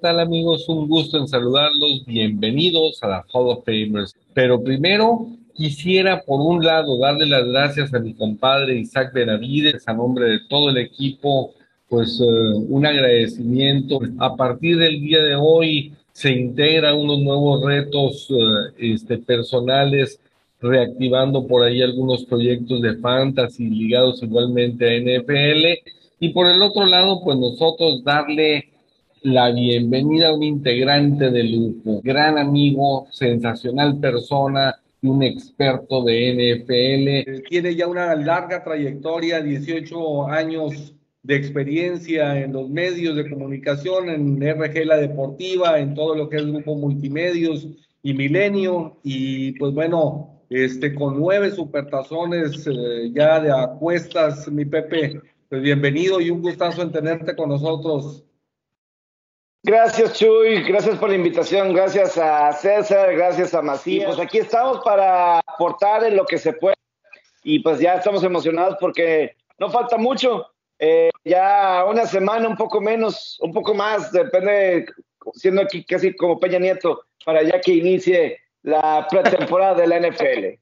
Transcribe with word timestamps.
¿Qué 0.00 0.06
tal 0.06 0.20
amigos? 0.20 0.66
Un 0.66 0.88
gusto 0.88 1.18
en 1.18 1.28
saludarlos. 1.28 2.06
Bienvenidos 2.06 3.02
a 3.02 3.08
la 3.08 3.26
Hall 3.34 3.50
of 3.50 3.66
Famers. 3.66 4.16
Pero 4.32 4.64
primero 4.64 5.26
quisiera 5.54 6.22
por 6.22 6.40
un 6.40 6.64
lado 6.64 6.96
darle 6.96 7.26
las 7.26 7.46
gracias 7.46 7.92
a 7.92 7.98
mi 7.98 8.14
compadre 8.14 8.78
Isaac 8.78 9.12
Benavides 9.12 9.86
a 9.86 9.92
nombre 9.92 10.24
de 10.24 10.38
todo 10.48 10.70
el 10.70 10.78
equipo, 10.78 11.52
pues 11.86 12.18
eh, 12.18 12.24
un 12.70 12.86
agradecimiento. 12.86 14.00
A 14.20 14.34
partir 14.36 14.78
del 14.78 15.02
día 15.02 15.20
de 15.20 15.34
hoy 15.34 15.92
se 16.12 16.32
integran 16.32 16.96
unos 16.96 17.18
nuevos 17.18 17.62
retos 17.62 18.26
eh, 18.30 18.94
este, 18.94 19.18
personales 19.18 20.18
reactivando 20.62 21.46
por 21.46 21.62
ahí 21.62 21.82
algunos 21.82 22.24
proyectos 22.24 22.80
de 22.80 22.96
fantasy 22.96 23.68
ligados 23.68 24.22
igualmente 24.22 24.86
a 24.86 24.98
NFL. 24.98 25.90
Y 26.20 26.30
por 26.30 26.46
el 26.46 26.62
otro 26.62 26.86
lado, 26.86 27.20
pues 27.22 27.36
nosotros 27.36 28.02
darle 28.02 28.69
la 29.22 29.50
bienvenida 29.50 30.28
a 30.28 30.34
un 30.34 30.42
integrante 30.42 31.30
de 31.30 31.44
lujo, 31.44 32.00
gran 32.02 32.38
amigo, 32.38 33.06
sensacional 33.10 33.98
persona 34.00 34.74
y 35.02 35.08
un 35.08 35.22
experto 35.22 36.02
de 36.04 36.58
NFL. 36.58 37.48
Tiene 37.48 37.74
ya 37.74 37.86
una 37.86 38.14
larga 38.14 38.64
trayectoria, 38.64 39.42
18 39.42 40.28
años 40.28 40.94
de 41.22 41.36
experiencia 41.36 42.40
en 42.40 42.52
los 42.52 42.70
medios 42.70 43.14
de 43.14 43.28
comunicación, 43.28 44.08
en 44.08 44.40
RG 44.40 44.86
La 44.86 44.96
Deportiva, 44.96 45.78
en 45.78 45.94
todo 45.94 46.14
lo 46.14 46.28
que 46.28 46.38
es 46.38 46.46
Grupo 46.46 46.74
Multimedios 46.76 47.68
y 48.02 48.14
Milenio, 48.14 48.96
y 49.02 49.52
pues 49.52 49.74
bueno, 49.74 50.40
este, 50.48 50.94
con 50.94 51.20
nueve 51.20 51.50
supertazones 51.50 52.66
eh, 52.66 53.10
ya 53.12 53.38
de 53.38 53.52
acuestas, 53.52 54.50
mi 54.50 54.64
Pepe, 54.64 55.20
pues 55.50 55.60
bienvenido 55.60 56.20
y 56.20 56.30
un 56.30 56.40
gustazo 56.40 56.82
en 56.82 56.92
tenerte 56.92 57.36
con 57.36 57.50
nosotros. 57.50 58.24
Gracias, 59.62 60.18
Chuy. 60.18 60.62
Gracias 60.62 60.96
por 60.96 61.10
la 61.10 61.16
invitación. 61.16 61.74
Gracias 61.74 62.16
a 62.16 62.52
César. 62.52 63.14
Gracias 63.14 63.54
a 63.54 63.60
Macías. 63.60 64.06
Pues 64.06 64.18
aquí 64.18 64.38
estamos 64.38 64.80
para 64.84 65.38
aportar 65.40 66.04
en 66.04 66.16
lo 66.16 66.24
que 66.24 66.38
se 66.38 66.52
puede. 66.54 66.76
Y 67.42 67.60
pues 67.60 67.78
ya 67.78 67.94
estamos 67.94 68.24
emocionados 68.24 68.76
porque 68.80 69.36
no 69.58 69.70
falta 69.70 69.98
mucho. 69.98 70.46
Eh, 70.78 71.10
ya 71.24 71.84
una 71.86 72.06
semana, 72.06 72.48
un 72.48 72.56
poco 72.56 72.80
menos, 72.80 73.38
un 73.42 73.52
poco 73.52 73.74
más, 73.74 74.10
depende, 74.12 74.86
siendo 75.34 75.60
aquí 75.60 75.84
casi 75.84 76.16
como 76.16 76.40
Peña 76.40 76.58
Nieto, 76.58 77.02
para 77.24 77.42
ya 77.42 77.60
que 77.60 77.74
inicie 77.74 78.38
la 78.62 79.06
pretemporada 79.10 79.74
de 79.74 79.86
la 79.86 80.00
NFL. 80.00 80.58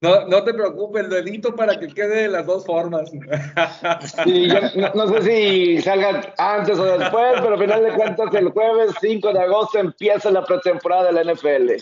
No, 0.00 0.26
no 0.26 0.44
te 0.44 0.54
preocupes, 0.54 1.04
el 1.04 1.10
delito 1.10 1.56
para 1.56 1.78
que 1.78 1.88
quede 1.88 2.22
de 2.22 2.28
las 2.28 2.46
dos 2.46 2.64
formas. 2.64 3.10
Sí, 4.24 4.48
no, 4.94 5.08
sé 5.08 5.22
si 5.22 5.82
salgan 5.82 6.22
antes 6.38 6.78
o 6.78 6.84
después, 6.84 7.32
pero 7.40 7.54
al 7.54 7.58
final 7.58 7.82
de 7.82 7.92
cuentas 7.94 8.32
el 8.34 8.50
jueves 8.50 8.94
5 9.00 9.32
de 9.32 9.40
agosto 9.40 9.78
empieza 9.78 10.30
la 10.30 10.44
pretemporada 10.44 11.10
de 11.10 11.24
la 11.24 11.32
NFL. 11.32 11.72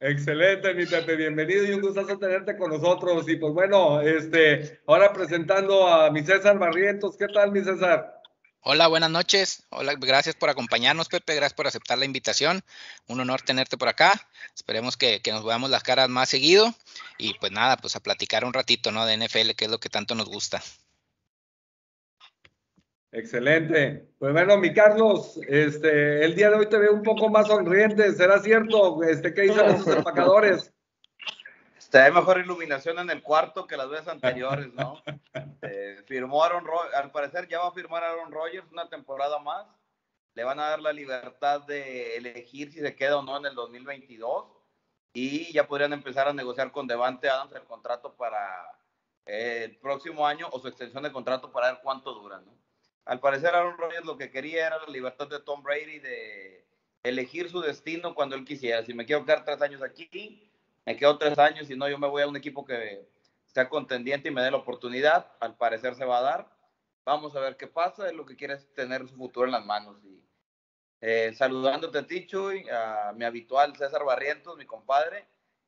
Excelente, 0.00 0.74
mi 0.74 0.86
Pepe, 0.86 1.16
bienvenido 1.16 1.64
y 1.64 1.72
un 1.72 1.80
gustazo 1.80 2.18
tenerte 2.18 2.56
con 2.56 2.70
nosotros. 2.70 3.28
Y 3.28 3.36
pues 3.36 3.52
bueno, 3.54 4.00
este, 4.00 4.80
ahora 4.86 5.12
presentando 5.12 5.88
a 5.88 6.10
mi 6.10 6.22
César 6.22 6.58
Barrientos. 6.58 7.16
¿Qué 7.16 7.26
tal, 7.28 7.52
mi 7.52 7.64
César? 7.64 8.20
Hola, 8.66 8.86
buenas 8.88 9.10
noches. 9.10 9.62
Hola, 9.68 9.94
gracias 9.98 10.36
por 10.36 10.48
acompañarnos, 10.48 11.08
Pepe. 11.08 11.34
Gracias 11.34 11.52
por 11.52 11.66
aceptar 11.66 11.98
la 11.98 12.06
invitación. 12.06 12.62
Un 13.08 13.20
honor 13.20 13.42
tenerte 13.42 13.76
por 13.76 13.88
acá. 13.88 14.12
Esperemos 14.54 14.96
que, 14.96 15.20
nos 15.26 15.44
veamos 15.44 15.68
las 15.68 15.82
caras 15.82 16.08
más 16.08 16.30
seguido. 16.30 16.74
Y 17.18 17.34
pues 17.34 17.52
nada, 17.52 17.76
pues 17.76 17.96
a 17.96 18.00
platicar 18.00 18.44
un 18.44 18.52
ratito, 18.52 18.90
¿no? 18.90 19.06
De 19.06 19.16
NFL, 19.16 19.50
que 19.56 19.66
es 19.66 19.70
lo 19.70 19.78
que 19.78 19.88
tanto 19.88 20.14
nos 20.14 20.28
gusta. 20.28 20.60
Excelente. 23.12 24.08
Pues 24.18 24.32
bueno, 24.32 24.58
mi 24.58 24.74
Carlos, 24.74 25.38
este, 25.46 26.24
el 26.24 26.34
día 26.34 26.50
de 26.50 26.56
hoy 26.56 26.68
te 26.68 26.78
veo 26.78 26.92
un 26.92 27.02
poco 27.02 27.28
más 27.28 27.46
sonriente. 27.46 28.12
¿Será 28.12 28.40
cierto? 28.40 29.02
Este, 29.04 29.32
¿Qué 29.32 29.42
dicen 29.42 29.66
esos 29.66 29.86
empacadores? 29.86 30.72
hay 31.92 32.10
mejor 32.10 32.40
iluminación 32.40 32.98
en 32.98 33.10
el 33.10 33.22
cuarto 33.22 33.66
que 33.66 33.76
las 33.76 33.88
veces 33.88 34.08
anteriores, 34.08 34.72
¿no? 34.74 35.00
Eh, 35.62 36.02
firmó 36.06 36.42
Aaron 36.42 36.64
Rodgers, 36.64 36.94
al 36.94 37.10
parecer 37.10 37.48
ya 37.48 37.60
va 37.60 37.68
a 37.68 37.72
firmar 37.72 38.02
Aaron 38.02 38.32
Rodgers 38.32 38.70
una 38.70 38.88
temporada 38.88 39.38
más. 39.38 39.66
Le 40.34 40.44
van 40.44 40.58
a 40.58 40.70
dar 40.70 40.80
la 40.80 40.92
libertad 40.92 41.62
de 41.62 42.16
elegir 42.16 42.72
si 42.72 42.80
se 42.80 42.94
queda 42.94 43.18
o 43.18 43.22
no 43.22 43.38
en 43.38 43.46
el 43.46 43.54
2022 43.54 44.53
y 45.14 45.52
ya 45.52 45.66
podrían 45.66 45.92
empezar 45.92 46.28
a 46.28 46.32
negociar 46.32 46.72
con 46.72 46.86
Devante 46.86 47.28
Adams 47.30 47.54
el 47.54 47.62
contrato 47.62 48.14
para 48.14 48.42
el 49.24 49.76
próximo 49.76 50.26
año 50.26 50.48
o 50.50 50.58
su 50.58 50.68
extensión 50.68 51.04
de 51.04 51.12
contrato 51.12 51.50
para 51.50 51.72
ver 51.72 51.80
cuánto 51.82 52.12
dura, 52.12 52.40
¿no? 52.40 52.52
Al 53.06 53.20
parecer 53.20 53.54
Aaron 53.54 53.78
Rodgers 53.78 54.04
lo 54.04 54.18
que 54.18 54.30
quería 54.30 54.66
era 54.66 54.78
la 54.78 54.92
libertad 54.92 55.28
de 55.28 55.38
Tom 55.38 55.62
Brady 55.62 56.00
de 56.00 56.66
elegir 57.02 57.48
su 57.48 57.60
destino 57.60 58.14
cuando 58.14 58.34
él 58.34 58.44
quisiera. 58.44 58.82
Si 58.82 58.92
me 58.92 59.06
quiero 59.06 59.24
quedar 59.24 59.44
tres 59.44 59.62
años 59.62 59.82
aquí, 59.82 60.50
me 60.84 60.96
quedo 60.96 61.16
tres 61.16 61.38
años 61.38 61.70
y 61.70 61.76
no, 61.76 61.88
yo 61.88 61.98
me 61.98 62.08
voy 62.08 62.22
a 62.22 62.26
un 62.26 62.36
equipo 62.36 62.64
que 62.64 63.06
sea 63.46 63.68
contendiente 63.68 64.28
y 64.28 64.32
me 64.32 64.42
dé 64.42 64.50
la 64.50 64.56
oportunidad. 64.56 65.30
Al 65.38 65.56
parecer 65.56 65.94
se 65.94 66.04
va 66.04 66.18
a 66.18 66.22
dar. 66.22 66.48
Vamos 67.04 67.36
a 67.36 67.40
ver 67.40 67.56
qué 67.56 67.66
pasa. 67.66 68.08
Es 68.08 68.14
lo 68.14 68.26
que 68.26 68.36
quiere 68.36 68.54
es 68.54 68.72
tener 68.74 69.06
su 69.06 69.16
futuro 69.16 69.46
en 69.46 69.52
las 69.52 69.64
manos. 69.64 69.98
Eh, 71.00 71.32
saludándote 71.34 71.98
a 71.98 72.06
ti, 72.06 72.26
Chuy, 72.26 72.66
a 72.68 73.12
mi 73.14 73.24
habitual 73.24 73.76
César 73.76 74.04
Barrientos, 74.04 74.56
mi 74.56 74.66
compadre. 74.66 75.26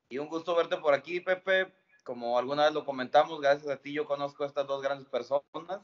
Y 0.09 0.19
un 0.19 0.29
gusto 0.29 0.55
verte 0.55 0.77
por 0.77 0.95
aquí, 0.95 1.21
Pepe. 1.21 1.73
Como 2.05 2.39
alguna 2.39 2.65
vez 2.65 2.75
lo 2.75 2.85
comentamos, 2.85 3.41
gracias 3.41 3.69
a 3.69 3.77
ti 3.77 3.93
yo 3.93 4.07
conozco 4.07 4.45
a 4.45 4.47
estas 4.47 4.67
dos 4.67 4.83
grandes 4.83 5.09
personas. 5.09 5.81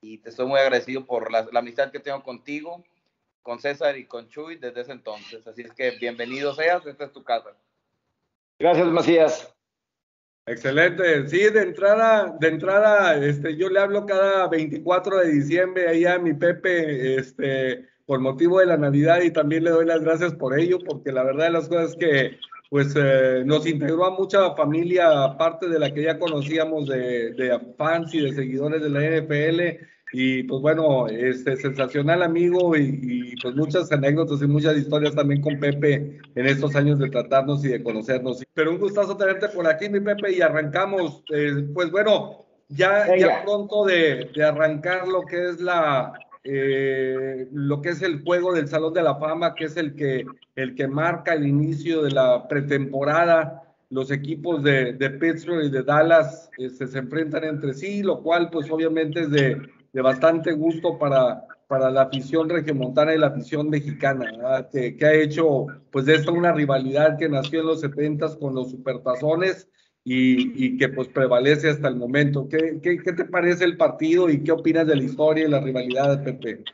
Y 0.00 0.18
te 0.18 0.30
estoy 0.30 0.46
muy 0.46 0.60
agradecido 0.60 1.04
por 1.04 1.32
la, 1.32 1.48
la 1.50 1.58
amistad 1.58 1.90
que 1.90 1.98
tengo 1.98 2.22
contigo, 2.22 2.84
con 3.42 3.58
César 3.58 3.98
y 3.98 4.06
con 4.06 4.28
Chuy 4.28 4.56
desde 4.56 4.82
ese 4.82 4.92
entonces. 4.92 5.46
Así 5.46 5.62
es 5.62 5.72
que 5.72 5.90
bienvenido 5.92 6.54
seas, 6.54 6.86
esta 6.86 7.04
es 7.04 7.12
tu 7.12 7.24
casa. 7.24 7.56
Gracias, 8.58 8.86
Macías. 8.88 9.54
Excelente. 10.48 11.28
Sí, 11.28 11.50
de 11.50 11.62
entrada, 11.62 12.34
de 12.40 12.48
entrada, 12.48 13.16
este, 13.22 13.54
yo 13.56 13.68
le 13.68 13.80
hablo 13.80 14.06
cada 14.06 14.48
24 14.48 15.18
de 15.18 15.30
diciembre 15.30 15.88
ahí 15.88 16.06
a 16.06 16.18
mi 16.18 16.32
Pepe, 16.32 17.16
este, 17.16 17.86
por 18.08 18.20
motivo 18.20 18.58
de 18.58 18.64
la 18.64 18.78
Navidad 18.78 19.20
y 19.20 19.30
también 19.30 19.64
le 19.64 19.70
doy 19.70 19.84
las 19.84 20.00
gracias 20.00 20.32
por 20.32 20.58
ello, 20.58 20.78
porque 20.78 21.12
la 21.12 21.24
verdad 21.24 21.44
de 21.44 21.50
las 21.50 21.68
cosas 21.68 21.90
es 21.90 21.96
que, 21.96 22.38
pues, 22.70 22.94
eh, 22.96 23.42
nos 23.44 23.66
integró 23.66 24.06
a 24.06 24.18
mucha 24.18 24.54
familia, 24.54 25.24
aparte 25.24 25.68
de 25.68 25.78
la 25.78 25.92
que 25.92 26.04
ya 26.04 26.18
conocíamos 26.18 26.88
de, 26.88 27.34
de 27.34 27.60
fans 27.76 28.14
y 28.14 28.22
de 28.22 28.32
seguidores 28.32 28.82
de 28.82 28.88
la 28.88 29.00
NFL 29.00 29.84
y 30.10 30.44
pues 30.44 30.62
bueno, 30.62 31.06
este 31.06 31.54
sensacional 31.58 32.22
amigo 32.22 32.74
y, 32.74 33.34
pues 33.42 33.54
muchas 33.54 33.92
anécdotas 33.92 34.40
y 34.40 34.46
muchas 34.46 34.78
historias 34.78 35.14
también 35.14 35.42
con 35.42 35.60
Pepe 35.60 36.18
en 36.34 36.46
estos 36.46 36.74
años 36.76 36.98
de 36.98 37.10
tratarnos 37.10 37.62
y 37.62 37.68
de 37.68 37.82
conocernos. 37.82 38.42
Pero 38.54 38.70
un 38.70 38.78
gustazo 38.78 39.18
tenerte 39.18 39.50
por 39.50 39.66
aquí, 39.66 39.90
mi 39.90 40.00
Pepe, 40.00 40.32
y 40.32 40.40
arrancamos. 40.40 41.22
Eh, 41.30 41.66
pues 41.74 41.90
bueno, 41.90 42.46
ya, 42.68 43.14
ya 43.18 43.44
pronto 43.44 43.84
de, 43.84 44.30
de, 44.34 44.44
arrancar 44.44 45.06
lo 45.06 45.26
que 45.26 45.50
es 45.50 45.60
la 45.60 46.14
eh, 46.50 47.46
lo 47.52 47.82
que 47.82 47.90
es 47.90 48.00
el 48.00 48.22
juego 48.22 48.54
del 48.54 48.68
Salón 48.68 48.94
de 48.94 49.02
la 49.02 49.16
Fama, 49.16 49.54
que 49.54 49.66
es 49.66 49.76
el 49.76 49.94
que, 49.94 50.24
el 50.56 50.74
que 50.74 50.88
marca 50.88 51.34
el 51.34 51.46
inicio 51.46 52.02
de 52.02 52.10
la 52.10 52.48
pretemporada. 52.48 53.64
Los 53.90 54.10
equipos 54.10 54.62
de, 54.62 54.94
de 54.94 55.10
Pittsburgh 55.10 55.64
y 55.64 55.70
de 55.70 55.82
Dallas 55.82 56.50
este, 56.56 56.86
se 56.86 56.98
enfrentan 56.98 57.44
entre 57.44 57.74
sí, 57.74 58.02
lo 58.02 58.22
cual 58.22 58.48
pues 58.50 58.70
obviamente 58.70 59.20
es 59.20 59.30
de, 59.30 59.60
de 59.92 60.00
bastante 60.00 60.52
gusto 60.52 60.98
para, 60.98 61.44
para 61.66 61.90
la 61.90 62.02
afición 62.02 62.48
regiomontana 62.48 63.14
y 63.14 63.18
la 63.18 63.26
afición 63.26 63.68
mexicana, 63.68 64.24
que, 64.72 64.96
ha 65.02 65.12
hecho 65.12 65.66
pues 65.90 66.06
de 66.06 66.14
esto 66.14 66.32
una 66.32 66.52
rivalidad 66.52 67.18
que 67.18 67.28
nació 67.28 67.60
en 67.60 67.66
los 67.66 67.80
70 67.82 68.38
con 68.38 68.54
los 68.54 68.70
supertazones 68.70 69.68
y, 70.08 70.66
y, 70.66 70.78
que 70.78 70.88
pues 70.88 71.08
prevalece 71.08 71.68
hasta 71.68 71.88
el 71.88 71.96
momento. 71.96 72.48
¿Qué, 72.48 72.80
¿Qué, 72.82 72.98
qué, 73.02 73.12
te 73.12 73.26
parece 73.26 73.64
el 73.64 73.76
partido 73.76 74.30
y 74.30 74.42
qué 74.42 74.52
opinas 74.52 74.86
de 74.86 74.96
la 74.96 75.02
historia 75.02 75.44
y 75.44 75.50
la 75.50 75.60
rivalidad, 75.60 76.24
Pepe? 76.24 76.64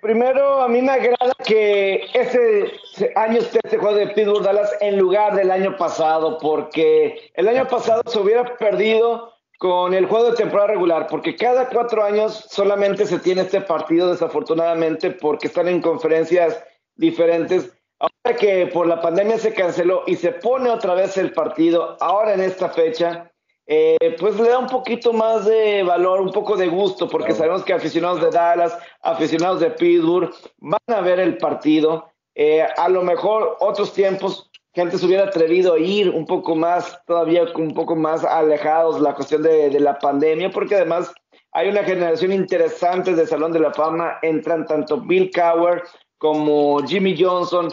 Primero, 0.00 0.62
a 0.62 0.68
mí 0.68 0.80
me 0.80 0.92
agrada 0.92 1.34
que 1.46 2.00
ese 2.14 2.72
año 3.14 3.40
esté 3.40 3.60
este 3.62 3.76
juego 3.76 3.96
de 3.96 4.06
Pittsburgh 4.08 4.42
Dallas 4.42 4.72
en 4.80 4.98
lugar 4.98 5.36
del 5.36 5.50
año 5.50 5.76
pasado, 5.76 6.38
porque 6.38 7.30
el 7.34 7.46
año 7.46 7.68
pasado 7.68 8.02
se 8.06 8.18
hubiera 8.18 8.56
perdido 8.56 9.34
con 9.58 9.92
el 9.92 10.06
juego 10.06 10.30
de 10.30 10.36
temporada 10.36 10.68
regular, 10.68 11.06
porque 11.10 11.36
cada 11.36 11.68
cuatro 11.68 12.02
años 12.02 12.46
solamente 12.50 13.04
se 13.04 13.18
tiene 13.18 13.42
este 13.42 13.60
partido, 13.60 14.10
desafortunadamente, 14.10 15.10
porque 15.10 15.48
están 15.48 15.68
en 15.68 15.82
conferencias 15.82 16.62
diferentes. 16.96 17.70
Ahora 18.04 18.36
que 18.36 18.66
por 18.66 18.86
la 18.86 19.00
pandemia 19.00 19.38
se 19.38 19.54
canceló 19.54 20.02
y 20.06 20.16
se 20.16 20.32
pone 20.32 20.68
otra 20.68 20.94
vez 20.94 21.16
el 21.16 21.32
partido, 21.32 21.96
ahora 22.00 22.34
en 22.34 22.42
esta 22.42 22.68
fecha, 22.68 23.32
eh, 23.66 24.16
pues 24.20 24.38
le 24.38 24.50
da 24.50 24.58
un 24.58 24.66
poquito 24.66 25.14
más 25.14 25.46
de 25.46 25.82
valor, 25.82 26.20
un 26.20 26.30
poco 26.30 26.54
de 26.54 26.66
gusto, 26.66 27.08
porque 27.08 27.32
sabemos 27.32 27.64
que 27.64 27.72
aficionados 27.72 28.20
de 28.20 28.30
Dallas, 28.30 28.76
aficionados 29.00 29.60
de 29.60 29.70
Pittsburgh, 29.70 30.30
van 30.58 30.80
a 30.88 31.00
ver 31.00 31.18
el 31.18 31.38
partido. 31.38 32.10
Eh, 32.34 32.66
a 32.76 32.88
lo 32.90 33.02
mejor 33.02 33.56
otros 33.60 33.94
tiempos 33.94 34.50
gente 34.74 34.98
se 34.98 35.06
hubiera 35.06 35.24
atrevido 35.24 35.74
a 35.74 35.78
ir 35.78 36.10
un 36.10 36.26
poco 36.26 36.54
más, 36.54 37.00
todavía 37.06 37.44
un 37.54 37.72
poco 37.72 37.96
más 37.96 38.22
alejados 38.22 39.00
la 39.00 39.14
cuestión 39.14 39.42
de, 39.42 39.70
de, 39.70 39.80
la 39.80 39.98
pandemia, 39.98 40.50
porque 40.50 40.74
además 40.74 41.14
hay 41.52 41.68
una 41.68 41.84
generación 41.84 42.32
interesante 42.32 43.14
de 43.14 43.26
Salón 43.26 43.52
de 43.52 43.60
la 43.60 43.72
Fama, 43.72 44.18
entran 44.20 44.66
tanto 44.66 45.00
Bill 45.00 45.30
Cower 45.32 45.84
como 46.18 46.80
Jimmy 46.86 47.16
Johnson 47.18 47.68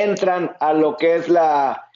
entran 0.00 0.56
a 0.60 0.72
lo 0.72 0.96
que 0.96 1.16
es 1.16 1.28
la, 1.28 1.88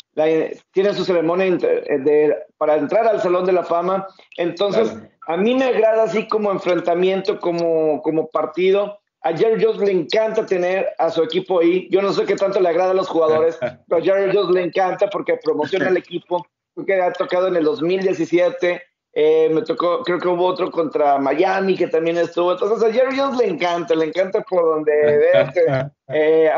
tienen 0.73 0.95
su 0.95 1.05
ceremonia 1.05 1.57
de, 1.57 2.37
para 2.57 2.77
entrar 2.77 3.07
al 3.07 3.21
Salón 3.21 3.45
de 3.45 3.53
la 3.53 3.65
Fama. 3.65 4.07
Entonces, 4.37 4.97
a 5.29 5.37
mí 5.37 5.55
me 5.55 5.67
agrada 5.67 6.05
así 6.05 6.27
como 6.27 6.51
enfrentamiento, 6.51 7.39
como, 7.41 8.01
como 8.03 8.29
partido. 8.29 8.99
A 9.23 9.37
Jerry 9.37 9.63
Jones 9.63 9.81
le 9.81 9.93
encanta 9.93 10.47
tener 10.47 10.89
a 10.99 11.11
su 11.11 11.23
equipo 11.23 11.61
ahí. 11.61 11.89
Yo 11.91 12.01
no 12.01 12.13
sé 12.13 12.25
qué 12.25 12.37
tanto 12.37 12.61
le 12.61 12.69
agrada 12.69 12.93
a 12.93 12.95
los 12.95 13.09
jugadores, 13.09 13.59
pero 13.89 14.01
a 14.01 14.05
Jerry 14.05 14.35
Jones 14.35 14.55
le 14.55 14.63
encanta 14.63 15.09
porque 15.11 15.39
promociona 15.43 15.89
el 15.89 15.97
equipo. 15.97 16.47
Que 16.87 17.01
ha 17.01 17.13
tocado 17.13 17.49
en 17.49 17.57
el 17.57 17.65
2017. 17.65 18.83
Eh, 19.19 19.49
me 19.51 19.63
tocó, 19.63 20.03
creo 20.03 20.19
que 20.19 20.29
hubo 20.29 20.45
otro 20.45 20.71
contra 20.71 21.17
Miami 21.19 21.75
que 21.75 21.87
también 21.87 22.19
estuvo. 22.19 22.53
Entonces 22.53 22.87
a 22.87 22.93
Jerry 22.93 23.19
Jones 23.19 23.39
le 23.39 23.47
encanta, 23.47 23.95
le 23.95 24.05
encanta 24.07 24.43
por 24.43 24.63
donde 24.63 24.93
ve. 25.67 25.91
Eh, 26.09 26.51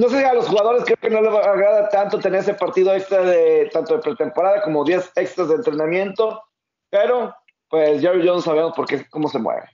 no 0.00 0.08
sé, 0.08 0.24
a 0.24 0.32
los 0.32 0.48
jugadores 0.48 0.84
creo 0.84 0.96
que 0.96 1.10
no 1.10 1.20
les 1.20 1.34
agrada 1.34 1.90
tanto 1.90 2.18
tener 2.18 2.40
ese 2.40 2.54
partido 2.54 2.94
extra 2.94 3.22
de 3.22 3.68
tanto 3.70 3.96
de 3.96 4.02
pretemporada 4.02 4.62
como 4.62 4.82
10 4.82 5.12
extras 5.14 5.48
de 5.48 5.56
entrenamiento, 5.56 6.42
pero 6.88 7.34
pues 7.68 8.00
Jerry 8.00 8.26
Jones 8.26 8.44
sabemos 8.44 8.72
por 8.74 8.86
qué, 8.86 9.04
cómo 9.10 9.28
se 9.28 9.38
mueve. 9.38 9.64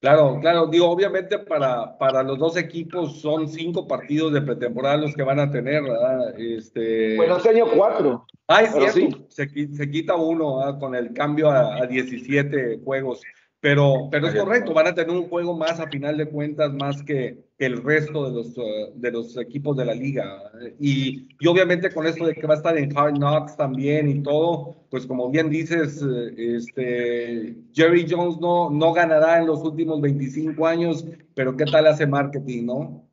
Claro, 0.00 0.38
claro, 0.40 0.66
digo, 0.66 0.88
obviamente 0.88 1.38
para, 1.38 1.96
para 1.98 2.22
los 2.22 2.38
dos 2.38 2.56
equipos 2.56 3.20
son 3.20 3.46
cinco 3.46 3.86
partidos 3.86 4.32
de 4.32 4.40
pretemporada 4.40 4.96
los 4.96 5.14
que 5.14 5.22
van 5.22 5.38
a 5.38 5.50
tener, 5.50 5.82
¿verdad? 5.82 6.38
Este... 6.38 7.16
Bueno, 7.16 7.36
este 7.36 7.50
año 7.50 7.66
cuatro. 7.74 8.26
Ah, 8.48 8.62
es 8.62 8.72
cierto, 8.72 9.26
se, 9.28 9.46
se, 9.46 9.90
quita 9.90 10.14
uno 10.14 10.78
con 10.78 10.94
el 10.94 11.12
cambio 11.12 11.50
a, 11.50 11.82
a 11.82 11.86
17 11.86 12.80
juegos. 12.82 13.20
Pero, 13.60 14.08
pero 14.10 14.28
es 14.28 14.34
correcto, 14.34 14.72
van 14.72 14.86
a 14.88 14.94
tener 14.94 15.14
un 15.14 15.28
juego 15.28 15.54
más 15.56 15.80
a 15.80 15.88
final 15.88 16.16
de 16.16 16.28
cuentas, 16.28 16.72
más 16.72 17.02
que, 17.02 17.43
el 17.58 17.82
resto 17.82 18.28
de 18.28 18.34
los, 18.34 18.58
uh, 18.58 18.92
de 18.94 19.12
los 19.12 19.36
equipos 19.36 19.76
de 19.76 19.84
la 19.84 19.94
liga. 19.94 20.50
Y, 20.80 21.28
y, 21.38 21.46
obviamente 21.46 21.92
con 21.92 22.06
esto 22.06 22.26
de 22.26 22.34
que 22.34 22.46
va 22.46 22.54
a 22.54 22.56
estar 22.56 22.76
en 22.76 22.96
Hard 22.96 23.14
Knocks 23.14 23.56
también 23.56 24.08
y 24.08 24.22
todo, 24.22 24.76
pues 24.90 25.06
como 25.06 25.30
bien 25.30 25.50
dices, 25.50 26.02
eh, 26.02 26.56
este, 26.56 27.56
Jerry 27.72 28.06
Jones 28.08 28.38
no, 28.40 28.70
no 28.70 28.92
ganará 28.92 29.38
en 29.38 29.46
los 29.46 29.60
últimos 29.60 30.00
25 30.00 30.66
años, 30.66 31.04
pero 31.34 31.56
¿qué 31.56 31.64
tal 31.64 31.86
hace 31.86 32.06
marketing, 32.06 32.66
no? 32.66 33.08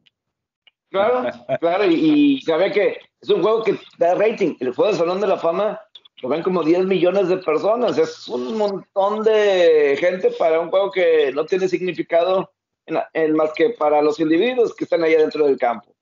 Claro, 0.89 1.29
claro, 1.59 1.85
y, 1.85 1.93
y 1.93 2.41
sabe 2.41 2.71
que 2.71 2.97
es 3.21 3.29
un 3.29 3.41
juego 3.41 3.63
que 3.63 3.77
da 3.97 4.15
rating. 4.15 4.55
El 4.59 4.73
juego 4.73 4.91
de 4.91 4.97
Salón 4.97 5.21
de 5.21 5.27
la 5.27 5.37
Fama 5.37 5.79
lo 6.21 6.29
ven 6.29 6.43
como 6.43 6.63
10 6.63 6.85
millones 6.85 7.29
de 7.29 7.37
personas. 7.37 7.97
Es 7.97 8.27
un 8.27 8.57
montón 8.57 9.23
de 9.23 9.95
gente 9.99 10.31
para 10.37 10.59
un 10.59 10.69
juego 10.69 10.91
que 10.91 11.31
no 11.33 11.45
tiene 11.45 11.69
significado 11.69 12.51
en, 13.13 13.33
más 13.33 13.51
que 13.53 13.69
para 13.71 14.01
los 14.01 14.19
individuos 14.19 14.75
que 14.75 14.83
están 14.83 15.03
ahí 15.03 15.15
dentro 15.15 15.45
del 15.45 15.57
campo. 15.57 15.93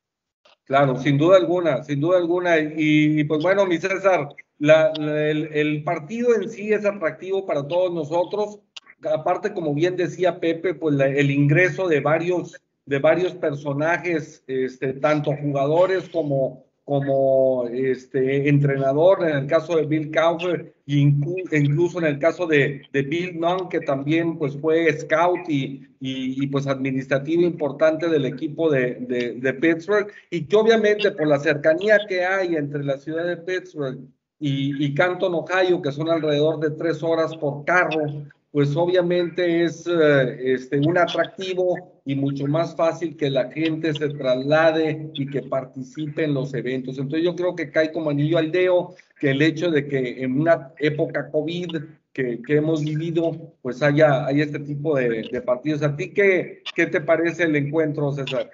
Claro, 0.66 0.98
sin 0.98 1.18
duda 1.18 1.38
alguna, 1.38 1.84
sin 1.84 2.00
duda 2.00 2.18
alguna. 2.18 2.58
Y, 2.60 3.24
pues 3.24 3.42
bueno, 3.42 3.66
mi 3.66 3.78
César, 3.80 4.30
el, 4.60 5.84
partido 5.84 6.36
en 6.36 6.48
sí 6.48 6.72
es 6.72 6.86
atractivo 6.86 7.46
para 7.46 7.68
todos 7.68 7.92
nosotros. 7.92 8.60
Aparte, 9.04 9.54
como 9.54 9.74
bien 9.74 9.96
decía 9.96 10.40
Pepe, 10.40 10.76
pues 10.76 11.00
el 11.00 11.32
ingreso 11.32 11.88
de 11.88 12.02
varios, 12.02 12.62
de 12.86 13.00
varios 13.00 13.34
personajes, 13.34 14.44
este, 14.46 14.94
tanto 14.94 15.36
jugadores 15.42 16.08
como 16.10 16.69
como 16.90 17.68
este, 17.68 18.50
entrenador, 18.50 19.20
en 19.22 19.38
el 19.38 19.46
caso 19.46 19.76
de 19.76 19.86
Bill 19.86 20.10
Cowher, 20.10 20.74
e 20.88 20.96
incluso 20.96 22.00
en 22.00 22.06
el 22.06 22.18
caso 22.18 22.48
de, 22.48 22.82
de, 22.92 23.04
Bill 23.04 23.40
Nunn, 23.40 23.70
que 23.70 23.82
también 23.82 24.40
pues, 24.40 24.58
fue 24.58 24.92
scout 24.98 25.48
y, 25.48 25.86
y, 26.00 26.48
pues 26.48 26.66
administrativo 26.66 27.44
importante 27.44 28.10
del 28.10 28.26
equipo 28.26 28.72
de, 28.72 28.96
de, 29.02 29.34
de, 29.34 29.54
Pittsburgh, 29.54 30.12
y 30.32 30.46
que 30.46 30.56
obviamente 30.56 31.12
por 31.12 31.28
la 31.28 31.38
cercanía 31.38 32.00
que 32.10 32.26
hay 32.26 32.56
entre 32.56 32.84
la 32.84 32.98
ciudad 32.98 33.28
de 33.28 33.38
Pittsburgh 33.38 34.00
y, 34.40 34.84
y 34.84 34.96
Canton, 34.96 35.36
Ohio, 35.36 35.84
que 35.84 35.92
son 35.92 36.10
alrededor 36.10 36.60
de 36.60 36.72
tres 36.72 37.04
horas 37.04 37.38
por 37.38 37.66
carro, 37.66 38.26
pues 38.52 38.76
obviamente 38.76 39.64
es 39.64 39.86
eh, 39.86 40.54
este, 40.54 40.80
un 40.80 40.98
atractivo 40.98 42.02
y 42.04 42.16
mucho 42.16 42.48
más 42.48 42.76
fácil 42.76 43.16
que 43.16 43.30
la 43.30 43.52
gente 43.52 43.94
se 43.94 44.10
traslade 44.10 45.12
y 45.14 45.30
que 45.30 45.44
participe 45.44 46.24
en 46.24 46.34
los 46.34 46.54
eventos. 46.54 46.98
Entonces 46.98 47.24
yo 47.24 47.36
creo 47.36 47.56
que 47.56 47.70
cae 47.70 47.92
como 47.92 48.10
anillo 48.10 48.40
al 48.40 48.52
dedo 48.52 48.96
que 49.20 49.32
el 49.32 49.42
hecho 49.42 49.70
de 49.70 49.88
que 49.88 50.24
en 50.24 50.40
una 50.40 50.74
época 50.80 51.30
COVID 51.30 51.78
que, 52.12 52.42
que 52.42 52.56
hemos 52.56 52.84
vivido, 52.84 53.56
pues 53.62 53.84
haya, 53.84 54.26
haya 54.26 54.44
este 54.44 54.60
tipo 54.60 54.98
de, 54.98 55.30
de, 55.32 55.42
partidos. 55.42 55.84
¿A 55.84 55.96
ti 55.96 56.12
qué, 56.12 56.64
qué 56.76 56.88
te 56.88 57.02
parece 57.02 57.44
el 57.44 57.56
encuentro, 57.56 58.12
César? 58.12 58.50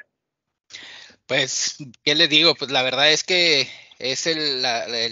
Pues, 1.25 1.77
¿qué 2.03 2.15
le 2.15 2.27
digo? 2.27 2.53
Pues 2.55 2.69
la 2.69 2.83
verdad 2.83 3.11
es 3.11 3.23
que 3.23 3.67
es 3.99 4.27
el, 4.27 4.65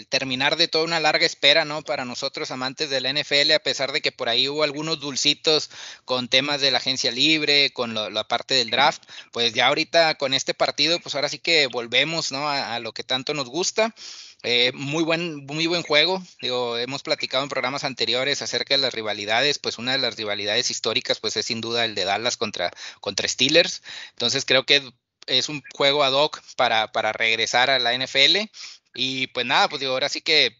terminar 0.08 0.56
de 0.56 0.68
toda 0.68 0.84
una 0.84 1.00
larga 1.00 1.26
espera, 1.26 1.64
¿no? 1.64 1.82
Para 1.82 2.04
nosotros 2.04 2.50
amantes 2.50 2.90
del 2.90 3.06
NFL, 3.06 3.52
a 3.52 3.58
pesar 3.58 3.92
de 3.92 4.00
que 4.00 4.12
por 4.12 4.28
ahí 4.28 4.48
hubo 4.48 4.62
algunos 4.62 5.00
dulcitos 5.00 5.70
con 6.04 6.28
temas 6.28 6.60
de 6.60 6.70
la 6.70 6.78
agencia 6.78 7.10
libre, 7.10 7.70
con 7.72 7.94
la 7.94 8.28
parte 8.28 8.54
del 8.54 8.70
draft, 8.70 9.02
pues 9.32 9.54
ya 9.54 9.68
ahorita 9.68 10.16
con 10.16 10.34
este 10.34 10.54
partido, 10.54 11.00
pues 11.00 11.14
ahora 11.14 11.28
sí 11.28 11.38
que 11.38 11.66
volvemos, 11.66 12.32
¿no? 12.32 12.48
A, 12.48 12.78
lo 12.80 12.92
que 12.92 13.04
tanto 13.04 13.34
nos 13.34 13.48
gusta. 13.48 13.94
Eh, 14.42 14.72
muy 14.74 15.02
buen, 15.04 15.46
muy 15.46 15.66
buen 15.66 15.82
juego. 15.82 16.22
Digo, 16.42 16.76
hemos 16.76 17.02
platicado 17.02 17.42
en 17.44 17.48
programas 17.48 17.84
anteriores 17.84 18.42
acerca 18.42 18.74
de 18.74 18.78
las 18.82 18.92
rivalidades. 18.92 19.58
Pues 19.58 19.78
una 19.78 19.92
de 19.92 19.98
las 19.98 20.16
rivalidades 20.16 20.70
históricas, 20.70 21.18
pues 21.18 21.36
es 21.38 21.46
sin 21.46 21.62
duda 21.62 21.84
el 21.86 21.94
de 21.94 22.04
Dallas 22.04 22.36
contra, 22.36 22.70
contra 23.00 23.26
Steelers. 23.26 23.82
Entonces 24.10 24.44
creo 24.44 24.66
que 24.66 24.92
es 25.26 25.48
un 25.48 25.62
juego 25.74 26.04
ad 26.04 26.12
hoc 26.12 26.40
para, 26.56 26.92
para 26.92 27.12
regresar 27.12 27.70
a 27.70 27.78
la 27.78 27.94
NFL. 27.94 28.48
Y 28.94 29.28
pues 29.28 29.46
nada, 29.46 29.68
pues 29.68 29.80
digo, 29.80 29.92
ahora 29.92 30.08
sí 30.08 30.20
que 30.20 30.56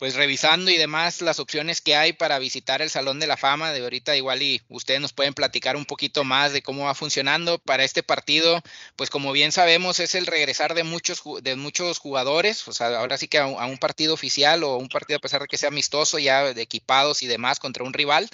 pues 0.00 0.14
revisando 0.14 0.70
y 0.70 0.78
demás 0.78 1.20
las 1.20 1.40
opciones 1.40 1.82
que 1.82 1.94
hay 1.94 2.14
para 2.14 2.38
visitar 2.38 2.80
el 2.80 2.88
Salón 2.88 3.20
de 3.20 3.26
la 3.26 3.36
Fama 3.36 3.70
de 3.70 3.82
ahorita 3.82 4.16
igual 4.16 4.40
y 4.40 4.62
ustedes 4.70 4.98
nos 4.98 5.12
pueden 5.12 5.34
platicar 5.34 5.76
un 5.76 5.84
poquito 5.84 6.24
más 6.24 6.54
de 6.54 6.62
cómo 6.62 6.86
va 6.86 6.94
funcionando 6.94 7.58
para 7.58 7.84
este 7.84 8.02
partido, 8.02 8.62
pues 8.96 9.10
como 9.10 9.30
bien 9.30 9.52
sabemos 9.52 10.00
es 10.00 10.14
el 10.14 10.24
regresar 10.24 10.72
de 10.72 10.84
muchos 10.84 11.22
de 11.42 11.54
muchos 11.54 11.98
jugadores, 11.98 12.66
o 12.66 12.72
sea, 12.72 12.98
ahora 12.98 13.18
sí 13.18 13.28
que 13.28 13.36
a 13.36 13.46
un, 13.46 13.76
partido 13.76 14.14
oficial 14.14 14.64
o 14.64 14.78
un 14.78 14.88
partido 14.88 15.18
a 15.18 15.20
pesar 15.20 15.42
de 15.42 15.48
que 15.48 15.58
sea 15.58 15.68
amistoso 15.68 16.18
ya 16.18 16.54
de 16.54 16.62
equipados 16.62 17.22
y 17.22 17.26
demás 17.26 17.58
contra 17.58 17.84
un 17.84 17.92
rival, 17.92 18.30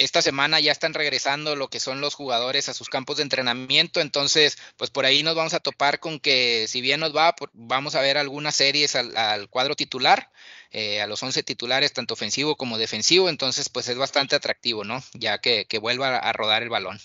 esta 0.00 0.22
semana 0.22 0.60
ya 0.60 0.72
están 0.72 0.94
regresando 0.94 1.56
lo 1.56 1.68
que 1.68 1.78
son 1.78 2.00
los 2.00 2.14
jugadores 2.14 2.70
a 2.70 2.74
sus 2.74 2.88
campos 2.88 3.18
de 3.18 3.22
entrenamiento, 3.22 4.00
entonces 4.00 4.56
pues 4.78 4.88
por 4.90 5.04
ahí 5.04 5.22
nos 5.22 5.36
vamos 5.36 5.52
a 5.52 5.60
topar 5.60 6.00
con 6.00 6.20
que 6.20 6.64
si 6.68 6.80
bien 6.80 7.00
nos 7.00 7.14
va, 7.14 7.34
vamos 7.52 7.94
a 7.94 8.00
ver 8.00 8.16
algunas 8.16 8.54
series 8.54 8.96
al, 8.96 9.50
cuadro 9.50 9.76
titular, 9.76 10.30
eh, 10.70 11.02
a 11.02 11.06
los 11.06 11.22
11 11.22 11.42
titulares, 11.42 11.92
tanto 11.92 12.14
ofensivo 12.14 12.56
como 12.56 12.78
defensivo, 12.78 13.28
entonces 13.28 13.68
pues 13.68 13.88
es 13.88 13.98
bastante 13.98 14.34
atractivo, 14.34 14.84
¿no? 14.84 15.02
Ya 15.12 15.38
que, 15.38 15.66
vuelva 15.82 16.16
a 16.16 16.32
rodar 16.32 16.62
el 16.62 16.70
balón. 16.70 16.96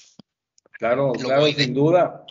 Claro, 0.71 1.11
claro, 1.11 1.47
sin 1.47 1.73
duda. 1.73 2.25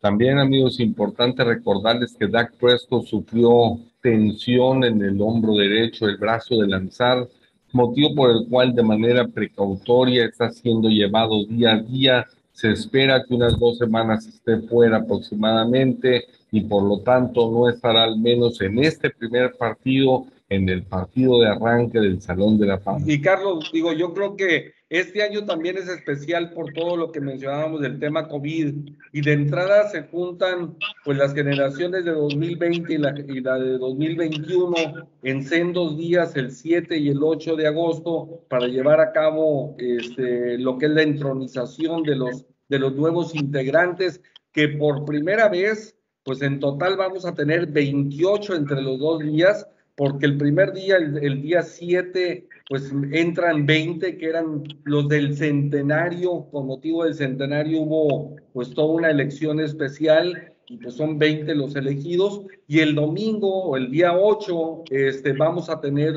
También, 0.00 0.38
amigos, 0.38 0.80
importante 0.80 1.44
recordarles 1.44 2.16
que 2.18 2.28
Dak 2.28 2.56
Prescott 2.56 3.06
sufrió 3.06 3.78
tensión 4.00 4.84
en 4.84 5.02
el 5.02 5.20
hombro 5.20 5.54
derecho, 5.54 6.06
el 6.06 6.16
brazo 6.16 6.56
de 6.56 6.68
lanzar, 6.68 7.28
motivo 7.72 8.14
por 8.14 8.30
el 8.30 8.46
cual 8.48 8.74
de 8.74 8.82
manera 8.82 9.26
precautoria 9.26 10.24
está 10.24 10.50
siendo 10.50 10.88
llevado 10.88 11.44
día 11.44 11.74
a 11.74 11.82
día. 11.82 12.26
Se 12.52 12.70
espera 12.72 13.24
que 13.26 13.34
unas 13.34 13.58
dos 13.58 13.78
semanas 13.78 14.26
esté 14.26 14.58
fuera 14.68 14.98
aproximadamente 14.98 16.24
y 16.50 16.62
por 16.62 16.82
lo 16.82 17.00
tanto 17.00 17.50
no 17.50 17.68
estará 17.68 18.04
al 18.04 18.18
menos 18.18 18.60
en 18.60 18.78
este 18.80 19.10
primer 19.10 19.52
partido, 19.56 20.26
en 20.48 20.68
el 20.68 20.82
partido 20.82 21.40
de 21.40 21.48
arranque 21.48 22.00
del 22.00 22.20
Salón 22.20 22.58
de 22.58 22.66
la 22.66 22.78
Fama. 22.78 23.04
Y 23.06 23.20
Carlos, 23.20 23.70
digo, 23.72 23.92
yo 23.92 24.12
creo 24.12 24.36
que 24.36 24.72
este 24.90 25.22
año 25.22 25.46
también 25.46 25.78
es 25.78 25.88
especial 25.88 26.50
por 26.52 26.72
todo 26.72 26.96
lo 26.96 27.12
que 27.12 27.20
mencionábamos 27.20 27.80
del 27.80 28.00
tema 28.00 28.26
COVID. 28.26 28.74
Y 29.12 29.20
de 29.20 29.32
entrada 29.32 29.88
se 29.88 30.02
juntan 30.02 30.76
pues 31.04 31.16
las 31.16 31.32
generaciones 31.32 32.04
de 32.04 32.10
2020 32.10 32.92
y 32.92 32.98
la, 32.98 33.14
y 33.16 33.40
la 33.40 33.56
de 33.56 33.78
2021 33.78 34.74
en 35.22 35.44
sendos 35.44 35.96
días, 35.96 36.34
el 36.34 36.50
7 36.50 36.98
y 36.98 37.08
el 37.08 37.22
8 37.22 37.54
de 37.54 37.68
agosto, 37.68 38.44
para 38.48 38.66
llevar 38.66 39.00
a 39.00 39.12
cabo 39.12 39.76
este, 39.78 40.58
lo 40.58 40.76
que 40.76 40.86
es 40.86 40.92
la 40.92 41.02
entronización 41.02 42.02
de 42.02 42.16
los, 42.16 42.44
de 42.68 42.78
los 42.80 42.96
nuevos 42.96 43.32
integrantes 43.36 44.20
que 44.50 44.70
por 44.70 45.04
primera 45.04 45.48
vez, 45.48 45.96
pues 46.24 46.42
en 46.42 46.58
total 46.58 46.96
vamos 46.96 47.24
a 47.24 47.34
tener 47.36 47.66
28 47.68 48.56
entre 48.56 48.82
los 48.82 48.98
dos 48.98 49.20
días 49.20 49.68
porque 50.00 50.24
el 50.24 50.38
primer 50.38 50.72
día, 50.72 50.96
el, 50.96 51.42
día 51.42 51.60
7, 51.60 52.48
pues 52.70 52.92
entran 53.10 53.66
20 53.66 54.16
que 54.16 54.26
eran 54.26 54.62
los 54.84 55.08
del 55.08 55.36
centenario, 55.36 56.46
con 56.52 56.68
motivo 56.68 57.02
del 57.02 57.14
centenario 57.14 57.80
hubo 57.80 58.36
pues 58.52 58.72
toda 58.72 58.94
una 58.94 59.10
elección 59.10 59.58
especial 59.58 60.52
y 60.68 60.76
pues 60.76 60.94
son 60.94 61.18
20 61.18 61.52
los 61.56 61.74
elegidos 61.74 62.42
y 62.68 62.78
el 62.78 62.94
domingo 62.94 63.64
o 63.64 63.76
el 63.76 63.90
día 63.90 64.16
8 64.16 64.84
este, 64.88 65.32
vamos 65.32 65.68
a 65.68 65.80
tener 65.80 66.14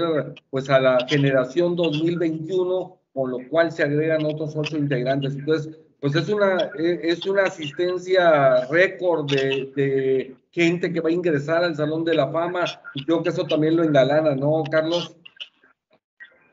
pues 0.51 0.69
a 0.69 0.79
la 0.79 1.03
generación 1.09 1.75
2021 1.75 2.99
con 3.15 3.31
lo 3.31 3.39
cual 3.49 3.71
se 3.71 3.81
agregan 3.81 4.23
otros 4.23 4.55
ocho 4.55 4.77
integrantes. 4.77 5.33
Entonces, 5.33 5.75
pues 5.99 6.15
es 6.15 6.29
una, 6.29 6.69
e, 6.77 6.99
es 7.01 7.25
una 7.25 7.43
asistencia 7.45 8.65
récord 8.67 9.25
de, 9.25 9.71
de, 9.75 10.35
gente 10.51 10.93
que 10.93 10.99
va 10.99 11.09
a 11.09 11.13
ingresar 11.13 11.63
al 11.63 11.75
Salón 11.75 12.03
de 12.03 12.13
la 12.13 12.27
Fama. 12.31 12.65
Y 12.93 13.05
creo 13.05 13.23
que 13.23 13.29
eso 13.29 13.45
también 13.45 13.75
lo 13.75 13.83
engalana, 13.83 14.35
¿no, 14.35 14.63
Carlos? 14.69 15.15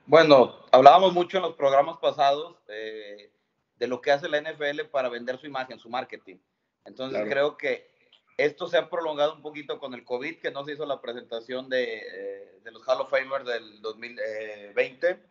Bueno, 0.06 0.56
hablábamos 0.72 1.12
mucho 1.12 1.36
en 1.36 1.44
los 1.44 1.54
programas 1.54 1.98
pasados 1.98 2.56
eh, 2.68 3.30
de 3.76 3.86
lo 3.86 4.00
que 4.00 4.10
hace 4.10 4.28
la 4.28 4.40
NFL 4.40 4.82
para 4.90 5.08
vender 5.08 5.38
su 5.38 5.46
imagen, 5.46 5.78
su 5.78 5.88
marketing. 5.88 6.36
Entonces 6.84 7.22
creo 7.28 7.56
que 7.56 7.90
esto 8.36 8.68
se 8.68 8.78
ha 8.78 8.88
prolongado 8.88 9.34
un 9.34 9.42
poquito 9.42 9.78
con 9.78 9.94
el 9.94 10.04
COVID, 10.04 10.38
que 10.38 10.50
no 10.50 10.64
se 10.64 10.72
hizo 10.72 10.86
la 10.86 11.00
presentación 11.00 11.68
de, 11.68 11.98
eh, 11.98 12.60
de 12.64 12.70
los 12.70 12.86
Hall 12.86 13.02
of 13.02 13.10
Famers 13.10 13.44
del 13.44 13.82
2020 13.82 15.30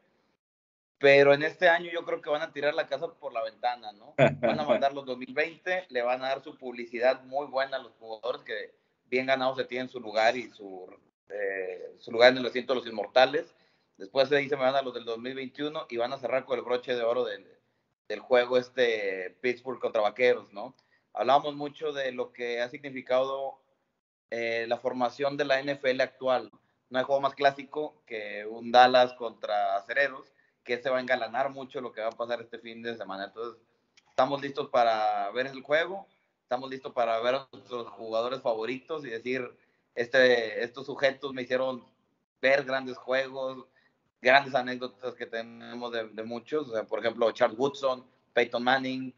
pero 1.00 1.34
en 1.34 1.44
este 1.44 1.70
año 1.70 1.90
yo 1.92 2.06
creo 2.06 2.22
que 2.22 2.30
van 2.30 2.42
a 2.42 2.52
tirar 2.52 2.74
la 2.74 2.88
casa 2.88 3.08
por 3.08 3.32
la 3.32 3.42
ventana, 3.42 3.94
¿no? 3.94 4.14
Van 4.18 4.60
a 4.60 4.66
mandar 4.66 4.94
los 4.94 5.06
2020, 5.06 5.86
le 5.88 6.02
van 6.02 6.22
a 6.24 6.28
dar 6.28 6.44
su 6.44 6.58
publicidad 6.58 7.24
muy 7.24 7.48
buena 7.48 7.78
a 7.78 7.80
los 7.80 7.94
jugadores 7.94 8.42
que 8.44 8.76
bien 9.06 9.26
ganados 9.26 9.58
se 9.58 9.64
tienen 9.64 9.88
su 9.88 10.02
lugar 10.02 10.36
y 10.36 10.52
su, 10.52 10.94
eh, 11.30 11.96
su 12.00 12.12
lugar 12.12 12.34
en 12.34 12.40
el 12.40 12.44
recinto 12.44 12.74
de 12.74 12.80
los 12.82 12.88
inmortales. 12.88 13.56
Después 14.00 14.29
de 14.29 14.38
ahí 14.38 14.48
se 14.48 14.56
me 14.56 14.63
van 14.63 14.75
a 14.75 14.82
los 14.82 14.94
del 14.94 15.03
2021 15.03 15.88
y 15.89 15.98
van 15.98 16.13
a 16.13 16.18
cerrar 16.18 16.46
con 16.46 16.58
el 16.58 16.63
broche 16.63 16.96
de 16.96 17.03
oro 17.03 17.25
del, 17.25 17.46
del 18.08 18.22
juego 18.22 18.58
este 18.58 19.38
Pittsburgh 19.41 19.79
contra 19.79 20.01
Vaqueros, 20.01 20.53
¿no? 20.53 20.74
Hablamos 21.12 21.53
mucho 21.53 21.91
de 21.91 22.13
lo 22.13 22.32
que 22.32 22.62
ha 22.62 22.70
significado 22.70 23.60
eh, 24.29 24.65
la 24.70 24.77
formación 24.77 25.36
de 25.36 25.44
la 25.44 25.62
NFL 25.62 26.00
actual. 26.00 26.50
No 26.89 26.98
hay 26.98 27.03
juego 27.03 27.20
más 27.20 27.36
clásico 27.36 28.01
que 28.06 28.46
un 28.50 28.72
Dallas 28.72 29.13
contra 29.15 29.75
Acereros 29.75 30.32
que 30.63 30.82
se 30.82 30.89
va 30.89 31.00
a 31.00 31.01
engalanar 31.01 31.50
mucho 31.50 31.82
lo 31.82 31.91
que 31.91 32.00
va 32.00 32.08
a 32.08 32.12
pasar 32.12 32.39
este 32.39 32.58
fin 32.58 32.82
de 32.82 32.96
semana. 32.96 33.25
Entonces, 33.25 33.62
estamos 34.10 34.41
listos 34.41 34.70
para 34.70 35.29
ver 35.32 35.48
el 35.48 35.62
juego, 35.62 36.08
estamos 36.44 36.70
listos 36.70 36.94
para 36.94 37.20
ver 37.20 37.36
a 37.36 37.50
nuestros 37.51 37.89
jugadores 37.89 38.41
favoritos 38.41 39.03
y 39.03 39.10
decir, 39.10 39.50
este, 39.94 40.63
estos 40.63 40.86
sujetos 40.86 41.34
me 41.34 41.41
hicieron 41.41 41.84
ver 42.39 42.63
grandes 42.63 42.98
juegos, 42.98 43.65
grandes 44.22 44.54
anécdotas 44.56 45.16
que 45.16 45.26
tenemos 45.26 45.92
de, 45.92 46.24
muchos, 46.24 46.72
por 46.88 47.00
ejemplo, 47.00 47.32
Charles 47.32 47.58
Woodson, 47.58 48.06
Peyton 48.34 48.64
Manning, 48.64 49.14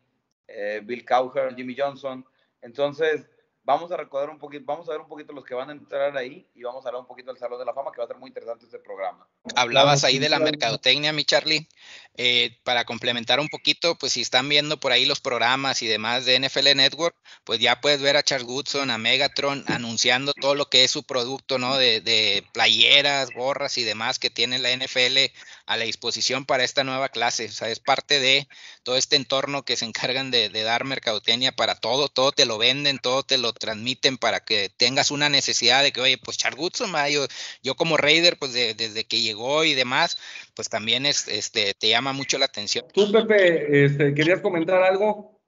eh, 0.47 0.81
Bill 0.83 1.05
Cowher, 1.05 1.55
Jimmy 1.55 1.75
Johnson. 1.77 2.25
Entonces, 2.61 3.27
vamos 3.63 3.91
a 3.91 3.97
recordar 3.97 4.29
un 4.29 4.39
poquito, 4.39 4.63
vamos 4.65 4.87
a 4.89 4.91
ver 4.91 5.01
un 5.01 5.07
poquito 5.07 5.33
los 5.33 5.45
que 5.45 5.53
van 5.53 5.69
a 5.69 5.73
entrar 5.73 6.15
ahí 6.17 6.47
y 6.55 6.63
vamos 6.63 6.85
a 6.85 6.89
hablar 6.89 7.01
un 7.01 7.07
poquito 7.07 7.31
del 7.31 7.39
Salón 7.39 7.59
de 7.59 7.65
la 7.65 7.73
Fama, 7.73 7.91
que 7.91 7.99
va 7.99 8.05
a 8.05 8.07
ser 8.07 8.17
muy 8.17 8.29
interesante 8.29 8.65
este 8.65 8.79
programa. 8.79 9.27
Hablabas 9.55 10.03
ahí 10.03 10.19
de 10.19 10.29
la 10.29 10.39
mercadotecnia, 10.39 11.13
mi 11.13 11.25
Charlie. 11.25 11.67
Eh, 12.15 12.57
para 12.63 12.83
complementar 12.83 13.39
un 13.39 13.47
poquito, 13.47 13.95
pues 13.95 14.13
si 14.13 14.21
están 14.21 14.49
viendo 14.49 14.79
por 14.79 14.91
ahí 14.91 15.05
los 15.05 15.21
programas 15.21 15.81
y 15.81 15.87
demás 15.87 16.25
de 16.25 16.39
NFL 16.39 16.75
Network, 16.75 17.15
pues 17.43 17.59
ya 17.59 17.79
puedes 17.79 18.01
ver 18.01 18.17
a 18.17 18.23
Charles 18.23 18.47
Goodson, 18.47 18.89
a 18.89 18.97
Megatron 18.97 19.63
anunciando 19.67 20.33
todo 20.33 20.55
lo 20.55 20.69
que 20.69 20.83
es 20.83 20.91
su 20.91 21.03
producto, 21.03 21.57
¿no? 21.57 21.77
De, 21.77 22.01
de 22.01 22.43
playeras, 22.53 23.29
gorras 23.31 23.77
y 23.77 23.83
demás 23.83 24.19
que 24.19 24.29
tiene 24.29 24.59
la 24.59 24.75
NFL 24.75 25.31
a 25.71 25.77
la 25.77 25.85
disposición 25.85 26.45
para 26.45 26.65
esta 26.65 26.83
nueva 26.83 27.07
clase. 27.07 27.45
O 27.45 27.51
sea, 27.51 27.69
es 27.69 27.79
parte 27.79 28.19
de 28.19 28.47
todo 28.83 28.97
este 28.97 29.15
entorno 29.15 29.63
que 29.63 29.77
se 29.77 29.85
encargan 29.85 30.29
de, 30.29 30.49
de 30.49 30.63
dar 30.63 30.83
mercadotecnia 30.83 31.53
para 31.53 31.75
todo, 31.75 32.09
todo 32.09 32.33
te 32.33 32.45
lo 32.45 32.57
venden, 32.57 32.99
todo 32.99 33.23
te 33.23 33.37
lo 33.37 33.53
transmiten 33.53 34.17
para 34.17 34.41
que 34.41 34.69
tengas 34.69 35.11
una 35.11 35.29
necesidad 35.29 35.81
de 35.81 35.93
que, 35.93 36.01
oye, 36.01 36.17
pues 36.17 36.37
Charles 36.37 36.81
yo, 37.11 37.25
yo 37.63 37.75
como 37.75 37.95
Raider, 37.95 38.37
pues 38.37 38.51
desde 38.51 39.05
que 39.05 39.21
llegó 39.21 39.63
y 39.63 39.73
demás, 39.73 40.17
pues 40.55 40.67
también 40.67 41.05
es, 41.05 41.29
este, 41.29 41.73
te 41.73 41.87
llama 41.87 42.11
mucho 42.11 42.37
la 42.37 42.45
atención. 42.45 42.85
Tú, 42.93 43.09
Pepe, 43.09 43.85
este, 43.85 44.13
¿querías 44.13 44.41
comentar 44.41 44.83
algo? 44.83 45.39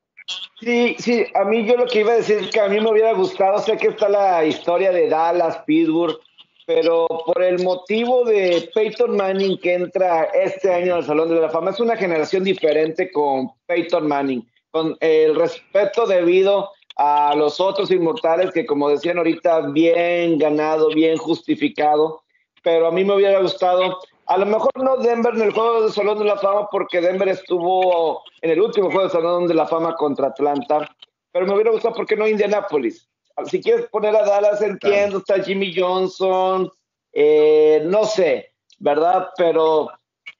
Sí, 0.61 0.95
sí, 0.99 1.25
a 1.35 1.43
mí 1.43 1.67
yo 1.67 1.75
lo 1.75 1.85
que 1.85 1.99
iba 1.99 2.13
a 2.13 2.17
decir 2.17 2.37
es 2.37 2.49
que 2.49 2.61
a 2.61 2.69
mí 2.69 2.79
me 2.79 2.89
hubiera 2.89 3.11
gustado, 3.11 3.59
sé 3.59 3.75
que 3.75 3.89
está 3.89 4.07
la 4.07 4.45
historia 4.45 4.93
de 4.93 5.09
Dallas, 5.09 5.57
Pittsburgh, 5.65 6.17
pero 6.65 7.07
por 7.07 7.43
el 7.43 7.63
motivo 7.63 8.23
de 8.23 8.69
Peyton 8.73 9.15
Manning 9.15 9.57
que 9.59 9.73
entra 9.73 10.23
este 10.33 10.73
año 10.73 10.95
al 10.95 11.05
Salón 11.05 11.29
de 11.29 11.41
la 11.41 11.49
Fama, 11.49 11.71
es 11.71 11.79
una 11.79 11.97
generación 11.97 12.43
diferente 12.43 13.11
con 13.11 13.51
Peyton 13.65 14.07
Manning, 14.07 14.47
con 14.71 14.95
el 14.99 15.35
respeto 15.35 16.05
debido 16.05 16.69
a 16.95 17.35
los 17.35 17.59
otros 17.59 17.91
inmortales 17.91 18.51
que, 18.51 18.65
como 18.65 18.89
decían 18.89 19.17
ahorita, 19.17 19.61
bien 19.71 20.37
ganado, 20.37 20.89
bien 20.89 21.17
justificado, 21.17 22.21
pero 22.63 22.87
a 22.87 22.91
mí 22.91 23.03
me 23.03 23.15
hubiera 23.15 23.41
gustado, 23.41 23.99
a 24.27 24.37
lo 24.37 24.45
mejor 24.45 24.71
no 24.75 24.97
Denver 24.97 25.33
en 25.33 25.41
el 25.41 25.51
juego 25.51 25.83
de 25.83 25.91
Salón 25.91 26.19
de 26.19 26.25
la 26.25 26.37
Fama, 26.37 26.67
porque 26.71 27.01
Denver 27.01 27.27
estuvo 27.27 28.23
en 28.41 28.51
el 28.51 28.61
último 28.61 28.87
juego 28.87 29.03
de 29.05 29.09
Salón 29.09 29.47
de 29.47 29.53
la 29.53 29.67
Fama 29.67 29.95
contra 29.95 30.27
Atlanta, 30.27 30.87
pero 31.31 31.45
me 31.45 31.55
hubiera 31.55 31.71
gustado, 31.71 31.95
porque 31.95 32.15
no 32.15 32.27
Indianapolis? 32.27 33.09
Si 33.45 33.61
quieres 33.61 33.87
poner 33.89 34.15
a 34.15 34.25
Dallas, 34.25 34.61
entiendo, 34.61 35.17
está 35.17 35.41
Jimmy 35.43 35.73
Johnson, 35.75 36.69
eh, 37.11 37.81
no 37.85 38.05
sé, 38.05 38.51
¿verdad? 38.79 39.29
Pero 39.37 39.91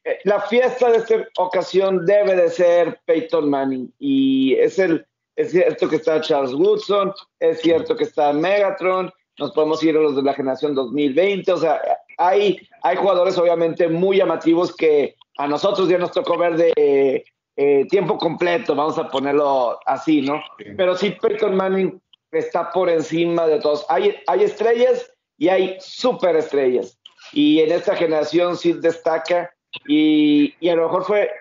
eh, 0.04 0.20
la 0.26 0.42
fiesta 0.42 0.92
de 0.92 0.98
esta 0.98 1.16
ocasión 1.38 2.06
debe 2.06 2.36
de 2.36 2.50
ser 2.50 3.00
Peyton 3.06 3.50
Manning 3.50 3.94
y 4.00 4.56
es 4.56 4.80
el 4.80 5.06
es 5.36 5.52
cierto 5.52 5.90
que 5.90 5.96
está 5.96 6.22
Charles 6.22 6.54
Woodson, 6.54 7.12
es 7.40 7.62
cierto 7.62 7.96
que 7.96 8.04
está 8.04 8.32
Megatron, 8.34 9.12
nos 9.40 9.52
podemos 9.52 9.84
ir 9.84 9.98
a 9.98 10.00
los 10.00 10.16
de 10.16 10.22
la 10.22 10.34
generación 10.34 10.76
2020, 10.76 11.52
o 11.52 11.58
sea, 11.58 11.82
hay, 12.18 12.60
hay 12.84 12.96
jugadores 12.96 13.38
obviamente 13.38 13.88
muy 13.88 14.18
llamativos 14.18 14.76
que 14.76 15.16
a 15.38 15.48
nosotros 15.48 15.90
ya 15.90 15.98
nos 15.98 16.12
tocó 16.12 16.38
ver 16.38 16.56
de 16.56 17.26
eh, 17.56 17.86
tiempo 17.90 18.18
completo, 18.18 18.76
vamos 18.76 18.98
a 19.00 19.10
ponerlo 19.10 19.80
así, 19.86 20.22
¿no? 20.22 20.42
Pero 20.78 20.96
sí, 20.96 21.16
Peyton 21.20 21.56
Manning 21.56 22.00
está 22.40 22.72
por 22.72 22.90
encima 22.90 23.48
de 23.48 23.60
todos. 23.60 23.86
Hay, 23.90 24.16
hay 24.28 24.44
estrellas 24.44 25.12
y 25.38 25.50
hay 25.50 25.78
superestrellas. 25.80 27.00
Y 27.32 27.60
en 27.62 27.72
esta 27.72 27.96
generación 27.96 28.58
sí 28.58 28.74
destaca 28.74 29.54
y, 29.88 30.54
y 30.60 30.70
a 30.70 30.76
lo 30.76 30.84
mejor 30.84 31.06
fue 31.06 31.32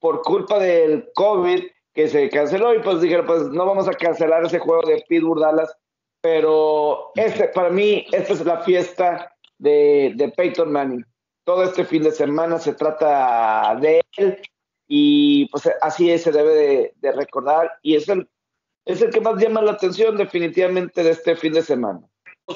por 0.00 0.22
culpa 0.22 0.58
del 0.58 1.10
COVID 1.14 1.64
que 1.94 2.08
se 2.08 2.28
canceló 2.28 2.74
y 2.74 2.80
pues 2.80 3.00
dijeron, 3.00 3.26
pues 3.26 3.44
no 3.48 3.66
vamos 3.66 3.88
a 3.88 3.92
cancelar 3.92 4.44
ese 4.44 4.58
juego 4.58 4.86
de 4.86 5.04
Pittsburgh 5.08 5.40
Dallas, 5.40 5.74
pero 6.20 7.10
este, 7.16 7.48
para 7.48 7.70
mí, 7.70 8.06
esta 8.12 8.34
es 8.34 8.44
la 8.44 8.60
fiesta 8.60 9.34
de, 9.58 10.12
de 10.14 10.28
Peyton 10.28 10.70
Manning. 10.70 11.04
Todo 11.44 11.64
este 11.64 11.84
fin 11.84 12.02
de 12.02 12.12
semana 12.12 12.58
se 12.58 12.74
trata 12.74 13.76
de 13.80 14.00
él 14.16 14.40
y 14.86 15.46
pues 15.48 15.68
así 15.80 16.16
se 16.18 16.30
debe 16.30 16.54
de, 16.54 16.92
de 16.96 17.12
recordar 17.12 17.72
y 17.82 17.96
es 17.96 18.08
el, 18.08 18.28
es 18.88 19.02
el 19.02 19.10
que 19.10 19.20
más 19.20 19.40
llama 19.40 19.60
la 19.60 19.72
atención 19.72 20.16
definitivamente 20.16 21.02
de 21.02 21.10
este 21.10 21.36
fin 21.36 21.52
de 21.52 21.62
semana. 21.62 22.00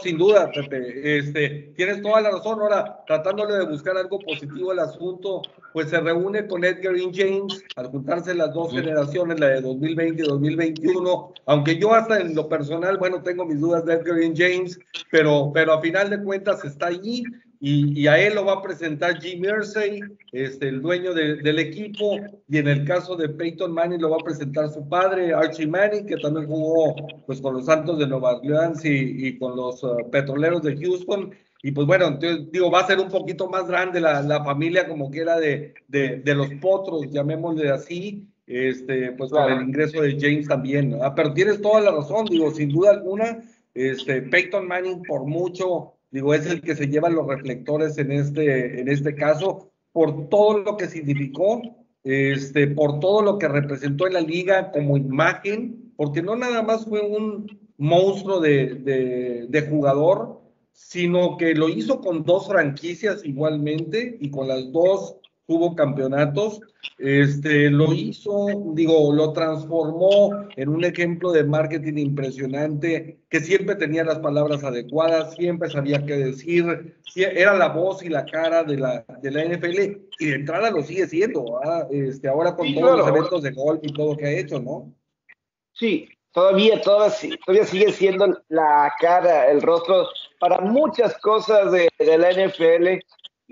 Sin 0.02 0.16
duda, 0.16 0.50
Pepe, 0.50 1.18
este, 1.18 1.74
tienes 1.76 2.00
toda 2.00 2.22
la 2.22 2.30
razón. 2.30 2.58
Ahora, 2.58 3.04
tratándole 3.06 3.58
de 3.58 3.66
buscar 3.66 3.94
algo 3.98 4.18
positivo 4.18 4.70
al 4.70 4.78
asunto, 4.78 5.42
pues 5.74 5.90
se 5.90 6.00
reúne 6.00 6.46
con 6.46 6.64
Edgar 6.64 6.96
y 6.96 7.10
James 7.12 7.62
al 7.76 7.88
juntarse 7.88 8.34
las 8.34 8.54
dos 8.54 8.72
generaciones, 8.72 9.38
la 9.38 9.48
de 9.48 9.60
2020 9.60 10.22
y 10.22 10.26
2021. 10.26 11.34
Aunque 11.44 11.78
yo 11.78 11.92
hasta 11.92 12.18
en 12.20 12.34
lo 12.34 12.48
personal, 12.48 12.96
bueno, 12.96 13.22
tengo 13.22 13.44
mis 13.44 13.60
dudas 13.60 13.84
de 13.84 13.92
Edgar 13.92 14.22
y 14.22 14.34
James, 14.34 14.80
pero, 15.10 15.50
pero 15.52 15.74
a 15.74 15.82
final 15.82 16.08
de 16.08 16.22
cuentas 16.22 16.64
está 16.64 16.86
allí 16.86 17.24
y, 17.64 18.08
a 18.08 18.18
él 18.18 18.34
lo 18.34 18.44
va 18.44 18.54
a 18.54 18.62
presentar 18.62 19.22
Jim 19.22 19.42
Mersey, 19.42 20.00
este, 20.32 20.66
el 20.66 20.82
dueño 20.82 21.14
del 21.14 21.58
equipo, 21.60 22.18
y 22.48 22.58
en 22.58 22.66
el 22.66 22.84
caso 22.84 23.14
de 23.14 23.28
Peyton 23.28 23.72
Manning 23.72 24.02
lo 24.02 24.10
va 24.10 24.16
a 24.16 24.24
presentar 24.24 24.68
su 24.68 24.88
padre, 24.88 25.32
Archie 25.32 25.68
Manning, 25.68 26.04
que 26.04 26.16
también 26.16 26.48
jugó 26.48 26.96
pues, 27.24 27.40
con 27.40 27.54
los 27.54 27.66
Santos 27.66 28.00
de 28.00 28.08
Nueva 28.08 28.38
Orleans 28.38 28.84
y, 28.84 29.38
con 29.38 29.54
los 29.54 29.80
uh, 29.84 30.10
Petroleros 30.10 30.62
de 30.62 30.76
Houston. 30.76 31.32
Y 31.62 31.70
pues 31.70 31.86
bueno, 31.86 32.08
entonces, 32.08 32.50
digo, 32.50 32.68
va 32.68 32.80
a 32.80 32.86
ser 32.88 32.98
un 32.98 33.08
poquito 33.08 33.48
más 33.48 33.68
grande 33.68 34.00
la, 34.00 34.22
la 34.22 34.42
familia 34.42 34.88
como 34.88 35.08
que 35.08 35.20
era 35.20 35.38
de, 35.38 35.74
de, 35.86 36.16
de, 36.16 36.34
los 36.34 36.50
potros, 36.54 37.12
llamémosle 37.12 37.70
así, 37.70 38.26
este, 38.44 39.12
pues 39.12 39.30
con 39.30 39.52
el 39.52 39.62
ingreso 39.62 40.02
de 40.02 40.18
James 40.20 40.48
también. 40.48 40.98
Pero 41.14 41.32
tienes 41.32 41.60
toda 41.60 41.80
la 41.80 41.92
razón, 41.92 42.24
digo, 42.24 42.50
sin 42.50 42.70
duda 42.70 42.90
alguna, 42.90 43.40
este, 43.72 44.22
Peyton 44.22 44.66
Manning 44.66 45.04
por 45.04 45.24
mucho 45.26 45.94
digo, 46.12 46.34
es 46.34 46.46
el 46.46 46.60
que 46.60 46.76
se 46.76 46.86
lleva 46.86 47.08
los 47.08 47.26
reflectores 47.26 47.98
en 47.98 48.12
este, 48.12 48.80
en 48.80 48.88
este 48.88 49.14
caso, 49.14 49.72
por 49.92 50.28
todo 50.28 50.58
lo 50.58 50.76
que 50.76 50.86
significó, 50.86 51.60
este, 52.04 52.68
por 52.68 53.00
todo 53.00 53.22
lo 53.22 53.38
que 53.38 53.48
representó 53.48 54.06
en 54.06 54.14
la 54.14 54.20
liga 54.20 54.70
como 54.70 54.96
imagen, 54.96 55.92
porque 55.96 56.22
no 56.22 56.36
nada 56.36 56.62
más 56.62 56.84
fue 56.84 57.00
un 57.00 57.58
monstruo 57.78 58.40
de, 58.40 59.46
de, 59.48 59.62
jugador, 59.62 60.40
sino 60.72 61.36
que 61.36 61.54
lo 61.54 61.68
hizo 61.68 62.00
con 62.00 62.24
dos 62.24 62.46
franquicias 62.46 63.24
igualmente 63.24 64.16
y 64.20 64.30
con 64.30 64.48
las 64.48 64.70
dos 64.70 65.16
tuvo 65.52 65.76
campeonatos, 65.76 66.62
este, 66.96 67.68
lo 67.68 67.92
hizo, 67.92 68.46
digo, 68.72 69.12
lo 69.12 69.34
transformó 69.34 70.48
en 70.56 70.70
un 70.70 70.82
ejemplo 70.82 71.30
de 71.30 71.44
marketing 71.44 71.98
impresionante, 71.98 73.18
que 73.28 73.40
siempre 73.40 73.74
tenía 73.74 74.02
las 74.02 74.20
palabras 74.20 74.64
adecuadas, 74.64 75.34
siempre 75.34 75.68
sabía 75.68 76.06
qué 76.06 76.16
decir, 76.16 76.96
era 77.14 77.54
la 77.54 77.68
voz 77.68 78.02
y 78.02 78.08
la 78.08 78.24
cara 78.24 78.64
de 78.64 78.78
la, 78.78 79.04
de 79.20 79.30
la 79.30 79.44
NFL, 79.44 79.78
y 80.20 80.26
de 80.26 80.34
entrada 80.36 80.70
lo 80.70 80.82
sigue 80.82 81.06
siendo, 81.06 81.60
este, 81.90 82.28
ahora 82.28 82.56
con 82.56 82.72
todos 82.74 83.00
los 83.00 83.08
eventos 83.08 83.42
de 83.42 83.50
golf 83.50 83.80
y 83.82 83.92
todo 83.92 84.16
que 84.16 84.24
ha 84.24 84.38
hecho, 84.38 84.58
¿no? 84.58 84.90
Sí, 85.74 86.08
todavía, 86.32 86.80
todavía, 86.80 87.36
todavía 87.44 87.66
sigue 87.66 87.92
siendo 87.92 88.40
la 88.48 88.90
cara, 88.98 89.50
el 89.50 89.60
rostro 89.60 90.06
para 90.40 90.62
muchas 90.62 91.14
cosas 91.18 91.72
de, 91.72 91.90
de 91.98 92.16
la 92.16 92.30
NFL, 92.30 93.02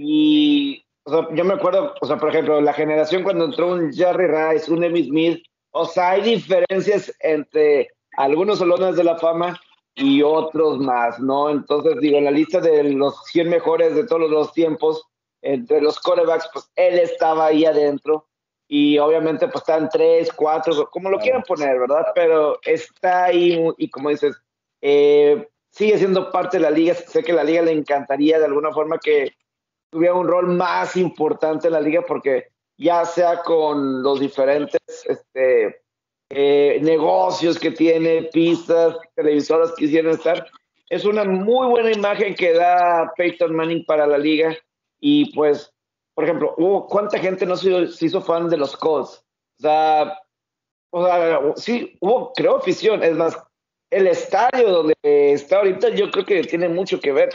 y 0.03 0.83
yo 1.07 1.45
me 1.45 1.55
acuerdo, 1.55 1.95
o 2.01 2.07
sea, 2.07 2.17
por 2.19 2.31
ejemplo, 2.31 2.61
la 2.61 2.73
generación 2.73 3.23
cuando 3.23 3.47
entró 3.47 3.73
un 3.73 3.93
Jerry 3.93 4.27
Rice, 4.27 4.73
un 4.73 4.85
Emmy 4.85 5.05
Smith, 5.05 5.43
o 5.73 5.85
sea, 5.85 6.11
hay 6.11 6.23
diferencias 6.23 7.13
entre 7.21 7.89
algunos 8.17 8.59
salones 8.59 8.97
de 8.97 9.05
la 9.05 9.17
fama 9.17 9.59
y 9.95 10.23
otros 10.23 10.79
más, 10.79 11.19
¿no? 11.21 11.51
Entonces, 11.51 12.01
digo, 12.01 12.19
en 12.19 12.25
la 12.25 12.31
lista 12.31 12.61
de 12.61 12.85
los 12.85 13.25
100 13.27 13.49
mejores 13.49 13.95
de 13.95 14.07
todos 14.07 14.31
los 14.31 14.53
tiempos, 14.53 15.11
entre 15.43 15.81
los 15.81 15.99
corebacks, 16.01 16.49
pues 16.53 16.71
él 16.77 16.99
estaba 16.99 17.47
ahí 17.47 17.65
adentro 17.65 18.27
y 18.69 18.99
obviamente 18.99 19.49
pues 19.49 19.63
están 19.63 19.89
tres, 19.89 20.31
cuatro, 20.33 20.89
como 20.91 21.11
lo 21.11 21.19
quieran 21.19 21.43
poner, 21.43 21.79
¿verdad? 21.79 22.07
Pero 22.15 22.59
está 22.63 23.25
ahí 23.25 23.59
y 23.79 23.91
como 23.91 24.11
dices, 24.11 24.37
eh, 24.81 25.49
sigue 25.71 25.99
siendo 25.99 26.31
parte 26.31 26.59
de 26.59 26.63
la 26.63 26.71
liga, 26.71 26.95
sé 26.95 27.23
que 27.23 27.33
a 27.33 27.37
la 27.37 27.45
liga 27.45 27.63
le 27.63 27.73
encantaría 27.73 28.39
de 28.39 28.45
alguna 28.45 28.73
forma 28.73 28.99
que 28.99 29.33
tuviera 29.91 30.15
un 30.15 30.29
rol 30.29 30.49
más 30.49 30.97
importante 30.97 31.67
en 31.67 31.75
la 31.75 31.81
liga 31.81 32.03
porque 32.07 32.49
ya 32.77 33.05
sea 33.05 33.43
con 33.43 34.03
los 34.03 34.21
diferentes 34.21 34.81
este, 35.05 35.83
eh, 36.31 36.79
negocios 36.83 37.59
que 37.59 37.73
tiene, 37.73 38.23
pistas, 38.33 38.97
televisoras 39.15 39.71
que 39.73 39.85
quisieran 39.85 40.13
estar, 40.13 40.47
es 40.89 41.05
una 41.05 41.25
muy 41.25 41.69
buena 41.69 41.93
imagen 41.93 42.35
que 42.35 42.53
da 42.53 43.13
Peyton 43.17 43.55
Manning 43.55 43.85
para 43.85 44.07
la 44.07 44.19
liga. 44.19 44.57
Y 45.01 45.35
pues, 45.35 45.73
por 46.15 46.25
ejemplo, 46.25 46.55
hubo, 46.59 46.87
¿cuánta 46.87 47.19
gente 47.19 47.47
no 47.47 47.57
se, 47.57 47.71
hizo 48.05 48.21
fan 48.21 48.49
de 48.49 48.57
los 48.57 48.77
Colts? 48.77 49.25
O 49.59 49.63
sea, 49.63 50.19
o 50.93 51.05
sea, 51.05 51.41
sí, 51.57 51.97
hubo, 52.01 52.33
creo, 52.33 52.57
afición, 52.57 53.03
es 53.03 53.15
más, 53.15 53.37
el 53.91 54.07
estadio 54.07 54.69
donde 54.71 54.95
está 55.03 55.59
ahorita 55.59 55.91
yo 55.91 56.11
creo 56.11 56.25
que 56.25 56.43
tiene 56.43 56.69
mucho 56.69 57.01
que 57.01 57.13
ver. 57.13 57.31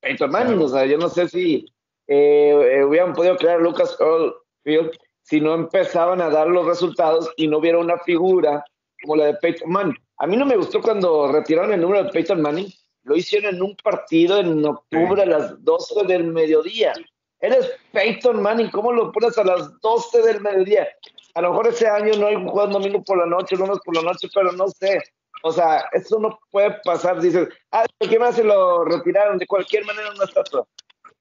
Peyton 0.00 0.30
Manning, 0.30 0.62
o 0.62 0.68
sea, 0.68 0.86
yo 0.86 0.98
no 0.98 1.08
sé 1.08 1.28
si 1.28 1.66
eh, 2.12 2.78
eh, 2.78 2.84
hubieran 2.84 3.12
podido 3.12 3.36
crear 3.36 3.60
Lucas 3.60 3.96
Oil 4.00 4.32
Field 4.64 4.90
si 5.22 5.40
no 5.40 5.54
empezaban 5.54 6.20
a 6.20 6.28
dar 6.28 6.48
los 6.48 6.66
resultados 6.66 7.30
y 7.36 7.46
no 7.46 7.58
hubiera 7.58 7.78
una 7.78 7.98
figura 7.98 8.64
como 9.00 9.14
la 9.14 9.26
de 9.26 9.34
Peyton 9.34 9.70
Manning. 9.70 9.96
A 10.18 10.26
mí 10.26 10.36
no 10.36 10.44
me 10.44 10.56
gustó 10.56 10.82
cuando 10.82 11.30
retiraron 11.30 11.72
el 11.72 11.80
número 11.80 12.02
de 12.02 12.10
Peyton 12.10 12.42
Manning, 12.42 12.66
lo 13.04 13.14
hicieron 13.14 13.54
en 13.54 13.62
un 13.62 13.76
partido 13.76 14.40
en 14.40 14.66
octubre 14.66 15.22
a 15.22 15.26
las 15.26 15.62
12 15.62 16.04
del 16.08 16.24
mediodía. 16.24 16.94
Eres 17.38 17.70
Peyton 17.92 18.42
Manning, 18.42 18.70
¿cómo 18.70 18.90
lo 18.90 19.12
pones 19.12 19.38
a 19.38 19.44
las 19.44 19.80
12 19.80 20.22
del 20.22 20.40
mediodía? 20.40 20.88
A 21.34 21.42
lo 21.42 21.50
mejor 21.50 21.68
ese 21.68 21.86
año 21.86 22.12
no 22.18 22.26
hay 22.26 22.34
un 22.34 22.48
juego 22.48 22.72
domingo 22.72 23.04
por 23.04 23.18
la 23.18 23.26
noche, 23.26 23.54
lunes 23.54 23.78
por 23.84 23.94
la 23.94 24.02
noche, 24.02 24.26
pero 24.34 24.50
no 24.50 24.66
sé. 24.66 25.00
O 25.44 25.52
sea, 25.52 25.88
eso 25.92 26.18
no 26.18 26.40
puede 26.50 26.76
pasar. 26.82 27.20
Dices, 27.20 27.48
ah, 27.70 27.84
¿qué 28.00 28.18
más 28.18 28.34
se 28.34 28.42
lo 28.42 28.84
retiraron? 28.84 29.38
De 29.38 29.46
cualquier 29.46 29.84
manera 29.84 30.10
está 30.24 30.42
todo 30.42 30.66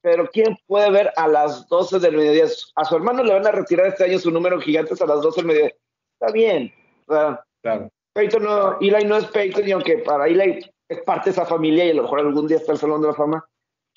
pero 0.01 0.29
¿quién 0.31 0.57
puede 0.67 0.89
ver 0.91 1.11
a 1.15 1.27
las 1.27 1.67
12 1.67 1.99
del 1.99 2.15
mediodía? 2.15 2.45
A 2.75 2.85
su 2.85 2.95
hermano 2.95 3.23
le 3.23 3.33
van 3.33 3.47
a 3.47 3.51
retirar 3.51 3.87
este 3.87 4.05
año 4.05 4.19
su 4.19 4.31
número 4.31 4.59
gigantes 4.59 5.01
a 5.01 5.05
las 5.05 5.21
12 5.21 5.41
del 5.41 5.47
mediodía. 5.47 5.75
Está 6.19 6.33
bien. 6.33 6.73
claro. 7.05 7.89
Peyton 8.13 8.43
no, 8.43 8.77
Eli 8.79 9.05
no 9.05 9.17
es 9.17 9.25
Peyton, 9.25 9.67
y 9.67 9.71
aunque 9.71 9.99
para 9.99 10.27
Eli 10.27 10.59
es 10.87 11.01
parte 11.03 11.25
de 11.25 11.31
esa 11.31 11.45
familia 11.45 11.85
y 11.85 11.91
a 11.91 11.93
lo 11.93 12.03
mejor 12.03 12.19
algún 12.19 12.47
día 12.47 12.57
está 12.57 12.71
el 12.71 12.77
Salón 12.77 13.01
de 13.01 13.07
la 13.07 13.13
Fama, 13.13 13.47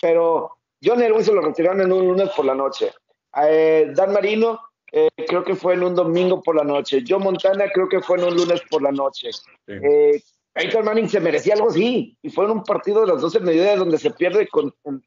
pero 0.01 0.59
John 0.85 1.03
Elway 1.03 1.25
se 1.25 1.33
lo 1.33 1.41
retiraron 1.41 1.81
en 1.81 1.93
un 1.93 2.07
lunes 2.07 2.29
por 2.37 2.45
la 2.45 2.55
noche. 2.55 2.93
Eh, 3.43 3.91
Dan 3.95 4.13
Marino 4.13 4.61
eh, 4.93 5.09
creo 5.27 5.43
que 5.43 5.55
fue 5.55 5.75
en 5.75 5.83
un 5.83 5.95
domingo 5.95 6.43
por 6.43 6.55
la 6.55 6.65
noche. 6.65 7.03
Joe 7.07 7.19
Montana 7.19 7.65
creo 7.73 7.89
que 7.89 8.03
fue 8.03 8.19
en 8.19 8.25
un 8.25 8.37
lunes 8.37 8.61
por 8.71 8.83
la 8.83 8.93
noche. 8.93 9.31
Eh, 9.67 10.23
Peyton 10.53 10.85
Manning 10.85 11.09
se 11.09 11.21
merecía 11.21 11.55
algo 11.55 11.71
así 11.71 12.17
y 12.21 12.31
fue 12.31 12.45
en 12.45 12.51
un 12.51 12.63
partido 12.63 13.01
de 13.01 13.07
las 13.07 13.23
12 13.23 13.39
del 13.39 13.47
mediodía 13.47 13.77
donde 13.77 13.99
se 13.99 14.11
pierde 14.11 14.47
con 14.49 14.75
con 14.83 15.03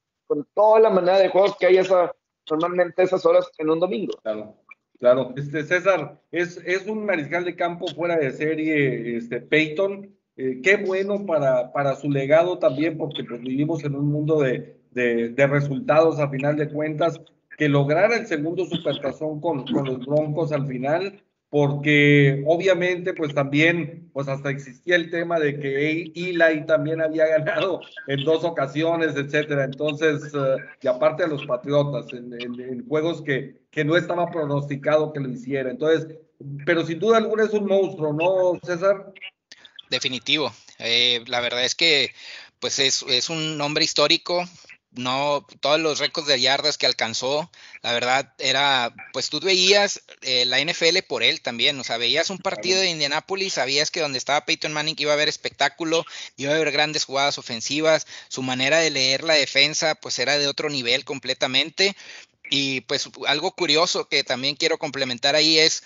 toda 0.53 0.79
la 0.79 0.89
manera 0.89 1.17
de 1.19 1.29
juegos 1.29 1.55
que 1.57 1.67
hay 1.67 1.77
esa, 1.77 2.13
normalmente 2.49 3.03
esas 3.03 3.25
horas 3.25 3.49
en 3.57 3.69
un 3.69 3.79
domingo. 3.79 4.13
Claro, 4.23 4.55
claro. 4.99 5.33
Este, 5.35 5.63
César, 5.63 6.19
es, 6.31 6.57
es 6.65 6.87
un 6.87 7.05
mariscal 7.05 7.45
de 7.45 7.55
campo 7.55 7.87
fuera 7.87 8.17
de 8.17 8.31
serie, 8.31 9.17
este, 9.17 9.41
Peyton. 9.41 10.15
Eh, 10.37 10.59
qué 10.61 10.77
bueno 10.77 11.25
para, 11.25 11.71
para 11.71 11.95
su 11.95 12.11
legado 12.11 12.59
también, 12.59 12.97
porque 12.97 13.23
pues, 13.23 13.41
vivimos 13.41 13.83
en 13.83 13.95
un 13.95 14.11
mundo 14.11 14.41
de, 14.41 14.77
de, 14.91 15.29
de 15.29 15.47
resultados 15.47 16.19
a 16.19 16.29
final 16.29 16.57
de 16.57 16.69
cuentas. 16.69 17.21
Que 17.57 17.69
lograra 17.69 18.17
el 18.17 18.27
segundo 18.27 18.65
supertazón 18.65 19.39
con, 19.39 19.65
con 19.65 19.85
los 19.85 20.05
Broncos 20.05 20.51
al 20.51 20.67
final, 20.67 21.23
porque 21.55 22.43
obviamente 22.45 23.13
pues 23.13 23.33
también 23.33 24.09
pues 24.11 24.27
hasta 24.27 24.49
existía 24.49 24.97
el 24.97 25.09
tema 25.09 25.39
de 25.39 25.57
que 25.57 26.11
Eli 26.13 26.65
también 26.65 26.99
había 26.99 27.27
ganado 27.27 27.79
en 28.07 28.25
dos 28.25 28.43
ocasiones, 28.43 29.15
etcétera. 29.15 29.63
Entonces, 29.63 30.33
eh, 30.33 30.57
y 30.81 30.87
aparte 30.87 31.23
de 31.23 31.29
los 31.29 31.45
Patriotas, 31.45 32.11
en, 32.11 32.85
juegos 32.89 33.21
que, 33.21 33.55
que 33.71 33.85
no 33.85 33.95
estaba 33.95 34.29
pronosticado 34.29 35.13
que 35.13 35.21
lo 35.21 35.29
hiciera. 35.29 35.71
Entonces, 35.71 36.17
pero 36.65 36.85
sin 36.85 36.99
duda 36.99 37.19
alguna 37.19 37.45
es 37.45 37.53
un 37.53 37.67
monstruo, 37.67 38.11
¿no, 38.11 38.59
César? 38.61 39.13
Definitivo. 39.89 40.51
Eh, 40.79 41.23
la 41.27 41.39
verdad 41.39 41.63
es 41.63 41.73
que 41.73 42.11
pues 42.59 42.79
es, 42.79 43.05
es 43.07 43.29
un 43.29 43.61
hombre 43.61 43.85
histórico, 43.85 44.43
no 44.95 45.45
todos 45.59 45.79
los 45.79 45.99
récords 45.99 46.27
de 46.27 46.39
yardas 46.39 46.77
que 46.77 46.85
alcanzó, 46.85 47.49
la 47.81 47.93
verdad 47.93 48.33
era, 48.37 48.93
pues 49.13 49.29
tú 49.29 49.39
veías 49.39 50.01
eh, 50.21 50.45
la 50.45 50.59
NFL 50.59 50.99
por 51.07 51.23
él 51.23 51.41
también, 51.41 51.79
o 51.79 51.83
sea, 51.83 51.97
veías 51.97 52.29
un 52.29 52.37
partido 52.37 52.79
de 52.79 52.89
Indianapolis, 52.89 53.53
sabías 53.53 53.91
que 53.91 53.99
donde 53.99 54.17
estaba 54.17 54.45
Peyton 54.45 54.73
Manning 54.73 54.95
iba 54.97 55.11
a 55.11 55.15
haber 55.15 55.29
espectáculo, 55.29 56.05
iba 56.37 56.51
a 56.51 56.55
haber 56.55 56.71
grandes 56.71 57.05
jugadas 57.05 57.37
ofensivas, 57.37 58.07
su 58.27 58.41
manera 58.41 58.79
de 58.79 58.89
leer 58.89 59.23
la 59.23 59.35
defensa 59.35 59.95
pues 59.95 60.19
era 60.19 60.37
de 60.37 60.47
otro 60.47 60.69
nivel 60.69 61.05
completamente 61.05 61.95
y 62.49 62.81
pues 62.81 63.09
algo 63.27 63.51
curioso 63.51 64.07
que 64.07 64.23
también 64.23 64.55
quiero 64.55 64.77
complementar 64.77 65.35
ahí 65.35 65.59
es 65.59 65.83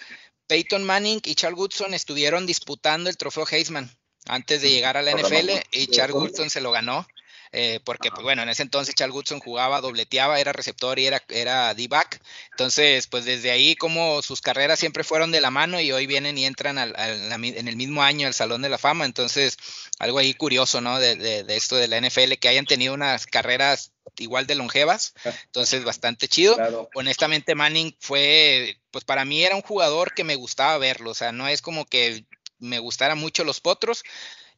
Peyton 0.47 0.83
Manning 0.83 1.21
y 1.25 1.35
Charles 1.35 1.59
Woodson 1.59 1.93
estuvieron 1.93 2.45
disputando 2.45 3.09
el 3.09 3.17
trofeo 3.17 3.45
Heisman 3.49 3.95
antes 4.25 4.61
de 4.61 4.69
llegar 4.69 4.97
a 4.97 5.01
la 5.01 5.11
NFL 5.11 5.49
y 5.71 5.87
Charles 5.87 6.15
Woodson 6.15 6.49
se 6.49 6.61
lo 6.61 6.71
ganó. 6.71 7.07
Eh, 7.51 7.79
porque 7.83 8.11
pues, 8.11 8.21
bueno, 8.21 8.43
en 8.43 8.49
ese 8.49 8.61
entonces 8.61 8.93
Charles 8.93 9.13
Goodson 9.13 9.39
jugaba, 9.39 9.81
dobleteaba, 9.81 10.39
era 10.39 10.53
receptor 10.53 10.99
y 10.99 11.07
era, 11.07 11.23
era 11.29 11.73
D-back. 11.73 12.21
Entonces, 12.51 13.07
pues 13.07 13.25
desde 13.25 13.49
ahí 13.51 13.75
como 13.75 14.21
sus 14.21 14.41
carreras 14.41 14.79
siempre 14.79 15.03
fueron 15.03 15.31
de 15.31 15.41
la 15.41 15.49
mano 15.49 15.79
y 15.79 15.91
hoy 15.91 16.05
vienen 16.05 16.37
y 16.37 16.45
entran 16.45 16.77
al, 16.77 16.93
en 16.97 17.67
el 17.67 17.75
mismo 17.75 18.03
año 18.03 18.27
al 18.27 18.33
Salón 18.33 18.61
de 18.61 18.69
la 18.69 18.77
Fama. 18.77 19.05
Entonces, 19.05 19.57
algo 19.97 20.19
ahí 20.19 20.33
curioso, 20.33 20.79
¿no? 20.81 20.99
De, 20.99 21.15
de, 21.15 21.55
esto 21.55 21.75
de 21.75 21.87
la 21.87 21.99
NFL, 21.99 22.33
que 22.39 22.49
hayan 22.49 22.65
tenido 22.65 22.93
unas 22.93 23.25
carreras 23.25 23.91
igual 24.17 24.45
de 24.45 24.55
longevas. 24.55 25.13
Entonces, 25.45 25.83
bastante 25.83 26.27
chido. 26.27 26.57
Honestamente, 26.93 27.55
Manning 27.55 27.95
fue, 27.99 28.77
pues 28.91 29.05
para 29.05 29.25
mí 29.25 29.43
era 29.43 29.55
un 29.55 29.61
jugador 29.63 30.13
que 30.13 30.23
me 30.23 30.35
gustaba 30.35 30.77
verlo. 30.77 31.11
O 31.11 31.15
sea, 31.15 31.31
no 31.31 31.47
es 31.47 31.61
como 31.61 31.85
que 31.85 32.25
me 32.59 32.79
gustara 32.79 33.15
mucho 33.15 33.43
los 33.43 33.61
potros, 33.61 34.03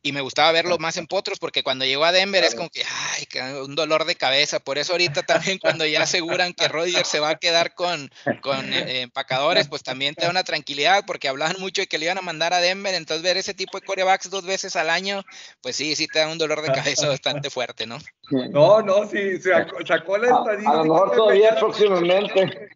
y 0.03 0.11
me 0.11 0.21
gustaba 0.21 0.51
verlo 0.51 0.77
más 0.79 0.97
en 0.97 1.07
potros 1.07 1.37
porque 1.39 1.63
cuando 1.63 1.85
llegó 1.85 2.05
a 2.05 2.11
Denver 2.11 2.43
es 2.43 2.55
como 2.55 2.69
que, 2.69 2.83
ay, 2.83 3.27
un 3.63 3.75
dolor 3.75 4.05
de 4.05 4.15
cabeza. 4.15 4.59
Por 4.59 4.77
eso 4.77 4.93
ahorita 4.93 5.23
también 5.23 5.59
cuando 5.59 5.85
ya 5.85 6.03
aseguran 6.03 6.53
que 6.53 6.67
Rodgers 6.67 7.07
se 7.07 7.19
va 7.19 7.29
a 7.29 7.35
quedar 7.35 7.75
con, 7.75 8.09
con 8.41 8.73
eh, 8.73 9.01
empacadores, 9.01 9.67
pues 9.67 9.83
también 9.83 10.15
te 10.15 10.23
da 10.25 10.31
una 10.31 10.43
tranquilidad 10.43 11.03
porque 11.05 11.27
hablaban 11.27 11.57
mucho 11.59 11.81
de 11.81 11.87
que 11.87 11.97
le 11.97 12.05
iban 12.05 12.17
a 12.17 12.21
mandar 12.21 12.53
a 12.53 12.61
Denver. 12.61 12.93
Entonces 12.95 13.23
ver 13.23 13.37
ese 13.37 13.53
tipo 13.53 13.79
de 13.79 13.85
corebacks 13.85 14.29
dos 14.29 14.45
veces 14.45 14.75
al 14.75 14.89
año, 14.89 15.23
pues 15.61 15.75
sí, 15.75 15.95
sí 15.95 16.07
te 16.07 16.19
da 16.19 16.27
un 16.27 16.37
dolor 16.37 16.61
de 16.61 16.71
cabeza 16.71 17.07
bastante 17.07 17.49
fuerte, 17.49 17.85
¿no? 17.85 17.97
No, 18.31 18.81
no, 18.81 19.07
sí, 19.07 19.39
sacó, 19.39 19.85
sacó 19.85 20.17
la 20.17 20.29
estadística. 20.29 20.71
A, 20.71 20.75
lo 20.77 20.93
mejor 20.93 21.15
todavía 21.15 21.55
próximamente. 21.55 22.69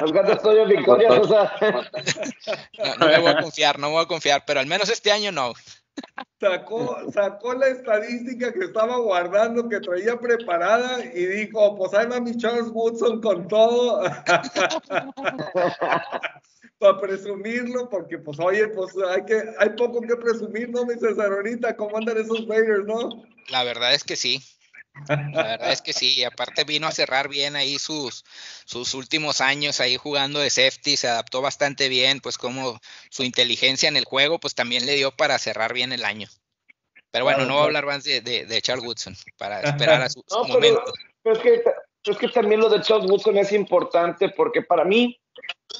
Los 0.00 0.12
gatos 0.12 0.42
todavía 0.42 0.64
victorias, 0.64 1.18
o 1.18 1.28
sea. 1.28 1.52
No, 2.78 2.96
no 2.96 3.06
me 3.06 3.18
voy 3.18 3.30
a 3.30 3.40
confiar, 3.40 3.78
no 3.78 3.88
me 3.88 3.94
voy 3.94 4.04
a 4.04 4.08
confiar, 4.08 4.44
pero 4.46 4.60
al 4.60 4.66
menos 4.66 4.88
este 4.88 5.10
año 5.10 5.32
no. 5.32 5.54
Sacó, 6.40 6.98
sacó 7.12 7.54
la 7.54 7.68
estadística 7.68 8.52
que 8.52 8.64
estaba 8.64 8.96
guardando, 8.98 9.68
que 9.68 9.78
traía 9.80 10.18
preparada 10.18 11.04
y 11.04 11.24
dijo, 11.24 11.76
pues 11.76 11.94
ahí 11.94 12.06
va 12.06 12.20
mi 12.20 12.36
Charles 12.36 12.68
Woodson 12.72 13.20
con 13.20 13.46
todo. 13.46 14.02
Para 16.78 17.00
presumirlo, 17.00 17.88
porque 17.88 18.18
pues 18.18 18.40
oye, 18.40 18.66
pues 18.68 18.92
hay 19.08 19.24
que, 19.24 19.40
hay 19.58 19.70
poco 19.70 20.00
que 20.00 20.16
presumir, 20.16 20.68
¿no, 20.70 20.84
mi 20.84 20.94
César? 20.94 21.32
Ahorita, 21.32 21.76
¿cómo 21.76 21.96
andan 21.96 22.18
esos 22.18 22.48
Raiders, 22.48 22.86
no? 22.86 23.22
La 23.50 23.62
verdad 23.62 23.94
es 23.94 24.02
que 24.02 24.16
sí. 24.16 24.42
La 25.08 25.16
verdad 25.42 25.72
es 25.72 25.82
que 25.82 25.92
sí, 25.92 26.14
y 26.18 26.24
aparte 26.24 26.64
vino 26.64 26.86
a 26.86 26.92
cerrar 26.92 27.28
bien 27.28 27.56
ahí 27.56 27.78
sus, 27.78 28.24
sus 28.64 28.94
últimos 28.94 29.40
años 29.40 29.80
ahí 29.80 29.96
jugando 29.96 30.38
de 30.38 30.50
safety, 30.50 30.96
se 30.96 31.08
adaptó 31.08 31.40
bastante 31.40 31.88
bien, 31.88 32.20
pues 32.20 32.38
como 32.38 32.78
su 33.10 33.22
inteligencia 33.22 33.88
en 33.88 33.96
el 33.96 34.04
juego, 34.04 34.38
pues 34.38 34.54
también 34.54 34.86
le 34.86 34.94
dio 34.94 35.10
para 35.10 35.38
cerrar 35.38 35.72
bien 35.72 35.92
el 35.92 36.04
año. 36.04 36.28
Pero 37.10 37.24
bueno, 37.24 37.44
no 37.44 37.54
voy 37.54 37.62
a 37.62 37.64
hablar 37.66 37.86
más 37.86 38.04
de, 38.04 38.20
de, 38.20 38.62
Charles 38.62 38.86
Woodson, 38.86 39.14
para 39.38 39.60
esperar 39.60 40.00
a 40.02 40.08
su, 40.08 40.22
momento. 40.48 40.82
Pero 41.22 41.36
es, 41.36 41.42
que, 41.42 41.62
es 42.04 42.16
que 42.16 42.28
también 42.28 42.60
lo 42.60 42.68
de 42.68 42.80
Charles 42.80 43.10
Woodson 43.10 43.36
es 43.38 43.52
importante 43.52 44.30
porque 44.30 44.62
para 44.62 44.84
mí, 44.84 45.18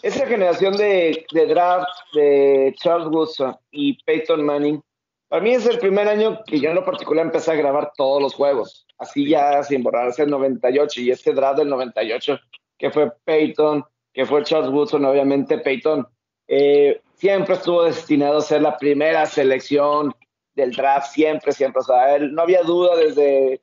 esa 0.03 0.27
generación 0.27 0.77
de, 0.77 1.25
de 1.33 1.47
draft 1.47 1.89
de 2.15 2.75
Charles 2.79 3.09
Woodson 3.09 3.57
y 3.71 4.03
Peyton 4.05 4.45
Manning, 4.45 4.83
para 5.29 5.43
mí 5.43 5.55
es 5.55 5.65
el 5.65 5.79
primer 5.79 6.07
año 6.09 6.43
que 6.45 6.61
yo 6.61 6.69
en 6.69 6.75
lo 6.75 6.85
particular 6.85 7.25
empecé 7.25 7.51
a 7.53 7.55
grabar 7.55 7.93
todos 7.97 8.21
los 8.21 8.35
juegos 8.35 8.87
así 9.03 9.29
ya 9.29 9.63
sin 9.63 9.83
borrarse 9.83 10.23
el 10.23 10.31
98 10.31 11.01
y 11.01 11.11
este 11.11 11.33
draft 11.33 11.59
del 11.59 11.69
98 11.69 12.39
que 12.79 12.91
fue 12.91 13.13
Peyton, 13.25 13.85
que 14.13 14.27
fue 14.27 14.43
Charles 14.43 14.71
Woodson, 14.71 15.05
obviamente 15.05 15.59
Peyton, 15.59 16.07
eh, 16.49 17.01
siempre 17.15 17.55
estuvo 17.55 17.85
destinado 17.85 18.39
a 18.39 18.43
ser 18.43 18.63
la 18.63 18.77
primera 18.77 19.25
selección 19.27 20.13
del 20.55 20.73
draft, 20.73 21.13
siempre, 21.13 21.53
siempre, 21.53 21.81
o 21.81 21.85
sea, 21.85 22.17
él 22.17 22.35
no 22.35 22.43
había 22.43 22.63
duda 22.63 22.97
desde 22.97 23.61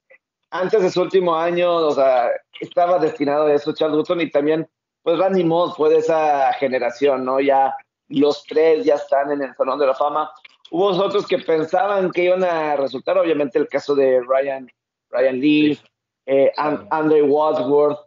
antes 0.52 0.82
de 0.82 0.90
su 0.90 1.02
último 1.02 1.36
año, 1.36 1.76
o 1.76 1.92
sea, 1.92 2.30
estaba 2.62 2.98
destinado 2.98 3.48
a 3.48 3.54
eso 3.54 3.74
Charles 3.74 3.98
Woodson 3.98 4.22
y 4.22 4.32
también, 4.32 4.68
pues 5.04 5.20
Randy 5.20 5.44
Moss 5.44 5.76
fue 5.76 5.90
de 5.90 5.98
esa 5.98 6.54
generación, 6.54 7.26
¿no? 7.26 7.40
Ya 7.40 7.76
los 8.08 8.44
tres 8.46 8.86
ya 8.86 8.96
están 8.96 9.32
en 9.32 9.44
el 9.44 9.54
Salón 9.56 9.80
de 9.80 9.86
la 9.86 9.96
Fama. 9.96 10.32
Hubo 10.72 10.88
otros 10.88 11.28
que 11.28 11.40
pensaban 11.40 12.12
que 12.12 12.24
iban 12.24 12.44
a 12.44 12.76
resultar, 12.76 13.18
obviamente 13.18 13.60
el 13.60 13.68
caso 13.68 13.96
de 13.96 14.22
Ryan 14.22 14.72
Ryan 15.10 15.40
Lee, 15.40 15.80
eh, 16.26 16.52
Andre 16.58 17.24
Wadsworth, 17.24 18.00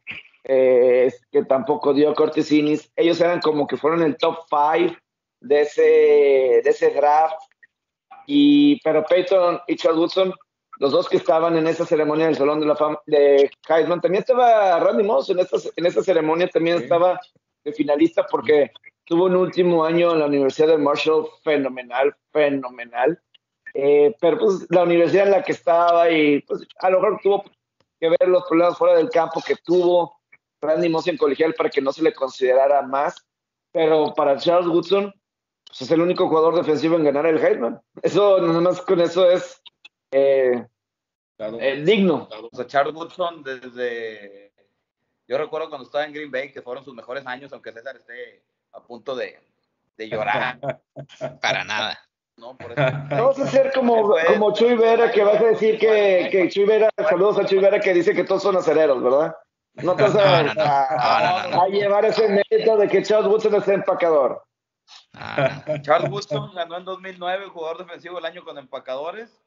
eh, 0.45 1.12
que 1.31 1.45
tampoco 1.45 1.93
dio 1.93 2.15
Cortesinis. 2.15 2.91
Ellos 2.97 3.21
eran 3.21 3.41
como 3.41 3.67
que 3.67 3.77
fueron 3.77 4.03
el 4.03 4.17
top 4.17 4.38
five 4.49 4.97
de 5.41 5.62
ese, 5.62 5.83
de 6.62 6.71
ese 6.71 6.91
draft. 6.91 7.37
Y, 8.27 8.81
pero 8.83 9.05
Peyton 9.05 9.61
y 9.67 9.77
Charles 9.77 9.99
Woodson, 9.99 10.35
los 10.79 10.93
dos 10.93 11.09
que 11.09 11.17
estaban 11.17 11.57
en 11.57 11.67
esa 11.67 11.85
ceremonia 11.85 12.27
del 12.27 12.37
Salón 12.37 12.61
de 12.61 12.67
la 12.67 12.77
Fama 12.77 13.01
de 13.07 13.51
Heisman, 13.69 14.01
también 14.01 14.23
estaba 14.23 14.79
Randy 14.79 15.03
Moss 15.03 15.31
en 15.31 15.41
esta, 15.41 15.57
en 15.77 15.87
esta 15.87 16.03
ceremonia, 16.03 16.49
también 16.49 16.79
estaba 16.79 17.21
de 17.65 17.73
finalista 17.73 18.27
porque 18.31 18.71
tuvo 19.05 19.27
un 19.27 19.37
último 19.37 19.85
año 19.85 20.12
en 20.12 20.21
la 20.21 20.27
Universidad 20.27 20.69
de 20.69 20.79
Marshall 20.79 21.27
fenomenal, 21.43 22.15
fenomenal. 22.33 23.21
Eh, 23.75 24.15
pero 24.21 24.39
pues 24.39 24.67
la 24.69 24.83
universidad 24.83 25.27
en 25.27 25.33
la 25.33 25.43
que 25.43 25.53
estaba 25.53 26.11
y 26.11 26.41
pues 26.43 26.67
a 26.81 26.91
lo 26.91 27.01
mejor 27.01 27.21
tuvo 27.23 27.45
que 27.99 28.09
ver 28.09 28.29
los 28.29 28.45
problemas 28.45 28.77
fuera 28.77 28.97
del 28.97 29.09
campo 29.09 29.41
que 29.41 29.57
tuvo 29.57 30.21
Randy 30.61 30.89
Moss 30.89 31.09
en 31.09 31.17
colegial 31.17 31.55
para 31.55 31.71
que 31.71 31.81
no 31.81 31.93
se 31.93 32.03
le 32.03 32.13
considerara 32.13 32.83
más, 32.83 33.27
pero 33.73 34.13
para 34.15 34.37
Charles 34.37 34.69
Woodson 34.69 35.13
pues 35.67 35.83
es 35.83 35.91
el 35.91 36.03
único 36.03 36.29
jugador 36.29 36.55
defensivo 36.55 36.97
en 36.97 37.05
ganar 37.05 37.25
el 37.25 37.43
Heisman. 37.43 37.81
Eso, 38.03 38.39
nada 38.43 38.61
más 38.61 38.83
con 38.83 39.01
eso 39.01 39.31
es 39.31 39.63
eh, 40.11 40.67
eh, 41.39 41.83
digno. 41.83 42.29
O 42.51 42.57
sea, 42.57 42.67
Charles 42.67 42.95
Woodson 42.95 43.43
desde, 43.43 44.53
yo 45.27 45.39
recuerdo 45.39 45.71
cuando 45.71 45.87
estaba 45.87 46.05
en 46.05 46.13
Green 46.13 46.31
Bay 46.31 46.53
que 46.53 46.61
fueron 46.61 46.85
sus 46.85 46.95
mejores 46.95 47.27
años, 47.27 47.53
aunque 47.55 47.73
César 47.73 47.97
esté 47.97 48.43
a 48.73 48.83
punto 48.83 49.17
de, 49.17 49.41
de 49.97 50.09
llorar. 50.11 50.61
Para 51.41 51.65
nada. 51.65 51.99
No, 52.37 52.57
Vamos 53.11 53.38
a 53.38 53.45
hacer 53.45 53.73
como, 53.73 54.14
como 54.27 54.55
Chuy 54.55 54.75
Vera, 54.75 55.11
que 55.11 55.23
vas 55.23 55.40
a 55.40 55.47
decir 55.47 55.79
que, 55.79 56.29
que 56.31 56.49
Chuy 56.49 56.64
Vera, 56.64 56.90
saludos 56.97 57.38
a 57.38 57.45
Chuy 57.45 57.59
Vera, 57.59 57.79
que 57.79 57.92
dice 57.92 58.14
que 58.14 58.25
todos 58.25 58.42
son 58.42 58.57
acereros, 58.57 59.03
¿verdad? 59.03 59.37
No 59.75 59.97
te 59.97 60.03
vas 60.03 60.16
a, 60.16 61.66
llevar 61.71 62.05
ese 62.05 62.29
mérito 62.29 62.77
de 62.77 62.88
que 62.88 63.03
Charles 63.03 63.31
Woodson 63.31 63.55
es 63.55 63.68
empacador. 63.68 64.42
Charles 65.83 66.11
Woodson 66.11 66.55
ganó 66.55 66.77
en 66.77 66.85
2009 66.85 67.47
jugador 67.47 67.79
defensivo 67.79 68.16
del 68.16 68.27
año 68.27 68.45
con 68.45 68.59
empacadores. 68.59 69.42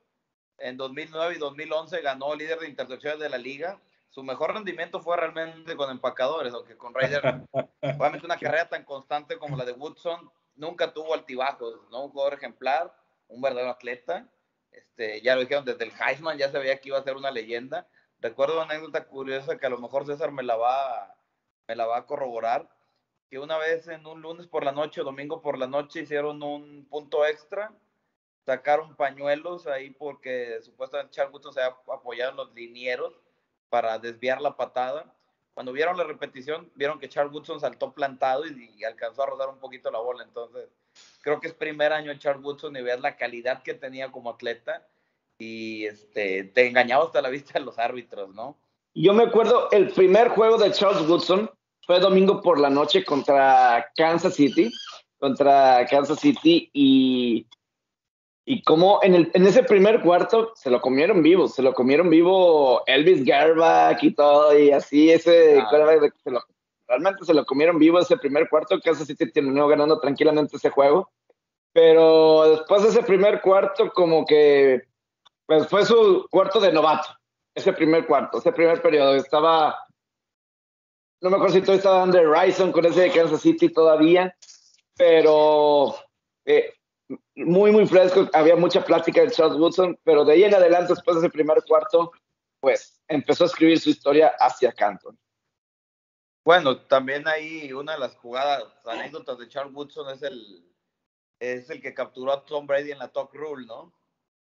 En 0.57 0.77
2009 0.77 1.35
y 1.35 1.39
2011 1.39 2.01
ganó 2.01 2.33
líder 2.33 2.59
de 2.59 2.69
intercepciones 2.69 3.19
de 3.19 3.29
la 3.29 3.37
liga. 3.37 3.79
Su 4.09 4.23
mejor 4.23 4.53
rendimiento 4.53 5.01
fue 5.01 5.17
realmente 5.17 5.75
con 5.75 5.91
empacadores, 5.91 6.53
aunque 6.53 6.77
con 6.77 6.93
Raider, 6.93 7.41
obviamente 7.81 8.25
una 8.25 8.37
carrera 8.37 8.69
tan 8.69 8.85
constante 8.85 9.37
como 9.37 9.57
la 9.57 9.65
de 9.65 9.73
Woodson 9.73 10.31
nunca 10.55 10.93
tuvo 10.93 11.13
altibajos, 11.13 11.81
¿no? 11.91 12.05
Un 12.05 12.11
jugador 12.11 12.33
ejemplar, 12.35 12.93
un 13.27 13.41
verdadero 13.41 13.71
atleta. 13.71 14.27
Este, 14.71 15.21
ya 15.21 15.35
lo 15.35 15.41
dijeron 15.41 15.65
desde 15.65 15.85
el 15.85 15.91
Heisman, 15.91 16.37
ya 16.37 16.51
se 16.51 16.59
veía 16.59 16.79
que 16.79 16.89
iba 16.89 16.97
a 16.97 17.03
ser 17.03 17.15
una 17.15 17.31
leyenda. 17.31 17.87
Recuerdo 18.19 18.55
una 18.55 18.73
anécdota 18.73 19.05
curiosa 19.05 19.57
que 19.57 19.65
a 19.65 19.69
lo 19.69 19.77
mejor 19.77 20.05
César 20.05 20.31
me 20.31 20.43
la 20.43 20.55
va, 20.55 21.15
me 21.67 21.75
la 21.75 21.85
va 21.85 21.97
a 21.97 22.05
corroborar, 22.05 22.69
que 23.29 23.39
una 23.39 23.57
vez 23.57 23.87
en 23.87 24.05
un 24.05 24.21
lunes 24.21 24.47
por 24.47 24.63
la 24.63 24.71
noche 24.71 25.01
o 25.01 25.03
domingo 25.03 25.41
por 25.41 25.57
la 25.57 25.67
noche 25.67 26.01
hicieron 26.01 26.41
un 26.43 26.85
punto 26.89 27.25
extra, 27.25 27.73
sacaron 28.45 28.95
pañuelos 28.95 29.67
ahí 29.67 29.89
porque 29.91 30.61
supuestamente 30.61 31.15
Charles 31.15 31.41
se 31.53 31.61
había 31.61 31.77
apoyado 31.93 32.31
en 32.31 32.37
los 32.37 32.53
linieros 32.53 33.13
para 33.69 33.99
desviar 33.99 34.41
la 34.41 34.55
patada 34.55 35.13
cuando 35.55 35.71
vieron 35.71 35.97
la 35.97 36.03
repetición, 36.03 36.69
vieron 36.75 36.99
que 36.99 37.07
Charles 37.07 37.33
Woodson 37.33 37.61
saltó 37.61 37.93
plantado 37.93 38.45
y, 38.45 38.83
alcanzó 38.83 39.23
a 39.23 39.27
rodar 39.27 39.47
un 39.47 39.57
poquito 39.57 39.89
la 39.89 39.99
bola. 39.99 40.23
Entonces, 40.23 40.67
creo 41.21 41.39
que 41.39 41.47
es 41.47 41.53
primer 41.53 41.93
año 41.93 42.11
de 42.11 42.19
Charles 42.19 42.43
Woodson 42.43 42.75
y 42.75 42.81
veas 42.81 42.99
la 42.99 43.15
calidad 43.15 43.63
que 43.63 43.73
tenía 43.73 44.11
como 44.11 44.29
atleta 44.29 44.85
y 45.39 45.85
este, 45.85 46.43
te 46.43 46.67
engañaba 46.67 47.05
hasta 47.05 47.21
la 47.21 47.29
vista 47.29 47.57
de 47.57 47.65
los 47.65 47.79
árbitros, 47.79 48.35
¿no? 48.35 48.57
Yo 48.93 49.13
me 49.13 49.23
acuerdo, 49.23 49.69
el 49.71 49.91
primer 49.91 50.27
juego 50.27 50.57
de 50.57 50.73
Charles 50.73 51.07
Woodson 51.07 51.49
fue 51.85 52.01
domingo 52.01 52.41
por 52.41 52.59
la 52.59 52.69
noche 52.69 53.05
contra 53.05 53.89
Kansas 53.95 54.35
City, 54.35 54.69
contra 55.17 55.85
Kansas 55.89 56.19
City 56.19 56.69
y 56.73 57.47
y 58.47 58.61
como 58.61 58.99
en, 59.01 59.15
el, 59.15 59.31
en 59.33 59.47
ese 59.47 59.63
primer 59.63 60.01
cuarto 60.01 60.51
se 60.55 60.69
lo 60.69 60.79
comieron 60.79 61.23
vivo, 61.23 61.47
se 61.47 61.63
lo 61.63 61.73
comieron 61.73 62.11
vivo 62.11 62.83
Elvis 62.85 63.25
Garbach 63.25 64.01
y 64.03 64.13
todo, 64.13 64.57
y 64.57 64.69
así 64.71 65.09
ese, 65.11 65.63
realmente 66.87 67.25
se 67.25 67.33
lo 67.33 67.45
comieron 67.45 67.79
vivo 67.79 67.99
ese 67.99 68.17
primer 68.17 68.47
cuarto, 68.47 68.79
Kansas 68.79 69.07
City 69.07 69.31
terminó 69.31 69.67
ganando 69.67 69.99
tranquilamente 69.99 70.57
ese 70.57 70.69
juego, 70.69 71.09
pero 71.73 72.51
después 72.51 72.83
de 72.83 72.89
ese 72.89 73.01
primer 73.01 73.41
cuarto 73.41 73.89
como 73.89 74.23
que, 74.27 74.83
pues 75.47 75.67
fue 75.67 75.83
su 75.83 76.27
cuarto 76.29 76.59
de 76.59 76.71
novato, 76.71 77.07
ese 77.55 77.73
primer 77.73 78.05
cuarto, 78.05 78.37
ese 78.37 78.51
primer 78.51 78.79
periodo, 78.79 79.15
estaba, 79.15 79.75
no 81.19 81.31
me 81.31 81.37
acuerdo 81.37 81.55
si 81.55 81.61
todavía 81.61 81.79
estaba 81.79 82.03
Under 82.03 82.29
Ryson 82.29 82.71
con 82.71 82.85
ese 82.85 83.01
de 83.01 83.11
Kansas 83.11 83.41
City 83.41 83.69
todavía, 83.69 84.35
pero... 84.95 85.95
Eh, 86.47 86.74
muy, 87.35 87.71
muy 87.71 87.85
fresco. 87.87 88.27
Había 88.33 88.55
mucha 88.55 88.83
plática 88.83 89.21
de 89.21 89.31
Charles 89.31 89.57
Woodson, 89.57 89.99
pero 90.03 90.25
de 90.25 90.33
ahí 90.33 90.43
en 90.43 90.55
adelante, 90.55 90.93
después 90.93 91.15
de 91.15 91.21
ese 91.21 91.31
primer 91.31 91.63
cuarto, 91.67 92.11
pues 92.59 93.01
empezó 93.07 93.43
a 93.43 93.47
escribir 93.47 93.79
su 93.79 93.89
historia 93.89 94.33
hacia 94.39 94.71
Canton. 94.71 95.17
Bueno, 96.43 96.85
también 96.85 97.27
ahí 97.27 97.73
una 97.73 97.93
de 97.93 97.99
las 97.99 98.15
jugadas, 98.17 98.63
anécdotas 98.85 99.37
de 99.39 99.47
Charles 99.47 99.73
Woodson 99.73 100.13
es 100.13 100.21
el, 100.21 100.71
es 101.39 101.69
el 101.69 101.81
que 101.81 101.93
capturó 101.93 102.31
a 102.31 102.45
Tom 102.45 102.67
Brady 102.67 102.91
en 102.91 102.99
la 102.99 103.11
Talk 103.11 103.33
Rule, 103.33 103.65
¿no? 103.65 103.93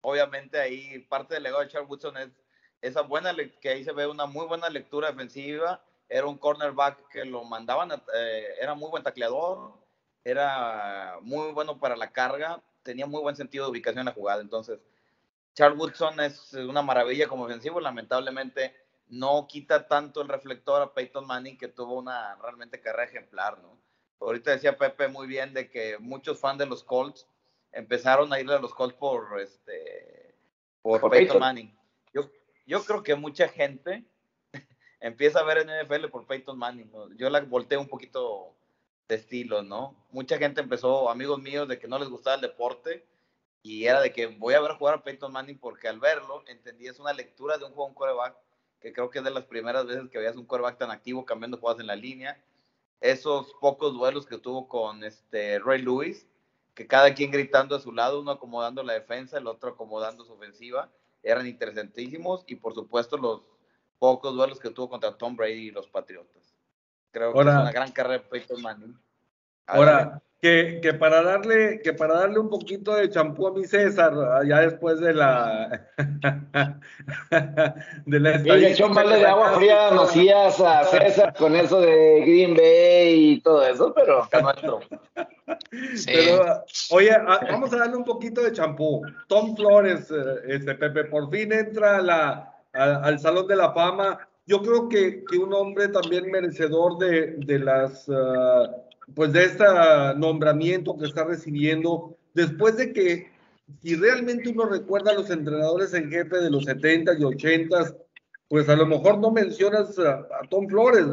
Obviamente 0.02 0.60
ahí 0.60 1.00
parte 1.00 1.34
del 1.34 1.42
legado 1.42 1.62
de 1.62 1.68
Charles 1.68 1.90
Woodson 1.90 2.16
es 2.18 2.30
esa 2.80 3.02
buena, 3.02 3.34
que 3.60 3.68
ahí 3.68 3.82
se 3.82 3.92
ve 3.92 4.06
una 4.06 4.26
muy 4.26 4.46
buena 4.46 4.68
lectura 4.68 5.10
defensiva, 5.10 5.82
era 6.08 6.26
un 6.26 6.38
cornerback 6.38 7.08
que 7.08 7.24
lo 7.24 7.42
mandaban, 7.44 7.90
eh, 8.14 8.46
era 8.60 8.74
muy 8.74 8.90
buen 8.90 9.02
tacleador, 9.02 9.74
era 10.30 11.18
muy 11.22 11.52
bueno 11.52 11.78
para 11.78 11.96
la 11.96 12.12
carga, 12.12 12.62
tenía 12.82 13.06
muy 13.06 13.20
buen 13.20 13.36
sentido 13.36 13.64
de 13.64 13.70
ubicación 13.72 14.00
en 14.00 14.06
la 14.06 14.12
jugada. 14.12 14.42
Entonces, 14.42 14.80
Charles 15.54 15.78
Woodson 15.78 16.20
es 16.20 16.52
una 16.54 16.82
maravilla 16.82 17.28
como 17.28 17.44
ofensivo, 17.44 17.80
lamentablemente 17.80 18.74
no 19.08 19.46
quita 19.48 19.88
tanto 19.88 20.20
el 20.20 20.28
reflector 20.28 20.82
a 20.82 20.92
Peyton 20.92 21.26
Manning 21.26 21.56
que 21.56 21.68
tuvo 21.68 21.98
una 21.98 22.36
realmente 22.36 22.80
carrera 22.80 23.08
ejemplar, 23.08 23.58
¿no? 23.58 23.78
Ahorita 24.20 24.50
decía 24.50 24.76
Pepe 24.76 25.08
muy 25.08 25.26
bien 25.26 25.54
de 25.54 25.70
que 25.70 25.96
muchos 25.98 26.40
fans 26.40 26.58
de 26.58 26.66
los 26.66 26.82
Colts 26.84 27.26
empezaron 27.72 28.32
a 28.32 28.40
irle 28.40 28.54
a 28.54 28.58
los 28.58 28.74
Colts 28.74 28.96
por 28.96 29.40
este 29.40 30.34
por, 30.82 31.10
Peyton, 31.10 31.38
Manning. 31.38 31.76
Yo, 32.12 32.30
yo 32.66 32.84
creo 32.84 33.02
que 33.02 33.14
mucha 33.14 33.48
gente 33.48 34.04
empieza 35.00 35.40
a 35.40 35.44
ver 35.44 35.58
en 35.58 35.86
NFL 35.86 36.08
por 36.08 36.26
Peyton 36.26 36.58
Manning. 36.58 36.90
Yo 37.16 37.30
la 37.30 37.40
volteé 37.40 37.78
un 37.78 37.88
poquito 37.88 38.57
de 39.08 39.14
estilo, 39.14 39.62
¿no? 39.62 39.96
Mucha 40.10 40.38
gente 40.38 40.60
empezó, 40.60 41.08
amigos 41.10 41.40
míos, 41.40 41.66
de 41.66 41.78
que 41.78 41.88
no 41.88 41.98
les 41.98 42.08
gustaba 42.08 42.36
el 42.36 42.42
deporte 42.42 43.06
y 43.62 43.86
era 43.86 44.00
de 44.00 44.12
que 44.12 44.26
voy 44.26 44.54
a 44.54 44.60
ver 44.60 44.72
jugar 44.72 44.94
a 44.94 45.02
Peyton 45.02 45.32
Manning 45.32 45.58
porque 45.58 45.88
al 45.88 45.98
verlo 45.98 46.44
entendí 46.46 46.86
es 46.86 47.00
una 47.00 47.12
lectura 47.12 47.58
de 47.58 47.64
un 47.64 47.72
juego 47.72 47.88
un 47.88 47.94
coreback 47.94 48.36
que 48.80 48.92
creo 48.92 49.10
que 49.10 49.18
es 49.18 49.24
de 49.24 49.30
las 49.30 49.44
primeras 49.44 49.86
veces 49.86 50.08
que 50.10 50.18
veías 50.18 50.36
un 50.36 50.46
coreback 50.46 50.78
tan 50.78 50.90
activo 50.90 51.24
cambiando 51.24 51.56
jugadas 51.56 51.80
en 51.80 51.88
la 51.88 51.96
línea. 51.96 52.40
Esos 53.00 53.52
pocos 53.60 53.94
duelos 53.94 54.26
que 54.26 54.38
tuvo 54.38 54.68
con 54.68 55.02
este 55.02 55.58
Ray 55.58 55.82
Lewis, 55.82 56.26
que 56.74 56.86
cada 56.86 57.14
quien 57.14 57.30
gritando 57.30 57.74
a 57.74 57.80
su 57.80 57.92
lado, 57.92 58.20
uno 58.20 58.30
acomodando 58.30 58.82
la 58.82 58.92
defensa, 58.92 59.38
el 59.38 59.46
otro 59.46 59.70
acomodando 59.70 60.24
su 60.24 60.32
ofensiva. 60.34 60.90
eran 61.22 61.46
interesantísimos 61.46 62.44
y 62.46 62.56
por 62.56 62.74
supuesto 62.74 63.16
los 63.16 63.42
pocos 63.98 64.34
duelos 64.34 64.60
que 64.60 64.70
tuvo 64.70 64.88
contra 64.88 65.16
Tom 65.16 65.34
Brady 65.36 65.68
y 65.68 65.70
los 65.70 65.88
Patriotas. 65.88 66.47
Creo 67.10 67.32
que 67.32 67.38
es 67.40 67.44
una 67.46 67.72
gran 67.72 67.90
carrera 67.92 68.22
de 68.22 68.28
Peyton 68.28 68.62
Manning. 68.62 68.98
Ahora, 69.66 70.22
que, 70.40 70.78
que, 70.80 70.94
para 70.94 71.22
darle, 71.22 71.80
que 71.82 71.92
para 71.92 72.20
darle 72.20 72.38
un 72.38 72.48
poquito 72.48 72.94
de 72.94 73.10
champú 73.10 73.48
a 73.48 73.52
mi 73.52 73.64
César, 73.64 74.12
ya 74.46 74.60
después 74.60 75.00
de 75.00 75.12
la 75.12 75.88
de 78.06 78.20
la 78.20 78.36
y 78.36 78.60
le 78.60 78.70
echó 78.70 78.86
un 78.86 78.94
de 78.94 79.26
agua 79.26 79.54
fría 79.56 79.90
Macías 79.90 80.60
a 80.60 80.84
César 80.90 81.34
con 81.34 81.56
eso 81.56 81.80
de 81.80 82.20
Green 82.20 82.54
Bay 82.54 83.32
y 83.32 83.40
todo 83.40 83.66
eso, 83.66 83.92
pero 83.92 84.28
Pero, 86.06 86.64
oye, 86.90 87.18
vamos 87.50 87.72
a 87.72 87.78
darle 87.78 87.96
un 87.96 88.04
poquito 88.04 88.42
de 88.42 88.52
champú. 88.52 89.02
Tom 89.26 89.56
Flores, 89.56 90.08
eh, 90.10 90.42
este 90.46 90.74
Pepe, 90.76 91.04
por 91.04 91.30
fin 91.30 91.52
entra 91.52 92.00
la, 92.00 92.54
al 92.72 93.18
Salón 93.18 93.48
de 93.48 93.56
la 93.56 93.72
Fama. 93.72 94.27
Yo 94.48 94.62
creo 94.62 94.88
que, 94.88 95.22
un 95.38 95.52
hombre 95.52 95.88
también 95.88 96.30
merecedor 96.30 96.96
de, 96.96 97.36
de 97.36 97.58
las 97.58 98.08
uh, 98.08 98.66
pues 99.14 99.30
de 99.34 99.44
este 99.44 99.64
nombramiento 100.16 100.96
que 100.96 101.04
está 101.04 101.24
recibiendo, 101.24 102.16
después 102.32 102.78
de 102.78 102.94
que, 102.94 103.30
si 103.82 103.94
realmente 103.94 104.48
uno 104.48 104.64
recuerda 104.64 105.10
a 105.10 105.14
los 105.14 105.28
entrenadores 105.28 105.92
en 105.92 106.10
jefe 106.10 106.38
de 106.38 106.50
los 106.50 106.64
70 106.64 107.12
y 107.18 107.24
80, 107.24 107.94
pues 108.48 108.70
a 108.70 108.76
lo 108.76 108.86
mejor 108.86 109.18
no 109.18 109.30
mencionas 109.30 109.98
a, 109.98 110.26
Tom 110.48 110.66
Flores, 110.66 111.04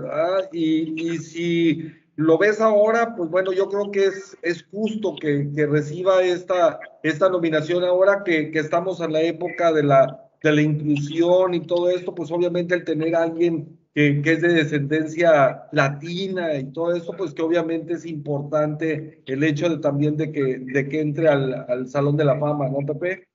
y, 0.53 1.11
y, 1.11 1.17
si 1.17 1.91
lo 2.15 2.37
ves 2.37 2.61
ahora, 2.61 3.15
pues 3.17 3.29
bueno, 3.29 3.51
yo 3.51 3.67
creo 3.67 3.91
que 3.91 4.05
es, 4.05 4.37
es 4.43 4.65
justo 4.71 5.13
que, 5.19 5.51
que 5.53 5.65
reciba 5.65 6.23
esta, 6.23 6.79
esta 7.03 7.27
nominación 7.27 7.83
ahora 7.83 8.23
que, 8.23 8.49
que 8.51 8.59
estamos 8.59 9.01
en 9.01 9.11
la 9.11 9.21
época 9.23 9.73
de 9.73 9.83
la, 9.83 10.24
de 10.43 10.51
la 10.51 10.61
inclusión 10.61 11.53
y 11.53 11.61
todo 11.61 11.89
esto, 11.89 12.13
pues 12.13 12.31
obviamente 12.31 12.75
el 12.75 12.83
tener 12.83 13.15
alguien 13.15 13.79
que, 13.93 14.21
es 14.25 14.41
de 14.41 14.53
descendencia 14.53 15.67
latina 15.71 16.53
y 16.55 16.71
todo 16.73 16.93
eso, 16.93 17.13
pues 17.17 17.33
que 17.33 17.41
obviamente 17.41 17.93
es 17.93 18.05
importante 18.05 19.23
el 19.25 19.43
hecho 19.43 19.69
de 19.69 19.77
también 19.77 20.17
de 20.17 20.31
que, 20.31 20.57
de 20.59 20.89
que 20.89 20.99
entre 20.99 21.29
al, 21.29 21.65
al 21.69 21.87
Salón 21.87 22.17
de 22.17 22.25
la 22.25 22.37
Fama, 22.37 22.67
¿no, 22.67 22.85
Pepe? 22.85 23.27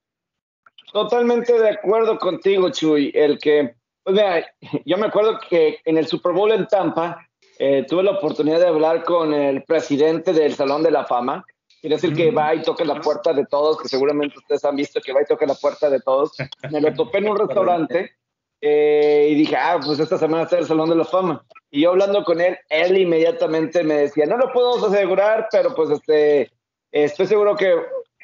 Totalmente 0.92 1.58
de 1.58 1.70
acuerdo 1.70 2.18
contigo, 2.18 2.70
Chuy. 2.70 3.10
El 3.14 3.38
que, 3.38 3.74
pues 4.02 4.14
mira, 4.14 4.44
yo 4.84 4.98
me 4.98 5.06
acuerdo 5.06 5.38
que 5.48 5.78
en 5.84 5.96
el 5.96 6.06
Super 6.06 6.32
Bowl 6.32 6.52
en 6.52 6.66
Tampa 6.66 7.26
eh, 7.58 7.84
tuve 7.88 8.02
la 8.02 8.12
oportunidad 8.12 8.58
de 8.58 8.68
hablar 8.68 9.04
con 9.04 9.32
el 9.32 9.62
presidente 9.64 10.32
del 10.32 10.54
Salón 10.54 10.82
de 10.82 10.90
la 10.90 11.04
Fama. 11.04 11.44
Quiere 11.80 11.96
decir 11.96 12.14
que 12.14 12.30
va 12.30 12.54
y 12.54 12.62
toca 12.62 12.84
la 12.84 13.00
puerta 13.00 13.32
de 13.32 13.46
todos, 13.46 13.80
que 13.80 13.88
seguramente 13.88 14.38
ustedes 14.38 14.64
han 14.64 14.76
visto 14.76 15.00
que 15.00 15.12
va 15.12 15.22
y 15.22 15.26
toca 15.26 15.46
la 15.46 15.54
puerta 15.54 15.88
de 15.88 16.00
todos. 16.00 16.32
Me 16.70 16.80
lo 16.80 16.92
topé 16.92 17.18
en 17.18 17.30
un 17.30 17.38
restaurante 17.46 18.12
eh, 18.60 19.28
y 19.30 19.34
dije, 19.34 19.56
ah, 19.56 19.80
pues 19.82 19.98
esta 19.98 20.18
semana 20.18 20.42
está 20.42 20.58
el 20.58 20.66
Salón 20.66 20.90
de 20.90 20.96
la 20.96 21.04
Fama. 21.04 21.42
Y 21.70 21.82
yo 21.82 21.90
hablando 21.90 22.22
con 22.24 22.40
él, 22.40 22.58
él 22.68 22.98
inmediatamente 22.98 23.82
me 23.82 23.94
decía, 23.94 24.26
no 24.26 24.36
lo 24.36 24.52
puedo 24.52 24.86
asegurar, 24.86 25.48
pero 25.50 25.74
pues 25.74 25.90
este, 25.90 26.50
estoy 26.92 27.26
seguro 27.26 27.56
que 27.56 27.74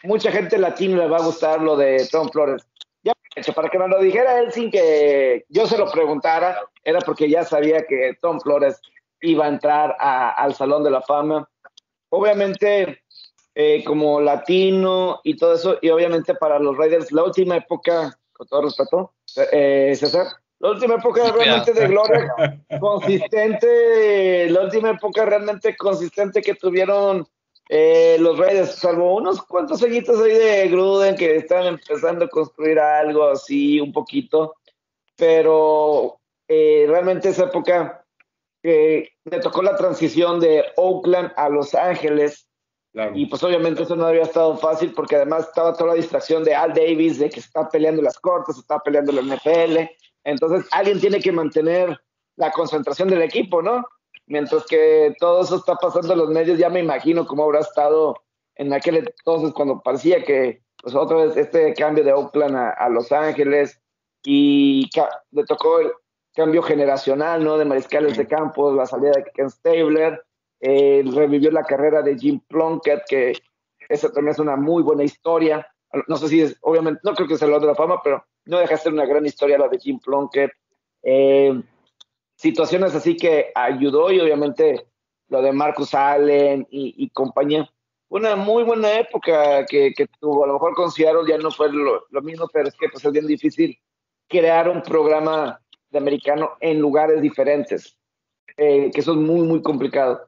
mucha 0.02 0.30
gente 0.30 0.58
latina 0.58 0.98
le 0.98 1.08
va 1.08 1.18
a 1.18 1.24
gustar 1.24 1.62
lo 1.62 1.76
de 1.76 2.06
Tom 2.10 2.28
Flores. 2.28 2.66
Ya, 3.02 3.14
para 3.54 3.68
que 3.68 3.78
me 3.78 3.88
lo 3.88 4.00
dijera 4.00 4.40
él 4.40 4.52
sin 4.52 4.70
que 4.70 5.46
yo 5.48 5.66
se 5.66 5.78
lo 5.78 5.90
preguntara, 5.90 6.58
era 6.84 7.00
porque 7.00 7.30
ya 7.30 7.44
sabía 7.44 7.86
que 7.86 8.18
Tom 8.20 8.40
Flores 8.40 8.80
iba 9.22 9.46
a 9.46 9.48
entrar 9.48 9.96
al 9.98 10.54
Salón 10.54 10.84
de 10.84 10.90
la 10.90 11.00
Fama. 11.00 11.48
Obviamente, 12.10 13.02
eh, 13.58 13.82
como 13.84 14.20
latino 14.20 15.20
y 15.24 15.34
todo 15.34 15.54
eso, 15.54 15.78
y 15.80 15.88
obviamente 15.88 16.34
para 16.34 16.58
los 16.58 16.76
Raiders, 16.76 17.10
la 17.10 17.24
última 17.24 17.56
época, 17.56 18.14
con 18.34 18.46
todo 18.46 18.60
respeto, 18.60 19.14
eh, 19.50 19.94
César. 19.98 20.26
La 20.58 20.72
última 20.72 20.96
época 20.96 21.32
realmente 21.32 21.72
de 21.72 21.88
gloria 21.88 22.34
consistente, 22.80 24.50
la 24.50 24.60
última 24.60 24.90
época 24.90 25.24
realmente 25.24 25.74
consistente 25.74 26.42
que 26.42 26.54
tuvieron 26.54 27.26
eh, 27.70 28.18
los 28.20 28.38
Reyes, 28.38 28.74
salvo 28.74 29.16
unos 29.16 29.40
cuantos 29.40 29.82
añitos 29.82 30.20
ahí 30.20 30.34
de 30.34 30.68
Gruden 30.68 31.16
que 31.16 31.36
están 31.36 31.66
empezando 31.66 32.26
a 32.26 32.28
construir 32.28 32.78
algo 32.78 33.26
así 33.30 33.80
un 33.80 33.90
poquito, 33.90 34.54
pero 35.16 36.20
eh, 36.46 36.84
realmente 36.86 37.30
esa 37.30 37.44
época 37.44 38.04
que 38.62 39.08
me 39.24 39.40
tocó 39.40 39.62
la 39.62 39.76
transición 39.76 40.40
de 40.40 40.62
Oakland 40.76 41.32
a 41.36 41.48
Los 41.48 41.74
Ángeles 41.74 42.46
y 43.14 43.26
pues 43.26 43.42
obviamente 43.42 43.82
eso 43.82 43.94
no 43.94 44.06
había 44.06 44.22
estado 44.22 44.56
fácil 44.56 44.92
porque 44.92 45.16
además 45.16 45.48
estaba 45.48 45.74
toda 45.74 45.88
la 45.88 45.96
distracción 45.96 46.44
de 46.44 46.54
Al 46.54 46.72
Davis, 46.72 47.18
de 47.18 47.28
que 47.28 47.40
está 47.40 47.68
peleando 47.68 48.00
las 48.00 48.18
cortes, 48.18 48.56
está 48.56 48.78
peleando 48.78 49.12
la 49.12 49.20
NFL. 49.20 49.80
Entonces 50.24 50.66
alguien 50.72 50.98
tiene 50.98 51.20
que 51.20 51.30
mantener 51.30 52.00
la 52.36 52.50
concentración 52.52 53.08
del 53.08 53.22
equipo, 53.22 53.60
¿no? 53.60 53.84
Mientras 54.26 54.64
que 54.66 55.14
todo 55.20 55.42
eso 55.42 55.56
está 55.56 55.76
pasando 55.76 56.14
en 56.14 56.18
los 56.20 56.30
medios, 56.30 56.58
ya 56.58 56.70
me 56.70 56.80
imagino 56.80 57.26
cómo 57.26 57.44
habrá 57.44 57.60
estado 57.60 58.16
en 58.54 58.72
aquel 58.72 58.96
entonces 58.96 59.52
cuando 59.52 59.82
parecía 59.82 60.24
que, 60.24 60.62
pues 60.82 60.94
otra 60.94 61.18
vez 61.18 61.36
este 61.36 61.74
cambio 61.74 62.02
de 62.02 62.14
Oakland 62.14 62.56
a, 62.56 62.88
Los 62.88 63.12
Ángeles 63.12 63.78
y 64.24 64.88
le 65.32 65.44
tocó 65.44 65.80
el 65.80 65.92
cambio 66.34 66.62
generacional, 66.62 67.44
¿no? 67.44 67.58
De 67.58 67.66
mariscales 67.66 68.16
de 68.16 68.26
campo, 68.26 68.72
la 68.72 68.86
salida 68.86 69.12
de 69.12 69.24
Ken 69.34 69.50
Stabler 69.50 70.25
eh, 70.68 71.04
revivió 71.14 71.52
la 71.52 71.62
carrera 71.62 72.02
de 72.02 72.18
Jim 72.18 72.40
Plunkett, 72.48 73.04
que 73.08 73.34
esa 73.88 74.10
también 74.10 74.32
es 74.32 74.40
una 74.40 74.56
muy 74.56 74.82
buena 74.82 75.04
historia. 75.04 75.64
No 76.08 76.16
sé 76.16 76.26
si 76.26 76.40
es, 76.40 76.56
obviamente, 76.60 77.00
no 77.04 77.14
creo 77.14 77.28
que 77.28 77.38
sea 77.38 77.46
lo 77.46 77.60
de 77.60 77.68
la 77.68 77.76
fama, 77.76 78.00
pero 78.02 78.24
no 78.46 78.58
deja 78.58 78.74
de 78.74 78.80
ser 78.80 78.92
una 78.92 79.06
gran 79.06 79.24
historia 79.24 79.58
la 79.58 79.68
de 79.68 79.78
Jim 79.78 80.00
Plunkett. 80.00 80.50
Eh, 81.04 81.62
situaciones 82.34 82.96
así 82.96 83.16
que 83.16 83.52
ayudó 83.54 84.10
y 84.10 84.18
obviamente 84.18 84.88
lo 85.28 85.40
de 85.40 85.52
Marcus 85.52 85.94
Allen 85.94 86.66
y, 86.68 87.08
compañía. 87.10 87.70
Una 88.08 88.34
muy 88.34 88.64
buena 88.64 88.98
época 88.98 89.64
que, 89.66 89.94
tuvo. 90.18 90.42
A 90.42 90.46
lo 90.48 90.54
mejor 90.54 90.74
con 90.74 90.90
Seattle 90.90 91.28
ya 91.28 91.38
no 91.38 91.52
fue 91.52 91.70
lo, 91.70 92.22
mismo, 92.22 92.48
pero 92.52 92.66
es 92.66 92.74
que 92.74 92.88
pues, 92.88 93.04
es 93.04 93.12
bien 93.12 93.28
difícil 93.28 93.78
crear 94.26 94.68
un 94.68 94.82
programa 94.82 95.60
de 95.90 95.98
americano 95.98 96.56
en 96.58 96.80
lugares 96.80 97.22
diferentes, 97.22 97.96
eh, 98.56 98.90
que 98.92 99.00
eso 99.00 99.12
es 99.12 99.18
muy, 99.18 99.46
muy 99.46 99.62
complicado. 99.62 100.25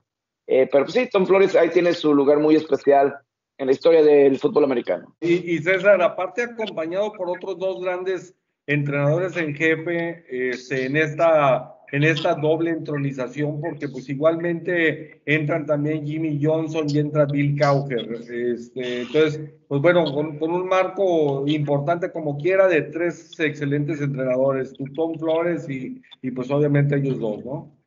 Eh, 0.49 0.67
pero 0.73 0.85
pues 0.85 0.95
sí, 0.95 1.09
Tom 1.13 1.27
Flores 1.27 1.55
ahí 1.55 1.69
tiene 1.69 1.93
su 1.93 2.15
lugar 2.15 2.39
muy 2.39 2.57
especial 2.57 3.15
en 3.59 3.67
la 3.67 3.73
historia 3.73 4.03
del 4.03 4.39
fútbol 4.39 4.65
americano. 4.65 5.15
Y, 5.21 5.59
César, 5.59 6.01
aparte 6.01 6.43
acompañado 6.43 7.13
por 7.13 7.29
otros 7.29 7.59
dos 7.59 7.83
grandes 7.83 8.35
entrenadores 8.67 9.37
en 9.37 9.55
jefe 9.55 10.25
este, 10.29 10.87
en, 10.87 10.97
esta, 10.97 11.75
en 11.93 12.03
esta 12.03 12.35
doble 12.35 12.71
entronización, 12.71 13.61
porque 13.61 13.89
pues 13.89 14.09
igualmente 14.09 15.21
entran 15.27 15.67
también 15.67 16.07
Jimmy 16.07 16.41
Johnson 16.43 16.87
y 16.89 16.99
entra 16.99 17.27
Bill 17.27 17.59
Cowher. 17.61 18.09
Este, 18.31 19.03
entonces, 19.03 19.51
pues 19.67 19.83
bueno, 19.83 20.05
con, 20.15 20.39
un 20.41 20.67
marco 20.67 21.47
importante 21.47 22.11
como 22.11 22.39
quiera 22.39 22.69
de 22.69 22.83
tres 22.83 23.39
excelentes 23.39 24.01
entrenadores, 24.01 24.73
Tom 24.95 25.19
Flores 25.19 25.69
y, 25.69 26.01
y 26.23 26.31
pues 26.31 26.51
obviamente 26.51 26.97
ellos 26.97 27.19
dos, 27.19 27.45
¿no? 27.45 27.78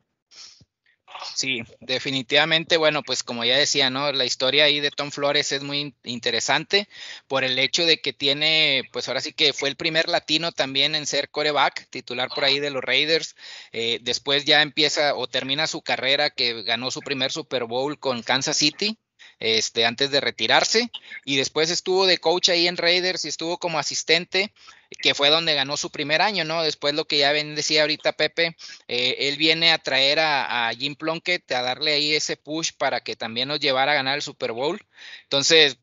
Sí, 1.35 1.63
definitivamente, 1.79 2.77
bueno, 2.77 3.03
pues 3.03 3.23
como 3.23 3.43
ya 3.45 3.57
decía, 3.57 3.89
¿no? 3.89 4.11
La 4.11 4.25
historia 4.25 4.65
ahí 4.65 4.79
de 4.79 4.91
Tom 4.91 5.11
Flores 5.11 5.51
es 5.51 5.63
muy 5.63 5.95
interesante 6.03 6.87
por 7.27 7.43
el 7.43 7.57
hecho 7.59 7.85
de 7.85 8.01
que 8.01 8.13
tiene, 8.13 8.83
pues 8.91 9.07
ahora 9.07 9.21
sí 9.21 9.33
que 9.33 9.53
fue 9.53 9.69
el 9.69 9.75
primer 9.75 10.09
latino 10.09 10.51
también 10.51 10.95
en 10.95 11.05
ser 11.05 11.29
coreback, 11.29 11.87
titular 11.89 12.29
por 12.29 12.43
ahí 12.43 12.59
de 12.59 12.69
los 12.69 12.83
Raiders. 12.83 13.35
Eh, 13.71 13.99
después 14.01 14.45
ya 14.45 14.61
empieza 14.61 15.15
o 15.15 15.27
termina 15.27 15.67
su 15.67 15.81
carrera 15.81 16.29
que 16.29 16.63
ganó 16.63 16.91
su 16.91 17.01
primer 17.01 17.31
Super 17.31 17.65
Bowl 17.65 17.99
con 17.99 18.23
Kansas 18.23 18.57
City 18.57 18.97
este, 19.41 19.85
antes 19.85 20.11
de 20.11 20.21
retirarse. 20.21 20.89
Y 21.25 21.35
después 21.35 21.69
estuvo 21.69 22.05
de 22.05 22.19
coach 22.19 22.49
ahí 22.49 22.67
en 22.67 22.77
Raiders 22.77 23.25
y 23.25 23.27
estuvo 23.27 23.57
como 23.57 23.79
asistente, 23.79 24.53
que 24.99 25.15
fue 25.15 25.29
donde 25.29 25.55
ganó 25.55 25.77
su 25.77 25.89
primer 25.89 26.21
año, 26.21 26.43
¿no? 26.43 26.63
Después 26.63 26.93
lo 26.93 27.05
que 27.05 27.17
ya 27.17 27.31
ven, 27.31 27.55
decía 27.55 27.81
ahorita 27.81 28.13
Pepe, 28.13 28.55
eh, 28.87 29.15
él 29.19 29.37
viene 29.37 29.71
a 29.71 29.77
traer 29.77 30.19
a, 30.19 30.71
Jim 30.77 30.95
Plunkett 30.95 31.51
a 31.51 31.61
darle 31.61 31.93
ahí 31.93 32.13
ese 32.13 32.37
push 32.37 32.71
para 32.77 33.01
que 33.01 33.15
también 33.15 33.47
nos 33.47 33.59
llevara 33.59 33.93
a 33.93 33.95
ganar 33.95 34.15
el 34.15 34.21
Super 34.21 34.51
Bowl. 34.51 34.79
Entonces, 35.23 35.77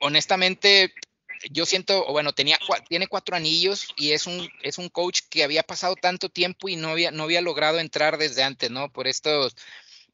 honestamente, 0.00 0.92
yo 1.50 1.66
siento, 1.66 2.06
bueno, 2.10 2.32
tenía, 2.32 2.58
tiene 2.88 3.08
cuatro 3.08 3.36
anillos 3.36 3.88
y 3.96 4.12
es 4.12 4.26
un, 4.26 4.48
es 4.62 4.78
un 4.78 4.88
coach 4.88 5.20
que 5.30 5.44
había 5.44 5.62
pasado 5.62 5.94
tanto 5.96 6.28
tiempo 6.28 6.68
y 6.68 6.76
no 6.76 6.88
había, 6.88 7.10
no 7.10 7.24
había 7.24 7.42
logrado 7.42 7.78
entrar 7.78 8.18
desde 8.18 8.42
antes, 8.42 8.70
¿no? 8.70 8.90
Por 8.90 9.06
estos, 9.06 9.54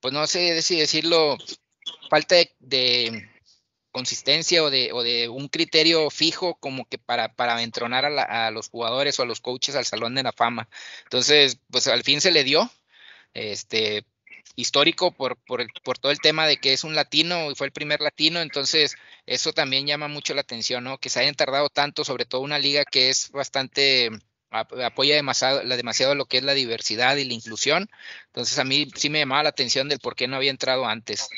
pues 0.01 0.13
no 0.13 0.27
sé 0.27 0.63
si 0.63 0.79
decirlo, 0.79 1.39
falta 2.11 2.37
de, 2.59 3.29
consistencia 3.93 4.63
o 4.65 4.71
de, 4.71 4.93
o 4.93 5.03
de, 5.03 5.29
un 5.29 5.49
criterio 5.49 6.11
fijo 6.11 6.57
como 6.57 6.87
que 6.87 6.99
para, 6.99 7.35
para 7.35 7.63
entronar 7.63 8.05
a, 8.07 8.51
los 8.51 8.69
jugadores 8.69 9.19
o 9.19 9.23
a 9.23 9.27
los 9.27 9.41
coaches 9.41 9.77
al 9.77 9.85
Salón 9.87 10.15
de 10.15 10.25
la 10.25 10.33
Fama. 10.33 10.69
Entonces, 11.05 11.59
pues 11.71 11.87
al 11.87 12.03
fin 12.03 12.21
se 12.21 12.33
le 12.33 12.45
dio. 12.45 12.71
Este, 13.35 14.05
histórico 14.57 15.13
por, 15.13 15.37
por, 15.47 15.67
por, 15.83 15.99
todo 15.99 16.13
el 16.13 16.21
tema 16.21 16.47
de 16.47 16.59
que 16.59 16.73
es 16.73 16.85
un 16.85 16.95
latino 16.95 17.51
y 17.51 17.55
fue 17.55 17.67
el 17.67 17.73
primer 17.73 18.01
latino, 18.01 18.41
entonces 18.41 18.97
eso 19.25 19.53
también 19.53 19.87
llama 19.87 20.09
mucho 20.09 20.35
la 20.35 20.43
atención, 20.43 20.85
¿no? 20.85 20.99
Que 20.99 21.09
se 21.09 21.21
hayan 21.21 21.35
tardado 21.35 21.71
tanto, 21.71 22.05
sobre 22.05 22.27
todo 22.27 22.43
una 22.43 22.59
liga 22.59 22.85
que 22.85 23.09
es 23.09 23.31
bastante 23.31 24.11
apoya 24.51 25.15
demasiado, 25.15 25.61
demasiado 25.67 26.15
lo 26.15 26.27
que 26.27 26.39
es 26.39 26.45
la 26.45 26.55
diversidad 26.55 27.17
y 27.17 27.25
la 27.25 27.33
inclusión. 27.33 27.89
Entonces 28.27 28.59
a 28.59 28.65
mí 28.65 28.89
sí 28.95 29.09
me 29.09 29.21
llamaba 29.21 29.45
la 29.45 29.49
atención 29.49 29.89
del 29.89 29.99
por 29.99 30.15
qué 30.15 30.29
no 30.29 30.37
había 30.37 30.51
entrado 30.51 30.87
antes. 30.87 31.29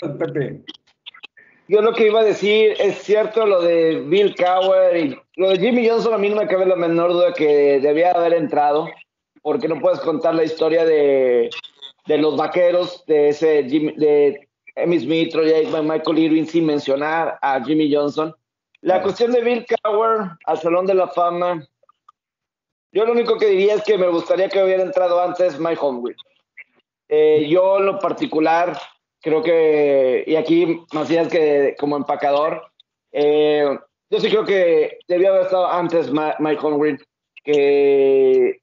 Yo 1.67 1.81
lo 1.81 1.95
que 1.95 2.07
iba 2.07 2.21
a 2.21 2.25
decir 2.25 2.75
es 2.79 2.99
cierto 2.99 3.47
lo 3.47 3.63
de 3.63 4.03
Bill 4.07 4.35
Cower 4.37 4.97
y 4.97 5.19
lo 5.37 5.49
de 5.51 5.59
Jimmy 5.59 5.89
Johnson 5.89 6.13
a 6.13 6.19
mí 6.19 6.29
no 6.29 6.37
me 6.37 6.47
cabe 6.47 6.67
la 6.67 6.77
menor 6.77 7.13
duda 7.13 7.33
que 7.33 7.81
debía 7.81 8.13
haber 8.13 8.35
entrado 8.35 8.89
porque 9.43 9.69
no 9.69 9.81
puedes 9.81 10.01
contar 10.01 10.35
la 10.35 10.45
historia 10.45 10.85
de, 10.85 11.51
de 12.07 12.19
los 12.19 12.37
vaqueros 12.37 13.05
de 13.07 13.31
ese 13.31 13.65
Jimmy, 13.69 13.93
de 13.97 14.49
Emmy 14.77 15.01
Smith, 15.01 15.33
Troy 15.33 15.53
Aikman, 15.53 15.87
Michael 15.87 16.19
Irving 16.19 16.45
sin 16.45 16.67
mencionar 16.67 17.39
a 17.41 17.63
Jimmy 17.65 17.93
Johnson. 17.93 18.35
La 18.83 19.01
cuestión 19.03 19.33
de 19.33 19.41
Bill 19.41 19.67
Cower 19.83 20.31
al 20.45 20.59
Salón 20.59 20.85
de 20.87 20.95
la 20.95 21.09
Fama 21.09 21.67
yo 22.95 23.05
lo 23.05 23.11
único 23.11 23.37
que 23.39 23.49
diría 23.49 23.75
es 23.75 23.83
que 23.83 23.99
me 23.99 24.07
gustaría 24.07 24.49
que 24.49 24.63
hubiera 24.63 24.85
entrado 24.85 25.21
antes 25.21 25.59
Mike 25.59 25.81
Holmgren. 25.81 26.17
Eh, 27.09 27.49
yo 27.51 27.79
en 27.79 27.87
lo 27.87 27.99
particular 27.99 28.79
creo 29.25 29.43
que, 29.43 30.23
y 30.27 30.37
aquí 30.37 30.83
Macías 30.93 31.29
que 31.29 31.75
como 31.81 31.97
empacador, 31.97 32.63
eh, 33.11 33.77
yo 34.11 34.21
sí 34.21 34.29
creo 34.29 34.45
que 34.45 34.99
debía 35.09 35.31
haber 35.31 35.43
estado 35.43 35.67
antes 35.67 36.13
Mike 36.13 36.61
Holmgren 36.63 37.01
que 37.43 38.61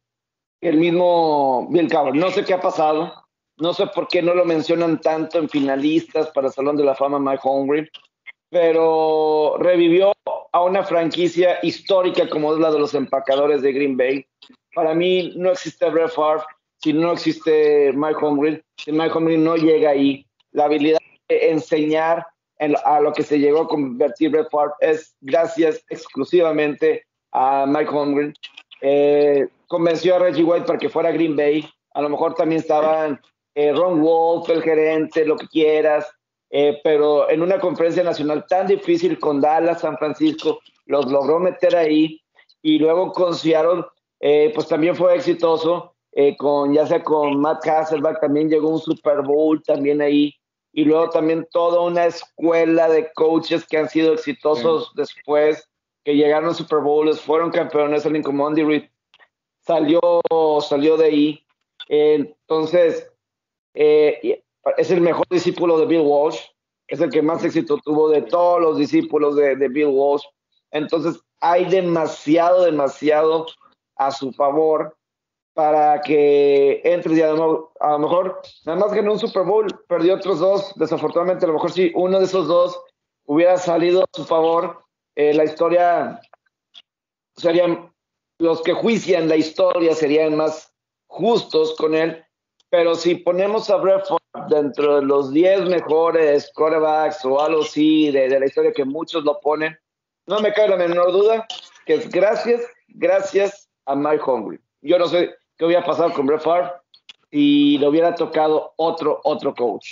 el 0.62 0.78
mismo 0.78 1.68
Bill 1.72 1.90
Cowher. 1.92 2.16
No 2.16 2.30
sé 2.30 2.46
qué 2.46 2.54
ha 2.54 2.62
pasado, 2.62 3.12
no 3.58 3.74
sé 3.74 3.88
por 3.88 4.08
qué 4.08 4.22
no 4.22 4.36
lo 4.36 4.46
mencionan 4.46 5.02
tanto 5.02 5.40
en 5.40 5.50
finalistas 5.50 6.28
para 6.30 6.48
el 6.48 6.54
Salón 6.54 6.78
de 6.78 6.86
la 6.86 6.96
Fama 6.96 7.20
Mike 7.20 7.42
Holmgren, 7.44 7.90
pero 8.50 9.58
revivió 9.60 10.14
a 10.52 10.64
una 10.64 10.84
franquicia 10.84 11.58
histórica 11.64 12.30
como 12.30 12.54
es 12.54 12.60
la 12.60 12.72
de 12.72 12.80
los 12.80 12.94
empacadores 12.94 13.64
de 13.64 13.74
Green 13.74 13.98
Bay. 13.98 14.26
Para 14.76 14.94
mí 14.94 15.34
no 15.36 15.52
existe 15.52 15.90
Brett 15.90 16.12
Favre 16.12 16.44
si 16.84 16.94
no 16.94 17.14
existe 17.14 17.92
Mike 17.94 18.20
Holmgren, 18.22 18.64
si 18.78 18.92
Mike 18.92 19.12
Holmgren 19.16 19.44
no 19.44 19.56
llega 19.56 19.92
ahí. 19.92 20.26
La 20.52 20.66
habilidad 20.66 21.00
de 21.30 21.52
enseñar 21.52 22.26
a 22.86 23.00
lo 23.00 23.12
que 23.14 23.24
se 23.24 23.40
llegó 23.40 23.62
a 23.62 23.68
convertir 23.68 24.30
Brett 24.30 24.52
Favre 24.52 24.74
es 24.82 25.16
gracias 25.22 25.84
exclusivamente 25.90 27.06
a 27.32 27.66
Mike 27.68 27.90
Holmgren. 27.90 28.34
Eh, 28.82 29.48
convenció 29.68 30.16
a 30.16 30.20
Reggie 30.20 30.44
White 30.44 30.66
para 30.66 30.80
que 30.80 30.90
fuera 30.90 31.12
Green 31.12 31.36
Bay. 31.36 31.68
A 31.94 32.02
lo 32.02 32.10
mejor 32.10 32.36
también 32.36 32.62
estaban 32.62 33.20
eh, 33.56 33.74
Ron 33.74 34.02
Wolf, 34.02 34.50
el 34.50 34.62
gerente, 34.62 35.26
lo 35.26 35.38
que 35.38 35.48
quieras. 35.48 36.08
Eh, 36.52 36.82
pero 36.84 37.30
en 37.30 37.42
una 37.42 37.60
conferencia 37.60 38.04
nacional 38.04 38.46
tan 38.48 38.68
difícil 38.68 39.18
con 39.18 39.40
Dallas, 39.40 39.82
San 39.82 39.98
Francisco, 39.98 40.60
los 40.86 41.10
logró 41.10 41.40
meter 41.40 41.76
ahí 41.78 42.22
y 42.62 42.78
luego 42.78 43.14
con 43.14 43.34
Seattle, 43.34 43.86
eh, 44.20 44.52
pues 44.54 44.68
también 44.68 44.96
fue 44.96 45.16
exitoso, 45.16 45.96
eh, 46.12 46.36
con 46.36 46.74
ya 46.74 46.86
sea 46.86 47.02
con 47.04 47.40
Matt 47.40 47.66
Hasselback, 47.66 48.20
también 48.20 48.50
llegó 48.50 48.70
un 48.70 48.80
Super 48.80 49.22
Bowl 49.22 49.64
también 49.64 50.02
ahí, 50.02 50.36
y 50.74 50.86
luego 50.86 51.10
también 51.10 51.48
toda 51.52 51.82
una 51.82 52.06
escuela 52.06 52.88
de 52.90 53.12
coaches 53.14 53.66
que 53.66 53.78
han 53.78 53.90
sido 53.90 54.14
exitosos 54.14 54.92
después, 54.96 55.68
que 56.04 56.16
llegaron 56.16 56.50
a 56.50 56.54
Super 56.54 56.80
Bowls, 56.80 57.22
fueron 57.22 57.52
campeones, 57.52 58.06
Andy 58.06 58.64
Reid 58.64 58.84
salió, 59.60 60.02
salió 60.62 60.98
de 60.98 61.06
ahí. 61.06 61.46
entonces, 61.88 63.10
es 63.74 64.92
el 64.92 65.02
mejor 65.02 65.28
discípulo 65.30 65.80
de 65.80 65.86
Bill 65.86 66.02
Walsh, 66.02 66.40
es 66.88 67.00
el 67.00 67.10
que 67.10 67.22
más 67.22 67.44
éxito 67.44 67.78
tuvo 67.84 68.10
de 68.10 68.22
todos 68.22 68.62
los 68.62 68.78
discípulos 68.78 69.36
de, 69.36 69.56
Bill 69.70 69.88
Walsh. 69.88 70.24
Entonces, 70.72 71.22
hay 71.40 71.66
demasiado, 71.66 72.64
demasiado 72.64 73.48
a 73.96 74.12
su 74.12 74.32
favor 74.34 74.98
para 75.54 76.02
que 76.02 76.82
entre 76.84 77.14
y 77.16 77.22
a 77.22 77.34
lo, 77.34 77.72
mejor 78.00 78.42
nada 78.66 78.80
más 78.80 78.94
ganó 78.94 79.14
un 79.14 79.20
Super 79.20 79.44
Bowl, 79.44 79.68
perdió 79.88 80.16
otros 80.16 80.40
dos, 80.40 80.74
desafortunadamente 80.76 81.46
a 81.46 81.48
lo 81.48 81.56
mejor 81.56 81.72
si 81.72 81.92
uno 81.96 82.20
de 82.20 82.26
esos 82.26 82.48
dos 82.48 82.80
hubiera 83.26 83.58
salido 83.58 84.04
a 84.04 84.10
su 84.14 84.26
favor, 84.26 84.84
eh, 85.16 85.34
la 85.34 85.44
historia 85.44 86.22
serían 87.36 87.92
los 88.40 88.62
que 88.64 88.74
juician 88.74 89.30
la 89.30 89.36
historia 89.36 89.94
serían 89.94 90.36
más 90.36 90.74
justos 91.08 91.76
con 91.76 91.94
él, 91.94 92.24
pero 92.70 92.96
si 92.96 93.16
ponemos 93.16 93.70
a 93.70 93.76
Brett 93.76 94.06
dentro 94.50 94.96
de 94.96 95.02
los 95.04 95.32
10 95.32 95.70
mejores 95.70 96.50
quarterbacks 96.56 97.24
o 97.26 97.40
algo 97.40 97.62
así 97.62 98.10
de, 98.12 98.40
la 98.40 98.46
historia 98.46 98.72
que 98.72 98.86
muchos 98.86 99.24
lo 99.24 99.40
ponen, 99.42 99.78
no 100.26 100.40
me 100.40 100.54
cae 100.54 100.70
la 100.70 100.78
menor 100.78 101.12
duda 101.12 101.46
que 101.86 101.96
es 101.96 102.10
gracias, 102.10 102.62
gracias 102.88 103.70
a 103.86 103.96
Mike 103.96 104.24
Hungry. 104.26 104.60
Yo 104.82 104.98
no 104.98 105.08
sé 105.08 105.36
qué 105.62 105.66
hubiera 105.66 105.86
pasado 105.86 106.12
con 106.12 106.26
Brett 106.26 106.42
Favre 106.42 106.72
si 107.30 107.78
le 107.78 107.88
hubiera 107.88 108.16
tocado 108.16 108.74
otro, 108.78 109.22
otro 109.24 109.54
coach. 109.54 109.90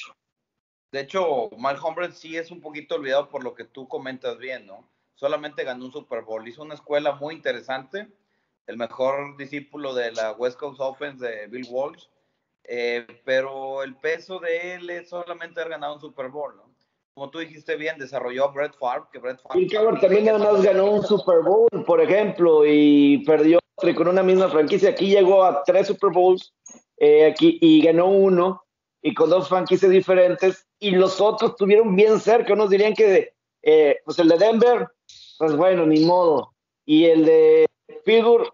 De 0.92 1.02
hecho, 1.02 1.52
Mike 1.60 1.80
Humphrey 1.86 2.12
sí 2.12 2.36
es 2.36 2.50
un 2.50 2.60
poquito 2.60 2.96
olvidado 2.96 3.30
por 3.30 3.44
lo 3.44 3.54
que 3.54 3.66
tú 3.66 3.88
comentas 3.88 4.40
bien, 4.40 4.66
¿no? 4.66 4.90
Solamente 5.14 5.64
ganó 5.64 5.86
un 5.86 5.92
Super 5.92 6.24
Bowl, 6.24 6.48
hizo 6.48 6.64
una 6.64 6.74
escuela 6.74 7.14
muy 7.18 7.36
interesante, 7.36 8.08
el 8.66 8.78
mejor 8.78 9.38
discípulo 9.38 9.94
de 9.94 10.12
la 10.12 10.32
West 10.32 10.58
Coast 10.58 10.82
Offense 10.82 11.24
de 11.24 11.46
Bill 11.46 11.68
Walsh, 11.70 12.06
eh, 12.64 13.06
pero 13.24 13.84
el 13.84 13.96
peso 13.96 14.40
de 14.40 14.74
él 14.74 14.90
es 14.90 15.10
solamente 15.10 15.62
haber 15.62 15.74
ganado 15.74 15.94
un 15.94 16.02
Super 16.02 16.30
Bowl, 16.30 16.56
¿no? 16.56 16.64
Como 17.14 17.30
tú 17.30 17.38
dijiste 17.38 17.76
bien, 17.76 18.00
desarrolló 18.00 18.46
a 18.46 18.52
Brett 18.52 18.76
Favre, 18.76 19.04
que 19.12 19.20
Brett 19.20 19.40
Favre... 19.44 19.68
también 20.02 20.30
además 20.30 20.64
ganó 20.64 20.94
un 20.94 21.04
Super 21.04 21.44
Bowl, 21.44 21.70
por 21.86 22.02
ejemplo, 22.02 22.64
y 22.66 23.24
perdió 23.24 23.60
con 23.96 24.08
una 24.08 24.24
misma 24.24 24.50
franquicia. 24.50 24.90
Aquí 24.90 25.08
llegó 25.08 25.44
a 25.44 25.64
tres 25.64 25.88
Super 25.88 26.12
Bowls 26.12 26.54
eh, 26.98 27.26
aquí, 27.26 27.58
y 27.62 27.82
ganó 27.82 28.08
uno, 28.08 28.64
y 29.02 29.14
con 29.14 29.30
dos 29.30 29.48
franquicias 29.48 29.92
diferentes, 29.92 30.68
y 30.80 30.92
los 30.92 31.20
otros 31.22 31.52
estuvieron 31.52 31.96
bien 31.96 32.20
cerca. 32.20 32.54
Unos 32.54 32.70
dirían 32.70 32.94
que, 32.94 33.34
eh, 33.64 33.98
pues 34.06 34.20
el 34.20 34.28
de 34.28 34.38
Denver, 34.38 34.88
pues 35.38 35.56
bueno, 35.56 35.86
ni 35.86 36.06
modo. 36.06 36.54
Y 36.86 37.06
el 37.06 37.26
de 37.26 37.66
Pittsburgh, 38.04 38.54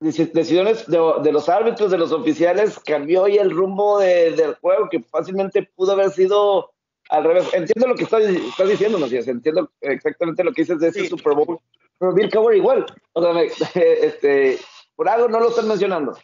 decisiones 0.00 0.86
de, 0.86 1.32
los 1.32 1.48
árbitros, 1.48 1.90
de 1.90 1.98
los 1.98 2.12
oficiales, 2.12 2.78
cambió 2.78 3.22
hoy 3.22 3.36
el 3.36 3.50
rumbo 3.50 3.98
del 3.98 4.54
juego, 4.56 4.88
que 4.88 5.00
fácilmente 5.02 5.68
pudo 5.74 5.92
haber 5.92 6.10
sido 6.10 6.72
al 7.10 7.24
revés. 7.24 7.52
Entiendo 7.52 7.88
lo 7.88 7.94
que 7.94 8.04
estás, 8.04 8.22
diciendo, 8.68 8.98
Macías, 8.98 9.28
entiendo 9.28 9.70
exactamente 9.80 10.44
lo 10.44 10.52
que 10.52 10.62
dices 10.62 10.78
de 10.78 10.88
ese 10.88 11.06
Super 11.06 11.34
Bowl, 11.34 11.58
pero 11.98 12.14
Bill 12.14 12.30
Cowher 12.30 12.56
igual, 12.56 12.86
o 13.12 13.22
sea, 13.22 13.42
este, 13.74 14.58
por 14.94 15.08
algo 15.08 15.28
no 15.28 15.40
lo 15.40 15.48
están 15.48 15.68
mencionando. 15.68 16.16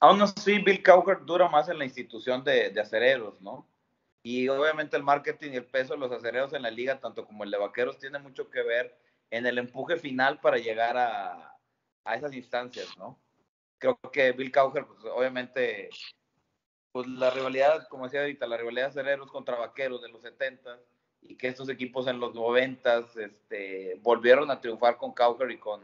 Aún 0.00 0.22
así, 0.22 0.58
Bill 0.58 0.82
Cowher 0.82 1.24
dura 1.24 1.48
más 1.48 1.68
en 1.68 1.78
la 1.78 1.84
institución 1.84 2.44
de, 2.44 2.70
de 2.70 2.80
acereros, 2.80 3.40
¿no? 3.40 3.68
Y 4.22 4.48
obviamente 4.48 4.96
el 4.96 5.02
marketing 5.02 5.52
y 5.52 5.56
el 5.56 5.66
peso 5.66 5.94
de 5.94 6.00
los 6.00 6.12
acereros 6.12 6.52
en 6.52 6.62
la 6.62 6.70
liga, 6.70 7.00
tanto 7.00 7.26
como 7.26 7.44
el 7.44 7.50
de 7.50 7.58
vaqueros, 7.58 7.98
tiene 7.98 8.18
mucho 8.18 8.50
que 8.50 8.62
ver 8.62 8.96
en 9.30 9.46
el 9.46 9.58
empuje 9.58 9.96
final 9.96 10.40
para 10.40 10.58
llegar 10.58 10.96
a, 10.96 11.56
a 12.04 12.14
esas 12.14 12.32
instancias, 12.34 12.96
¿no? 12.96 13.20
Creo 13.78 13.98
que 14.12 14.32
Bill 14.32 14.50
Cowher, 14.50 14.86
pues 14.86 15.04
obviamente, 15.04 15.90
pues 16.92 17.06
la 17.06 17.30
rivalidad, 17.30 17.86
como 17.88 18.04
decía 18.04 18.20
ahorita, 18.20 18.46
la 18.46 18.56
rivalidad 18.56 18.88
de 18.88 18.94
Cereros 18.94 19.30
contra 19.30 19.56
Vaqueros 19.56 20.02
de 20.02 20.08
los 20.08 20.22
70 20.22 20.80
y 21.22 21.36
que 21.36 21.48
estos 21.48 21.68
equipos 21.68 22.06
en 22.06 22.20
los 22.20 22.34
90 22.34 23.04
este, 23.16 23.98
volvieron 24.02 24.50
a 24.50 24.60
triunfar 24.60 24.96
con 24.96 25.12
Cowher 25.12 25.50
y 25.50 25.58
con, 25.58 25.82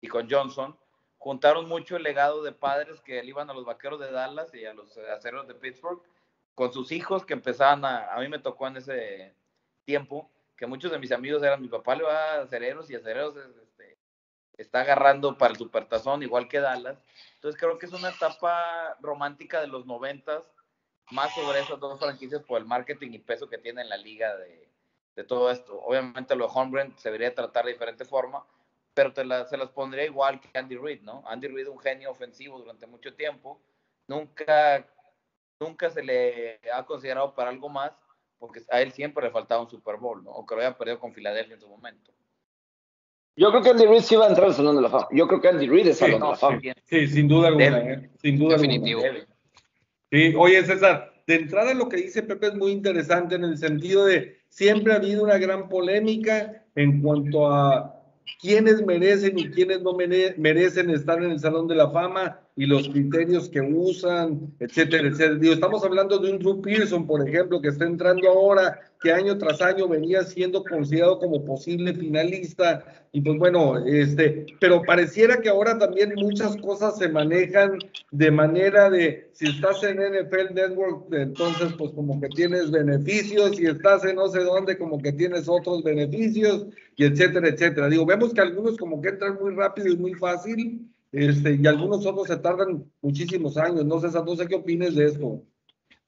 y 0.00 0.08
con 0.08 0.28
Johnson, 0.30 0.76
juntaron 1.18 1.68
mucho 1.68 1.96
el 1.96 2.02
legado 2.02 2.42
de 2.42 2.52
padres 2.52 3.00
que 3.00 3.22
le 3.22 3.28
iban 3.28 3.50
a 3.50 3.54
los 3.54 3.64
Vaqueros 3.64 4.00
de 4.00 4.10
Dallas 4.10 4.54
y 4.54 4.64
a 4.64 4.74
los 4.74 4.96
Aceros 4.98 5.46
de 5.48 5.54
Pittsburgh 5.54 6.02
con 6.54 6.72
sus 6.72 6.90
hijos 6.90 7.24
que 7.24 7.34
empezaban 7.34 7.84
a, 7.84 8.12
a 8.14 8.20
mí 8.20 8.28
me 8.28 8.38
tocó 8.38 8.66
en 8.66 8.78
ese 8.78 9.34
tiempo, 9.84 10.30
que 10.56 10.66
muchos 10.66 10.90
de 10.90 10.98
mis 10.98 11.12
amigos 11.12 11.42
eran, 11.42 11.60
mi 11.60 11.68
papá 11.68 11.94
le 11.94 12.04
va 12.04 12.34
a 12.34 12.42
Acereros 12.42 12.90
y 12.90 12.94
Acereros 12.94 13.34
está 14.56 14.80
agarrando 14.80 15.36
para 15.36 15.52
el 15.52 15.58
supertazón, 15.58 16.22
igual 16.22 16.48
que 16.48 16.60
Dallas. 16.60 16.98
Entonces 17.34 17.60
creo 17.60 17.78
que 17.78 17.86
es 17.86 17.92
una 17.92 18.08
etapa 18.08 18.96
romántica 19.00 19.60
de 19.60 19.66
los 19.66 19.86
noventas, 19.86 20.42
más 21.10 21.34
sobre 21.34 21.60
esas 21.60 21.78
dos 21.78 21.98
franquicias 21.98 22.42
por 22.42 22.58
el 22.58 22.66
marketing 22.66 23.12
y 23.12 23.18
peso 23.18 23.48
que 23.48 23.58
tiene 23.58 23.82
en 23.82 23.88
la 23.88 23.96
liga 23.96 24.36
de, 24.36 24.68
de 25.16 25.24
todo 25.24 25.50
esto. 25.50 25.80
Obviamente 25.82 26.36
lo 26.36 26.46
de 26.46 26.52
Holmgren 26.54 26.98
se 26.98 27.08
debería 27.08 27.34
tratar 27.34 27.64
de 27.64 27.72
diferente 27.72 28.04
forma, 28.04 28.44
pero 28.94 29.12
te 29.12 29.22
se 29.46 29.56
las 29.56 29.70
pondría 29.70 30.04
igual 30.04 30.40
que 30.40 30.56
Andy 30.56 30.76
Reid, 30.76 31.02
¿no? 31.02 31.22
Andy 31.26 31.48
Reid, 31.48 31.68
un 31.68 31.78
genio 31.78 32.10
ofensivo 32.10 32.58
durante 32.58 32.86
mucho 32.86 33.14
tiempo, 33.14 33.60
nunca, 34.06 34.86
nunca 35.60 35.90
se 35.90 36.02
le 36.02 36.60
ha 36.72 36.84
considerado 36.84 37.34
para 37.34 37.50
algo 37.50 37.68
más, 37.68 37.92
porque 38.38 38.62
a 38.70 38.80
él 38.80 38.92
siempre 38.92 39.24
le 39.24 39.30
faltaba 39.30 39.62
un 39.62 39.70
Super 39.70 39.96
Bowl, 39.96 40.22
¿no? 40.22 40.30
O 40.30 40.46
que 40.46 40.54
lo 40.54 40.60
había 40.60 40.76
perdido 40.76 41.00
con 41.00 41.12
Filadelfia 41.12 41.54
en 41.54 41.60
su 41.60 41.68
momento. 41.68 42.12
Yo 43.38 43.50
creo 43.50 43.62
que 43.62 43.70
Andy 43.70 43.86
Reid 43.86 44.00
sí 44.00 44.16
va 44.16 44.24
a 44.24 44.28
entrar 44.28 44.46
al 44.46 44.54
Salón 44.54 44.76
de 44.76 44.82
la 44.82 44.88
Fama. 44.88 45.08
Yo 45.12 45.28
creo 45.28 45.40
que 45.42 45.48
Andy 45.48 45.66
Reid 45.66 45.88
es 45.88 45.98
Salón 45.98 46.20
de 46.20 46.28
la 46.28 46.36
Fama. 46.36 46.58
Sí, 46.84 47.06
sin 47.06 47.28
duda 47.28 47.48
alguna. 47.48 47.78
¿eh? 47.80 48.10
Sin 48.22 48.38
duda 48.38 48.54
Definitivo. 48.54 49.02
Alguna. 49.04 49.35
Sí, 50.16 50.32
oye 50.34 50.64
César, 50.64 51.12
de 51.26 51.34
entrada 51.34 51.74
lo 51.74 51.90
que 51.90 51.98
dice 51.98 52.22
Pepe 52.22 52.46
es 52.46 52.54
muy 52.54 52.72
interesante 52.72 53.34
en 53.34 53.44
el 53.44 53.58
sentido 53.58 54.06
de 54.06 54.38
siempre 54.48 54.94
ha 54.94 54.96
habido 54.96 55.22
una 55.22 55.36
gran 55.36 55.68
polémica 55.68 56.64
en 56.74 57.02
cuanto 57.02 57.52
a 57.52 58.02
quiénes 58.40 58.80
merecen 58.86 59.38
y 59.38 59.50
quiénes 59.50 59.82
no 59.82 59.94
merecen 59.94 60.88
estar 60.88 61.22
en 61.22 61.32
el 61.32 61.38
Salón 61.38 61.68
de 61.68 61.74
la 61.74 61.90
Fama 61.90 62.40
y 62.58 62.64
los 62.64 62.88
criterios 62.88 63.50
que 63.50 63.60
usan, 63.60 64.54
etcétera, 64.58 65.08
etcétera. 65.08 65.34
Digo, 65.34 65.52
estamos 65.52 65.84
hablando 65.84 66.18
de 66.18 66.32
un 66.32 66.38
Drew 66.38 66.62
Pearson, 66.62 67.06
por 67.06 67.26
ejemplo, 67.28 67.60
que 67.60 67.68
está 67.68 67.84
entrando 67.84 68.30
ahora, 68.30 68.80
que 69.02 69.12
año 69.12 69.36
tras 69.36 69.60
año 69.60 69.86
venía 69.86 70.22
siendo 70.22 70.64
considerado 70.64 71.18
como 71.18 71.44
posible 71.44 71.92
finalista, 71.92 72.82
y 73.12 73.20
pues 73.20 73.38
bueno, 73.38 73.84
este, 73.84 74.46
pero 74.58 74.82
pareciera 74.82 75.38
que 75.42 75.50
ahora 75.50 75.78
también 75.78 76.14
muchas 76.16 76.56
cosas 76.56 76.96
se 76.96 77.10
manejan 77.10 77.78
de 78.10 78.30
manera 78.30 78.88
de, 78.88 79.28
si 79.32 79.48
estás 79.48 79.82
en 79.82 79.98
NFL 79.98 80.54
Network, 80.54 81.12
entonces 81.12 81.74
pues 81.76 81.92
como 81.92 82.18
que 82.22 82.28
tienes 82.28 82.70
beneficios, 82.70 83.56
si 83.56 83.66
estás 83.66 84.02
en 84.06 84.16
no 84.16 84.28
sé 84.28 84.40
dónde, 84.40 84.78
como 84.78 84.98
que 84.98 85.12
tienes 85.12 85.46
otros 85.46 85.82
beneficios, 85.82 86.66
y 86.96 87.04
etcétera, 87.04 87.48
etcétera. 87.48 87.90
Digo, 87.90 88.06
vemos 88.06 88.32
que 88.32 88.40
algunos 88.40 88.78
como 88.78 89.02
que 89.02 89.10
entran 89.10 89.38
muy 89.38 89.54
rápido 89.54 89.88
y 89.88 89.96
muy 89.98 90.14
fácil, 90.14 90.88
este, 91.12 91.58
y 91.60 91.66
algunos 91.66 92.04
otros 92.04 92.26
se 92.26 92.36
tardan 92.36 92.90
muchísimos 93.00 93.56
años. 93.56 93.84
No 93.84 94.00
sé, 94.00 94.08
no 94.08 94.36
sé 94.36 94.46
qué 94.46 94.54
opines 94.56 94.94
de 94.94 95.06
esto. 95.06 95.42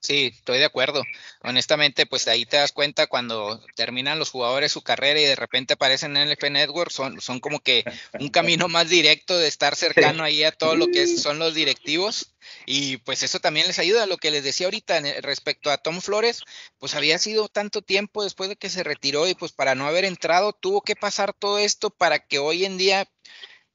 Sí, 0.00 0.30
estoy 0.32 0.58
de 0.58 0.64
acuerdo. 0.64 1.02
Honestamente, 1.42 2.06
pues 2.06 2.28
ahí 2.28 2.46
te 2.46 2.56
das 2.56 2.70
cuenta 2.70 3.08
cuando 3.08 3.60
terminan 3.74 4.18
los 4.20 4.30
jugadores 4.30 4.70
su 4.70 4.82
carrera 4.82 5.20
y 5.20 5.24
de 5.24 5.34
repente 5.34 5.74
aparecen 5.74 6.16
en 6.16 6.22
el 6.24 6.32
F 6.32 6.48
Network, 6.50 6.92
son, 6.92 7.20
son 7.20 7.40
como 7.40 7.58
que 7.58 7.84
un 8.20 8.28
camino 8.28 8.68
más 8.68 8.88
directo 8.88 9.36
de 9.36 9.48
estar 9.48 9.74
cercano 9.74 10.22
ahí 10.22 10.44
a 10.44 10.52
todo 10.52 10.76
lo 10.76 10.86
que 10.86 11.08
son 11.08 11.40
los 11.40 11.52
directivos. 11.54 12.32
Y 12.64 12.98
pues 12.98 13.24
eso 13.24 13.40
también 13.40 13.66
les 13.66 13.80
ayuda. 13.80 14.06
Lo 14.06 14.18
que 14.18 14.30
les 14.30 14.44
decía 14.44 14.68
ahorita 14.68 15.00
respecto 15.20 15.70
a 15.70 15.78
Tom 15.78 16.00
Flores, 16.00 16.42
pues 16.78 16.94
había 16.94 17.18
sido 17.18 17.48
tanto 17.48 17.82
tiempo 17.82 18.22
después 18.22 18.48
de 18.48 18.56
que 18.56 18.70
se 18.70 18.84
retiró 18.84 19.26
y 19.26 19.34
pues 19.34 19.50
para 19.50 19.74
no 19.74 19.86
haber 19.86 20.04
entrado 20.04 20.52
tuvo 20.52 20.80
que 20.80 20.94
pasar 20.94 21.32
todo 21.32 21.58
esto 21.58 21.90
para 21.90 22.20
que 22.20 22.38
hoy 22.38 22.64
en 22.64 22.78
día 22.78 23.08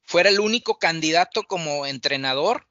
fuera 0.04 0.28
el 0.28 0.40
único 0.40 0.78
candidato 0.78 1.44
como 1.44 1.86
entrenador 1.86 2.66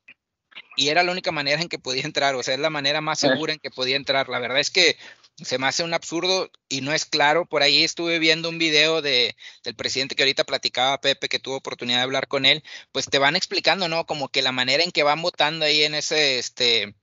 y 0.75 0.89
era 0.89 1.03
la 1.03 1.11
única 1.11 1.31
manera 1.31 1.61
en 1.61 1.69
que 1.69 1.79
podía 1.79 2.03
entrar, 2.03 2.35
o 2.35 2.43
sea, 2.43 2.53
es 2.53 2.59
la 2.59 2.69
manera 2.69 3.01
más 3.01 3.19
segura 3.19 3.53
en 3.53 3.59
que 3.59 3.71
podía 3.71 3.95
entrar. 3.95 4.29
La 4.29 4.39
verdad 4.39 4.59
es 4.59 4.71
que 4.71 4.97
se 5.37 5.57
me 5.57 5.67
hace 5.67 5.83
un 5.83 5.93
absurdo 5.93 6.51
y 6.69 6.81
no 6.81 6.93
es 6.93 7.05
claro. 7.05 7.45
Por 7.45 7.63
ahí 7.63 7.83
estuve 7.83 8.19
viendo 8.19 8.49
un 8.49 8.57
video 8.57 9.01
de, 9.01 9.35
del 9.63 9.75
presidente 9.75 10.15
que 10.15 10.23
ahorita 10.23 10.43
platicaba 10.43 11.01
Pepe, 11.01 11.29
que 11.29 11.39
tuvo 11.39 11.57
oportunidad 11.57 11.97
de 11.97 12.03
hablar 12.03 12.27
con 12.27 12.45
él, 12.45 12.63
pues 12.91 13.07
te 13.07 13.19
van 13.19 13.35
explicando, 13.35 13.87
¿no? 13.87 14.05
Como 14.05 14.29
que 14.29 14.41
la 14.41 14.51
manera 14.51 14.83
en 14.83 14.91
que 14.91 15.03
van 15.03 15.21
votando 15.21 15.65
ahí 15.65 15.83
en 15.83 15.95
ese, 15.95 16.39
este, 16.39 16.95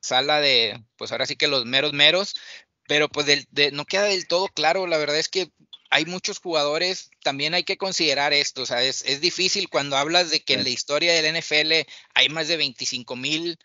sala 0.00 0.40
de, 0.40 0.82
pues 0.96 1.12
ahora 1.12 1.26
sí 1.26 1.36
que 1.36 1.48
los 1.48 1.64
meros 1.66 1.92
meros, 1.92 2.34
pero 2.86 3.08
pues 3.08 3.26
no 3.72 3.84
queda 3.84 4.04
del 4.04 4.26
todo 4.26 4.48
claro. 4.48 4.86
La 4.86 4.98
verdad 4.98 5.18
es 5.18 5.28
que 5.28 5.50
hay 5.90 6.04
muchos 6.04 6.38
jugadores, 6.38 7.10
también 7.22 7.54
hay 7.54 7.64
que 7.64 7.78
considerar 7.78 8.32
esto, 8.32 8.62
o 8.62 8.66
sea, 8.66 8.82
es, 8.82 9.04
difícil 9.20 9.68
cuando 9.68 9.96
hablas 9.96 10.30
de 10.30 10.40
que 10.40 10.54
en 10.54 10.64
la 10.64 10.70
historia 10.70 11.12
del 11.12 11.34
NFL 11.36 11.88
hay 12.14 12.28
más 12.28 12.48
de 12.48 12.56
25 12.56 13.16
mil 13.16 13.58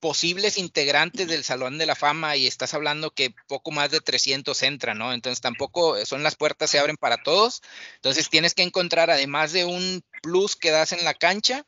posibles 0.00 0.58
integrantes 0.58 1.26
del 1.26 1.42
Salón 1.42 1.76
de 1.76 1.86
la 1.86 1.96
Fama 1.96 2.36
y 2.36 2.46
estás 2.46 2.74
hablando 2.74 3.10
que 3.10 3.34
poco 3.48 3.72
más 3.72 3.90
de 3.90 4.00
300 4.00 4.62
entran, 4.62 4.98
¿no? 4.98 5.12
Entonces 5.12 5.40
tampoco 5.40 6.04
son 6.06 6.22
las 6.22 6.36
puertas 6.36 6.70
se 6.70 6.78
abren 6.78 6.96
para 6.96 7.22
todos, 7.22 7.62
entonces 7.96 8.30
tienes 8.30 8.54
que 8.54 8.62
encontrar 8.62 9.10
además 9.10 9.52
de 9.52 9.64
un 9.64 10.02
plus 10.22 10.54
que 10.54 10.70
das 10.70 10.92
en 10.92 11.04
la 11.04 11.14
cancha, 11.14 11.66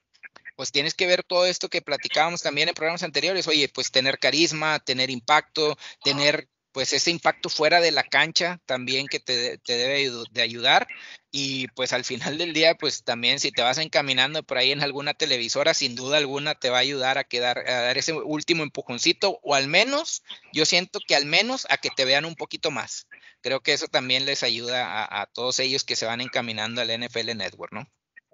pues 0.55 0.71
tienes 0.71 0.95
que 0.95 1.07
ver 1.07 1.25
todo 1.25 1.47
esto 1.47 1.69
que 1.69 1.83
platicábamos 1.83 2.43
también 2.43 2.69
en 2.69 2.75
programas 2.75 3.03
anteriores, 3.03 3.49
oye, 3.49 3.69
pues 3.69 3.91
tener 3.91 4.19
carisma, 4.19 4.79
tener 4.79 5.11
impacto, 5.11 5.77
tener 6.05 6.49
pues 6.73 6.93
ese 6.93 7.11
impacto 7.11 7.49
fuera 7.49 7.81
de 7.81 7.91
la 7.91 8.03
cancha 8.03 8.61
también 8.67 9.07
que 9.07 9.21
te, 9.21 9.59
debe 9.67 10.11
de 10.31 10.43
ayudar. 10.43 10.87
Y 11.33 11.69
pues 11.69 11.93
al 11.93 12.05
final 12.05 12.39
del 12.39 12.53
día 12.53 12.75
pues 12.75 13.05
también 13.05 13.39
si 13.39 13.53
te 13.53 13.63
vas 13.63 13.79
encaminando 13.79 14.43
por 14.43 14.59
ahí 14.59 14.73
en 14.73 14.83
alguna 14.83 15.15
televisora 15.15 15.75
sin 15.75 15.95
duda 15.95 16.17
alguna 16.17 16.57
te 16.57 16.71
va 16.71 16.79
a 16.79 16.81
ayudar 16.81 17.19
a 17.19 17.25
quedar 17.25 17.59
a 17.59 17.83
dar 17.83 17.99
ese 17.99 18.13
último 18.13 18.65
empujoncito 18.65 19.39
o 19.43 19.55
al 19.55 19.69
menos 19.69 20.23
yo 20.53 20.67
siento 20.67 20.99
que 21.07 21.15
al 21.15 21.27
menos 21.27 21.67
a 21.71 21.77
que 21.77 21.91
te 21.91 22.05
vean 22.05 22.25
un 22.25 22.35
poquito 22.35 22.71
más. 22.71 23.07
Creo 23.43 23.61
que 23.61 23.73
eso 23.73 23.87
también 23.87 24.27
les 24.27 24.43
ayuda 24.43 24.87
a, 24.87 25.23
a 25.23 25.27
todos 25.27 25.61
ellos 25.61 25.85
que 25.85 25.97
se 25.97 26.07
van 26.07 26.21
encaminando 26.21 26.81
al 26.81 26.91
NFL 26.91 27.37
Network 27.37 27.73
no 27.73 27.87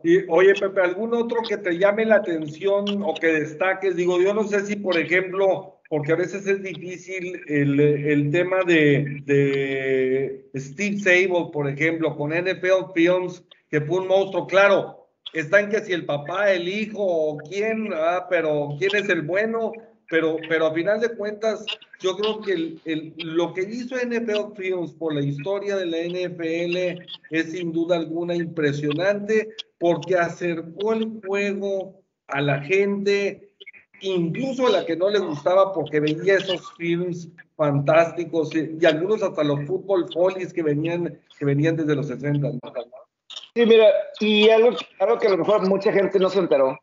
y, 0.03 0.25
oye, 0.29 0.55
Pepe, 0.55 0.81
¿algún 0.83 1.15
otro 1.15 1.43
que 1.43 1.57
te 1.57 1.79
llame 1.79 2.05
la 2.05 2.17
atención 2.17 3.03
o 3.03 3.15
que 3.15 3.29
destaques? 3.29 3.97
Digo, 3.97 4.21
yo 4.21 4.35
no 4.35 4.45
sé 4.45 4.65
si, 4.67 4.77
por 4.77 4.99
ejemplo, 4.99 5.76
porque 5.89 6.13
a 6.13 6.17
veces 6.17 6.47
es 6.47 6.63
difícil 6.63 7.41
el, 7.47 7.79
el 7.79 8.31
tema 8.31 8.59
de, 8.67 9.23
de, 9.25 10.49
Steve 10.57 10.99
Sable, 10.99 11.51
por 11.53 11.69
ejemplo, 11.69 12.17
con 12.17 12.31
NFL 12.31 12.93
Films, 12.95 13.45
que 13.71 13.81
fue 13.81 14.01
un 14.01 14.09
monstruo. 14.09 14.47
Claro, 14.47 15.09
está 15.33 15.61
en 15.61 15.71
que 15.71 15.81
si 15.81 15.93
el 15.93 16.05
papá, 16.05 16.53
el 16.53 16.69
hijo, 16.69 16.99
o 17.01 17.39
quién, 17.39 17.91
ah, 17.95 18.27
pero 18.29 18.71
quién 18.79 18.91
es 18.97 19.09
el 19.09 19.23
bueno, 19.23 19.73
pero, 20.09 20.37
pero 20.49 20.67
a 20.67 20.75
final 20.75 21.01
de 21.01 21.17
cuentas, 21.17 21.65
yo 22.01 22.17
creo 22.17 22.41
que 22.41 22.53
el, 22.53 22.81
el, 22.85 23.15
lo 23.19 23.53
que 23.55 23.63
hizo 23.63 23.97
NFL 23.97 24.57
Films 24.57 24.93
por 24.93 25.15
la 25.15 25.23
historia 25.23 25.77
de 25.77 25.87
la 25.87 25.99
NFL 25.99 27.03
es 27.31 27.53
sin 27.53 27.73
duda 27.73 27.97
alguna 27.97 28.35
impresionante, 28.35 29.55
porque 29.79 30.17
acercó 30.17 30.93
el 30.93 31.21
juego 31.25 32.03
a 32.29 32.41
la 32.41 32.61
gente, 32.61 33.46
incluso 34.01 34.67
a 34.67 34.71
la 34.71 34.87
que 34.87 34.97
no 34.97 35.09
le 35.11 35.19
gustaba 35.19 35.73
porque 35.73 36.01
veía 36.01 36.37
esos 36.37 36.73
films 36.75 37.29
fantásticos 37.57 38.55
y, 38.55 38.85
algunos 38.85 39.23
hasta 39.23 39.43
los 39.45 39.65
fútbol 39.67 40.07
folies 40.13 40.53
que 40.53 40.63
venían, 40.63 41.19
que 41.39 41.45
venían 41.45 41.77
desde 41.77 41.95
los 41.95 42.09
60. 42.09 42.53
Sí, 43.55 43.67
mira, 43.67 43.89
y 44.21 44.49
algo, 44.51 44.77
algo 45.01 45.19
que 45.19 45.27
a 45.27 45.31
lo 45.31 45.39
mejor 45.39 45.67
mucha 45.67 45.93
gente 45.93 46.19
no 46.19 46.29
se 46.29 46.41
enteró, 46.41 46.79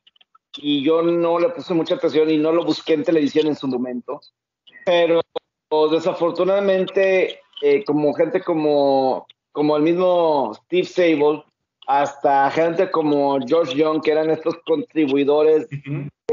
y 0.58 0.84
yo 0.84 1.02
no 1.02 1.40
le 1.40 1.50
puse 1.50 1.74
mucha 1.74 1.96
atención 1.96 2.30
y 2.30 2.38
no 2.38 2.52
lo 2.52 2.64
busqué 2.66 2.94
en 2.94 3.04
televisión 3.04 3.48
en 3.48 3.56
su 3.56 3.68
momento, 3.68 4.22
pero 4.86 5.22
desafortunadamente, 5.92 7.40
eh, 7.62 7.84
como 7.86 8.14
gente 8.14 8.42
como, 8.42 9.28
como 9.52 9.78
el 9.78 9.84
mismo 9.84 10.54
Steve 10.66 10.86
Sable, 10.86 11.44
hasta 11.88 12.50
gente 12.52 12.90
como 12.92 13.40
George 13.46 13.76
Young, 13.76 14.02
que 14.02 14.12
eran 14.12 14.30
estos 14.30 14.56
contribuidores 14.66 15.68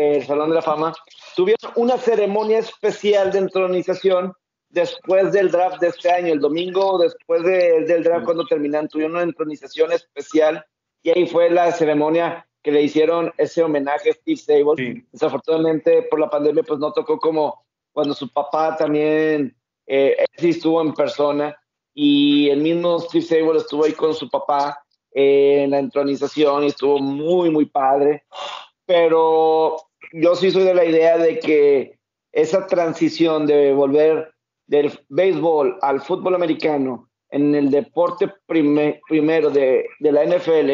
del 0.00 0.26
Salón 0.26 0.50
de 0.50 0.56
la 0.56 0.62
Fama, 0.62 0.92
tuvieron 1.36 1.72
una 1.76 1.96
ceremonia 1.96 2.58
especial 2.58 3.30
de 3.32 3.38
entronización 3.38 4.32
después 4.70 5.32
del 5.32 5.50
draft 5.50 5.80
de 5.80 5.88
este 5.88 6.10
año, 6.10 6.32
el 6.32 6.40
domingo 6.40 6.98
después 6.98 7.42
del 7.42 8.02
draft 8.02 8.24
cuando 8.24 8.46
terminaron, 8.46 8.88
tuvieron 8.88 9.16
una 9.16 9.24
entronización 9.24 9.92
especial 9.92 10.64
y 11.02 11.10
ahí 11.10 11.26
fue 11.26 11.50
la 11.50 11.72
ceremonia 11.72 12.46
que 12.62 12.70
le 12.70 12.82
hicieron 12.82 13.32
ese 13.38 13.62
homenaje 13.62 14.10
a 14.10 14.12
Steve 14.14 14.36
Sable. 14.36 15.04
Desafortunadamente 15.12 16.02
por 16.02 16.20
la 16.20 16.30
pandemia 16.30 16.62
pues 16.62 16.78
no 16.78 16.92
tocó 16.92 17.18
como 17.18 17.64
cuando 17.92 18.14
su 18.14 18.28
papá 18.32 18.76
también 18.76 19.56
eh, 19.86 20.24
sí 20.36 20.50
estuvo 20.50 20.80
en 20.80 20.94
persona 20.94 21.56
y 21.94 22.48
el 22.50 22.60
mismo 22.60 23.00
Steve 23.00 23.24
Sable 23.24 23.58
estuvo 23.58 23.84
ahí 23.84 23.92
con 23.92 24.14
su 24.14 24.28
papá 24.28 24.84
en 25.12 25.70
la 25.70 25.78
entronización 25.78 26.64
y 26.64 26.68
estuvo 26.68 26.98
muy, 26.98 27.50
muy 27.50 27.66
padre. 27.66 28.24
Pero 28.86 29.76
yo 30.12 30.34
sí 30.34 30.50
soy 30.50 30.64
de 30.64 30.74
la 30.74 30.84
idea 30.84 31.18
de 31.18 31.38
que 31.38 31.98
esa 32.32 32.66
transición 32.66 33.46
de 33.46 33.72
volver 33.72 34.32
del 34.66 34.92
béisbol 35.08 35.78
al 35.82 36.00
fútbol 36.00 36.34
americano 36.34 37.08
en 37.30 37.54
el 37.54 37.70
deporte 37.70 38.32
primero 38.46 39.50
de, 39.50 39.86
la 40.00 40.24
NFL 40.24 40.70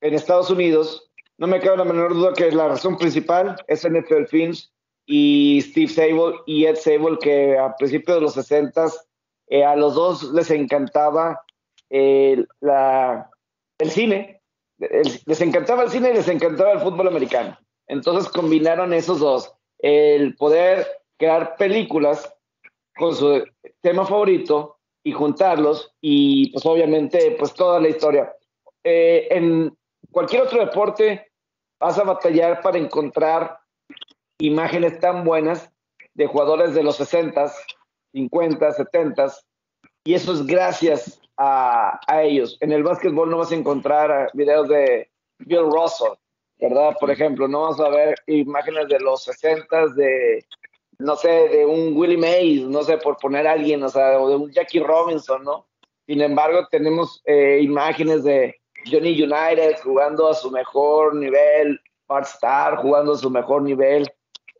en 0.00 0.14
Estados 0.14 0.50
Unidos, 0.50 1.10
no 1.38 1.46
me 1.46 1.60
cabe 1.60 1.78
la 1.78 1.84
menor 1.84 2.14
duda 2.14 2.32
que 2.34 2.50
la 2.50 2.68
razón 2.68 2.96
principal 2.96 3.56
es 3.66 3.88
NFL 3.88 4.24
Films 4.28 4.72
y 5.06 5.60
Steve 5.62 5.88
Sable 5.88 6.36
y 6.46 6.66
Ed 6.66 6.76
Sable, 6.76 7.18
que 7.20 7.58
a 7.58 7.74
principios 7.76 8.16
de 8.16 8.20
los 8.22 8.34
60 8.34 8.86
eh, 9.48 9.64
a 9.64 9.76
los 9.76 9.94
dos 9.94 10.24
les 10.32 10.50
encantaba 10.50 11.42
eh, 11.90 12.44
el 13.78 13.90
cine. 13.90 14.40
les 14.78 15.40
encantaba 15.40 15.84
el 15.84 15.90
cine 15.90 16.10
y 16.10 16.14
les 16.14 16.28
encantaba 16.28 16.72
el 16.72 16.80
fútbol 16.80 17.08
americano. 17.08 17.56
Entonces 17.86 18.30
combinaron 18.30 18.92
esos 18.92 19.20
dos, 19.20 19.52
el 19.78 20.34
poder 20.36 20.86
crear 21.18 21.56
películas 21.56 22.32
con 22.96 23.14
su 23.14 23.44
tema 23.80 24.04
favorito 24.04 24.78
y 25.04 25.12
juntarlos 25.12 25.92
y 26.00 26.52
pues 26.52 26.64
obviamente 26.66 27.36
pues 27.38 27.52
toda 27.54 27.80
la 27.80 27.88
historia. 27.88 28.32
Eh, 28.84 29.28
en 29.30 29.76
cualquier 30.10 30.42
otro 30.42 30.60
deporte 30.60 31.32
vas 31.80 31.98
a 31.98 32.04
batallar 32.04 32.60
para 32.60 32.78
encontrar 32.78 33.58
imágenes 34.38 34.98
tan 35.00 35.24
buenas 35.24 35.70
de 36.14 36.26
jugadores 36.26 36.74
de 36.74 36.82
los 36.82 36.96
60, 36.96 37.52
50, 38.12 38.72
70 38.72 39.32
y 40.04 40.14
eso 40.14 40.32
es 40.32 40.46
gracias 40.46 41.20
a, 41.36 42.00
ellos. 42.22 42.56
En 42.60 42.72
el 42.72 42.82
básquetbol 42.82 43.30
no 43.30 43.38
vas 43.38 43.52
a 43.52 43.56
encontrar 43.56 44.30
videos 44.34 44.68
de 44.68 45.10
Bill 45.38 45.70
Russell, 45.70 46.12
¿verdad? 46.62 46.96
Por 47.00 47.10
ejemplo, 47.10 47.48
no 47.48 47.62
vas 47.62 47.80
a 47.80 47.88
ver 47.88 48.14
imágenes 48.28 48.86
de 48.86 49.00
los 49.00 49.24
60 49.24 49.88
de, 49.96 50.46
no 50.98 51.16
sé, 51.16 51.48
de 51.48 51.66
un 51.66 51.96
Willie 51.96 52.16
Mays, 52.16 52.62
no 52.62 52.84
sé, 52.84 52.98
por 52.98 53.16
poner 53.16 53.48
a 53.48 53.52
alguien, 53.52 53.82
o 53.82 53.88
sea, 53.88 54.20
o 54.20 54.28
de 54.28 54.36
un 54.36 54.52
Jackie 54.52 54.78
Robinson, 54.78 55.42
¿no? 55.42 55.66
Sin 56.06 56.20
embargo, 56.20 56.68
tenemos 56.70 57.20
eh, 57.24 57.58
imágenes 57.60 58.22
de 58.22 58.54
Johnny 58.88 59.20
United 59.20 59.76
jugando 59.82 60.28
a 60.28 60.34
su 60.34 60.52
mejor 60.52 61.16
nivel, 61.16 61.80
Bart 62.06 62.26
Star 62.26 62.76
jugando 62.76 63.14
a 63.14 63.18
su 63.18 63.28
mejor 63.28 63.62
nivel, 63.62 64.08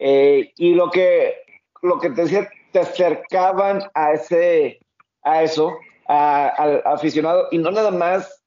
eh, 0.00 0.52
y 0.56 0.74
lo 0.74 0.90
que, 0.90 1.36
lo 1.82 2.00
que 2.00 2.10
te 2.10 2.22
decía, 2.22 2.50
te 2.72 2.80
acercaban 2.80 3.80
a 3.94 4.12
ese, 4.14 4.80
a 5.22 5.44
eso, 5.44 5.72
al 6.08 6.82
aficionado, 6.84 7.46
y 7.52 7.58
no 7.58 7.70
nada 7.70 7.92
más 7.92 8.41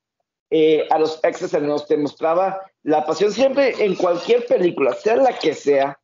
eh, 0.58 0.88
a 0.90 0.98
los 0.98 1.20
exes 1.22 1.52
nos 1.62 1.86
te 1.86 1.98
mostraba 1.98 2.62
la 2.84 3.06
pasión 3.06 3.30
siempre 3.30 3.74
en 3.78 3.94
cualquier 3.94 4.46
película, 4.46 4.94
sea 4.94 5.18
la 5.18 5.38
que 5.38 5.54
sea, 5.54 6.00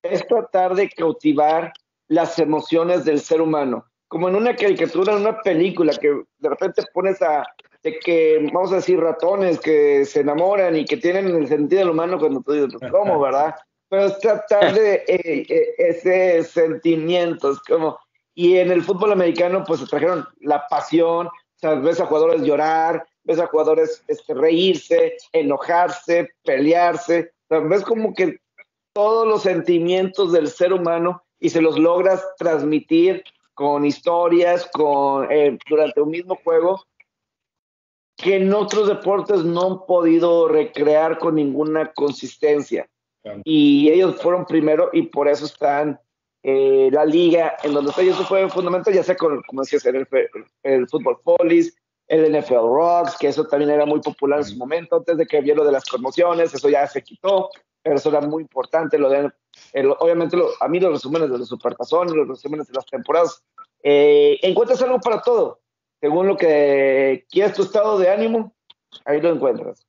es 0.00 0.24
tratar 0.28 0.76
de 0.76 0.88
cautivar 0.88 1.72
las 2.06 2.38
emociones 2.38 3.04
del 3.04 3.18
ser 3.18 3.40
humano. 3.40 3.84
Como 4.06 4.28
en 4.28 4.36
una 4.36 4.54
caricatura, 4.54 5.12
en 5.12 5.22
una 5.22 5.40
película, 5.40 5.92
que 6.00 6.22
de 6.38 6.48
repente 6.48 6.84
pones 6.94 7.20
a, 7.20 7.44
de 7.82 7.98
que, 7.98 8.48
vamos 8.52 8.70
a 8.70 8.76
decir, 8.76 9.00
ratones 9.00 9.58
que 9.58 10.04
se 10.04 10.20
enamoran 10.20 10.76
y 10.76 10.84
que 10.84 10.98
tienen 10.98 11.26
el 11.34 11.48
sentido 11.48 11.80
del 11.80 11.90
humano 11.90 12.20
cuando 12.20 12.42
tú 12.42 12.52
dices, 12.52 12.76
pues, 12.78 12.92
¿cómo, 12.92 13.18
verdad? 13.18 13.56
Pero 13.88 14.04
es 14.04 14.18
tratar 14.20 14.72
de 14.72 14.94
eh, 15.08 15.46
eh, 15.48 15.74
ese 15.78 16.44
sentimiento, 16.44 17.50
es 17.50 17.58
como, 17.58 17.98
y 18.36 18.58
en 18.58 18.70
el 18.70 18.84
fútbol 18.84 19.10
americano, 19.10 19.64
pues 19.66 19.80
se 19.80 19.86
trajeron 19.86 20.24
la 20.42 20.64
pasión, 20.68 21.26
o 21.26 21.58
sea, 21.58 21.74
ves 21.74 22.00
a 22.00 22.06
jugadores 22.06 22.42
llorar, 22.42 23.04
ves 23.26 23.38
a 23.38 23.46
jugadores 23.46 24.04
este, 24.08 24.34
reírse, 24.34 25.16
enojarse, 25.32 26.30
pelearse, 26.44 27.32
o 27.48 27.54
sea, 27.54 27.58
ves 27.60 27.82
como 27.82 28.14
que 28.14 28.38
todos 28.92 29.26
los 29.26 29.42
sentimientos 29.42 30.32
del 30.32 30.48
ser 30.48 30.72
humano 30.72 31.22
y 31.38 31.50
se 31.50 31.60
los 31.60 31.78
logras 31.78 32.24
transmitir 32.38 33.22
con 33.54 33.84
historias, 33.84 34.68
con 34.72 35.30
eh, 35.30 35.58
durante 35.68 36.00
un 36.00 36.10
mismo 36.10 36.38
juego, 36.42 36.82
que 38.16 38.36
en 38.36 38.52
otros 38.54 38.88
deportes 38.88 39.44
no 39.44 39.66
han 39.66 39.86
podido 39.86 40.48
recrear 40.48 41.18
con 41.18 41.34
ninguna 41.34 41.92
consistencia. 41.92 42.88
Y 43.44 43.90
ellos 43.90 44.22
fueron 44.22 44.46
primero 44.46 44.88
y 44.92 45.02
por 45.02 45.26
eso 45.26 45.46
están 45.46 46.00
eh, 46.42 46.88
la 46.92 47.04
liga 47.04 47.56
en 47.64 47.74
donde 47.74 47.92
ellos 47.98 48.16
fue 48.28 48.48
fundamental, 48.48 48.94
ya 48.94 49.02
sea 49.02 49.16
con, 49.16 49.42
como 49.42 49.62
decías, 49.62 49.84
el, 49.86 50.06
el, 50.62 50.88
fútbol 50.88 51.18
polis, 51.24 51.76
el 52.08 52.32
NFL 52.32 52.54
Rocks, 52.54 53.16
que 53.18 53.28
eso 53.28 53.46
también 53.46 53.70
era 53.70 53.84
muy 53.84 54.00
popular 54.00 54.40
en 54.40 54.44
su 54.44 54.56
momento, 54.56 54.96
antes 54.96 55.16
de 55.16 55.26
que 55.26 55.38
había 55.38 55.54
lo 55.54 55.64
de 55.64 55.72
las 55.72 55.84
conmociones, 55.84 56.54
eso 56.54 56.68
ya 56.68 56.86
se 56.86 57.02
quitó, 57.02 57.50
pero 57.82 57.96
eso 57.96 58.08
era 58.10 58.20
muy 58.20 58.42
importante, 58.42 58.98
lo 58.98 59.08
de, 59.08 59.30
obviamente 59.98 60.36
a 60.60 60.68
mí 60.68 60.80
los 60.80 60.92
resúmenes 60.92 61.30
de 61.30 61.38
los 61.38 61.48
supertazones, 61.48 62.14
los 62.14 62.28
resúmenes 62.28 62.66
de 62.68 62.74
las 62.74 62.86
temporadas, 62.86 63.44
eh, 63.82 64.38
encuentras 64.42 64.82
algo 64.82 65.00
para 65.00 65.20
todo, 65.20 65.60
según 66.00 66.28
lo 66.28 66.36
que 66.36 67.24
quieras 67.30 67.54
tu 67.54 67.62
estado 67.62 67.98
de 67.98 68.10
ánimo, 68.10 68.54
ahí 69.04 69.20
lo 69.20 69.30
encuentras. 69.30 69.86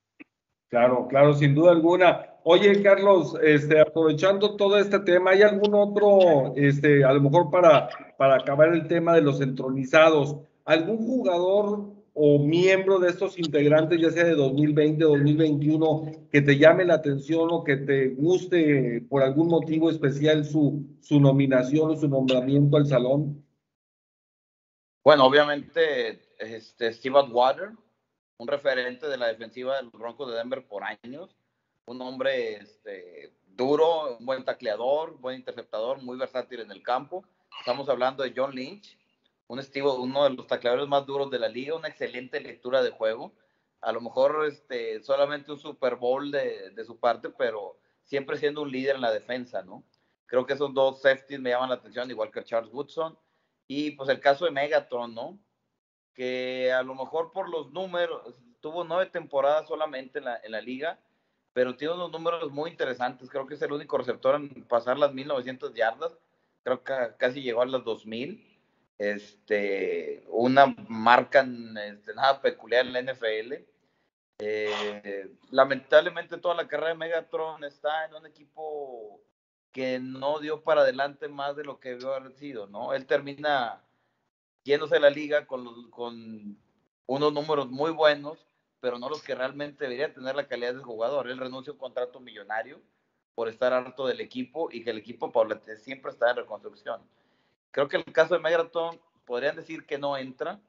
Claro, 0.70 1.06
claro, 1.08 1.32
sin 1.34 1.54
duda 1.54 1.70
alguna. 1.70 2.26
Oye, 2.44 2.82
Carlos, 2.82 3.36
este, 3.42 3.80
aprovechando 3.80 4.56
todo 4.56 4.78
este 4.78 4.98
tema, 5.00 5.30
¿hay 5.30 5.42
algún 5.42 5.74
otro, 5.74 6.54
este, 6.56 7.04
a 7.04 7.12
lo 7.12 7.22
mejor 7.22 7.50
para, 7.50 7.88
para 8.16 8.36
acabar 8.36 8.68
el 8.74 8.86
tema 8.86 9.14
de 9.14 9.22
los 9.22 9.40
entronizados, 9.40 10.36
algún 10.64 10.98
jugador 10.98 11.97
o 12.20 12.40
miembro 12.40 12.98
de 12.98 13.10
estos 13.10 13.38
integrantes, 13.38 14.00
ya 14.00 14.10
sea 14.10 14.24
de 14.24 14.34
2020, 14.34 15.04
2021, 15.04 16.28
que 16.32 16.42
te 16.42 16.58
llame 16.58 16.84
la 16.84 16.94
atención 16.94 17.48
o 17.52 17.62
que 17.62 17.76
te 17.76 18.08
guste 18.08 19.06
por 19.08 19.22
algún 19.22 19.46
motivo 19.46 19.88
especial 19.88 20.44
su, 20.44 20.84
su 21.00 21.20
nominación 21.20 21.92
o 21.92 21.96
su 21.96 22.08
nombramiento 22.08 22.76
al 22.76 22.86
salón? 22.86 23.46
Bueno, 25.04 25.26
obviamente, 25.26 26.20
este, 26.38 26.92
Steve 26.92 27.20
Water, 27.30 27.70
un 28.38 28.48
referente 28.48 29.06
de 29.06 29.16
la 29.16 29.28
defensiva 29.28 29.76
del 29.76 29.90
Broncos 29.90 30.28
de 30.28 30.38
Denver 30.38 30.66
por 30.66 30.82
años, 30.82 31.36
un 31.86 32.02
hombre 32.02 32.56
este, 32.56 33.32
duro, 33.46 34.16
un 34.18 34.26
buen 34.26 34.44
tacleador, 34.44 35.16
buen 35.20 35.36
interceptador, 35.36 36.02
muy 36.02 36.18
versátil 36.18 36.60
en 36.60 36.72
el 36.72 36.82
campo. 36.82 37.24
Estamos 37.60 37.88
hablando 37.88 38.24
de 38.24 38.32
John 38.36 38.56
Lynch, 38.56 38.97
un 39.48 39.58
estilo, 39.58 39.94
uno 39.96 40.24
de 40.24 40.30
los 40.30 40.46
tacleadores 40.46 40.86
más 40.86 41.06
duros 41.06 41.30
de 41.30 41.38
la 41.38 41.48
liga, 41.48 41.74
una 41.74 41.88
excelente 41.88 42.40
lectura 42.40 42.82
de 42.82 42.90
juego. 42.90 43.32
A 43.80 43.92
lo 43.92 44.00
mejor 44.00 44.44
este, 44.46 45.02
solamente 45.02 45.50
un 45.50 45.58
Super 45.58 45.96
Bowl 45.96 46.30
de, 46.30 46.70
de, 46.70 46.84
su 46.84 46.98
parte, 46.98 47.30
pero 47.30 47.78
siempre 48.02 48.36
siendo 48.36 48.62
un 48.62 48.70
líder 48.70 48.96
en 48.96 49.00
la 49.00 49.12
defensa, 49.12 49.62
¿no? 49.62 49.84
Creo 50.26 50.44
que 50.44 50.52
esos 50.52 50.74
dos 50.74 51.00
safeties 51.00 51.40
me 51.40 51.50
llaman 51.50 51.70
la 51.70 51.76
atención, 51.76 52.10
igual 52.10 52.30
que 52.30 52.44
Charles 52.44 52.72
Woodson. 52.72 53.18
Y 53.66 53.92
pues 53.92 54.10
el 54.10 54.20
caso 54.20 54.44
de 54.44 54.50
Megatron, 54.50 55.14
¿no? 55.14 55.38
Que 56.14 56.70
a 56.72 56.82
lo 56.82 56.94
mejor 56.94 57.32
por 57.32 57.48
los 57.48 57.70
números, 57.72 58.34
tuvo 58.60 58.84
nueve 58.84 59.06
temporadas 59.06 59.66
solamente 59.68 60.18
en 60.18 60.26
la, 60.26 60.40
en 60.42 60.52
la 60.52 60.60
liga, 60.60 61.00
pero 61.54 61.76
tiene 61.76 61.94
unos 61.94 62.10
números 62.10 62.50
muy 62.52 62.70
interesantes. 62.70 63.30
Creo 63.30 63.46
que 63.46 63.54
es 63.54 63.62
el 63.62 63.72
único 63.72 63.96
receptor 63.96 64.34
en 64.34 64.64
pasar 64.64 64.98
las 64.98 65.14
1900 65.14 65.72
yardas. 65.74 66.18
Creo 66.62 66.84
que 66.84 66.92
casi 67.18 67.40
llegó 67.40 67.62
a 67.62 67.66
las 67.66 67.84
2000 67.84 68.47
este, 68.98 70.24
una 70.28 70.74
marca 70.88 71.46
este, 71.86 72.14
nada 72.14 72.42
peculiar 72.42 72.86
en 72.86 72.92
la 72.92 73.02
NFL. 73.02 73.54
Eh, 74.40 75.34
lamentablemente 75.50 76.38
toda 76.38 76.54
la 76.54 76.68
carrera 76.68 76.90
de 76.90 76.94
Megatron 76.96 77.64
está 77.64 78.04
en 78.06 78.14
un 78.14 78.26
equipo 78.26 79.20
que 79.72 79.98
no 79.98 80.40
dio 80.40 80.62
para 80.62 80.82
adelante 80.82 81.28
más 81.28 81.56
de 81.56 81.64
lo 81.64 81.78
que 81.80 81.90
debió 81.90 82.14
haber 82.14 82.32
sido, 82.32 82.66
¿no? 82.66 82.92
Él 82.94 83.06
termina 83.06 83.82
yéndose 84.64 85.00
la 85.00 85.10
liga 85.10 85.46
con, 85.46 85.90
con 85.90 86.58
unos 87.06 87.32
números 87.32 87.68
muy 87.68 87.90
buenos, 87.90 88.46
pero 88.80 88.98
no 88.98 89.08
los 89.08 89.22
que 89.22 89.34
realmente 89.34 89.84
debería 89.84 90.12
tener 90.12 90.36
la 90.36 90.46
calidad 90.46 90.72
del 90.72 90.82
jugador. 90.82 91.28
Él 91.28 91.38
renuncia 91.38 91.70
a 91.70 91.74
un 91.74 91.80
contrato 91.80 92.20
millonario 92.20 92.80
por 93.34 93.48
estar 93.48 93.72
harto 93.72 94.06
del 94.06 94.20
equipo 94.20 94.68
y 94.70 94.82
que 94.82 94.90
el 94.90 94.98
equipo 94.98 95.32
siempre 95.76 96.10
está 96.10 96.30
en 96.30 96.36
reconstrucción. 96.36 97.00
Creo 97.70 97.88
que 97.88 97.96
el 97.96 98.04
caso 98.04 98.34
de 98.34 98.40
Megatron 98.40 98.98
podrían 99.24 99.56
decir 99.56 99.84
que 99.86 99.98
no 99.98 100.16
entra 100.16 100.60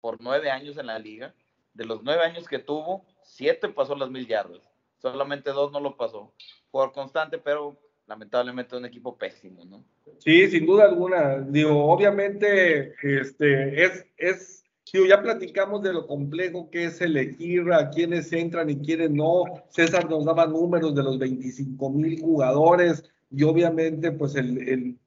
por 0.00 0.20
nueve 0.20 0.50
años 0.50 0.76
en 0.78 0.86
la 0.86 0.98
liga. 0.98 1.34
De 1.74 1.84
los 1.84 2.02
nueve 2.02 2.22
años 2.22 2.48
que 2.48 2.58
tuvo, 2.58 3.04
siete 3.22 3.68
pasó 3.68 3.94
las 3.94 4.10
mil 4.10 4.26
yardas. 4.26 4.62
Solamente 5.00 5.50
dos 5.50 5.70
no 5.72 5.80
lo 5.80 5.96
pasó. 5.96 6.32
Por 6.70 6.92
constante, 6.92 7.38
pero 7.38 7.78
lamentablemente 8.06 8.76
un 8.76 8.84
equipo 8.84 9.16
pésimo, 9.16 9.64
¿no? 9.64 9.84
Sí, 10.18 10.48
sin 10.48 10.66
duda 10.66 10.84
alguna. 10.84 11.40
Digo, 11.40 11.92
obviamente, 11.92 12.94
este, 13.02 13.84
es, 13.84 14.06
es, 14.16 14.64
digo, 14.92 15.06
ya 15.06 15.22
platicamos 15.22 15.82
de 15.82 15.92
lo 15.92 16.06
complejo 16.06 16.70
que 16.70 16.86
es 16.86 17.00
elegir 17.00 17.70
a 17.72 17.90
quienes 17.90 18.32
entran 18.32 18.70
y 18.70 18.78
quienes 18.78 19.10
no. 19.10 19.44
César 19.68 20.08
nos 20.08 20.24
daba 20.24 20.46
números 20.46 20.94
de 20.94 21.02
los 21.02 21.18
25 21.18 21.90
mil 21.90 22.20
jugadores 22.20 23.04
y 23.30 23.44
obviamente, 23.44 24.10
pues 24.10 24.34
el, 24.34 24.68
el 24.68 24.98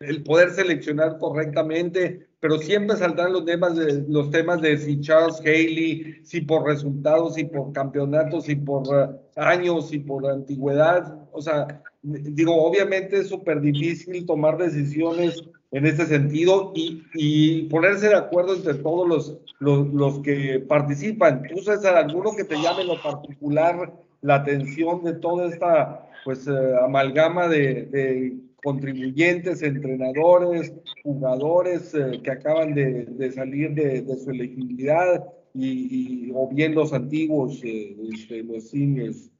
el 0.00 0.22
poder 0.22 0.50
seleccionar 0.50 1.18
correctamente, 1.18 2.26
pero 2.40 2.58
siempre 2.58 2.96
saldrán 2.96 3.32
los 3.32 3.44
temas 3.44 3.76
de, 3.76 4.04
los 4.08 4.30
temas 4.30 4.60
de 4.60 4.76
si 4.76 5.00
Charles 5.00 5.40
Haley, 5.40 6.16
si 6.22 6.40
por 6.42 6.66
resultados, 6.66 7.34
si 7.34 7.44
por 7.44 7.72
campeonatos, 7.72 8.44
si 8.44 8.56
por 8.56 8.86
uh, 8.88 9.16
años, 9.36 9.88
si 9.88 10.00
por 10.00 10.26
antigüedad. 10.26 11.16
O 11.32 11.40
sea, 11.40 11.82
digo, 12.02 12.62
obviamente 12.62 13.18
es 13.18 13.28
súper 13.28 13.60
difícil 13.60 14.26
tomar 14.26 14.58
decisiones 14.58 15.42
en 15.70 15.86
este 15.86 16.06
sentido 16.06 16.72
y, 16.74 17.02
y, 17.14 17.62
ponerse 17.64 18.08
de 18.08 18.14
acuerdo 18.14 18.54
entre 18.54 18.74
todos 18.74 19.08
los, 19.08 19.38
los, 19.58 19.92
los 19.92 20.18
que 20.20 20.64
participan. 20.68 21.42
¿Tú, 21.42 21.62
César, 21.62 21.96
alguno 21.96 22.36
que 22.36 22.44
te 22.44 22.56
llame 22.56 22.82
en 22.82 22.88
lo 22.88 23.02
particular 23.02 23.92
la 24.22 24.36
atención 24.36 25.02
de 25.02 25.14
toda 25.14 25.48
esta 25.48 26.06
pues 26.24 26.46
uh, 26.46 26.84
amalgama 26.84 27.48
de 27.48 28.38
contribuyentes, 28.64 29.62
entrenadores, 29.62 30.72
jugadores 31.02 31.94
eh, 31.94 32.20
que 32.24 32.30
acaban 32.30 32.74
de, 32.74 33.30
salir 33.30 33.74
de, 33.74 34.02
su 34.16 34.30
elegibilidad 34.30 35.22
y, 35.54 36.32
o 36.34 36.48
bien 36.48 36.74
los 36.74 36.94
antiguos, 36.94 37.60
eh, 37.62 37.94
este, 38.12 38.42
los 38.42 38.70
seniors. 38.70 39.30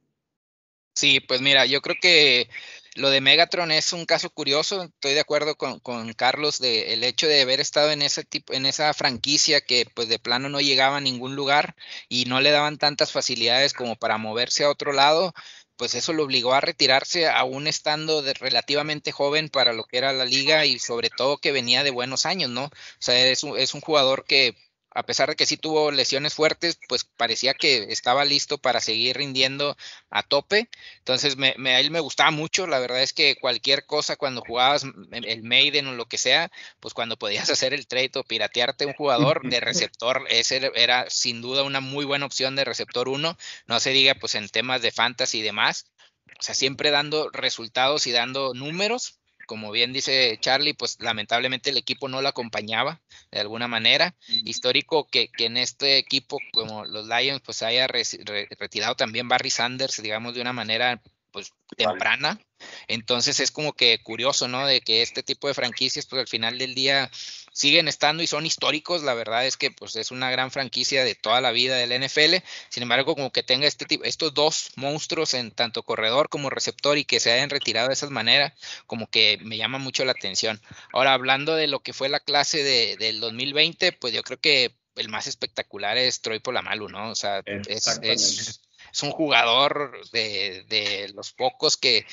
Sí, 0.93 1.19
pues 1.19 1.41
mira, 1.41 1.65
yo 1.65 1.81
creo 1.81 1.95
que 1.99 2.47
lo 2.95 3.09
de 3.09 3.19
Megatron 3.19 3.71
es 3.71 3.91
un 3.91 4.05
caso 4.05 4.29
curioso. 4.29 4.83
Estoy 4.83 5.13
de 5.13 5.19
acuerdo 5.19 5.57
con, 5.57 5.81
Carlos 6.13 6.59
de 6.59 6.93
el 6.93 7.03
hecho 7.03 7.27
de 7.27 7.41
haber 7.41 7.59
estado 7.59 7.91
en 7.91 8.01
ese 8.01 8.23
tipo, 8.23 8.53
en 8.53 8.65
esa 8.65 8.93
franquicia 8.93 9.59
que 9.59 9.85
pues 9.93 10.07
de 10.07 10.19
plano 10.19 10.47
no 10.47 10.61
llegaba 10.61 10.97
a 10.97 11.01
ningún 11.01 11.35
lugar 11.35 11.75
y 12.07 12.25
no 12.25 12.39
le 12.39 12.51
daban 12.51 12.77
tantas 12.77 13.11
facilidades 13.11 13.73
como 13.73 13.97
para 13.97 14.17
moverse 14.17 14.63
a 14.63 14.69
otro 14.69 14.93
lado 14.93 15.33
pues 15.77 15.95
eso 15.95 16.13
lo 16.13 16.23
obligó 16.23 16.53
a 16.53 16.61
retirarse 16.61 17.27
aún 17.27 17.67
estando 17.67 18.21
de 18.21 18.33
relativamente 18.33 19.11
joven 19.11 19.49
para 19.49 19.73
lo 19.73 19.83
que 19.85 19.97
era 19.97 20.13
la 20.13 20.25
liga 20.25 20.65
y 20.65 20.79
sobre 20.79 21.09
todo 21.09 21.37
que 21.37 21.51
venía 21.51 21.83
de 21.83 21.91
buenos 21.91 22.25
años, 22.25 22.49
¿no? 22.49 22.65
O 22.65 22.71
sea, 22.99 23.27
es 23.27 23.43
un, 23.43 23.57
es 23.57 23.73
un 23.73 23.81
jugador 23.81 24.25
que 24.25 24.55
a 24.95 25.03
pesar 25.03 25.29
de 25.29 25.35
que 25.35 25.45
sí 25.45 25.57
tuvo 25.57 25.91
lesiones 25.91 26.33
fuertes, 26.33 26.79
pues 26.87 27.03
parecía 27.03 27.53
que 27.53 27.91
estaba 27.91 28.23
listo 28.23 28.57
para 28.57 28.79
seguir 28.79 29.17
rindiendo 29.17 29.75
a 30.09 30.23
tope. 30.23 30.69
Entonces, 30.99 31.35
me, 31.35 31.53
a 31.69 31.79
él 31.81 31.91
me 31.91 31.99
gustaba 31.99 32.31
mucho. 32.31 32.65
La 32.65 32.79
verdad 32.79 33.03
es 33.03 33.11
que 33.11 33.35
cualquier 33.35 33.85
cosa 33.85 34.15
cuando 34.15 34.41
jugabas 34.41 34.85
el 35.11 35.43
Maiden 35.43 35.87
o 35.87 35.93
lo 35.93 36.05
que 36.05 36.17
sea, 36.17 36.49
pues 36.79 36.93
cuando 36.93 37.17
podías 37.17 37.49
hacer 37.51 37.73
el 37.73 37.87
trade 37.87 38.11
o 38.15 38.23
piratearte 38.23 38.85
un 38.85 38.93
jugador 38.93 39.41
de 39.43 39.59
receptor, 39.59 40.25
ese 40.29 40.71
era 40.75 41.09
sin 41.09 41.41
duda 41.41 41.63
una 41.63 41.81
muy 41.81 42.05
buena 42.05 42.25
opción 42.25 42.55
de 42.55 42.63
receptor 42.63 43.09
1. 43.09 43.37
No 43.67 43.79
se 43.81 43.89
diga 43.89 44.15
pues 44.15 44.35
en 44.35 44.47
temas 44.47 44.81
de 44.81 44.91
fantasy 44.91 45.39
y 45.39 45.43
demás. 45.43 45.91
O 46.39 46.41
sea, 46.41 46.55
siempre 46.55 46.89
dando 46.89 47.29
resultados 47.31 48.07
y 48.07 48.11
dando 48.11 48.53
números 48.53 49.19
como 49.45 49.71
bien 49.71 49.93
dice 49.93 50.37
Charlie, 50.41 50.73
pues 50.73 50.97
lamentablemente 50.99 51.69
el 51.69 51.77
equipo 51.77 52.07
no 52.07 52.21
lo 52.21 52.27
acompañaba 52.27 53.01
de 53.31 53.39
alguna 53.39 53.67
manera. 53.67 54.15
Histórico 54.27 55.07
que, 55.07 55.29
en 55.39 55.57
este 55.57 55.97
equipo, 55.97 56.39
como 56.51 56.85
los 56.85 57.07
Lions, 57.07 57.41
pues 57.43 57.63
haya 57.63 57.87
retirado 57.87 58.95
también 58.95 59.27
Barry 59.27 59.49
Sanders, 59.49 60.01
digamos, 60.01 60.33
de 60.35 60.41
una 60.41 60.53
manera 60.53 61.01
pues 61.31 61.51
temprana. 61.75 62.39
Entonces 62.87 63.39
es 63.41 63.51
como 63.51 63.73
que 63.73 63.99
curioso, 64.01 64.47
¿no? 64.47 64.65
De 64.65 64.81
que 64.81 65.01
este 65.01 65.21
tipo 65.21 65.47
de 65.47 65.53
franquicias, 65.53 66.05
pues 66.05 66.21
al 66.21 66.27
final 66.27 66.57
del 66.57 66.73
día 66.73 67.11
siguen 67.55 67.87
estando 67.87 68.21
y 68.21 68.27
son 68.27 68.45
históricos. 68.45 69.01
La 69.01 69.13
verdad 69.13 69.45
es 69.47 69.55
que 69.55 69.71
pues 69.71 69.95
es 69.95 70.11
una 70.11 70.29
gran 70.29 70.51
franquicia 70.51 71.05
de 71.05 71.15
toda 71.15 71.39
la 71.39 71.51
vida 71.51 71.77
del 71.77 71.97
NFL. 72.03 72.43
Sin 72.69 72.83
embargo, 72.83 73.15
como 73.15 73.31
que 73.31 73.43
tenga 73.43 73.65
este 73.65 73.85
tipo, 73.85 74.03
estos 74.03 74.33
dos 74.33 74.71
monstruos 74.75 75.33
en 75.33 75.51
tanto 75.51 75.81
corredor 75.81 76.27
como 76.27 76.49
receptor 76.49 76.97
y 76.97 77.05
que 77.05 77.21
se 77.21 77.31
hayan 77.31 77.49
retirado 77.49 77.87
de 77.87 77.93
esa 77.93 78.09
manera, 78.09 78.53
como 78.87 79.07
que 79.07 79.39
me 79.41 79.57
llama 79.57 79.77
mucho 79.77 80.03
la 80.03 80.11
atención. 80.11 80.61
Ahora, 80.91 81.13
hablando 81.13 81.55
de 81.55 81.67
lo 81.67 81.79
que 81.79 81.93
fue 81.93 82.09
la 82.09 82.19
clase 82.19 82.61
de, 82.61 82.97
del 82.97 83.21
2020, 83.21 83.93
pues 83.93 84.13
yo 84.13 84.21
creo 84.21 84.39
que 84.39 84.75
el 84.97 85.07
más 85.07 85.27
espectacular 85.27 85.97
es 85.97 86.21
Troy 86.21 86.39
Polamalu, 86.39 86.89
¿no? 86.89 87.09
O 87.09 87.15
sea, 87.15 87.41
es 87.45 88.59
es 88.95 89.03
un 89.03 89.11
jugador 89.11 89.91
de, 90.11 91.11
los 91.13 91.33
pocos 91.33 91.75
que 91.75 92.05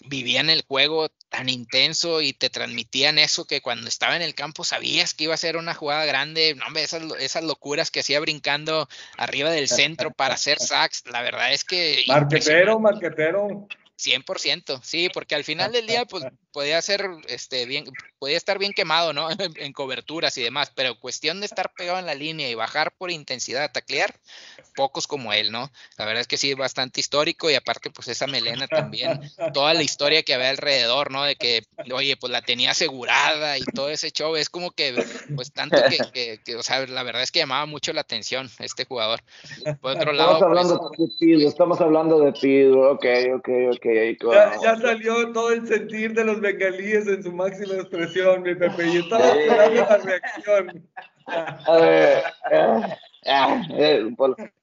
vivían 0.00 0.50
el 0.50 0.62
juego 0.62 1.08
tan 1.28 1.48
intenso 1.48 2.20
y 2.20 2.32
te 2.32 2.50
transmitían 2.50 3.18
eso 3.18 3.46
que 3.46 3.60
cuando 3.60 3.88
estaba 3.88 4.16
en 4.16 4.22
el 4.22 4.34
campo 4.34 4.64
sabías 4.64 5.14
que 5.14 5.24
iba 5.24 5.34
a 5.34 5.38
ser 5.38 5.56
una 5.56 5.74
jugada 5.74 6.04
grande, 6.04 6.54
no, 6.54 6.78
esas, 6.78 7.02
esas 7.20 7.44
locuras 7.44 7.90
que 7.90 8.00
hacía 8.00 8.20
brincando 8.20 8.88
arriba 9.16 9.50
del 9.50 9.68
centro 9.68 10.12
para 10.12 10.34
hacer 10.34 10.58
sacks, 10.60 11.04
la 11.10 11.22
verdad 11.22 11.52
es 11.52 11.64
que... 11.64 12.04
Marquetero, 12.06 12.78
marquetero. 12.78 13.68
100%, 13.98 14.80
sí, 14.82 15.08
porque 15.12 15.34
al 15.34 15.44
final 15.44 15.72
del 15.72 15.86
día, 15.86 16.04
pues 16.06 16.24
podía 16.50 16.82
ser, 16.82 17.08
este, 17.28 17.66
bien, 17.66 17.84
podía 18.22 18.36
estar 18.36 18.56
bien 18.56 18.72
quemado, 18.72 19.12
¿no? 19.12 19.28
En, 19.56 19.72
coberturas 19.72 20.38
y 20.38 20.42
demás, 20.42 20.70
pero 20.76 20.96
cuestión 21.00 21.40
de 21.40 21.46
estar 21.46 21.72
pegado 21.72 21.98
en 21.98 22.06
la 22.06 22.14
línea 22.14 22.48
y 22.48 22.54
bajar 22.54 22.92
por 22.96 23.10
intensidad 23.10 23.64
a 23.64 23.72
taclear, 23.72 24.14
pocos 24.76 25.08
como 25.08 25.32
él, 25.32 25.50
¿no? 25.50 25.72
La 25.98 26.04
verdad 26.04 26.20
es 26.20 26.28
que 26.28 26.36
sí, 26.36 26.54
bastante 26.54 27.00
histórico 27.00 27.50
y 27.50 27.56
aparte, 27.56 27.90
pues 27.90 28.06
esa 28.06 28.28
melena 28.28 28.68
también, 28.68 29.20
toda 29.52 29.74
la 29.74 29.82
historia 29.82 30.22
que 30.22 30.34
había 30.34 30.50
alrededor, 30.50 31.10
¿no? 31.10 31.24
De 31.24 31.34
que, 31.34 31.64
oye, 31.92 32.16
pues 32.16 32.30
la 32.30 32.42
tenía 32.42 32.70
asegurada 32.70 33.58
y 33.58 33.64
todo 33.74 33.88
ese 33.88 34.12
show, 34.12 34.36
es 34.36 34.48
como 34.48 34.70
que, 34.70 35.04
pues 35.34 35.52
tanto 35.52 35.78
que, 35.88 35.98
que, 36.44 36.56
o 36.56 36.62
sea, 36.62 36.86
la 36.86 37.02
verdad 37.02 37.22
es 37.22 37.32
que 37.32 37.40
llamaba 37.40 37.66
mucho 37.66 37.92
la 37.92 38.02
atención 38.02 38.48
este 38.60 38.84
jugador. 38.84 39.20
Por 39.80 39.96
otro 39.96 40.12
lado, 40.12 40.34
estamos 40.34 40.42
hablando 40.42 40.88
pues, 40.96 41.10
de 41.10 41.18
Pido, 41.18 41.48
estamos 41.48 41.80
hablando 41.80 42.20
de 42.20 42.32
Pido, 42.32 42.92
ok, 42.92 43.06
ok, 43.34 43.48
ok. 43.72 43.86
Ya, 44.32 44.52
ya 44.62 44.76
salió 44.76 45.32
todo 45.32 45.50
el 45.50 45.66
sentir 45.66 46.14
de 46.14 46.24
los 46.24 46.40
bengalíes 46.40 47.08
en 47.08 47.22
su 47.22 47.32
máxima 47.32 47.74
expresión, 47.74 48.11
mi 48.40 48.54
Pepe, 48.54 48.86
y 48.86 48.96
estaba 48.98 49.26
esperando 49.28 49.80
la 49.80 49.98
reacción. 49.98 50.88
A 51.26 51.76
ver, 51.76 52.24
eh, 52.50 52.80
eh, 53.24 54.10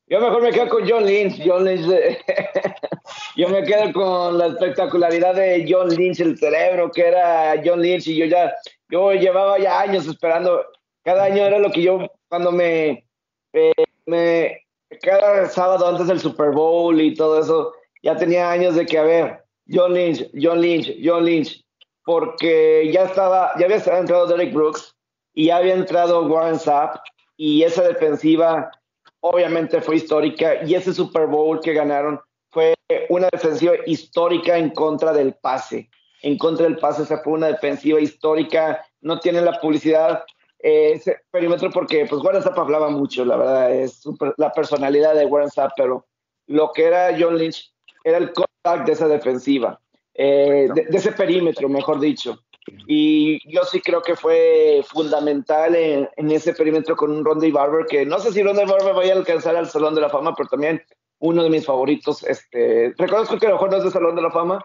yo 0.08 0.20
mejor 0.20 0.42
me 0.42 0.52
quedo 0.52 0.70
con 0.70 0.90
John 0.90 1.06
Lynch. 1.06 1.42
John 1.46 1.66
Lynch 1.66 1.86
yo 3.36 3.50
me 3.50 3.64
quedo 3.64 3.94
con 3.94 4.38
la 4.38 4.48
espectacularidad 4.48 5.36
de 5.36 5.66
John 5.70 5.90
Lynch, 5.90 6.20
el 6.20 6.38
cerebro 6.38 6.92
que 6.92 7.08
era 7.08 7.62
John 7.64 7.82
Lynch, 7.82 8.08
y 8.08 8.18
yo 8.18 8.26
ya, 8.26 8.54
yo 8.90 9.14
llevaba 9.14 9.60
ya 9.60 9.82
años 9.82 10.08
esperando. 10.08 10.66
Cada 11.04 11.26
año 11.26 11.44
era 11.44 11.60
lo 11.60 11.72
que 11.72 11.82
yo, 11.82 12.08
cuando 12.28 12.52
me, 12.52 13.06
eh, 13.54 13.74
me 14.06 14.66
cada 15.02 15.48
sábado 15.48 15.88
antes 15.88 16.08
del 16.08 16.20
Super 16.20 16.52
Bowl 16.52 17.00
y 17.00 17.14
todo 17.16 17.40
eso, 17.40 17.74
ya 18.02 18.16
tenía 18.18 18.52
años 18.52 18.76
de 18.76 18.86
que, 18.86 18.98
a 18.98 19.04
ver, 19.04 19.44
John 19.72 19.94
Lynch, 19.94 20.28
John 20.34 20.62
Lynch, 20.62 20.96
John 21.04 21.26
Lynch, 21.26 21.64
porque 22.10 22.90
ya 22.92 23.04
estaba, 23.04 23.52
ya 23.60 23.66
había 23.66 23.78
entrado 23.78 24.26
Derek 24.26 24.52
Brooks 24.52 24.96
y 25.36 25.46
ya 25.46 25.58
había 25.58 25.76
entrado 25.76 26.26
Warren 26.26 26.58
Sapp 26.58 26.96
y 27.38 27.62
esa 27.62 27.84
defensiva 27.84 28.72
obviamente 29.20 29.80
fue 29.80 29.98
histórica 29.98 30.66
y 30.66 30.74
ese 30.74 30.92
Super 30.92 31.28
Bowl 31.28 31.60
que 31.60 31.74
ganaron 31.74 32.20
fue 32.50 32.74
una 33.10 33.30
defensiva 33.32 33.74
histórica 33.86 34.58
en 34.58 34.72
contra 34.72 35.14
del 35.14 35.36
pase. 35.36 35.88
En 36.24 36.40
contra 36.40 36.66
del 36.66 36.80
pase, 36.80 37.04
esa 37.04 37.20
fue 37.20 37.34
una 37.34 37.46
defensiva 37.46 38.00
histórica, 38.00 38.84
no 39.02 39.20
tiene 39.20 39.42
la 39.42 39.62
publicidad, 39.62 40.24
eh, 40.64 40.94
ese 40.94 41.18
perímetro 41.30 41.70
porque 41.70 42.08
pues 42.10 42.24
Warren 42.24 42.42
Sapp 42.42 42.58
hablaba 42.58 42.90
mucho, 42.90 43.24
la 43.24 43.38
verdad, 43.38 43.72
es 43.72 44.02
la 44.38 44.52
personalidad 44.52 45.14
de 45.14 45.28
Warren 45.28 45.52
Sapp, 45.52 45.74
pero 45.78 46.08
lo 46.48 46.72
que 46.72 46.86
era 46.86 47.16
John 47.20 47.38
Lynch 47.38 47.72
era 48.04 48.18
el 48.18 48.34
contact 48.34 48.88
de 48.88 48.94
esa 48.94 49.08
defensiva, 49.08 49.80
eh, 50.14 50.68
de, 50.74 50.98
ese 50.98 51.12
perímetro, 51.12 51.70
mejor 51.70 52.00
dicho. 52.00 52.40
Y 52.88 53.40
yo 53.52 53.64
sí 53.64 53.82
creo 53.82 54.02
que 54.02 54.16
fue 54.16 54.84
fundamental 54.88 55.76
en, 55.76 56.32
ese 56.32 56.54
perímetro 56.54 56.96
con 56.96 57.12
un 57.12 57.26
Rondy 57.26 57.52
Barber, 57.52 57.86
que 57.86 58.06
no 58.06 58.20
sé 58.20 58.32
si 58.32 58.44
Rondy 58.44 58.66
Barber 58.66 58.94
vaya 58.94 59.14
a 59.14 59.18
alcanzar 59.18 59.56
al 59.56 59.70
Salón 59.70 59.96
de 59.96 60.02
la 60.02 60.10
Fama, 60.10 60.36
pero 60.36 60.50
también 60.50 60.82
uno 61.20 61.44
de 61.44 61.50
mis 61.50 61.66
favoritos. 61.66 62.24
Este, 62.24 62.94
reconozco 62.98 63.38
que 63.38 63.48
a 63.48 63.50
lo 63.50 63.56
mejor 63.56 63.72
no 63.72 63.78
es 63.78 63.84
del 63.84 63.92
Salón 63.92 64.16
de 64.16 64.22
la 64.22 64.32
Fama, 64.32 64.64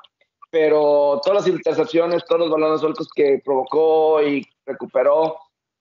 pero 0.50 1.20
todas 1.24 1.46
las 1.46 1.48
intercepciones, 1.48 2.24
todos 2.26 2.42
los 2.42 2.50
balones 2.50 2.80
sueltos 2.80 3.08
que 3.14 3.40
provocó 3.44 4.22
y 4.22 4.46
recuperó, 4.66 5.36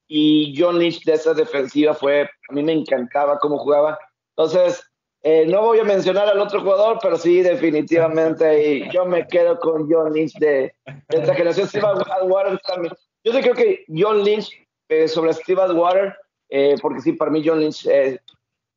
y 0.06 0.54
John 0.56 0.78
Lynch 0.78 1.04
de 1.04 1.14
esa 1.14 1.34
defensiva 1.34 1.94
fue, 1.94 2.22
a 2.22 2.52
mí 2.52 2.62
me 2.62 2.72
encantaba 2.72 3.38
cómo 3.38 3.58
jugaba. 3.58 3.98
Entonces, 4.36 4.84
eh, 5.26 5.46
no 5.46 5.62
voy 5.62 5.78
a 5.78 5.84
mencionar 5.84 6.28
al 6.28 6.38
otro 6.38 6.60
jugador, 6.60 6.98
pero 7.00 7.16
sí, 7.16 7.40
definitivamente, 7.40 8.68
y 8.68 8.90
yo 8.90 9.06
me 9.06 9.26
quedo 9.26 9.58
con 9.58 9.90
John 9.90 10.12
Lynch 10.12 10.34
de, 10.34 10.74
esta 11.08 11.34
generación. 11.34 11.66
Steve 11.66 11.86
Atwater 11.86 12.58
también. 12.58 12.92
Yo 13.24 13.32
sí 13.32 13.40
creo 13.40 13.54
que 13.54 13.86
John 13.88 14.22
Lynch 14.22 14.50
eh, 14.90 15.08
sobre 15.08 15.32
Steve 15.32 15.62
Atwater, 15.62 16.14
eh, 16.50 16.76
porque 16.82 17.00
sí, 17.00 17.12
para 17.12 17.30
mí 17.30 17.42
John 17.42 17.60
Lynch 17.60 17.86
es 17.86 18.20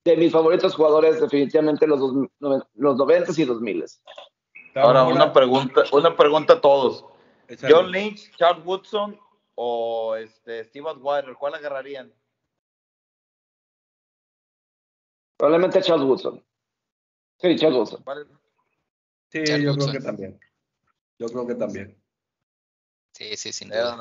de 0.05 0.15
mis 0.15 0.31
favoritos 0.31 0.73
jugadores, 0.73 1.19
definitivamente 1.19 1.85
los, 1.85 1.99
dos, 1.99 2.63
los 2.75 2.95
90 2.95 3.33
y 3.35 3.43
2000. 3.43 3.85
Ahora, 4.75 5.03
una 5.03 5.33
pregunta, 5.33 5.83
una 5.91 6.15
pregunta 6.15 6.53
a 6.53 6.61
todos. 6.61 7.03
John 7.69 7.91
Lynch, 7.91 8.33
Charles 8.37 8.65
Woodson 8.65 9.19
o 9.55 10.15
este, 10.15 10.63
Steve 10.63 10.89
Atwater, 10.91 11.35
¿cuál 11.35 11.55
agarrarían? 11.55 12.13
Probablemente 15.37 15.81
Charles 15.81 16.05
Woodson. 16.05 16.43
Sí, 17.37 17.55
Charles 17.55 17.77
Woodson. 17.77 18.03
Sí, 19.29 19.43
yo 19.61 19.75
creo 19.75 19.91
que 19.91 19.99
también. 19.99 20.39
Yo 21.19 21.27
creo 21.27 21.47
que 21.47 21.55
también. 21.55 22.01
Sí, 23.13 23.35
sí, 23.37 23.53
sin 23.53 23.69
duda. 23.69 23.97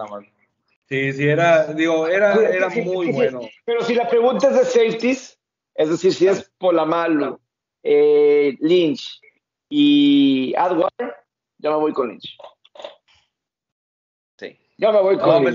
Sí, 0.89 1.13
sí, 1.13 1.27
era, 1.27 1.73
digo, 1.73 2.07
era, 2.07 2.35
era 2.49 2.69
muy 2.69 3.11
bueno. 3.11 3.41
Pero 3.65 3.83
si 3.83 3.95
la 3.95 4.09
pregunta 4.09 4.49
es 4.49 4.57
de 4.57 4.65
safeties, 4.65 5.39
es 5.75 5.89
decir, 5.91 6.15
si 6.15 6.29
es 6.29 6.51
Polamalu, 6.59 7.39
eh, 7.83 8.57
Lynch 8.61 9.21
y 9.69 10.55
Adward, 10.57 11.17
yo 11.59 11.71
me 11.71 11.77
voy 11.77 11.93
con 11.93 12.09
Lynch. 12.09 12.37
Ya 14.79 14.93
me 14.93 15.01
voy 15.01 15.17
con 15.17 15.47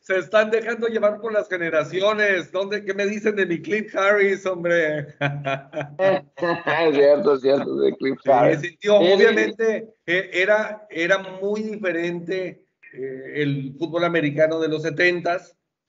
Se 0.00 0.18
están 0.18 0.50
dejando 0.50 0.86
llevar 0.86 1.20
por 1.20 1.32
las 1.32 1.48
generaciones. 1.48 2.52
¿Dónde, 2.52 2.84
¿Qué 2.84 2.94
me 2.94 3.06
dicen 3.06 3.34
de 3.34 3.46
mi 3.46 3.60
Cliff 3.60 3.94
Harris, 3.96 4.46
hombre? 4.46 5.08
es 5.98 6.94
cierto, 6.94 7.34
es 7.34 7.40
cierto, 7.40 7.76
de 7.76 7.96
Cliff 7.96 8.18
Harris. 8.24 8.76
obviamente 8.88 9.88
eh, 10.06 10.30
era, 10.32 10.86
era 10.88 11.18
muy 11.42 11.62
diferente 11.62 12.64
eh, 12.92 13.42
el 13.42 13.74
fútbol 13.76 14.04
americano 14.04 14.60
de 14.60 14.68
los 14.68 14.82
70 14.82 15.40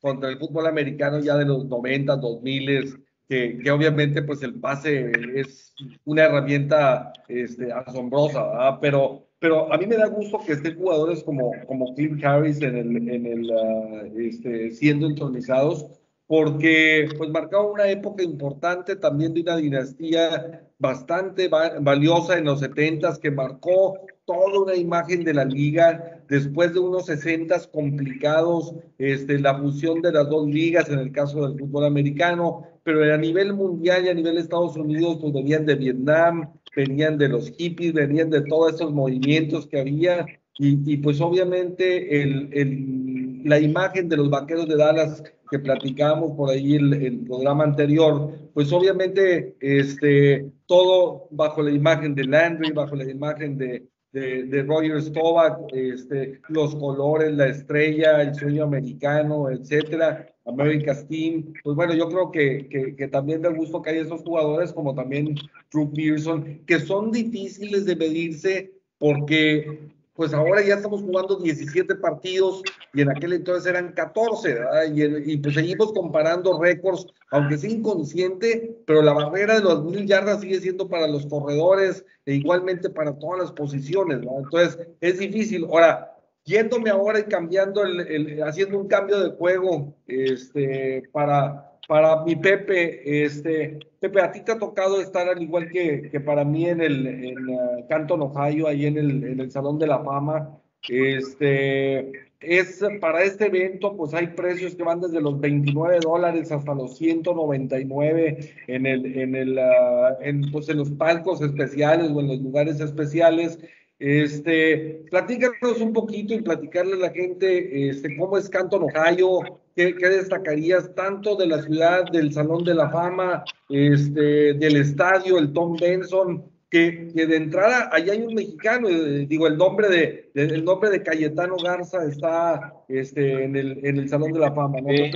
contra 0.02 0.30
el 0.30 0.40
fútbol 0.40 0.66
americano 0.66 1.20
ya 1.20 1.38
de 1.38 1.46
los 1.46 1.66
90, 1.66 2.16
2000 2.16 3.06
que, 3.28 3.60
que 3.64 3.72
obviamente 3.72 4.22
pues 4.24 4.42
el 4.44 4.56
pase 4.60 5.12
es 5.36 5.74
una 6.04 6.26
herramienta 6.26 7.12
este, 7.28 7.72
asombrosa, 7.72 8.80
pero 8.80 9.28
pero 9.46 9.72
a 9.72 9.78
mí 9.78 9.86
me 9.86 9.96
da 9.96 10.08
gusto 10.08 10.40
que 10.44 10.54
estén 10.54 10.76
jugadores 10.76 11.24
como, 11.24 11.52
como 11.68 11.94
Cliff 11.94 12.14
Harris 12.26 12.60
en 12.64 12.76
el, 12.78 12.98
en 12.98 13.26
el, 13.28 13.52
ah, 13.52 14.02
este, 14.18 14.72
siendo 14.72 15.06
entronizados, 15.06 15.86
porque 16.26 17.08
pues 17.16 17.30
marcaba 17.30 17.72
una 17.72 17.88
época 17.88 18.24
importante 18.24 18.96
también 18.96 19.36
de 19.36 19.42
una 19.42 19.58
dinastía 19.58 20.68
bastante 20.80 21.48
valiosa 21.48 22.40
en 22.40 22.46
los 22.46 22.60
70 22.62 23.20
que 23.22 23.30
marcó 23.30 24.00
toda 24.26 24.60
una 24.62 24.76
imagen 24.76 25.24
de 25.24 25.36
la 25.36 25.46
liga 25.46 26.24
después 26.28 26.74
de 26.74 26.80
unos 26.80 27.06
60 27.06 27.70
complicados, 27.72 28.74
este, 28.98 29.38
la 29.38 29.60
fusión 29.60 30.02
de 30.02 30.12
las 30.12 30.28
dos 30.28 30.48
ligas 30.48 30.90
en 30.90 30.98
el 30.98 31.12
caso 31.12 31.48
del 31.48 31.60
fútbol 31.60 31.86
americano, 31.86 32.66
pero 32.82 33.14
a 33.14 33.18
nivel 33.18 33.54
mundial 33.54 34.06
y 34.06 34.10
a 34.10 34.16
nivel 34.16 34.34
de 34.36 34.42
Estados 34.42 34.76
Unidos, 34.76 35.20
pues 35.22 35.34
venían 35.34 35.68
de 35.68 35.76
Vietnam, 35.76 36.52
venían 36.76 37.18
de 37.18 37.30
los 37.30 37.52
hippies, 37.52 37.94
venían 37.94 38.30
de 38.30 38.42
todos 38.42 38.74
estos 38.74 38.92
movimientos 38.92 39.68
que 39.68 39.80
había, 39.80 40.26
y, 40.58 40.94
y 40.94 40.98
pues 40.98 41.20
obviamente 41.22 42.22
el, 42.22 42.50
el, 42.54 43.42
la 43.44 43.60
imagen 43.60 44.10
de 44.10 44.18
los 44.18 44.30
vaqueros 44.30 44.68
de 44.68 44.78
Dallas 44.78 45.24
que 45.50 45.60
platicamos 45.60 46.32
por 46.36 46.50
ahí 46.50 46.76
el, 46.76 46.94
el 46.94 47.20
programa 47.20 47.64
anterior, 47.64 48.32
pues 48.54 48.72
obviamente 48.72 49.56
este, 49.60 50.52
todo 50.66 51.28
bajo 51.32 51.62
la 51.62 51.72
imagen 51.72 52.16
de 52.16 52.24
Landry, 52.24 52.72
bajo 52.72 52.96
la 52.96 53.10
imagen 53.10 53.58
de, 53.58 53.88
de, 54.12 54.44
de 54.46 54.64
Roger 54.64 55.02
Staubach, 55.02 55.58
este, 55.74 56.42
los 56.50 56.76
colores, 56.76 57.34
la 57.34 57.48
estrella, 57.48 58.22
el 58.22 58.34
sueño 58.34 58.64
americano, 58.64 59.50
etcétera, 59.50 60.35
America's 60.46 61.08
Team. 61.08 61.54
Pues 61.64 61.76
bueno, 61.76 61.94
yo 61.94 62.08
creo 62.10 62.32
que, 62.32 62.68
que, 62.70 62.96
que 62.96 63.08
también 63.08 63.42
da 63.42 63.50
gusto 63.50 63.82
que 63.82 63.92
hay 63.92 64.00
esos 64.00 64.22
jugadores 64.22 64.72
como 64.74 64.94
también 64.94 65.36
Drew 65.72 65.92
Pearson, 65.94 66.62
que 66.66 66.80
son 66.80 67.12
difíciles 67.12 67.86
de 67.86 67.96
medirse 67.96 68.74
porque 68.98 69.90
pues 70.16 70.34
ahora 70.34 70.62
ya 70.62 70.76
estamos 70.76 71.02
jugando 71.02 71.36
17 71.36 71.96
partidos 71.96 72.64
y 72.94 73.02
en 73.02 73.10
aquel 73.10 73.34
entonces 73.34 73.66
eran 73.66 73.92
14, 73.92 74.54
¿verdad? 74.54 74.84
Y, 74.94 75.34
y, 75.34 75.38
pues 75.38 75.56
seguimos 75.56 75.92
comparando 75.92 76.58
récords, 76.58 77.06
aunque 77.32 77.58
sea 77.58 77.70
inconsciente, 77.70 78.78
pero 78.88 79.02
la 79.02 79.12
barrera 79.12 79.56
de 79.56 79.64
los 79.64 79.84
mil 79.84 80.08
yardas 80.08 80.40
sigue 80.40 80.62
siendo 80.62 80.88
para 80.88 81.08
los 81.08 81.26
corredores 81.26 82.06
e 82.26 82.36
igualmente 82.36 82.90
para 82.90 83.20
todas 83.20 83.42
las 83.42 83.52
posiciones, 83.52 84.22
¿no? 84.22 84.40
Entonces 84.40 84.88
es 85.02 85.20
difícil. 85.20 85.66
Ahora, 85.66 86.15
yéndome 86.46 86.90
ahora 86.90 87.20
y 87.20 87.24
cambiando, 87.24 87.84
el, 87.84 88.00
el, 88.02 88.44
haciendo 88.44 88.80
un 88.80 88.88
cambio 88.88 89.20
de 89.20 89.36
juego 89.36 89.96
este, 90.08 91.04
para, 91.12 91.72
para 91.88 92.24
mi 92.24 92.36
Pepe, 92.36 93.26
este, 93.26 93.80
Pepe, 94.00 94.22
a 94.22 94.32
ti 94.32 94.42
te 94.42 94.52
ha 94.52 94.60
tocado 94.60 95.02
estar 95.02 95.28
al 95.28 95.42
igual 95.42 95.70
que, 95.70 96.10
que 96.10 96.20
para 96.20 96.46
mí 96.46 96.70
en 96.70 96.82
el 96.82 97.08
en, 97.08 97.50
uh, 97.50 97.88
Canton, 97.90 98.22
Ohio, 98.22 98.68
ahí 98.68 98.86
en 98.86 98.98
el, 98.98 99.24
en 99.24 99.40
el 99.40 99.52
Salón 99.52 99.80
de 99.80 99.88
la 99.88 100.04
Fama. 100.04 100.58
Este, 100.88 102.12
es 102.40 102.84
para 103.02 103.24
este 103.24 103.48
evento, 103.48 103.98
pues 103.98 104.14
hay 104.14 104.28
precios 104.28 104.76
que 104.76 104.84
van 104.84 105.02
desde 105.02 105.20
los 105.20 105.40
29 105.40 106.00
dólares 106.02 106.52
hasta 106.52 106.76
los 106.76 106.96
199 106.98 108.54
en 108.68 108.86
el, 108.86 109.18
en 109.18 109.36
el, 109.36 109.58
uh, 109.58 110.22
en, 110.22 110.52
pues 110.52 110.70
en 110.70 110.78
los 110.78 110.92
palcos 110.92 111.42
especiales 111.42 112.12
o 112.12 112.20
en 112.20 112.28
los 112.28 112.40
lugares 112.40 112.80
especiales. 112.80 113.58
Este, 113.98 115.06
platícanos 115.10 115.80
un 115.80 115.94
poquito 115.94 116.34
y 116.34 116.42
platicarle 116.42 116.94
a 116.96 117.08
la 117.08 117.12
gente 117.12 117.90
este, 117.90 118.18
cómo 118.18 118.38
es 118.38 118.50
Canton, 118.50 118.84
Ohio, 118.84 119.62
qué, 119.74 119.96
qué, 119.96 120.10
destacarías 120.10 120.94
tanto 120.96 121.36
de 121.38 121.48
la 121.48 121.62
ciudad, 121.62 122.04
del 122.12 122.34
Salón 122.34 122.66
de 122.66 122.74
la 122.74 122.90
Fama, 122.90 123.46
este, 123.70 124.54
del 124.54 124.76
estadio, 124.76 125.38
el 125.38 125.54
Tom 125.54 125.78
Benson, 125.80 126.44
que, 126.70 127.08
que 127.16 127.26
de 127.26 127.38
entrada 127.38 127.90
allá 127.94 128.12
hay 128.12 128.22
un 128.22 128.34
mexicano, 128.34 128.90
eh, 128.90 129.26
digo, 129.28 129.48
el 129.48 129.58
nombre 129.58 129.88
de, 129.88 130.30
de, 130.34 130.44
el 130.44 130.66
nombre 130.66 130.90
de 130.90 131.02
Cayetano 131.02 131.56
Garza 131.56 132.04
está 132.04 132.74
este, 132.90 133.46
en, 133.46 133.56
el, 133.56 133.86
en 133.86 133.98
el 133.98 134.10
Salón 134.10 134.34
de 134.34 134.40
la 134.40 134.52
Fama, 134.52 134.82
¿no, 134.82 134.90
sí. 134.90 135.12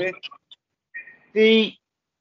Sí, 1.34 1.80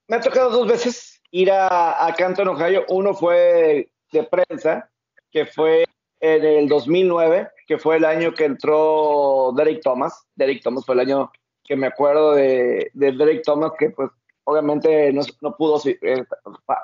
me 0.08 0.16
ha 0.16 0.20
tocado 0.20 0.50
dos 0.50 0.68
veces 0.68 1.22
ir 1.30 1.50
a, 1.50 2.06
a 2.06 2.14
Canton, 2.14 2.48
Ohio. 2.48 2.84
Uno 2.88 3.14
fue 3.14 3.88
de 4.12 4.22
prensa, 4.24 4.90
que 5.30 5.46
fue 5.46 5.84
en 6.20 6.44
el 6.44 6.68
2009, 6.68 7.48
que 7.66 7.78
fue 7.78 7.96
el 7.96 8.04
año 8.04 8.34
que 8.34 8.44
entró 8.44 9.52
Derek 9.56 9.80
Thomas. 9.82 10.26
Derek 10.34 10.62
Thomas 10.62 10.84
fue 10.84 10.94
el 10.94 11.00
año 11.00 11.30
que 11.64 11.76
me 11.76 11.86
acuerdo 11.86 12.34
de, 12.34 12.90
de 12.94 13.12
Derek 13.12 13.42
Thomas, 13.44 13.72
que 13.78 13.90
pues 13.90 14.10
obviamente 14.44 15.12
no, 15.12 15.22
no 15.42 15.54
pudo, 15.56 15.80
eh, 15.84 16.24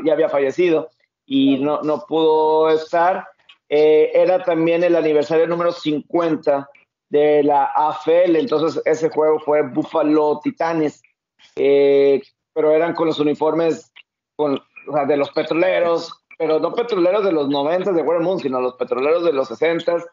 ya 0.05 0.13
había 0.13 0.29
fallecido 0.29 0.91
y 1.25 1.59
no, 1.59 1.81
no 1.83 2.05
pudo 2.07 2.69
estar. 2.69 3.27
Eh, 3.69 4.11
era 4.15 4.43
también 4.43 4.85
el 4.85 4.95
aniversario 4.95 5.47
número 5.47 5.73
50 5.73 6.69
de 7.09 7.43
la 7.43 7.73
AFL, 7.75 8.37
entonces 8.37 8.83
ese 8.85 9.09
juego 9.09 9.39
fue 9.41 9.63
Buffalo 9.63 10.41
Titanes, 10.43 11.03
eh, 11.57 12.21
pero 12.53 12.73
eran 12.73 12.95
con 12.95 13.07
los 13.07 13.19
uniformes 13.19 13.91
con, 14.37 14.61
o 14.89 14.93
sea, 14.93 15.07
de 15.07 15.17
los 15.17 15.31
petroleros, 15.31 16.24
pero 16.39 16.59
no 16.59 16.73
petroleros 16.73 17.25
de 17.25 17.33
los 17.33 17.49
90 17.49 17.93
de 17.93 18.03
War 18.03 18.21
Moon, 18.21 18.39
sino 18.39 18.61
los 18.61 18.75
petroleros 18.75 19.25
de 19.25 19.33
los 19.33 19.49
60 19.49 20.05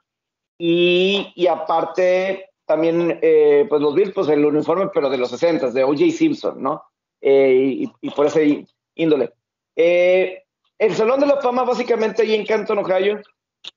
y, 0.57 1.31
y 1.35 1.47
aparte 1.47 2.49
también 2.65 3.19
eh, 3.21 3.65
pues 3.67 3.81
los 3.81 3.93
Bills, 3.95 4.13
pues 4.13 4.29
el 4.29 4.45
uniforme, 4.45 4.89
pero 4.93 5.09
de 5.09 5.17
los 5.17 5.29
60 5.29 5.71
de 5.71 5.83
O.J. 5.83 6.11
Simpson, 6.11 6.61
¿no? 6.61 6.83
Eh, 7.19 7.81
y, 7.81 7.91
y, 8.01 8.09
por 8.11 8.27
ese 8.27 8.65
índole. 8.95 9.33
Eh, 9.75 10.43
el 10.77 10.95
Salón 10.95 11.19
de 11.19 11.27
la 11.27 11.41
Fama, 11.41 11.63
básicamente, 11.63 12.21
ahí 12.21 12.33
en 12.33 12.45
Canton, 12.45 12.79
Ohio, 12.79 13.21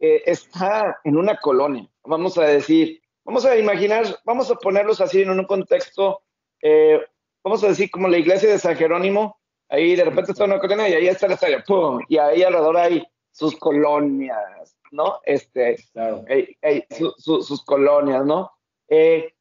eh, 0.01 0.23
está 0.25 1.01
en 1.05 1.17
una 1.17 1.37
colonia, 1.37 1.87
vamos 2.05 2.39
a 2.39 2.45
decir, 2.45 3.03
vamos 3.25 3.45
a 3.45 3.57
imaginar, 3.59 4.07
vamos 4.25 4.51
a 4.51 4.55
ponerlos 4.55 5.01
así 5.01 5.23
en 5.23 5.31
un 5.31 5.45
contexto, 5.45 6.23
eh, 6.63 7.01
vamos 7.43 7.63
a 7.63 7.69
decir 7.69 7.91
como 7.91 8.09
la 8.09 8.17
iglesia 8.17 8.51
de 8.51 8.59
San 8.59 8.77
Jerónimo, 8.77 9.39
ahí 9.69 9.97
de 9.97 10.05
repente 10.05 10.33
está 10.33 10.45
una 10.45 10.59
colonia 10.59 10.89
y 10.89 10.95
ahí 10.95 11.09
está 11.09 11.27
el 11.27 11.33
estadio, 11.33 11.63
¡pum! 11.67 12.01
y 12.09 12.19
ahí 12.19 12.43
alrededor 12.43 12.77
hay 12.77 13.05
sus 13.31 13.57
colonias, 13.57 14.77
¿no? 14.93 15.21
Este, 15.25 15.77
claro. 15.93 16.25
hay 16.29 16.85
su, 16.91 17.13
su, 17.19 17.43
sus 17.43 17.65
colonias, 17.65 18.25
¿no? 18.25 18.53
Eh, 18.89 19.35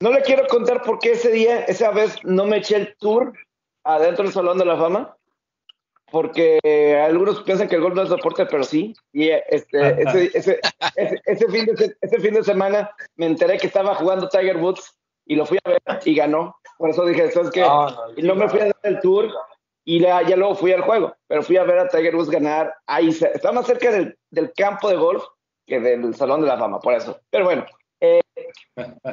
no 0.00 0.10
le 0.10 0.22
quiero 0.22 0.46
contar 0.48 0.82
por 0.82 0.98
qué 0.98 1.12
ese 1.12 1.30
día, 1.30 1.60
esa 1.64 1.90
vez, 1.92 2.16
no 2.24 2.44
me 2.44 2.56
eché 2.56 2.76
el 2.76 2.96
tour 2.98 3.32
adentro 3.84 4.24
del 4.24 4.32
Salón 4.32 4.58
de 4.58 4.64
la 4.64 4.76
Fama, 4.76 5.16
porque 6.10 6.58
algunos 7.06 7.42
piensan 7.42 7.68
que 7.68 7.76
el 7.76 7.82
gol 7.82 7.94
no 7.94 8.02
es 8.02 8.10
deporte, 8.10 8.44
pero 8.46 8.64
sí. 8.64 8.94
Y 9.12 9.30
este, 9.30 10.02
ese, 10.02 10.30
ese, 10.34 10.60
ese, 11.24 11.48
fin 11.48 11.66
de, 11.66 11.96
ese 12.00 12.18
fin 12.18 12.34
de 12.34 12.42
semana 12.42 12.90
me 13.14 13.26
enteré 13.26 13.58
que 13.58 13.68
estaba 13.68 13.94
jugando 13.94 14.28
Tiger 14.28 14.56
Woods 14.56 14.98
y 15.26 15.34
lo 15.36 15.46
fui 15.46 15.58
a 15.64 15.68
ver 15.68 15.80
y 16.04 16.14
ganó. 16.14 16.56
Por 16.78 16.90
eso 16.90 17.04
dije, 17.04 17.30
¿sabes 17.30 17.50
qué? 17.50 17.60
No, 17.60 17.90
no, 17.90 17.96
y 18.16 18.22
no 18.22 18.34
me 18.34 18.48
fui 18.48 18.60
a 18.60 18.64
dar 18.66 18.76
el 18.82 19.00
tour 19.00 19.30
y 19.84 20.00
ya, 20.00 20.22
ya 20.22 20.36
luego 20.36 20.54
fui 20.54 20.72
al 20.72 20.82
juego, 20.82 21.14
pero 21.26 21.42
fui 21.42 21.56
a 21.56 21.64
ver 21.64 21.78
a 21.78 21.88
Tiger 21.88 22.14
Woods 22.14 22.30
ganar. 22.30 22.74
Ahí 22.86 23.08
está 23.08 23.52
más 23.52 23.66
cerca 23.66 23.90
del, 23.90 24.16
del 24.30 24.52
campo 24.52 24.88
de 24.88 24.96
golf 24.96 25.24
que 25.66 25.80
del 25.80 26.14
Salón 26.14 26.40
de 26.40 26.48
la 26.48 26.58
Fama, 26.58 26.80
por 26.80 26.94
eso. 26.94 27.20
Pero 27.30 27.44
bueno, 27.44 27.64
eh, 28.00 28.20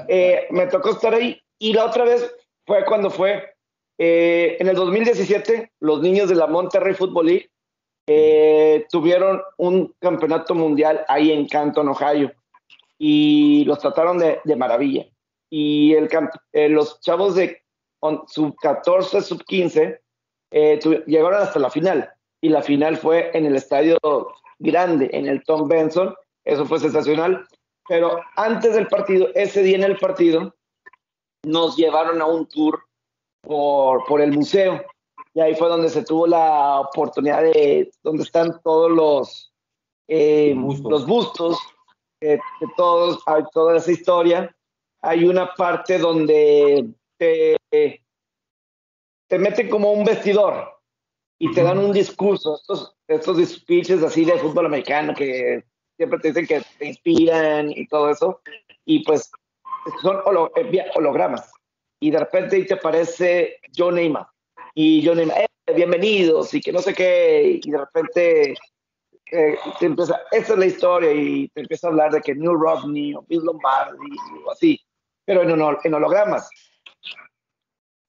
eh, 0.07 0.47
me 0.51 0.67
tocó 0.67 0.91
estar 0.91 1.13
ahí 1.13 1.39
y 1.59 1.73
la 1.73 1.85
otra 1.85 2.05
vez 2.05 2.33
fue 2.65 2.85
cuando 2.85 3.09
fue 3.09 3.53
eh, 3.97 4.57
en 4.59 4.67
el 4.67 4.75
2017 4.75 5.71
los 5.79 6.01
niños 6.01 6.29
de 6.29 6.35
la 6.35 6.47
Monterrey 6.47 6.93
Football 6.93 7.27
League 7.27 7.49
eh, 8.07 8.87
tuvieron 8.89 9.41
un 9.57 9.93
campeonato 9.99 10.55
mundial 10.55 11.05
ahí 11.07 11.31
en 11.31 11.47
Canton, 11.47 11.89
Ohio 11.89 12.31
y 12.97 13.65
los 13.65 13.79
trataron 13.79 14.17
de, 14.17 14.39
de 14.43 14.55
maravilla 14.55 15.05
y 15.49 15.93
el, 15.93 16.09
eh, 16.53 16.69
los 16.69 16.99
chavos 17.01 17.35
de 17.35 17.61
sub 18.27 18.55
14, 18.61 19.21
sub 19.21 19.43
15 19.45 20.01
llegaron 20.51 21.41
hasta 21.41 21.59
la 21.59 21.69
final 21.69 22.09
y 22.41 22.49
la 22.49 22.61
final 22.61 22.97
fue 22.97 23.29
en 23.37 23.45
el 23.45 23.55
estadio 23.55 23.97
grande, 24.59 25.09
en 25.13 25.27
el 25.27 25.43
Tom 25.43 25.67
Benson, 25.67 26.15
eso 26.45 26.65
fue 26.65 26.79
sensacional 26.79 27.45
pero 27.89 28.21
antes 28.35 28.75
del 28.75 28.87
partido, 28.87 29.29
ese 29.33 29.63
día 29.63 29.75
en 29.75 29.83
el 29.83 29.97
partido, 29.97 30.53
nos 31.43 31.75
llevaron 31.75 32.21
a 32.21 32.27
un 32.27 32.47
tour 32.47 32.83
por, 33.41 34.05
por 34.05 34.21
el 34.21 34.31
museo. 34.31 34.79
Y 35.33 35.41
ahí 35.41 35.55
fue 35.55 35.69
donde 35.69 35.89
se 35.89 36.05
tuvo 36.05 36.27
la 36.27 36.81
oportunidad 36.81 37.41
de, 37.41 37.89
donde 38.03 38.23
están 38.23 38.61
todos 38.61 38.91
los, 38.91 39.51
eh, 40.07 40.53
bustos. 40.55 40.91
los 40.91 41.07
bustos 41.07 41.57
eh, 42.21 42.39
de 42.61 42.67
todos, 42.77 43.23
hay 43.25 43.41
toda 43.51 43.77
esa 43.77 43.91
historia. 43.91 44.55
Hay 45.01 45.23
una 45.25 45.53
parte 45.53 45.97
donde 45.97 46.89
te, 47.17 47.57
te 49.27 49.37
meten 49.37 49.69
como 49.69 49.93
un 49.93 50.03
vestidor 50.03 50.79
y 51.39 51.51
te 51.53 51.63
dan 51.63 51.79
un 51.79 51.93
discurso, 51.93 52.55
estos, 52.55 52.95
estos 53.07 53.49
speeches 53.49 54.03
así 54.03 54.25
de 54.25 54.37
fútbol 54.37 54.65
americano 54.65 55.13
que 55.15 55.63
siempre 55.95 56.19
te 56.19 56.27
dicen 56.29 56.47
que 56.47 56.61
te 56.77 56.87
inspiran 56.87 57.71
y 57.71 57.87
todo 57.87 58.09
eso, 58.09 58.41
y 58.85 59.03
pues 59.03 59.31
son 60.01 60.17
holo, 60.25 60.51
eh, 60.55 60.85
hologramas. 60.95 61.51
Y 62.01 62.11
de 62.11 62.19
repente 62.19 62.55
ahí 62.55 62.65
te 62.65 62.73
aparece 62.73 63.59
John 63.75 63.95
Neymar, 63.95 64.27
y 64.73 65.05
John 65.05 65.17
Neymar, 65.17 65.41
eh, 65.41 65.73
bienvenidos, 65.73 66.53
y 66.53 66.61
que 66.61 66.71
no 66.71 66.79
sé 66.79 66.93
qué, 66.93 67.59
y 67.63 67.69
de 67.69 67.77
repente 67.77 68.53
eh, 69.31 69.57
te 69.79 69.85
empieza, 69.85 70.21
esta 70.31 70.53
es 70.53 70.59
la 70.59 70.65
historia, 70.65 71.11
y 71.11 71.47
te 71.49 71.61
empieza 71.61 71.87
a 71.87 71.89
hablar 71.91 72.11
de 72.11 72.21
que 72.21 72.35
New 72.35 72.55
Rodney, 72.55 73.13
o 73.13 73.21
Bill 73.27 73.43
Lombardi, 73.43 74.15
o 74.45 74.51
así, 74.51 74.79
pero 75.29 75.43
en, 75.43 75.77
en 75.83 75.93
hologramas. 75.93 76.49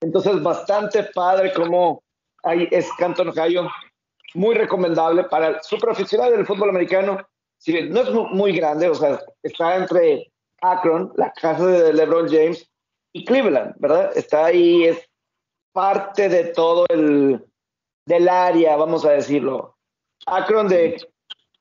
Entonces, 0.00 0.42
bastante 0.42 1.02
padre 1.14 1.52
como 1.52 2.02
hay 2.42 2.66
es 2.70 2.88
Canton 2.98 3.28
Ohio, 3.28 3.70
muy 4.32 4.54
recomendable 4.54 5.24
para 5.24 5.48
el 5.48 5.62
super 5.62 5.90
aficionado 5.90 6.30
del 6.30 6.46
fútbol 6.46 6.70
americano 6.70 7.18
si 7.58 7.72
bien 7.72 7.90
no 7.90 8.00
es 8.00 8.10
muy 8.32 8.52
grande, 8.52 8.88
o 8.88 8.94
sea, 8.94 9.20
está 9.42 9.76
entre 9.76 10.32
Akron, 10.62 11.12
la 11.16 11.30
casa 11.34 11.66
de 11.66 11.92
LeBron 11.92 12.26
James, 12.26 12.66
y 13.12 13.26
Cleveland, 13.26 13.74
¿verdad? 13.78 14.16
Está 14.16 14.46
ahí, 14.46 14.84
es 14.84 15.06
parte 15.74 16.30
de 16.30 16.44
todo 16.44 16.86
el 16.88 17.44
del 18.06 18.28
área, 18.30 18.76
vamos 18.76 19.04
a 19.04 19.10
decirlo. 19.10 19.76
Akron 20.24 20.68
de 20.68 21.06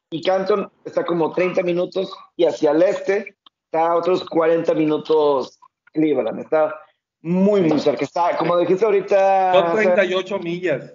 y 0.09 0.23
Canton 0.23 0.71
está 0.85 1.05
como 1.05 1.33
30 1.33 1.63
minutos 1.63 2.15
y 2.37 2.45
hacia 2.45 2.71
el 2.71 2.81
este 2.81 3.35
está 3.71 3.95
otros 3.95 4.25
40 4.25 4.73
minutos 4.73 5.59
Cleveland. 5.93 6.39
Está 6.39 6.81
muy, 7.21 7.61
muy 7.61 7.79
cerca. 7.79 8.03
Está, 8.03 8.37
como 8.37 8.57
dijiste 8.57 8.85
ahorita. 8.85 9.53
Son 9.53 9.75
38 9.75 10.39
millas 10.39 10.93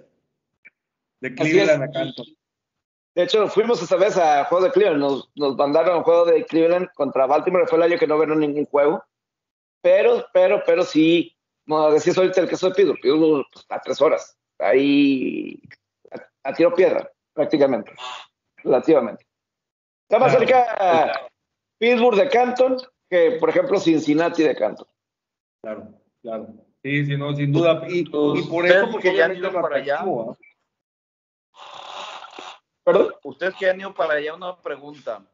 de 1.21 1.35
Cleveland 1.35 1.83
a 1.83 1.91
Canton. 1.91 2.25
De 3.15 3.23
hecho, 3.23 3.47
fuimos 3.47 3.81
esta 3.81 3.95
vez 3.95 4.17
a 4.17 4.43
juego 4.45 4.65
de 4.65 4.71
Cleveland. 4.71 4.99
Nos, 4.99 5.31
nos 5.35 5.55
mandaron 5.55 5.99
a 5.99 6.03
juego 6.03 6.25
de 6.25 6.45
Cleveland 6.45 6.89
contra 6.95 7.25
Baltimore. 7.25 7.65
Fue 7.67 7.77
el 7.77 7.83
año 7.83 7.97
que 7.97 8.07
no 8.07 8.17
vieron 8.17 8.39
ningún 8.39 8.65
juego. 8.65 9.01
Pero, 9.81 10.25
pero, 10.33 10.61
pero 10.65 10.83
sí, 10.83 11.33
como 11.65 11.91
decías 11.91 12.17
ahorita 12.17 12.41
el 12.41 12.49
caso 12.49 12.69
de 12.69 12.75
Pittsburgh, 12.75 12.99
Pittsburgh 12.99 13.45
pues, 13.53 13.65
a 13.69 13.79
tres 13.79 14.01
horas. 14.01 14.37
Ahí 14.59 15.61
a, 16.43 16.53
tiro 16.53 16.73
piedra, 16.73 17.09
prácticamente. 17.33 17.93
Relativamente. 18.57 19.25
Está 20.09 20.19
más 20.19 20.33
cerca 20.33 21.29
Pittsburgh 21.77 22.17
de 22.17 22.29
Canton 22.29 22.77
que, 23.09 23.37
por 23.39 23.49
ejemplo, 23.49 23.79
Cincinnati 23.79 24.43
de 24.43 24.55
Canton. 24.55 24.87
Claro, 25.61 26.01
claro. 26.21 26.47
Sí, 26.83 27.05
sí, 27.05 27.17
no, 27.17 27.35
sin 27.35 27.51
duda. 27.51 27.83
Y, 27.87 28.01
y 28.01 28.43
por 28.47 28.65
eso, 28.65 28.91
porque 28.91 29.15
ya 29.15 29.25
han 29.25 29.35
ido 29.35 29.51
para 29.51 29.77
allá. 29.77 30.05
¿Perdón? 32.83 33.15
Ustedes 33.23 33.55
que 33.55 33.69
han 33.69 33.79
ido 33.79 33.93
para 33.93 34.13
allá, 34.13 34.35
una 34.35 34.55
pregunta. 34.61 35.25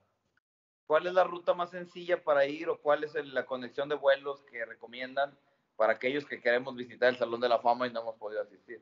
¿Cuál 0.87 1.07
es 1.07 1.13
la 1.13 1.23
ruta 1.23 1.53
más 1.53 1.69
sencilla 1.69 2.21
para 2.21 2.45
ir 2.45 2.69
o 2.69 2.79
cuál 2.81 3.03
es 3.03 3.13
la 3.13 3.45
conexión 3.45 3.89
de 3.89 3.95
vuelos 3.95 4.41
que 4.43 4.65
recomiendan 4.65 5.37
para 5.75 5.93
aquellos 5.93 6.25
que 6.25 6.41
queremos 6.41 6.75
visitar 6.75 7.09
el 7.09 7.17
Salón 7.17 7.41
de 7.41 7.49
la 7.49 7.59
Fama 7.59 7.87
y 7.87 7.91
no 7.91 8.01
hemos 8.01 8.15
podido 8.15 8.41
asistir? 8.41 8.81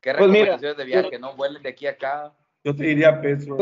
¿Qué 0.00 0.12
pues 0.14 0.30
recomendaciones 0.30 0.76
de 0.76 0.84
viaje? 0.84 1.18
¿No 1.18 1.34
vuelen 1.36 1.62
de 1.62 1.68
aquí 1.68 1.86
a 1.86 1.90
acá? 1.90 2.34
Yo 2.64 2.74
te 2.74 2.84
diría 2.84 3.20
Petro. 3.20 3.58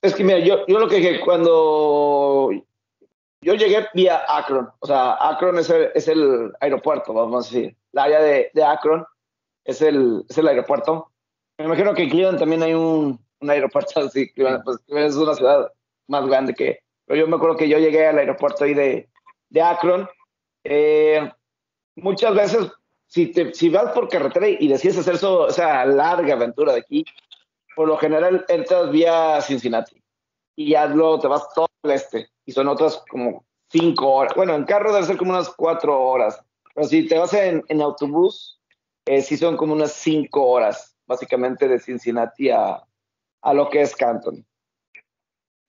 Es 0.00 0.14
que 0.14 0.24
mira, 0.24 0.38
yo, 0.38 0.66
yo 0.66 0.78
lo 0.78 0.88
que 0.88 1.20
cuando 1.20 2.50
yo 3.40 3.54
llegué 3.54 3.86
vía 3.94 4.22
Akron, 4.28 4.68
o 4.80 4.86
sea, 4.86 5.16
Akron 5.28 5.58
es 5.58 5.70
el, 5.70 5.90
es 5.94 6.08
el 6.08 6.52
aeropuerto, 6.60 7.12
vamos 7.12 7.46
a 7.46 7.48
decir. 7.48 7.76
La 7.92 8.04
área 8.04 8.20
de, 8.20 8.50
de 8.52 8.64
Akron 8.64 9.06
es 9.64 9.82
el, 9.82 10.24
es 10.28 10.38
el 10.38 10.48
aeropuerto. 10.48 11.10
Me 11.58 11.66
imagino 11.66 11.94
que 11.94 12.04
en 12.04 12.10
Cleveland 12.10 12.38
también 12.38 12.62
hay 12.62 12.74
un, 12.74 13.20
un 13.40 13.50
aeropuerto 13.50 14.00
así. 14.06 14.32
Cleveland, 14.32 14.64
pues, 14.64 14.78
es 14.88 15.16
una 15.16 15.34
ciudad 15.34 15.72
más 16.08 16.26
grande 16.26 16.54
que. 16.54 16.80
Pero 17.06 17.20
yo 17.20 17.26
me 17.26 17.36
acuerdo 17.36 17.56
que 17.56 17.68
yo 17.68 17.78
llegué 17.78 18.06
al 18.06 18.18
aeropuerto 18.18 18.64
ahí 18.64 18.74
de, 18.74 19.08
de 19.50 19.62
Akron. 19.62 20.08
Eh, 20.64 21.30
muchas 21.96 22.34
veces, 22.34 22.70
si, 23.06 23.28
te, 23.28 23.54
si 23.54 23.68
vas 23.70 23.92
por 23.92 24.08
carretera 24.08 24.48
y 24.48 24.68
decides 24.68 24.98
hacer 24.98 25.14
eso, 25.14 25.48
esa 25.48 25.86
larga 25.86 26.34
aventura 26.34 26.72
de 26.72 26.80
aquí, 26.80 27.04
por 27.78 27.86
lo 27.86 27.96
general 27.96 28.44
entras 28.48 28.90
vía 28.90 29.40
Cincinnati 29.40 30.02
y 30.56 30.70
ya 30.70 30.86
luego 30.86 31.20
te 31.20 31.28
vas 31.28 31.48
todo 31.54 31.68
el 31.84 31.92
este 31.92 32.28
y 32.44 32.50
son 32.50 32.66
otras 32.66 33.04
como 33.08 33.46
cinco 33.70 34.14
horas. 34.14 34.34
Bueno, 34.34 34.56
en 34.56 34.64
carro 34.64 34.92
debe 34.92 35.06
ser 35.06 35.16
como 35.16 35.30
unas 35.30 35.48
cuatro 35.50 35.96
horas, 35.96 36.44
pero 36.74 36.88
si 36.88 37.06
te 37.06 37.16
vas 37.16 37.32
en, 37.34 37.62
en 37.68 37.80
autobús, 37.80 38.60
eh, 39.06 39.22
sí 39.22 39.36
son 39.36 39.56
como 39.56 39.74
unas 39.74 39.92
cinco 39.92 40.44
horas, 40.48 40.96
básicamente 41.06 41.68
de 41.68 41.78
Cincinnati 41.78 42.50
a, 42.50 42.82
a 43.42 43.54
lo 43.54 43.70
que 43.70 43.82
es 43.82 43.94
Canton. 43.94 44.44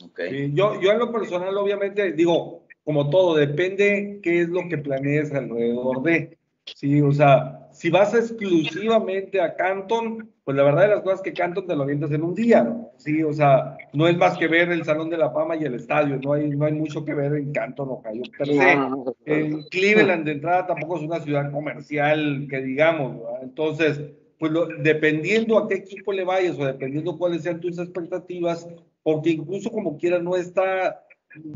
Okay. 0.05 0.51
yo, 0.51 0.81
yo 0.81 0.91
en 0.91 0.97
lo 0.97 1.11
personal, 1.11 1.55
obviamente, 1.57 2.13
digo, 2.13 2.63
como 2.85 3.11
todo, 3.11 3.35
depende 3.35 4.19
qué 4.23 4.41
es 4.41 4.49
lo 4.49 4.67
que 4.67 4.79
planees 4.79 5.31
alrededor 5.31 6.01
de. 6.01 6.39
Sí, 6.65 7.03
o 7.03 7.11
sea, 7.11 7.69
si 7.71 7.91
vas 7.91 8.15
exclusivamente 8.15 9.39
a 9.39 9.55
Canton, 9.55 10.33
pues 10.49 10.57
la 10.57 10.63
verdad 10.63 10.81
de 10.81 10.95
las 10.95 11.03
cosas 11.03 11.21
que 11.21 11.31
Canton 11.31 11.67
te 11.67 11.75
lo 11.75 11.83
avientas 11.83 12.09
en 12.09 12.23
un 12.23 12.33
día, 12.33 12.63
¿no? 12.63 12.91
Sí, 12.97 13.21
o 13.21 13.31
sea, 13.31 13.77
no 13.93 14.07
es 14.07 14.17
más 14.17 14.35
que 14.35 14.47
ver 14.47 14.71
el 14.71 14.83
Salón 14.83 15.11
de 15.11 15.17
la 15.19 15.29
Fama 15.29 15.55
y 15.55 15.63
el 15.63 15.75
estadio, 15.75 16.19
no 16.23 16.33
hay, 16.33 16.49
no 16.49 16.65
hay 16.65 16.73
mucho 16.73 17.05
que 17.05 17.13
ver 17.13 17.35
en 17.35 17.51
Canton, 17.51 17.89
Ohio. 17.89 18.23
Pero 18.35 19.11
en 19.27 19.61
Cleveland 19.69 20.25
de 20.25 20.31
entrada 20.31 20.65
tampoco 20.65 20.97
es 20.97 21.03
una 21.03 21.19
ciudad 21.19 21.51
comercial 21.51 22.47
que 22.49 22.61
digamos, 22.61 23.19
¿verdad? 23.19 23.43
Entonces, 23.43 24.01
pues 24.39 24.51
dependiendo 24.79 25.55
a 25.55 25.67
qué 25.67 25.75
equipo 25.75 26.13
le 26.13 26.23
vayas 26.23 26.57
o 26.57 26.65
dependiendo 26.65 27.19
cuáles 27.19 27.43
sean 27.43 27.59
tus 27.59 27.77
expectativas, 27.77 28.67
porque 29.03 29.29
incluso 29.29 29.69
como 29.69 29.99
quiera 29.99 30.17
no 30.17 30.35
está 30.35 31.05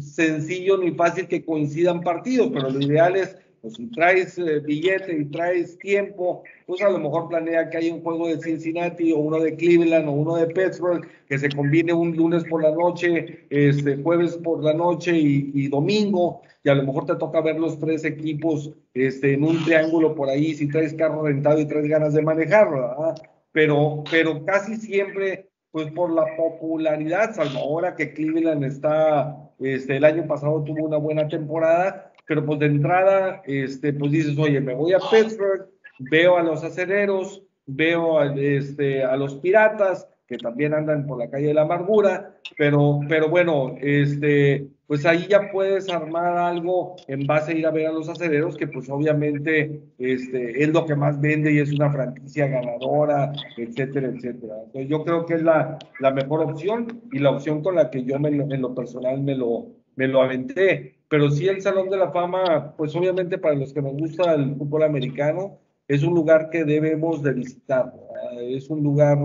sencillo 0.01 0.77
ni 0.77 0.91
fácil 0.91 1.27
que 1.27 1.43
coincidan 1.43 2.01
partidos, 2.01 2.51
pero 2.53 2.69
lo 2.69 2.79
ideal 2.79 3.15
es, 3.15 3.35
pues 3.63 3.75
si 3.75 3.87
traes 3.91 4.37
eh, 4.37 4.59
billete 4.59 5.15
y 5.15 5.23
traes 5.23 5.77
tiempo, 5.79 6.43
pues 6.65 6.81
a 6.81 6.89
lo 6.89 6.99
mejor 6.99 7.29
planea 7.29 7.69
que 7.69 7.77
hay 7.77 7.91
un 7.91 8.03
juego 8.03 8.27
de 8.27 8.37
Cincinnati 8.41 9.13
o 9.13 9.19
uno 9.19 9.39
de 9.39 9.55
Cleveland 9.55 10.09
o 10.09 10.11
uno 10.11 10.35
de 10.35 10.47
Pittsburgh, 10.47 11.07
que 11.29 11.39
se 11.39 11.47
combine 11.47 11.93
un 11.93 12.13
lunes 12.13 12.43
por 12.43 12.61
la 12.61 12.71
noche, 12.71 13.45
este 13.49 13.95
jueves 14.03 14.35
por 14.35 14.61
la 14.61 14.73
noche 14.73 15.17
y, 15.17 15.69
domingo, 15.69 16.41
y 16.61 16.69
a 16.69 16.75
lo 16.75 16.83
mejor 16.83 17.05
te 17.05 17.15
toca 17.15 17.39
ver 17.39 17.57
los 17.57 17.79
tres 17.79 18.03
equipos 18.03 18.69
este, 18.93 19.35
en 19.35 19.45
un 19.45 19.63
triángulo 19.63 20.13
por 20.13 20.27
ahí, 20.27 20.53
si 20.55 20.67
traes 20.67 20.93
carro 20.93 21.23
rentado 21.23 21.61
y 21.61 21.65
traes 21.65 21.87
ganas 21.87 22.13
de 22.13 22.21
manejarlo, 22.21 23.15
Pero, 23.53 24.03
pero 24.11 24.43
casi 24.43 24.75
siempre 24.75 25.47
pues 25.71 25.89
por 25.91 26.11
la 26.11 26.25
popularidad, 26.35 27.33
salvo 27.33 27.59
ahora 27.59 27.95
que 27.95 28.13
Cleveland 28.13 28.65
está, 28.65 29.49
este, 29.59 29.95
el 29.95 30.03
año 30.03 30.27
pasado 30.27 30.61
tuvo 30.65 30.85
una 30.85 30.97
buena 30.97 31.29
temporada, 31.29 32.12
pero 32.27 32.45
pues 32.45 32.59
de 32.59 32.67
entrada, 32.67 33.41
este, 33.45 33.93
pues 33.93 34.11
dices, 34.11 34.37
oye, 34.37 34.61
me 34.61 34.73
voy 34.73 34.93
a 34.93 34.99
Pittsburgh, 34.99 35.67
veo 35.99 36.37
a 36.37 36.43
los 36.43 36.63
acereros, 36.63 37.43
veo 37.65 38.19
a, 38.19 38.33
este, 38.35 39.03
a 39.03 39.15
los 39.15 39.35
piratas, 39.35 40.07
que 40.27 40.37
también 40.37 40.73
andan 40.73 41.05
por 41.05 41.19
la 41.19 41.29
calle 41.29 41.47
de 41.47 41.53
la 41.53 41.63
amargura, 41.63 42.35
pero, 42.57 43.01
pero 43.09 43.29
bueno, 43.29 43.75
este, 43.81 44.67
pues 44.87 45.05
ahí 45.05 45.27
ya 45.27 45.51
puedes 45.51 45.89
armar 45.89 46.37
algo 46.37 46.95
en 47.07 47.27
base 47.27 47.51
a 47.51 47.55
ir 47.55 47.65
a 47.67 47.71
ver 47.71 47.87
a 47.87 47.91
los 47.91 48.07
acereros, 48.07 48.55
que 48.55 48.67
pues 48.67 48.89
obviamente 48.89 49.81
este, 49.97 50.63
es 50.63 50.69
lo 50.69 50.85
que 50.85 50.95
más 50.95 51.19
vende 51.19 51.51
y 51.51 51.59
es 51.59 51.71
una 51.73 51.91
franquicia 51.91 52.47
ganadora, 52.47 53.33
etcétera, 53.57 54.07
etcétera. 54.07 54.55
Entonces 54.65 54.89
yo 54.89 55.03
creo 55.03 55.25
que 55.25 55.35
es 55.35 55.43
la, 55.43 55.77
la 55.99 56.11
mejor 56.11 56.41
opción 56.41 57.01
y 57.11 57.19
la 57.19 57.31
opción 57.31 57.61
con 57.61 57.75
la 57.75 57.89
que 57.89 58.03
yo 58.03 58.17
me, 58.19 58.29
en 58.29 58.61
lo 58.61 58.73
personal 58.73 59.21
me 59.21 59.35
lo, 59.35 59.67
me 59.95 60.07
lo 60.07 60.21
aventé. 60.21 60.95
Pero 61.07 61.29
sí 61.29 61.47
el 61.47 61.61
Salón 61.61 61.89
de 61.89 61.97
la 61.97 62.11
Fama, 62.11 62.73
pues 62.75 62.95
obviamente 62.95 63.37
para 63.37 63.55
los 63.55 63.73
que 63.73 63.81
nos 63.81 63.93
gusta 63.93 64.33
el 64.33 64.55
fútbol 64.55 64.83
americano, 64.83 65.59
es 65.87 66.03
un 66.03 66.15
lugar 66.15 66.49
que 66.49 66.63
debemos 66.63 67.21
de 67.21 67.33
visitar. 67.33 67.93
Es 68.41 68.69
un 68.69 68.83
lugar 68.83 69.17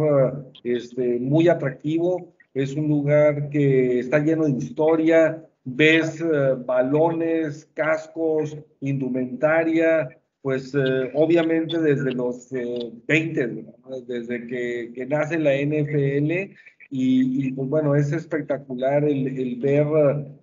este, 0.64 1.18
muy 1.18 1.48
atractivo, 1.48 2.34
es 2.52 2.74
un 2.74 2.88
lugar 2.88 3.48
que 3.50 4.00
está 4.00 4.18
lleno 4.18 4.44
de 4.44 4.52
historia, 4.52 5.44
ves 5.64 6.20
eh, 6.20 6.54
balones, 6.64 7.70
cascos, 7.74 8.56
indumentaria, 8.80 10.08
pues 10.42 10.74
eh, 10.74 11.10
obviamente 11.14 11.78
desde 11.78 12.12
los 12.12 12.48
20, 12.50 13.42
eh, 13.42 13.64
desde 14.06 14.46
que, 14.46 14.92
que, 14.94 15.06
nace 15.06 15.38
la 15.38 15.54
NFL, 15.54 16.54
y, 16.90 17.52
pues 17.52 17.68
bueno, 17.68 17.94
es 17.94 18.12
espectacular 18.12 19.04
el, 19.04 19.26
el, 19.38 19.56
ver 19.56 19.86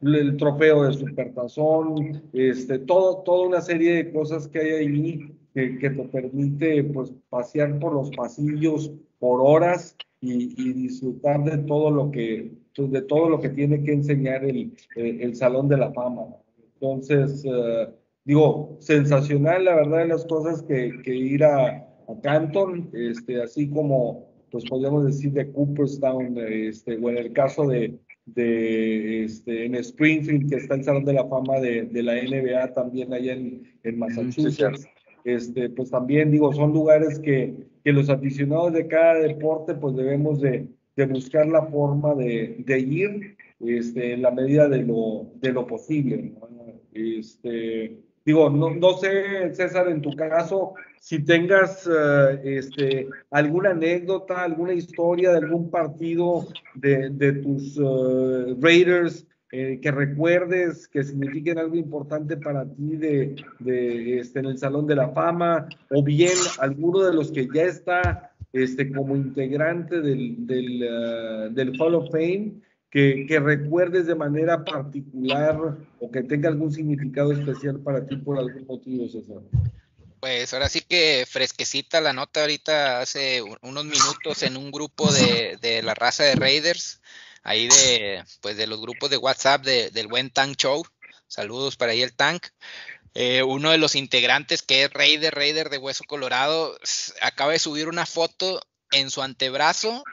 el 0.01 0.37
trofeo 0.37 0.83
de 0.83 0.93
Supertazón, 0.93 2.21
este, 2.33 2.77
todo, 2.79 3.23
toda 3.23 3.47
una 3.47 3.61
serie 3.61 3.95
de 3.95 4.13
cosas 4.13 4.47
que 4.47 4.59
hay 4.59 4.71
ahí 4.71 5.37
que, 5.55 5.79
que 5.79 5.89
te 5.89 6.03
permite 6.03 6.83
pues 6.83 7.13
pasear 7.29 7.79
por 7.79 7.93
los 7.93 8.11
pasillos 8.11 8.91
por 9.19 9.41
horas 9.41 9.97
y, 10.21 10.73
disfrutar 10.73 11.43
de 11.43 11.57
todo 11.59 11.89
lo 11.89 12.11
que 12.11 12.51
de 12.77 13.01
todo 13.03 13.29
lo 13.29 13.39
que 13.39 13.49
tiene 13.49 13.81
que 13.83 13.93
enseñar 13.93 14.43
el, 14.43 14.73
el, 14.95 15.35
Salón 15.35 15.69
de 15.69 15.77
la 15.77 15.93
Fama. 15.93 16.25
Entonces, 16.73 17.43
eh, 17.45 17.87
digo, 18.25 18.75
sensacional 18.79 19.63
la 19.63 19.75
verdad 19.75 19.99
de 19.99 20.07
las 20.07 20.25
cosas 20.25 20.61
que, 20.61 21.01
que 21.03 21.15
ir 21.15 21.45
a, 21.45 21.67
a, 21.67 22.21
Canton, 22.21 22.89
este, 22.93 23.41
así 23.41 23.69
como, 23.69 24.27
pues 24.55 24.69
podríamos 24.69 25.03
decir 25.03 25.33
de 25.33 25.51
Cooperstown, 25.51 26.37
este, 26.37 26.95
o 26.95 27.09
en 27.09 27.17
el 27.17 27.33
caso 27.33 27.67
de, 27.67 27.99
de 28.25 29.25
este, 29.25 29.65
en 29.65 29.75
Springfield, 29.75 30.49
que 30.49 30.55
está 30.55 30.75
el 30.75 30.85
Salón 30.85 31.03
de 31.03 31.11
la 31.11 31.27
Fama 31.27 31.59
de, 31.59 31.81
de 31.83 32.01
la 32.01 32.13
NBA 32.13 32.73
también 32.73 33.11
allá 33.11 33.33
en, 33.33 33.63
en 33.83 33.99
Massachusetts. 33.99 34.87
Este, 35.25 35.69
pues 35.71 35.89
también 35.89 36.31
digo, 36.31 36.53
son 36.53 36.71
lugares 36.71 37.19
que, 37.19 37.53
que 37.83 37.91
los 37.91 38.09
aficionados 38.09 38.71
de 38.71 38.87
cada 38.87 39.15
deporte 39.15 39.73
pues 39.75 39.93
debemos 39.93 40.39
de, 40.39 40.69
de 40.95 41.05
buscar 41.05 41.47
la 41.47 41.63
forma 41.65 42.15
de, 42.15 42.55
de, 42.59 42.79
ir 42.79 43.35
este, 43.59 44.13
en 44.13 44.21
la 44.21 44.31
medida 44.31 44.69
de 44.69 44.83
lo, 44.83 45.33
de 45.41 45.51
lo 45.51 45.67
posible. 45.67 46.31
Este, 46.93 47.97
Digo, 48.25 48.49
no, 48.49 48.71
no 48.71 48.97
sé, 48.97 49.53
César, 49.53 49.87
en 49.87 50.01
tu 50.01 50.15
caso, 50.15 50.73
si 50.99 51.23
tengas 51.23 51.87
eh, 51.87 52.41
este, 52.43 53.07
alguna 53.29 53.69
anécdota, 53.69 54.41
alguna 54.41 54.73
historia 54.73 55.29
de 55.31 55.37
algún 55.37 55.69
partido 55.69 56.47
de, 56.73 57.33
tus 57.43 57.77
uh, 57.77 58.57
Raiders 58.59 59.27
eh, 59.51 59.79
que 59.79 59.91
recuerdes, 59.91 60.87
que 60.87 61.03
signifiquen 61.03 61.59
algo 61.59 61.75
importante 61.75 62.35
para 62.37 62.65
ti 62.65 62.95
de, 62.95 63.35
de, 63.59 64.19
este, 64.19 64.39
en 64.39 64.45
el 64.45 64.57
Salón 64.57 64.87
de 64.87 64.95
la 64.95 65.09
Fama, 65.09 65.69
o 65.91 66.03
bien 66.03 66.33
alguno 66.57 67.03
de 67.03 67.13
los 67.13 67.31
que 67.31 67.47
ya 67.53 67.65
está 67.65 68.31
este, 68.51 68.91
como 68.91 69.15
integrante 69.15 70.01
del, 70.01 70.47
del, 70.47 71.53
del 71.53 71.79
Hall 71.79 71.93
of 71.93 72.09
Fame 72.09 72.53
que, 72.89 73.25
que, 73.27 73.39
recuerdes 73.39 74.07
de 74.07 74.15
manera 74.15 74.63
particular 74.63 75.77
o 75.99 76.11
que 76.11 76.23
tenga 76.23 76.49
algún 76.49 76.71
significado 76.71 77.33
especial 77.33 77.79
para 77.79 78.05
ti 78.07 78.15
por 78.17 78.37
algún 78.37 78.65
motivo, 78.65 79.07
César. 79.09 79.41
Pues 80.19 80.53
ahora 80.53 80.69
sí 80.69 80.81
que 80.81 81.25
fresquecita 81.29 82.01
la 82.01 82.13
nota 82.13 82.41
ahorita 82.41 83.01
hace 83.01 83.43
unos 83.61 83.85
minutos 83.85 84.43
en 84.43 84.57
un 84.57 84.71
grupo 84.71 85.11
de, 85.11 85.57
de 85.61 85.83
la 85.83 85.93
raza 85.93 86.23
de 86.23 86.35
Raiders, 86.35 87.01
ahí 87.43 87.67
de, 87.67 88.23
pues 88.41 88.57
de 88.57 88.65
los 88.65 88.81
grupos 88.81 89.09
de 89.09 89.17
WhatsApp 89.17 89.63
de, 89.63 89.91
del 89.91 90.07
buen 90.07 90.31
Tank 90.31 90.57
Show. 90.57 90.83
Saludos 91.27 91.77
para 91.77 91.91
ahí 91.91 92.01
el 92.01 92.15
Tank. 92.15 92.47
Eh, 93.13 93.43
uno 93.43 93.71
de 93.71 93.77
los 93.77 93.95
integrantes 93.95 94.61
que 94.61 94.83
es 94.83 94.91
Raider, 94.91 95.33
Raider 95.33 95.69
de 95.69 95.77
Hueso 95.77 96.03
Colorado, 96.05 96.77
acaba 97.21 97.53
de 97.53 97.59
subir 97.59 97.87
una 97.87 98.05
foto 98.05 98.61
en 98.91 99.09
su 99.09 99.21
antebrazo 99.21 100.03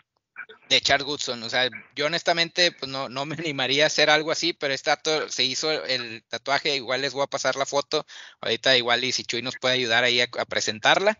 de 0.68 0.80
Charles 0.80 1.06
Goodson. 1.06 1.42
O 1.42 1.50
sea, 1.50 1.68
yo 1.94 2.06
honestamente 2.06 2.72
pues 2.72 2.90
no, 2.90 3.08
no 3.08 3.26
me 3.26 3.36
animaría 3.38 3.84
a 3.84 3.86
hacer 3.88 4.10
algo 4.10 4.30
así, 4.30 4.52
pero 4.52 4.74
este 4.74 4.90
se 5.28 5.44
hizo 5.44 5.70
el 5.70 6.24
tatuaje, 6.28 6.76
igual 6.76 7.02
les 7.02 7.12
voy 7.12 7.22
a 7.22 7.26
pasar 7.26 7.56
la 7.56 7.66
foto, 7.66 8.06
ahorita 8.40 8.76
igual 8.76 9.04
y 9.04 9.12
si 9.12 9.24
Chuy 9.24 9.42
nos 9.42 9.56
puede 9.56 9.74
ayudar 9.74 10.04
ahí 10.04 10.20
a, 10.20 10.28
a 10.38 10.44
presentarla, 10.44 11.18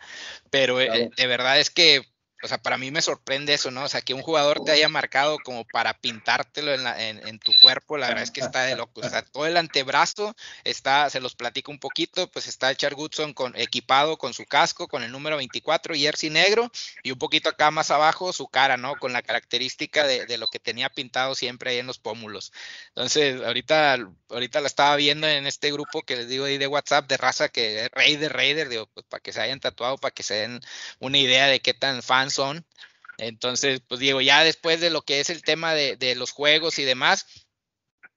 pero 0.50 0.76
claro. 0.76 0.94
eh, 0.94 1.10
de 1.16 1.26
verdad 1.26 1.58
es 1.60 1.70
que 1.70 2.11
o 2.43 2.49
sea, 2.49 2.59
para 2.59 2.76
mí 2.76 2.90
me 2.90 3.03
sorprende 3.03 3.55
eso, 3.55 3.70
¿no? 3.70 3.84
O 3.84 3.88
sea, 3.88 4.03
que 4.03 4.14
un 4.14 4.22
jugador 4.22 4.64
te 4.64 4.72
haya 4.72 4.88
marcado 4.88 5.38
como 5.45 5.64
para 5.64 5.99
pintártelo 5.99 6.74
en, 6.74 6.82
la, 6.82 7.09
en, 7.09 7.26
en, 7.26 7.38
tu 7.38 7.53
cuerpo, 7.61 7.97
la 7.97 8.09
verdad 8.09 8.24
es 8.24 8.30
que 8.32 8.40
está 8.40 8.62
de 8.62 8.76
loco. 8.76 9.01
O 9.01 9.09
sea, 9.09 9.22
todo 9.22 9.47
el 9.47 9.57
antebrazo 9.57 10.34
está, 10.64 11.09
se 11.09 11.20
los 11.20 11.36
platico 11.36 11.70
un 11.70 11.78
poquito, 11.78 12.30
pues 12.30 12.49
está 12.49 12.74
Char 12.74 12.95
Goodson 12.95 13.32
con, 13.32 13.57
equipado 13.57 14.18
con 14.18 14.34
su 14.34 14.45
casco, 14.45 14.88
con 14.88 15.05
el 15.05 15.12
número 15.12 15.36
24, 15.36 15.95
jersey 15.95 16.30
negro, 16.30 16.70
y 17.03 17.12
un 17.12 17.18
poquito 17.18 17.49
acá 17.49 17.70
más 17.70 17.90
abajo 17.90 18.32
su 18.32 18.49
cara, 18.49 18.76
¿no? 18.76 18.97
Con 18.97 19.12
la 19.12 19.22
característica 19.22 20.05
de, 20.07 20.26
de 20.26 20.38
lo 20.38 20.49
que 20.49 20.59
tenía 20.59 20.88
pintado 20.88 21.36
siempre 21.36 21.70
ahí 21.70 21.78
en 21.78 21.86
los 21.86 21.99
pómulos. 21.99 22.53
Entonces, 22.88 23.40
ahorita, 23.43 23.99
ahorita 24.30 24.61
la 24.61 24.66
estaba 24.66 24.97
viendo 24.97 25.28
en 25.28 25.47
este 25.47 25.70
grupo 25.70 26.03
que 26.03 26.16
les 26.16 26.28
digo 26.28 26.47
ahí 26.47 26.59
de 26.59 26.66
WhatsApp 26.66 27.09
de 27.09 27.16
raza 27.16 27.49
que 27.49 27.84
es 27.84 27.90
Raider, 27.93 28.32
Raider, 28.32 28.68
digo, 28.68 28.88
pues 28.93 29.07
para 29.07 29.20
que 29.20 29.32
se 29.32 29.40
hayan 29.40 29.61
tatuado, 29.61 29.97
para 29.99 30.12
que 30.12 30.22
se 30.24 30.34
den 30.34 30.61
una 30.99 31.18
idea 31.18 31.47
de 31.47 31.61
qué 31.61 31.74
tan 31.74 32.03
fans 32.03 32.31
son. 32.32 32.66
Entonces, 33.18 33.80
pues 33.86 34.00
digo, 34.00 34.20
ya 34.20 34.42
después 34.42 34.80
de 34.80 34.90
lo 34.90 35.02
que 35.02 35.20
es 35.20 35.30
el 35.30 35.42
tema 35.42 35.74
de, 35.74 35.96
de, 35.96 36.14
los 36.14 36.32
juegos 36.32 36.78
y 36.78 36.84
demás, 36.84 37.26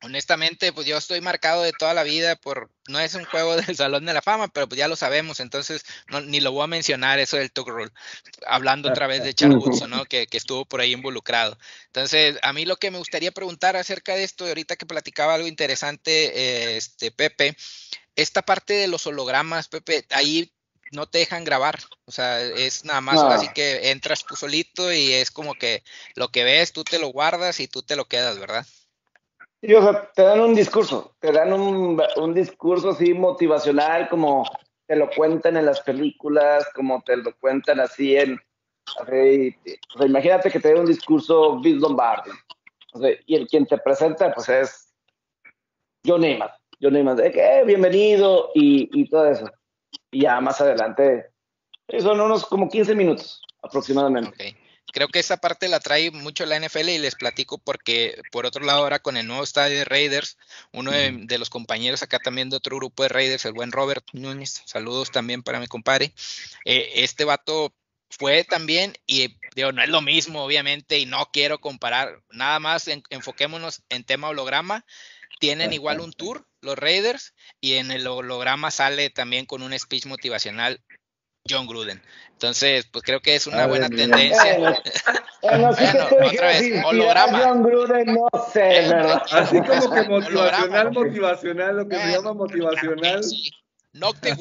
honestamente, 0.01 0.71
pues 0.71 0.85
yo 0.87 0.97
estoy 0.97 1.21
marcado 1.21 1.63
de 1.63 1.73
toda 1.73 1.93
la 1.93 2.03
vida 2.03 2.35
por, 2.35 2.71
no 2.87 2.99
es 2.99 3.15
un 3.15 3.25
juego 3.25 3.55
del 3.73 3.75
Salón 3.75 4.05
de 4.05 4.13
la 4.13 4.21
Fama, 4.21 4.47
pero 4.47 4.67
pues 4.67 4.77
ya 4.77 4.87
lo 4.87 4.95
sabemos, 4.95 5.39
entonces 5.39 5.83
no, 6.07 6.21
ni 6.21 6.39
lo 6.39 6.51
voy 6.51 6.63
a 6.63 6.67
mencionar 6.67 7.19
eso 7.19 7.37
del 7.37 7.51
Tug 7.51 7.69
Rule, 7.69 7.91
hablando 8.47 8.89
otra 8.89 9.07
vez 9.07 9.23
de 9.23 9.33
Charles 9.35 9.63
Woodson, 9.63 9.89
¿no? 9.89 10.05
Que, 10.05 10.27
que, 10.27 10.37
estuvo 10.37 10.65
por 10.65 10.81
ahí 10.81 10.93
involucrado. 10.93 11.57
Entonces, 11.87 12.37
a 12.41 12.53
mí 12.53 12.65
lo 12.65 12.77
que 12.77 12.91
me 12.91 12.97
gustaría 12.97 13.31
preguntar 13.31 13.75
acerca 13.75 14.15
de 14.15 14.23
esto, 14.23 14.45
ahorita 14.45 14.75
que 14.75 14.85
platicaba 14.85 15.33
algo 15.33 15.47
interesante, 15.47 16.11
eh, 16.73 16.77
este, 16.77 17.11
Pepe, 17.11 17.55
esta 18.15 18.43
parte 18.43 18.73
de 18.73 18.87
los 18.87 19.05
hologramas, 19.07 19.67
Pepe, 19.67 20.05
ahí 20.11 20.51
no 20.95 21.05
te 21.05 21.19
dejan 21.19 21.43
grabar, 21.43 21.75
o 22.05 22.11
sea, 22.11 22.41
es 22.41 22.85
nada 22.85 23.01
más 23.01 23.15
no. 23.15 23.27
así 23.27 23.47
que 23.53 23.91
entras 23.91 24.25
tú 24.25 24.35
solito 24.35 24.91
y 24.91 25.13
es 25.13 25.29
como 25.29 25.53
que 25.53 25.83
lo 26.15 26.29
que 26.29 26.43
ves, 26.43 26.73
tú 26.73 26.83
te 26.83 26.99
lo 26.99 27.09
guardas 27.09 27.59
y 27.59 27.67
tú 27.67 27.81
te 27.81 27.95
lo 27.95 28.05
quedas, 28.05 28.39
¿verdad? 28.39 28.65
Sí, 29.61 29.73
o 29.73 29.81
sea, 29.81 30.11
te 30.13 30.23
dan 30.23 30.39
un 30.39 30.55
discurso, 30.55 31.15
te 31.19 31.31
dan 31.31 31.53
un, 31.53 32.01
un 32.17 32.33
discurso 32.33 32.91
así 32.91 33.13
motivacional, 33.13 34.09
como 34.09 34.43
te 34.87 34.95
lo 34.95 35.09
cuentan 35.09 35.57
en 35.57 35.65
las 35.65 35.81
películas, 35.81 36.67
como 36.73 37.01
te 37.03 37.17
lo 37.17 37.35
cuentan 37.37 37.79
así 37.79 38.15
en... 38.15 38.39
Así, 39.01 39.55
o 39.95 39.97
sea, 39.97 40.05
imagínate 40.05 40.51
que 40.51 40.59
te 40.59 40.67
den 40.67 40.81
un 40.81 40.85
discurso 40.85 41.59
Bill 41.59 41.79
Lombardi, 41.79 42.29
o 42.93 42.99
sea, 42.99 43.09
y 43.25 43.35
el 43.35 43.47
quien 43.47 43.65
te 43.65 43.79
presenta, 43.79 44.31
pues 44.31 44.47
es 44.47 44.93
John 46.05 46.21
Neyman, 46.21 46.49
John 46.79 46.93
Neyman, 46.93 47.17
de 47.17 47.31
que 47.31 47.63
bienvenido 47.65 48.51
y, 48.53 48.87
y 48.93 49.09
todo 49.09 49.25
eso 49.25 49.51
y 50.15 50.21
ya 50.21 50.39
más 50.39 50.61
adelante 50.61 51.29
son 51.99 52.21
unos 52.21 52.45
como 52.45 52.69
15 52.69 52.95
minutos 52.95 53.41
aproximadamente. 53.61 54.29
Okay. 54.29 54.55
Creo 54.93 55.09
que 55.09 55.19
esa 55.19 55.37
parte 55.37 55.67
la 55.67 55.81
trae 55.81 56.09
mucho 56.09 56.45
la 56.45 56.57
NFL 56.57 56.87
y 56.87 56.99
les 56.99 57.15
platico 57.15 57.57
porque 57.57 58.21
por 58.31 58.45
otro 58.45 58.63
lado 58.63 58.79
ahora 58.79 58.99
con 58.99 59.17
el 59.17 59.27
nuevo 59.27 59.43
estadio 59.43 59.77
de 59.77 59.83
Raiders, 59.83 60.37
uno 60.71 60.91
de, 60.91 61.11
de 61.25 61.37
los 61.37 61.49
compañeros 61.49 62.01
acá 62.01 62.19
también 62.19 62.49
de 62.49 62.55
otro 62.55 62.77
grupo 62.77 63.03
de 63.03 63.09
Raiders, 63.09 63.43
el 63.43 63.51
buen 63.51 63.73
Robert 63.73 64.05
Núñez, 64.13 64.61
saludos 64.65 65.11
también 65.11 65.43
para 65.43 65.59
mi 65.59 65.67
compadre, 65.67 66.13
eh, 66.63 66.91
este 66.95 67.25
vato 67.25 67.73
fue 68.09 68.45
también 68.45 68.93
y 69.05 69.37
digo, 69.55 69.71
no 69.71 69.81
es 69.81 69.89
lo 69.89 70.01
mismo 70.01 70.43
obviamente 70.43 70.97
y 70.97 71.05
no 71.05 71.29
quiero 71.33 71.59
comparar, 71.59 72.21
nada 72.31 72.59
más 72.59 72.87
en, 72.87 73.03
enfoquémonos 73.09 73.83
en 73.89 74.05
tema 74.05 74.29
holograma, 74.29 74.85
tienen 75.39 75.73
igual 75.73 75.99
un 75.99 76.13
tour, 76.13 76.45
los 76.61 76.77
Raiders, 76.77 77.33
y 77.61 77.73
en 77.75 77.91
el 77.91 78.07
holograma 78.07 78.71
sale 78.71 79.09
también 79.09 79.45
con 79.45 79.61
un 79.61 79.77
speech 79.77 80.05
motivacional 80.05 80.81
John 81.47 81.67
Gruden. 81.67 82.01
Entonces, 82.31 82.87
pues 82.91 83.03
creo 83.03 83.21
que 83.21 83.35
es 83.35 83.47
una 83.47 83.63
Ay, 83.63 83.69
buena 83.69 83.89
tendencia. 83.89 84.57
Bueno 85.41 85.69
otra 85.69 86.47
vez, 86.47 86.59
decir, 86.59 86.81
holograma. 86.83 87.39
John 87.39 87.61
Gruden, 87.61 88.15
no 88.15 88.27
sé, 88.51 88.59
¿verdad? 88.61 89.21
Así 89.31 89.61
como 89.61 89.93
que 89.93 90.09
motivacional, 90.09 90.91
motivacional, 90.91 91.77
lo 91.77 91.87
que 91.87 91.99
se 91.99 92.11
llama 92.13 92.33
motivacional. 92.33 93.23
Sí. 93.23 93.51
Knock 93.91 94.19
the. 94.21 94.35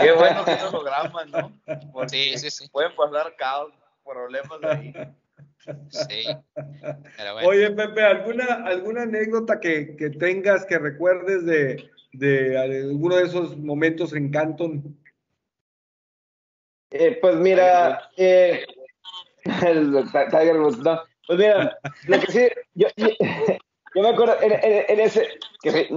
Qué 0.00 0.12
bueno 0.12 0.44
que 0.44 0.52
es 0.52 0.62
holograma, 0.62 1.24
¿no? 1.24 1.52
Porque 1.92 2.08
sí, 2.08 2.38
sí, 2.38 2.50
sí. 2.50 2.68
Pueden 2.68 2.94
pasar 2.94 3.34
caos, 3.36 3.72
problemas 4.04 4.60
de 4.60 4.70
ahí. 4.70 4.94
Sí. 5.90 6.24
Bueno. 6.54 7.48
Oye, 7.48 7.70
Pepe, 7.70 8.02
¿alguna, 8.02 8.44
alguna 8.64 9.02
anécdota 9.02 9.60
que, 9.60 9.96
que 9.96 10.10
tengas, 10.10 10.64
que 10.66 10.78
recuerdes 10.78 11.44
de, 11.44 11.90
de, 12.12 12.58
alguno 12.58 13.16
de 13.16 13.24
esos 13.24 13.56
momentos 13.56 14.12
en 14.12 14.30
Canton? 14.30 14.96
Eh, 16.90 17.18
pues 17.20 17.36
mira, 17.36 18.10
eh, 18.16 18.64
Tiger 19.44 20.60
Woods, 20.60 20.78
no. 20.78 21.00
Pues 21.26 21.38
mira, 21.38 21.76
lo 22.06 22.20
que 22.20 22.32
sí, 22.32 22.48
yo, 22.74 22.86
yo, 22.96 23.08
yo 23.94 24.02
me 24.02 24.08
acuerdo 24.08 24.40
en, 24.40 24.52
en, 24.52 24.84
en 24.88 25.00
ese, 25.00 25.28
que 25.60 25.88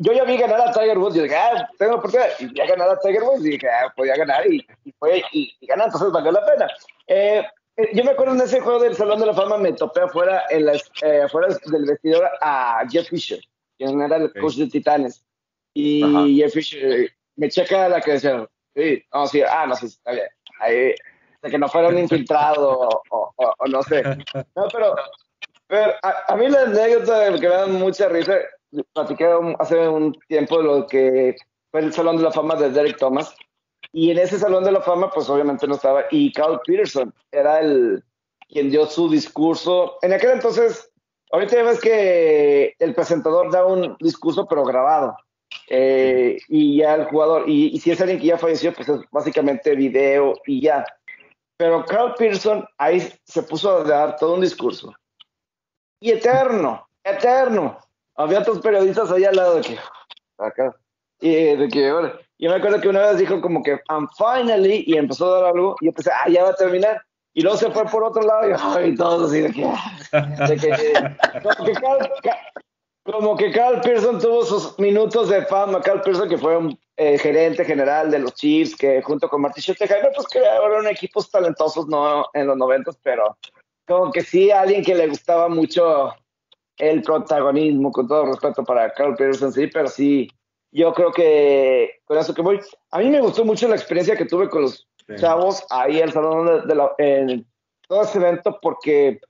yo 0.00 0.12
ya 0.12 0.24
vi 0.24 0.36
ganar 0.36 0.60
a 0.60 0.72
Tiger 0.72 0.98
Woods 0.98 1.16
y 1.16 1.22
dije, 1.22 1.36
ah, 1.36 1.68
tengo 1.78 1.96
oportunidad, 1.96 2.30
y 2.38 2.52
ya 2.54 2.66
ganar 2.66 2.90
a 2.90 2.98
Tiger 2.98 3.22
Woods 3.22 3.44
y 3.44 3.50
dije, 3.50 3.68
ah, 3.68 3.92
podía 3.94 4.16
ganar 4.16 4.46
y, 4.50 4.66
y 4.84 4.92
fue, 4.92 5.22
y, 5.32 5.56
y 5.60 5.66
ganar, 5.66 5.86
entonces 5.86 6.10
valió 6.10 6.32
la 6.32 6.44
pena. 6.44 6.68
Eh, 7.06 7.44
yo 7.92 8.04
me 8.04 8.10
acuerdo 8.12 8.34
en 8.34 8.40
ese 8.40 8.60
juego 8.60 8.80
del 8.80 8.94
Salón 8.94 9.20
de 9.20 9.26
la 9.26 9.34
Fama, 9.34 9.58
me 9.58 9.72
topé 9.72 10.00
afuera, 10.00 10.44
en 10.50 10.66
la, 10.66 10.74
eh, 11.02 11.22
afuera 11.24 11.48
del 11.66 11.84
vestidor 11.84 12.28
a 12.40 12.86
Jeff 12.90 13.08
Fisher, 13.08 13.40
quien 13.76 14.00
era 14.00 14.16
el 14.16 14.32
coach 14.32 14.54
de 14.56 14.68
Titanes. 14.68 15.24
Y 15.74 16.02
Ajá. 16.02 16.26
Jeff 16.26 16.54
Fisher 16.54 17.10
me 17.36 17.50
checa 17.50 17.88
la 17.88 18.00
credencial. 18.00 18.48
Sí, 18.74 19.02
no, 19.12 19.26
sí, 19.26 19.42
ah, 19.42 19.66
no, 19.66 19.74
sí, 19.74 19.86
está 19.86 20.12
bien. 20.12 20.26
Ahí, 20.60 20.94
de 21.42 21.50
que 21.50 21.58
no 21.58 21.68
fuera 21.68 21.88
un 21.88 21.98
infiltrado 21.98 22.78
o, 22.78 23.02
o, 23.10 23.32
o, 23.36 23.54
o, 23.58 23.66
no 23.66 23.82
sé. 23.82 24.02
No, 24.02 24.68
pero, 24.72 24.94
pero 25.66 25.92
a, 26.02 26.24
a, 26.28 26.36
mí 26.36 26.48
la 26.48 26.62
anécdota 26.62 27.38
que 27.38 27.48
me 27.48 27.54
dan 27.54 27.72
mucha 27.74 28.08
risa, 28.08 28.38
platiqué 28.94 29.28
hace 29.58 29.88
un 29.88 30.14
tiempo 30.28 30.62
lo 30.62 30.86
que 30.86 31.36
fue 31.70 31.80
el 31.80 31.92
Salón 31.92 32.16
de 32.16 32.22
la 32.22 32.32
Fama 32.32 32.56
de 32.56 32.70
Derek 32.70 32.96
Thomas 32.96 33.36
y 33.92 34.10
en 34.10 34.18
ese 34.18 34.38
Salón 34.38 34.64
de 34.64 34.72
la 34.72 34.80
Fama, 34.80 35.10
pues 35.10 35.28
obviamente 35.28 35.66
no 35.66 35.74
estaba. 35.74 36.04
Y 36.10 36.32
Carl 36.32 36.60
Peterson 36.64 37.12
era 37.30 37.60
el 37.60 38.02
quien 38.48 38.70
dio 38.70 38.86
su 38.86 39.08
discurso. 39.08 39.96
En 40.02 40.12
aquel 40.12 40.30
entonces, 40.30 40.90
ahorita 41.32 41.56
ya 41.56 41.62
ves 41.62 41.80
que 41.80 42.74
el 42.78 42.94
presentador 42.94 43.50
da 43.50 43.64
un 43.66 43.96
discurso, 44.00 44.46
pero 44.46 44.64
grabado. 44.64 45.16
Eh, 45.68 46.38
y 46.48 46.78
ya 46.78 46.94
el 46.94 47.06
jugador, 47.06 47.48
y, 47.48 47.68
y, 47.68 47.80
si 47.80 47.90
es 47.90 48.00
alguien 48.00 48.20
que 48.20 48.26
ya 48.26 48.38
falleció, 48.38 48.72
pues 48.72 48.88
es 48.88 49.00
básicamente 49.10 49.74
video 49.74 50.34
y 50.46 50.60
ya. 50.60 50.84
Pero 51.56 51.84
Carl 51.84 52.14
Peterson 52.14 52.66
ahí 52.78 53.00
se 53.24 53.42
puso 53.42 53.70
a 53.70 53.84
dar 53.84 54.16
todo 54.16 54.34
un 54.34 54.42
discurso. 54.42 54.94
Y 56.00 56.10
eterno, 56.10 56.86
eterno. 57.02 57.78
Había 58.16 58.40
otros 58.40 58.60
periodistas 58.60 59.10
ahí 59.10 59.24
al 59.24 59.36
lado 59.36 59.56
de 59.56 59.60
que, 59.62 59.78
acá, 60.38 60.74
y 61.20 61.56
de 61.56 61.68
que, 61.68 61.92
bueno, 61.92 62.12
yo 62.38 62.50
me 62.50 62.56
acuerdo 62.56 62.80
que 62.80 62.88
una 62.88 63.06
vez 63.06 63.18
dijo 63.18 63.40
como 63.40 63.62
que, 63.62 63.80
I'm 63.88 64.08
finally, 64.16 64.84
y 64.86 64.96
empezó 64.96 65.34
a 65.34 65.40
dar 65.40 65.50
algo, 65.54 65.76
y 65.80 65.86
yo 65.86 65.92
pensé, 65.92 66.10
ah, 66.12 66.28
ya 66.28 66.44
va 66.44 66.50
a 66.50 66.54
terminar. 66.54 67.02
Y 67.34 67.42
luego 67.42 67.58
se 67.58 67.70
fue 67.70 67.84
por 67.86 68.02
otro 68.02 68.22
lado, 68.22 68.48
y 68.48 68.54
ay, 68.58 68.94
todos 68.94 69.30
así 69.30 69.40
de 69.42 69.52
que, 69.52 69.62
de 69.62 70.56
que, 70.56 71.72
Carl, 71.74 72.10
como 73.04 73.36
que 73.36 73.52
Carl 73.52 73.80
Pearson 73.82 74.18
tuvo 74.18 74.44
sus 74.44 74.78
minutos 74.78 75.28
de 75.28 75.42
fama. 75.46 75.80
Carl 75.80 76.00
Pearson, 76.00 76.28
que 76.28 76.38
fue 76.38 76.56
un 76.56 76.78
eh, 76.96 77.18
gerente 77.18 77.64
general 77.64 78.10
de 78.10 78.18
los 78.18 78.34
Chiefs, 78.34 78.74
que 78.76 79.00
junto 79.02 79.28
con 79.28 79.42
Martin 79.42 79.62
Schottenheimer, 79.62 80.12
pues 80.14 80.26
crearon 80.28 80.86
equipos 80.88 81.30
talentosos 81.30 81.86
no 81.88 82.26
en 82.34 82.46
los 82.46 82.56
noventas, 82.56 82.98
pero 83.02 83.36
como 83.86 84.10
que 84.10 84.22
sí, 84.22 84.50
alguien 84.50 84.82
que 84.82 84.94
le 84.94 85.06
gustaba 85.06 85.48
mucho 85.48 86.12
el 86.78 87.02
protagonismo, 87.02 87.92
con 87.92 88.08
todo 88.08 88.26
respeto 88.26 88.64
para 88.64 88.90
Carl 88.92 89.14
Pearson, 89.14 89.52
sí, 89.52 89.68
pero 89.68 89.88
sí, 89.88 90.28
yo 90.72 90.92
creo 90.92 91.12
que 91.12 92.00
con 92.04 92.18
eso 92.18 92.34
que 92.34 92.42
voy. 92.42 92.60
A 92.90 92.98
mí 92.98 93.08
me 93.08 93.20
gustó 93.20 93.44
mucho 93.44 93.68
la 93.68 93.76
experiencia 93.76 94.16
que 94.16 94.26
tuve 94.26 94.48
con 94.48 94.62
los 94.62 94.86
chavos 95.16 95.64
ahí 95.70 95.98
en 95.98 96.04
el 96.04 96.12
salón 96.12 96.66
de, 96.66 96.74
la, 96.74 96.92
en 96.98 97.46
todo 97.88 98.02
ese 98.02 98.18
evento, 98.18 98.58
porque 98.60 99.20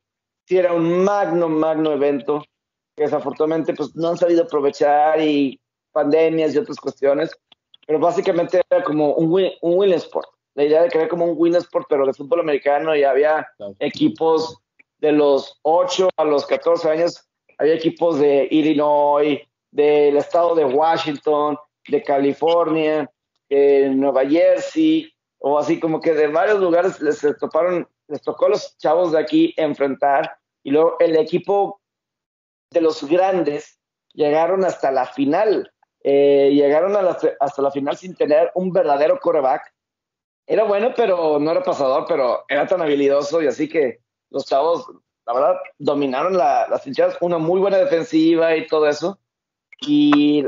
sí 0.47 0.57
era 0.57 0.73
un 0.73 1.05
magno, 1.05 1.49
magno 1.49 1.93
evento 1.93 2.43
que 2.97 3.05
desafortunadamente 3.05 3.75
pues 3.75 3.95
no 3.95 4.09
han 4.09 4.17
sabido 4.17 4.45
aprovechar 4.45 5.21
y 5.21 5.61
pandemias 5.93 6.55
y 6.55 6.59
otras 6.59 6.79
cuestiones, 6.79 7.31
pero 7.87 7.99
básicamente 7.99 8.63
era 8.71 8.83
como 8.83 9.15
un 9.15 9.31
un 9.61 9.79
win 9.79 9.93
sport. 9.93 10.29
La 10.55 10.65
idea 10.65 10.83
de 10.83 10.89
crear 10.89 11.09
como 11.09 11.27
un 11.27 11.35
win 11.37 11.55
sport, 11.57 11.87
pero 11.89 12.07
de 12.07 12.15
fútbol 12.15 12.41
americano 12.41 12.97
y 12.97 13.05
había 13.05 13.47
equipos 13.79 14.59
de 14.99 15.13
los 15.13 15.59
8 15.63 16.09
a 16.17 16.25
los 16.25 16.47
14 16.47 16.89
años, 16.89 17.29
había 17.59 17.75
equipos 17.75 18.19
de 18.19 18.49
Illinois, 18.51 19.41
del 19.77 20.17
estado 20.17 20.55
de 20.55 20.65
Washington, 20.65 21.59
de 21.87 22.03
California, 22.03 23.11
de 23.51 23.91
Nueva 23.91 24.25
Jersey, 24.25 25.13
o 25.39 25.59
así 25.59 25.79
como 25.79 26.01
que 26.01 26.15
de 26.15 26.29
varios 26.29 26.59
lugares 26.61 26.99
les 27.03 27.21
toparon, 27.39 27.87
les 28.09 28.23
tocó 28.23 28.47
a 28.47 28.51
los 28.51 28.79
chavos 28.79 29.13
de 29.13 29.19
aquí 29.19 29.53
enfrentar, 29.59 30.39
y 30.63 30.71
luego 30.71 30.97
el 30.99 31.17
equipo 31.17 31.79
de 32.71 32.81
los 32.81 33.05
grandes 33.05 33.79
llegaron 34.15 34.65
hasta 34.65 34.91
la 34.91 35.05
final. 35.07 35.71
Eh, 36.03 36.53
llegaron 36.55 36.97
hasta 36.97 37.63
la 37.63 37.71
final 37.71 37.97
sin 37.97 38.15
tener 38.15 38.51
un 38.55 38.73
verdadero 38.73 39.19
coreback. 39.21 39.75
Era 40.47 40.65
bueno, 40.65 40.93
pero 40.97 41.39
no 41.39 41.51
era 41.51 41.63
pasador, 41.63 42.07
pero 42.09 42.45
era 42.49 42.67
tan 42.67 42.81
habilidoso 42.81 43.43
y 43.43 43.49
así 43.49 43.69
que 43.69 44.01
los 44.31 44.47
chavos, 44.47 44.91
la 45.27 45.35
verdad, 45.35 45.57
dominaron 45.79 46.37
las 46.37 46.87
hinchadas, 46.87 47.19
una 47.21 47.39
muy 47.39 47.61
buena 47.61 47.77
defensiva 47.77 48.57
y 48.57 48.67
todo 48.67 48.89
eso. 48.89 49.19
Y, 49.81 50.45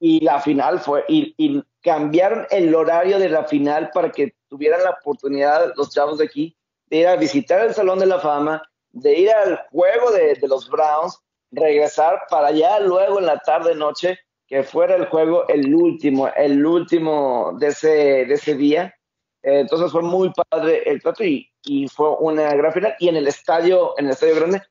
la 0.00 0.40
final 0.40 0.80
fue, 0.80 1.04
y, 1.08 1.34
y, 1.38 1.62
cambiaron 1.82 2.46
el 2.50 2.74
horario 2.74 3.18
de 3.18 3.28
la 3.28 3.44
final 3.44 3.90
para 3.92 4.10
que 4.10 4.34
tuvieran 4.48 4.82
la 4.82 4.90
oportunidad 4.90 5.72
los 5.76 5.90
chavos 5.90 6.18
de 6.18 6.24
aquí 6.24 6.56
de 6.86 6.98
ir 6.98 7.06
a 7.06 7.16
visitar 7.16 7.64
el 7.64 7.74
Salón 7.74 7.98
de 7.98 8.06
la 8.06 8.20
Fama, 8.20 8.62
de 8.92 9.18
ir 9.18 9.30
al 9.30 9.58
juego 9.70 10.10
de, 10.10 10.34
de 10.34 10.48
los 10.48 10.68
Browns 10.68 11.18
regresar 11.50 12.22
para 12.28 12.48
allá 12.48 12.80
luego 12.80 13.18
en 13.18 13.26
la 13.26 13.38
tarde 13.38 13.74
noche 13.74 14.18
que 14.46 14.62
fuera 14.62 14.96
el 14.96 15.06
juego 15.06 15.46
el 15.48 15.74
último, 15.74 16.28
el 16.36 16.64
último 16.64 17.56
de 17.58 17.68
ese, 17.68 17.88
de 17.88 18.34
ese 18.34 18.54
día. 18.54 18.94
Eh, 19.42 19.60
entonces 19.60 19.90
fue 19.90 20.02
muy 20.02 20.32
padre 20.50 20.82
el 20.86 21.02
trato 21.02 21.24
y, 21.24 21.50
y, 21.64 21.88
fue 21.88 22.10
una 22.18 22.54
gran 22.54 22.72
final. 22.72 22.94
Y 22.98 23.08
en 23.08 23.16
el 23.16 23.26
estadio, 23.26 23.94
en 23.98 24.06
el 24.06 24.12
estadio 24.12 24.36
grande, 24.36 24.62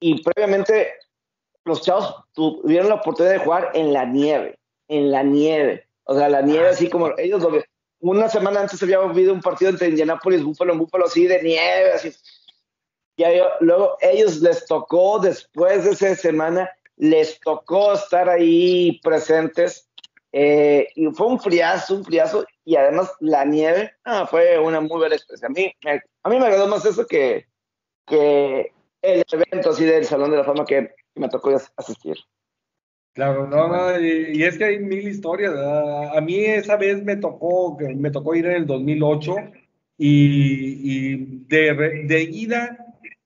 y 0.00 0.22
previamente 0.22 0.92
los 1.68 1.82
chavos 1.82 2.16
tuvieron 2.32 2.88
la 2.88 2.96
oportunidad 2.96 3.34
de 3.34 3.44
jugar 3.44 3.70
en 3.74 3.92
la 3.92 4.04
nieve, 4.04 4.58
en 4.88 5.10
la 5.10 5.22
nieve. 5.22 5.86
O 6.04 6.16
sea, 6.16 6.28
la 6.28 6.42
nieve 6.42 6.68
así 6.68 6.88
como 6.88 7.10
ellos 7.18 7.42
lo 7.42 7.52
una 8.00 8.28
semana 8.28 8.60
antes 8.60 8.80
había 8.82 8.98
habido 8.98 9.32
un 9.32 9.40
partido 9.40 9.70
entre 9.70 9.88
Indianapolis, 9.88 10.42
Búfalo, 10.42 10.76
Búfalo, 10.76 11.06
así 11.06 11.26
de 11.26 11.42
nieve, 11.42 11.92
así 11.92 12.12
y 13.18 13.24
luego 13.60 13.96
ellos 14.00 14.40
les 14.40 14.64
tocó, 14.66 15.18
después 15.18 15.84
de 15.84 15.90
esa 15.90 16.14
semana, 16.14 16.70
les 16.96 17.40
tocó 17.40 17.94
estar 17.94 18.28
ahí 18.28 19.00
presentes. 19.02 19.88
Eh, 20.30 20.86
y 20.94 21.06
fue 21.08 21.26
un 21.26 21.40
friazo, 21.40 21.96
un 21.96 22.04
friazo. 22.04 22.46
Y 22.64 22.76
además 22.76 23.10
la 23.18 23.44
nieve 23.44 23.92
ah, 24.04 24.24
fue 24.24 24.56
una 24.58 24.80
muy 24.80 24.98
buena 24.98 25.16
experiencia. 25.16 25.48
A 25.48 25.50
mí, 25.50 25.72
me, 25.84 26.00
a 26.22 26.28
mí 26.28 26.38
me 26.38 26.46
agradó 26.46 26.68
más 26.68 26.84
eso 26.84 27.04
que, 27.06 27.46
que 28.06 28.72
el 29.02 29.24
evento 29.32 29.70
así 29.70 29.84
del 29.84 30.04
Salón 30.04 30.30
de 30.30 30.36
la 30.36 30.44
Fama 30.44 30.64
que, 30.64 30.94
me 31.18 31.28
tocó 31.28 31.56
asistir. 31.76 32.16
Claro, 33.12 33.46
no, 33.46 33.68
no, 33.68 34.00
y, 34.00 34.42
es 34.42 34.56
que 34.58 34.64
hay 34.64 34.78
mil 34.78 35.08
historias. 35.08 35.52
A 35.56 36.20
mí 36.20 36.36
esa 36.44 36.76
vez 36.76 37.02
me 37.02 37.16
tocó, 37.16 37.76
me 37.96 38.10
tocó 38.10 38.34
ir 38.34 38.46
en 38.46 38.52
el 38.52 38.66
2008 38.66 39.34
y, 39.96 41.10
y 41.10 41.16
de, 41.48 42.04
de 42.06 42.22
ida 42.22 42.78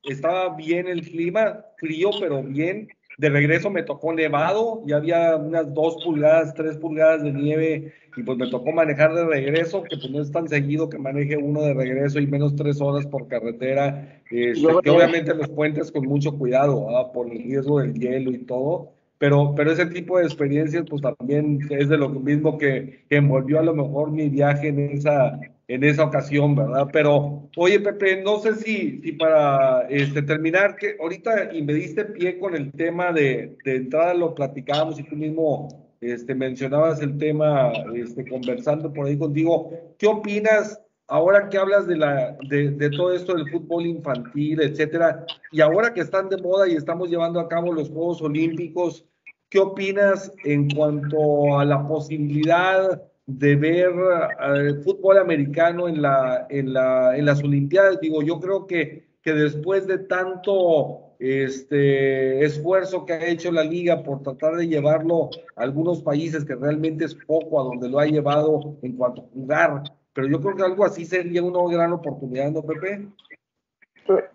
estaba 0.02 0.56
bien 0.56 0.88
el 0.88 1.02
clima, 1.02 1.64
frío, 1.76 2.10
pero 2.18 2.42
bien. 2.42 2.88
De 3.18 3.28
regreso 3.28 3.70
me 3.70 3.82
tocó 3.82 4.12
nevado, 4.12 4.82
ya 4.86 4.96
había 4.96 5.36
unas 5.36 5.72
dos 5.74 6.02
pulgadas, 6.02 6.54
tres 6.54 6.76
pulgadas 6.76 7.22
de 7.22 7.32
nieve, 7.32 7.92
y 8.16 8.22
pues 8.22 8.38
me 8.38 8.50
tocó 8.50 8.72
manejar 8.72 9.14
de 9.14 9.24
regreso, 9.24 9.82
que 9.82 9.96
pues 9.96 10.10
no 10.10 10.22
es 10.22 10.30
tan 10.30 10.48
seguido 10.48 10.88
que 10.88 10.98
maneje 10.98 11.36
uno 11.36 11.62
de 11.62 11.74
regreso 11.74 12.18
y 12.18 12.26
menos 12.26 12.56
tres 12.56 12.80
horas 12.80 13.06
por 13.06 13.28
carretera, 13.28 14.22
este, 14.30 14.66
que 14.82 14.90
obviamente 14.90 15.34
los 15.34 15.48
puentes 15.48 15.92
con 15.92 16.06
mucho 16.06 16.38
cuidado, 16.38 16.86
por 17.12 17.30
el 17.30 17.42
riesgo 17.42 17.80
del 17.80 17.94
hielo 17.94 18.30
y 18.30 18.38
todo, 18.38 18.92
pero, 19.22 19.54
pero 19.54 19.70
ese 19.70 19.86
tipo 19.86 20.18
de 20.18 20.24
experiencias 20.24 20.84
pues 20.90 21.00
también 21.00 21.60
es 21.70 21.88
de 21.88 21.96
lo 21.96 22.08
mismo 22.08 22.58
que, 22.58 23.04
que 23.08 23.18
envolvió 23.18 23.60
a 23.60 23.62
lo 23.62 23.72
mejor 23.72 24.10
mi 24.10 24.28
viaje 24.28 24.66
en 24.66 24.80
esa, 24.80 25.38
en 25.68 25.84
esa 25.84 26.06
ocasión, 26.06 26.56
¿verdad? 26.56 26.88
Pero, 26.92 27.48
oye, 27.56 27.78
Pepe, 27.78 28.20
no 28.20 28.40
sé 28.40 28.56
si, 28.56 29.00
si 29.00 29.12
para 29.12 29.82
este, 29.82 30.22
terminar, 30.22 30.74
que 30.74 30.96
ahorita 31.00 31.54
y 31.54 31.62
me 31.62 31.72
diste 31.72 32.04
pie 32.06 32.40
con 32.40 32.56
el 32.56 32.72
tema 32.72 33.12
de, 33.12 33.56
de 33.64 33.76
entrada, 33.76 34.12
lo 34.12 34.34
platicábamos 34.34 34.98
y 34.98 35.04
tú 35.04 35.14
mismo 35.14 35.68
este, 36.00 36.34
mencionabas 36.34 37.00
el 37.00 37.16
tema, 37.16 37.70
este, 37.94 38.28
conversando 38.28 38.92
por 38.92 39.06
ahí 39.06 39.16
contigo. 39.16 39.70
¿Qué 39.98 40.08
opinas 40.08 40.80
ahora 41.06 41.48
que 41.48 41.58
hablas 41.58 41.86
de, 41.86 41.96
la, 41.96 42.36
de, 42.48 42.70
de, 42.72 42.90
todo 42.90 43.12
esto 43.12 43.34
del 43.34 43.48
fútbol 43.52 43.86
infantil, 43.86 44.60
etcétera, 44.62 45.26
y 45.52 45.60
ahora 45.60 45.94
que 45.94 46.00
están 46.00 46.28
de 46.28 46.38
moda 46.38 46.66
y 46.66 46.74
estamos 46.74 47.08
llevando 47.08 47.38
a 47.38 47.48
cabo 47.48 47.72
los 47.72 47.88
Juegos 47.88 48.20
Olímpicos, 48.22 49.06
¿qué 49.52 49.58
opinas 49.58 50.32
en 50.44 50.70
cuanto 50.70 51.58
a 51.58 51.66
la 51.66 51.86
posibilidad 51.86 53.02
de 53.26 53.54
ver 53.54 53.90
eh, 53.90 54.74
fútbol 54.82 55.18
americano 55.18 55.88
en, 55.88 56.00
la, 56.00 56.46
la, 56.50 57.14
las 57.18 57.44
Olimpiadas. 57.44 58.00
Digo, 58.00 58.22
yo 58.22 58.40
creo 58.40 58.66
que, 58.66 59.04
después 59.22 59.86
de 59.86 59.98
tanto 59.98 61.14
este, 61.18 62.42
esfuerzo 62.42 63.04
que 63.04 63.12
ha 63.12 63.26
hecho 63.26 63.52
la 63.52 63.62
liga 63.62 64.02
por 64.02 64.22
tratar 64.22 64.56
de 64.56 64.68
llevarlo 64.68 65.28
a 65.54 65.62
algunos 65.64 66.02
países 66.02 66.46
que 66.46 66.54
realmente 66.54 67.04
es 67.04 67.14
poco 67.14 67.60
a 67.60 67.64
donde 67.64 67.90
lo 67.90 67.98
ha 67.98 68.06
llevado 68.06 68.78
en 68.80 68.96
cuanto 68.96 69.20
a 69.20 69.34
jugar, 69.34 69.82
pero 70.14 70.28
yo 70.28 70.40
creo 70.40 70.56
que 70.56 70.62
algo 70.62 70.86
así 70.86 71.04
sería 71.04 71.42
una 71.42 71.70
gran 71.70 71.92
oportunidad, 71.92 72.50
¿no, 72.50 72.62
Pepe? 72.62 73.06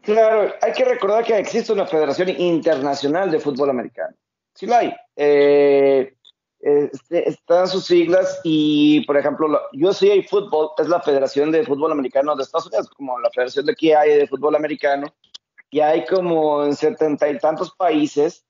Claro, 0.01 0.53
hay 0.61 0.73
que 0.73 0.85
recordar 0.85 1.25
que 1.25 1.39
existe 1.39 1.73
una 1.73 1.87
Federación 1.87 2.29
Internacional 2.29 3.31
de 3.31 3.39
Fútbol 3.39 3.71
Americano. 3.71 4.15
Sí 4.53 4.67
lo 4.67 4.75
hay. 4.75 4.93
Eh, 5.17 6.13
este, 6.59 7.29
están 7.29 7.67
sus 7.67 7.85
siglas 7.85 8.39
y, 8.43 9.05
por 9.05 9.17
ejemplo, 9.17 9.59
USAA 9.73 10.23
Football 10.29 10.71
es 10.77 10.87
la 10.87 11.01
Federación 11.01 11.51
de 11.51 11.63
Fútbol 11.63 11.91
Americano 11.91 12.35
de 12.35 12.43
Estados 12.43 12.67
Unidos, 12.67 12.89
como 12.95 13.19
la 13.19 13.29
federación 13.31 13.65
de 13.65 13.71
aquí 13.73 13.91
hay 13.91 14.17
de 14.17 14.27
fútbol 14.27 14.55
americano, 14.55 15.07
y 15.69 15.79
hay 15.79 16.05
como 16.05 16.63
en 16.65 16.75
setenta 16.75 17.29
y 17.29 17.37
tantos 17.37 17.73
países, 17.75 18.45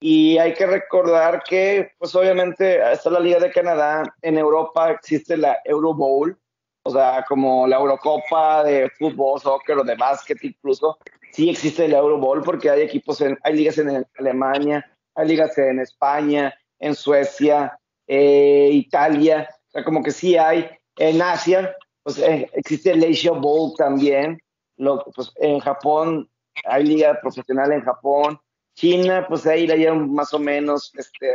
y 0.00 0.38
hay 0.38 0.54
que 0.54 0.66
recordar 0.66 1.42
que, 1.44 1.92
pues 1.98 2.14
obviamente, 2.14 2.80
está 2.92 3.10
la 3.10 3.20
Liga 3.20 3.38
de 3.38 3.52
Canadá, 3.52 4.02
en 4.22 4.38
Europa 4.38 4.90
existe 4.90 5.36
la 5.36 5.58
Euro 5.64 5.94
Bowl, 5.94 6.36
o 6.84 6.90
sea, 6.90 7.24
como 7.28 7.66
la 7.66 7.76
Eurocopa 7.76 8.64
de 8.64 8.90
fútbol, 8.98 9.40
soccer 9.40 9.78
o 9.78 9.84
de 9.84 9.94
básquet 9.94 10.42
incluso, 10.42 10.98
sí 11.32 11.48
existe 11.48 11.86
la 11.86 11.98
Euro 11.98 12.18
Bowl 12.18 12.42
porque 12.42 12.70
hay 12.70 12.82
equipos, 12.82 13.20
en, 13.20 13.38
hay 13.44 13.54
ligas 13.54 13.78
en 13.78 14.04
Alemania, 14.18 14.91
hay 15.14 15.28
ligas 15.28 15.56
en 15.58 15.80
España, 15.80 16.54
en 16.78 16.94
Suecia, 16.94 17.78
eh, 18.06 18.70
Italia, 18.72 19.48
o 19.68 19.70
sea, 19.70 19.84
como 19.84 20.02
que 20.02 20.10
sí 20.10 20.36
hay. 20.36 20.68
En 20.96 21.22
Asia, 21.22 21.74
pues 22.02 22.18
eh, 22.18 22.50
existe 22.52 22.90
el 22.90 23.04
Asia 23.04 23.32
Bowl 23.32 23.72
también. 23.76 24.38
Lo, 24.76 25.04
pues, 25.14 25.32
en 25.36 25.60
Japón 25.60 26.28
hay 26.64 26.84
liga 26.84 27.18
profesional 27.20 27.72
en 27.72 27.82
Japón. 27.82 28.38
China, 28.74 29.26
pues 29.28 29.46
ahí 29.46 29.66
la 29.66 29.76
llevan 29.76 30.12
más 30.12 30.32
o 30.34 30.38
menos. 30.38 30.92
Este, 30.96 31.34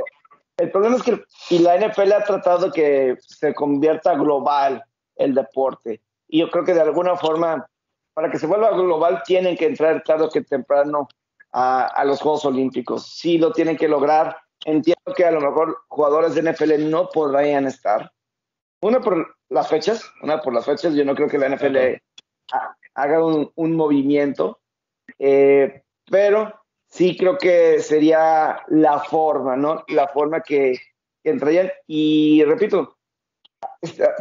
el 0.58 0.72
problema 0.72 0.98
es 0.98 1.04
que 1.04 1.24
y 1.50 1.60
la 1.60 1.78
NFL 1.78 2.12
ha 2.14 2.24
tratado 2.24 2.72
que 2.72 3.16
se 3.20 3.54
convierta 3.54 4.16
global 4.16 4.84
el 5.16 5.34
deporte. 5.34 6.02
Y 6.28 6.40
yo 6.40 6.50
creo 6.50 6.66
que 6.66 6.74
de 6.74 6.82
alguna 6.82 7.16
forma, 7.16 7.68
para 8.14 8.30
que 8.30 8.40
se 8.40 8.48
vuelva 8.48 8.72
global, 8.72 9.22
tienen 9.26 9.56
que 9.56 9.66
entrar 9.66 10.04
tarde 10.04 10.30
que 10.34 10.42
temprano 10.42 11.08
a, 11.58 11.88
a 11.88 12.06
los 12.06 12.22
Juegos 12.22 12.46
Olímpicos. 12.46 13.08
Sí 13.08 13.38
lo 13.38 13.52
tienen 13.52 13.78
que 13.78 13.88
lograr 13.88 14.38
Entiendo 14.66 15.14
que 15.16 15.26
a 15.26 15.32
lo 15.32 15.42
mejor 15.42 15.84
jugadores 15.88 16.36
de 16.36 16.52
NFL 16.52 16.90
no 16.90 17.10
podrían 17.10 17.68
estar. 17.68 18.12
Una 18.82 19.00
por 19.00 19.38
las 19.50 19.70
fechas, 19.70 20.04
una 20.22 20.42
por 20.42 20.54
las 20.54 20.66
fechas. 20.66 20.94
Yo 20.94 21.06
no 21.06 21.16
creo 21.16 21.30
que 21.30 21.38
la 21.38 21.50
NFL 21.50 21.78
haga 22.96 23.26
un, 23.26 23.76
movimiento. 23.76 24.60
Eh, 25.20 25.84
pero 26.10 26.54
sí 26.88 27.16
creo 27.18 27.38
que 27.38 27.80
sería 27.80 28.64
la 28.68 29.00
forma, 29.00 29.56
¿no? 29.56 29.84
La 29.88 30.08
forma 30.08 30.42
que, 30.42 30.80
que 31.24 31.30
entrarían. 31.30 31.72
Y 31.86 32.44
repito, 32.44 32.98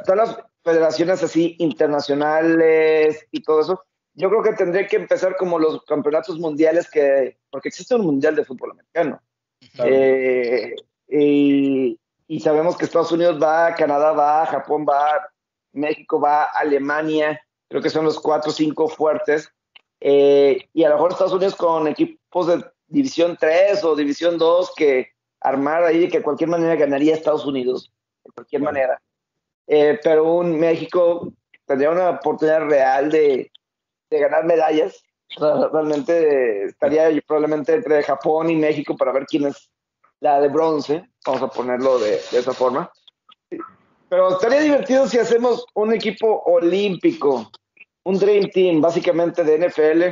todas 0.04 0.28
las 0.28 0.38
federaciones 0.62 1.22
así 1.22 1.56
internacionales 1.58 3.26
y 3.30 3.42
todo 3.42 3.60
eso, 3.60 3.84
yo 4.16 4.30
creo 4.30 4.43
que 4.43 4.52
tendría 4.55 4.86
que 4.86 4.97
empezar 4.97 5.36
como 5.36 5.59
los 5.59 5.84
campeonatos 5.84 6.38
mundiales 6.38 6.90
que, 6.90 7.36
porque 7.51 7.68
existe 7.68 7.94
un 7.94 8.06
mundial 8.06 8.34
de 8.34 8.44
fútbol 8.44 8.72
americano. 8.72 9.20
Eh, 9.78 10.74
y, 11.09 12.01
y, 12.26 12.40
sabemos 12.40 12.76
que 12.76 12.86
Estados 12.86 13.12
Unidos 13.12 13.40
va, 13.40 13.74
Canadá 13.74 14.12
va, 14.12 14.47
Japón 14.47 14.86
va, 14.88 15.30
México 15.72 16.18
va, 16.18 16.44
Alemania, 16.44 17.40
creo 17.68 17.82
que 17.82 17.90
son 17.90 18.06
los 18.06 18.18
cuatro 18.18 18.51
o 18.51 18.55
cinco 18.55 18.88
fuertes. 18.88 19.52
Eh, 20.01 20.66
y 20.72 20.84
a 20.84 20.88
lo 20.88 20.94
mejor 20.94 21.12
Estados 21.12 21.34
Unidos 21.34 21.55
con 21.55 21.86
equipos 21.86 22.47
de 22.47 22.64
División 22.88 23.36
3 23.38 23.84
o 23.84 23.97
División 23.97 24.38
2 24.38 24.72
que 24.76 25.10
armar 25.40 25.84
ahí 25.84 26.09
que 26.09 26.18
de 26.18 26.24
cualquier 26.24 26.48
manera 26.48 26.74
ganaría 26.74 27.14
Estados 27.14 27.44
Unidos, 27.44 27.93
de 28.24 28.32
cualquier 28.32 28.62
manera. 28.62 29.01
Eh, 29.66 29.98
pero 30.02 30.32
un 30.32 30.59
México 30.59 31.32
tendría 31.66 31.90
una 31.90 32.10
oportunidad 32.10 32.66
real 32.66 33.10
de, 33.10 33.51
de 34.11 34.19
ganar 34.19 34.45
medallas. 34.45 35.03
realmente 35.39 36.65
estaría 36.66 37.09
probablemente 37.27 37.74
entre 37.74 38.03
Japón 38.03 38.51
y 38.51 38.57
México 38.57 38.97
para 38.97 39.12
ver 39.12 39.27
quién 39.27 39.47
es 39.47 39.70
la 40.20 40.41
de 40.41 40.49
bronce, 40.49 41.09
vamos 41.27 41.43
a 41.43 41.49
ponerlo 41.49 41.99
de, 41.99 42.20
de 42.31 42.39
esa 42.39 42.53
forma. 42.53 42.91
Pero 44.09 44.28
estaría 44.31 44.61
divertido 44.61 45.07
si 45.09 45.19
hacemos 45.19 45.66
un 45.74 45.93
equipo 45.93 46.43
olímpico, 46.47 47.51
un 48.05 48.19
Dream 48.19 48.51
Team, 48.51 48.81
básicamente 48.81 49.43
de 49.43 49.69
NFL. 49.69 50.03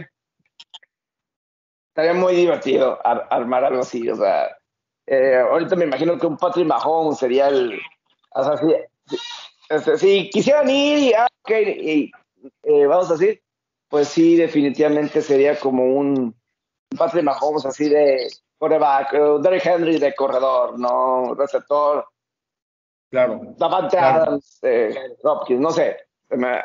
Estaría 1.89 2.15
muy 2.15 2.35
divertido 2.35 2.99
armar 3.05 3.65
algo 3.65 3.83
así. 3.83 4.09
O 4.11 4.17
sea, 4.17 4.49
eh, 5.07 5.37
ahorita 5.37 5.77
me 5.77 5.85
imagino 5.85 6.19
que 6.19 6.27
un 6.27 6.37
Patrick 6.37 6.67
Mahomes 6.67 7.19
sería 7.19 7.49
el. 7.49 7.81
O 8.35 8.43
sea, 8.43 8.57
si, 8.57 8.75
este, 9.69 9.99
si, 9.99 10.31
quisieran 10.31 10.69
ir 10.69 10.99
y, 10.99 11.13
ah, 11.15 11.29
okay, 11.43 12.11
eh, 12.65 12.87
vamos 12.87 13.11
a 13.11 13.15
decir, 13.15 13.44
pues 13.95 14.09
sí, 14.09 14.35
definitivamente 14.35 15.23
sería 15.23 15.57
como 15.61 15.85
un 15.85 16.35
Patrick 16.99 17.23
Mahomes 17.23 17.65
así 17.65 17.89
de 17.89 18.27
coreback, 18.59 19.13
Derrick 19.41 19.65
Henry 19.65 20.01
de 20.01 20.13
corredor, 20.17 20.77
¿no? 20.77 21.33
Receptor. 21.37 22.05
Claro. 23.13 23.55
Davante 23.57 23.97
Adams, 23.97 24.59
eh, 24.63 24.97
Hopkins, 25.23 25.61
no 25.61 25.71
sé. 25.71 25.97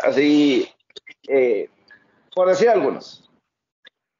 Así, 0.04 0.68
eh, 1.28 1.70
por 2.34 2.48
decir 2.48 2.68
algunos. 2.70 3.30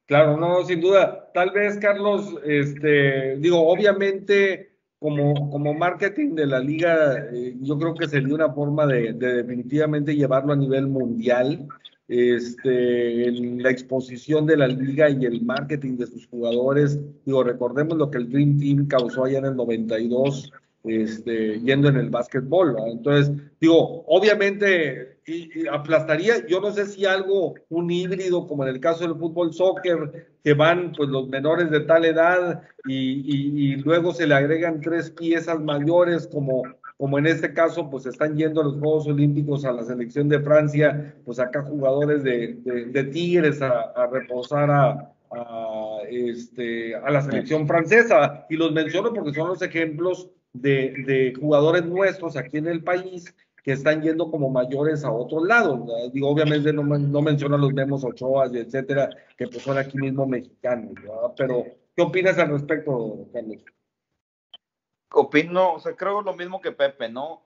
Claro, 0.06 0.36
no, 0.36 0.62
sin 0.62 0.80
duda. 0.80 1.32
Tal 1.34 1.50
vez, 1.50 1.78
Carlos, 1.78 2.36
este, 2.44 3.38
digo, 3.38 3.68
obviamente, 3.68 4.70
como, 5.00 5.50
como 5.50 5.74
marketing 5.74 6.36
de 6.36 6.46
la 6.46 6.60
liga, 6.60 7.26
eh, 7.32 7.56
yo 7.60 7.76
creo 7.76 7.92
que 7.92 8.06
sería 8.06 8.36
una 8.36 8.52
forma 8.52 8.86
de, 8.86 9.14
de 9.14 9.42
definitivamente 9.42 10.14
llevarlo 10.14 10.52
a 10.52 10.56
nivel 10.56 10.86
mundial 10.86 11.66
este, 12.10 13.28
en 13.28 13.62
la 13.62 13.70
exposición 13.70 14.44
de 14.44 14.56
la 14.56 14.66
liga 14.66 15.08
y 15.08 15.24
el 15.24 15.42
marketing 15.42 15.96
de 15.96 16.08
sus 16.08 16.26
jugadores. 16.26 16.98
Digo, 17.24 17.44
recordemos 17.44 17.96
lo 17.96 18.10
que 18.10 18.18
el 18.18 18.28
Dream 18.28 18.58
Team 18.58 18.88
causó 18.88 19.24
allá 19.24 19.38
en 19.38 19.44
el 19.44 19.56
92, 19.56 20.52
este, 20.82 21.60
yendo 21.60 21.88
en 21.88 21.96
el 21.98 22.10
básquetbol. 22.10 22.74
Entonces, 22.90 23.30
digo, 23.60 24.04
obviamente 24.08 25.18
y, 25.24 25.68
aplastaría, 25.68 26.44
yo 26.48 26.60
no 26.60 26.72
sé 26.72 26.86
si 26.86 27.06
algo, 27.06 27.54
un 27.68 27.90
híbrido 27.90 28.48
como 28.48 28.64
en 28.64 28.70
el 28.70 28.80
caso 28.80 29.04
del 29.04 29.16
fútbol 29.16 29.54
soccer, 29.54 30.32
que 30.42 30.54
van 30.54 30.92
pues 30.96 31.08
los 31.10 31.28
menores 31.28 31.70
de 31.70 31.80
tal 31.80 32.04
edad 32.04 32.62
y, 32.86 33.72
y 33.72 33.76
luego 33.76 34.12
se 34.12 34.26
le 34.26 34.34
agregan 34.34 34.80
tres 34.80 35.10
piezas 35.10 35.60
mayores 35.60 36.26
como 36.26 36.64
como 37.00 37.18
en 37.18 37.26
este 37.26 37.54
caso, 37.54 37.88
pues 37.88 38.04
están 38.04 38.36
yendo 38.36 38.60
a 38.60 38.64
los 38.64 38.78
Juegos 38.78 39.06
Olímpicos 39.06 39.64
a 39.64 39.72
la 39.72 39.82
selección 39.84 40.28
de 40.28 40.38
Francia, 40.38 41.14
pues 41.24 41.38
acá 41.38 41.62
jugadores 41.62 42.22
de, 42.22 43.08
Tigres 43.10 43.62
a, 43.62 44.06
reposar 44.12 45.08
este, 46.10 46.94
a 46.94 47.10
la 47.10 47.22
selección 47.22 47.66
francesa. 47.66 48.44
Y 48.50 48.56
los 48.56 48.72
menciono 48.72 49.14
porque 49.14 49.32
son 49.32 49.48
los 49.48 49.62
ejemplos 49.62 50.28
de, 50.52 51.32
jugadores 51.40 51.86
nuestros 51.86 52.36
aquí 52.36 52.58
en 52.58 52.66
el 52.66 52.84
país 52.84 53.34
que 53.64 53.72
están 53.72 54.02
yendo 54.02 54.30
como 54.30 54.50
mayores 54.50 55.02
a 55.02 55.10
otros 55.10 55.48
lados. 55.48 55.80
Digo, 56.12 56.28
obviamente 56.28 56.70
no, 56.70 56.82
no 56.82 57.22
menciono 57.22 57.54
a 57.54 57.60
los 57.60 57.72
Memos 57.72 58.04
Ochoa 58.04 58.50
y 58.52 58.58
etcétera, 58.58 59.08
que 59.38 59.48
pues 59.48 59.62
son 59.62 59.78
aquí 59.78 59.96
mismo 59.96 60.26
mexicanos, 60.26 60.92
pero 61.34 61.64
¿qué 61.96 62.02
opinas 62.02 62.36
al 62.36 62.50
respecto, 62.50 63.26
Carlos? 63.32 63.64
Opino, 65.12 65.74
o 65.74 65.80
sea, 65.80 65.96
creo 65.96 66.22
lo 66.22 66.34
mismo 66.34 66.60
que 66.60 66.72
Pepe, 66.72 67.08
¿no? 67.08 67.42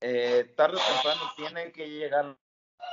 Eh, 0.00 0.52
tarde 0.56 0.76
o 0.76 0.94
temprano 0.94 1.32
tiene 1.36 1.72
que 1.72 1.88
llegar 1.88 2.36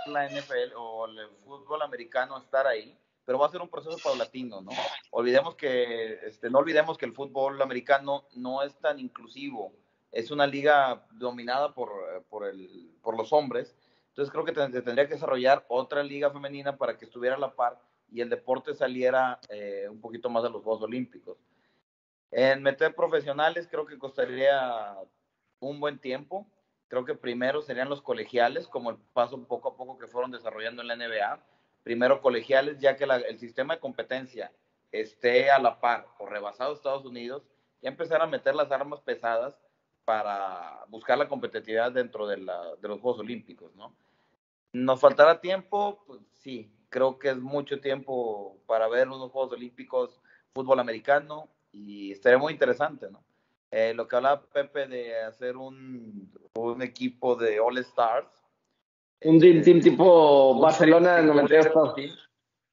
la 0.07 0.29
NFL 0.29 0.73
o 0.77 1.05
el 1.05 1.29
fútbol 1.43 1.81
americano 1.81 2.35
a 2.35 2.39
estar 2.39 2.67
ahí, 2.67 2.97
pero 3.25 3.39
va 3.39 3.47
a 3.47 3.51
ser 3.51 3.61
un 3.61 3.69
proceso 3.69 3.97
paulatino, 4.03 4.61
¿no? 4.61 4.71
Olvidemos 5.11 5.55
que, 5.55 6.19
este, 6.25 6.49
no 6.49 6.59
olvidemos 6.59 6.97
que 6.97 7.05
el 7.05 7.13
fútbol 7.13 7.61
americano 7.61 8.25
no 8.35 8.61
es 8.61 8.77
tan 8.79 8.99
inclusivo, 8.99 9.73
es 10.11 10.31
una 10.31 10.47
liga 10.47 11.05
dominada 11.11 11.73
por, 11.73 11.91
por, 12.29 12.45
el, 12.45 12.97
por 13.01 13.17
los 13.17 13.31
hombres, 13.31 13.75
entonces 14.09 14.31
creo 14.31 14.45
que 14.45 14.51
tendría 14.51 15.07
que 15.07 15.15
desarrollar 15.15 15.65
otra 15.69 16.03
liga 16.03 16.29
femenina 16.29 16.77
para 16.77 16.97
que 16.97 17.05
estuviera 17.05 17.35
a 17.35 17.39
la 17.39 17.55
par 17.55 17.81
y 18.11 18.21
el 18.21 18.29
deporte 18.29 18.75
saliera 18.75 19.39
eh, 19.49 19.87
un 19.89 19.99
poquito 19.99 20.29
más 20.29 20.43
de 20.43 20.51
los 20.51 20.61
Juegos 20.61 20.83
Olímpicos. 20.83 21.37
En 22.35 22.63
meter 22.63 22.95
profesionales 22.95 23.67
creo 23.69 23.85
que 23.85 23.99
costaría 23.99 24.95
un 25.59 25.79
buen 25.79 25.99
tiempo. 25.99 26.47
Creo 26.87 27.05
que 27.05 27.15
primero 27.15 27.61
serían 27.61 27.89
los 27.89 28.01
colegiales, 28.01 28.67
como 28.67 28.89
el 28.89 28.97
paso 29.13 29.41
poco 29.47 29.69
a 29.69 29.75
poco 29.77 29.97
que 29.97 30.07
fueron 30.07 30.31
desarrollando 30.31 30.81
en 30.81 30.87
la 30.87 30.95
NBA. 30.95 31.43
Primero 31.83 32.21
colegiales, 32.21 32.79
ya 32.79 32.95
que 32.95 33.03
el 33.03 33.39
sistema 33.39 33.75
de 33.75 33.79
competencia 33.79 34.51
esté 34.91 35.51
a 35.51 35.59
la 35.59 35.79
par 35.79 36.07
o 36.19 36.25
rebasado 36.25 36.73
Estados 36.73 37.05
Unidos, 37.05 37.43
y 37.81 37.87
empezar 37.87 38.21
a 38.21 38.27
meter 38.27 38.55
las 38.55 38.71
armas 38.71 39.01
pesadas 39.01 39.59
para 40.05 40.85
buscar 40.87 41.17
la 41.17 41.27
competitividad 41.27 41.91
dentro 41.91 42.27
de, 42.27 42.37
de 42.37 42.87
los 42.87 42.99
Juegos 42.99 43.19
Olímpicos, 43.19 43.75
¿no? 43.75 43.95
¿Nos 44.71 44.99
faltará 44.99 45.39
tiempo? 45.39 46.03
Pues 46.07 46.21
sí, 46.39 46.71
creo 46.89 47.19
que 47.19 47.29
es 47.29 47.37
mucho 47.37 47.79
tiempo 47.79 48.57
para 48.65 48.87
ver 48.87 49.07
unos 49.07 49.31
Juegos 49.31 49.53
Olímpicos 49.53 50.21
fútbol 50.53 50.79
americano, 50.79 51.49
y 51.73 52.11
estaría 52.11 52.37
muy 52.37 52.53
interesante, 52.53 53.09
¿no? 53.11 53.23
Eh, 53.71 53.93
lo 53.95 54.07
que 54.07 54.15
hablaba 54.15 54.45
Pepe 54.45 54.87
de 54.87 55.19
hacer 55.23 55.57
un, 55.57 56.31
un 56.53 56.81
equipo 56.83 57.35
de 57.35 57.59
All 57.59 57.79
Stars. 57.79 58.29
Un 59.21 59.39
Dream 59.39 59.63
Team 59.63 59.81
tipo 59.81 60.59
Barcelona 60.59 61.19
en 61.19 61.27
92. 61.27 61.95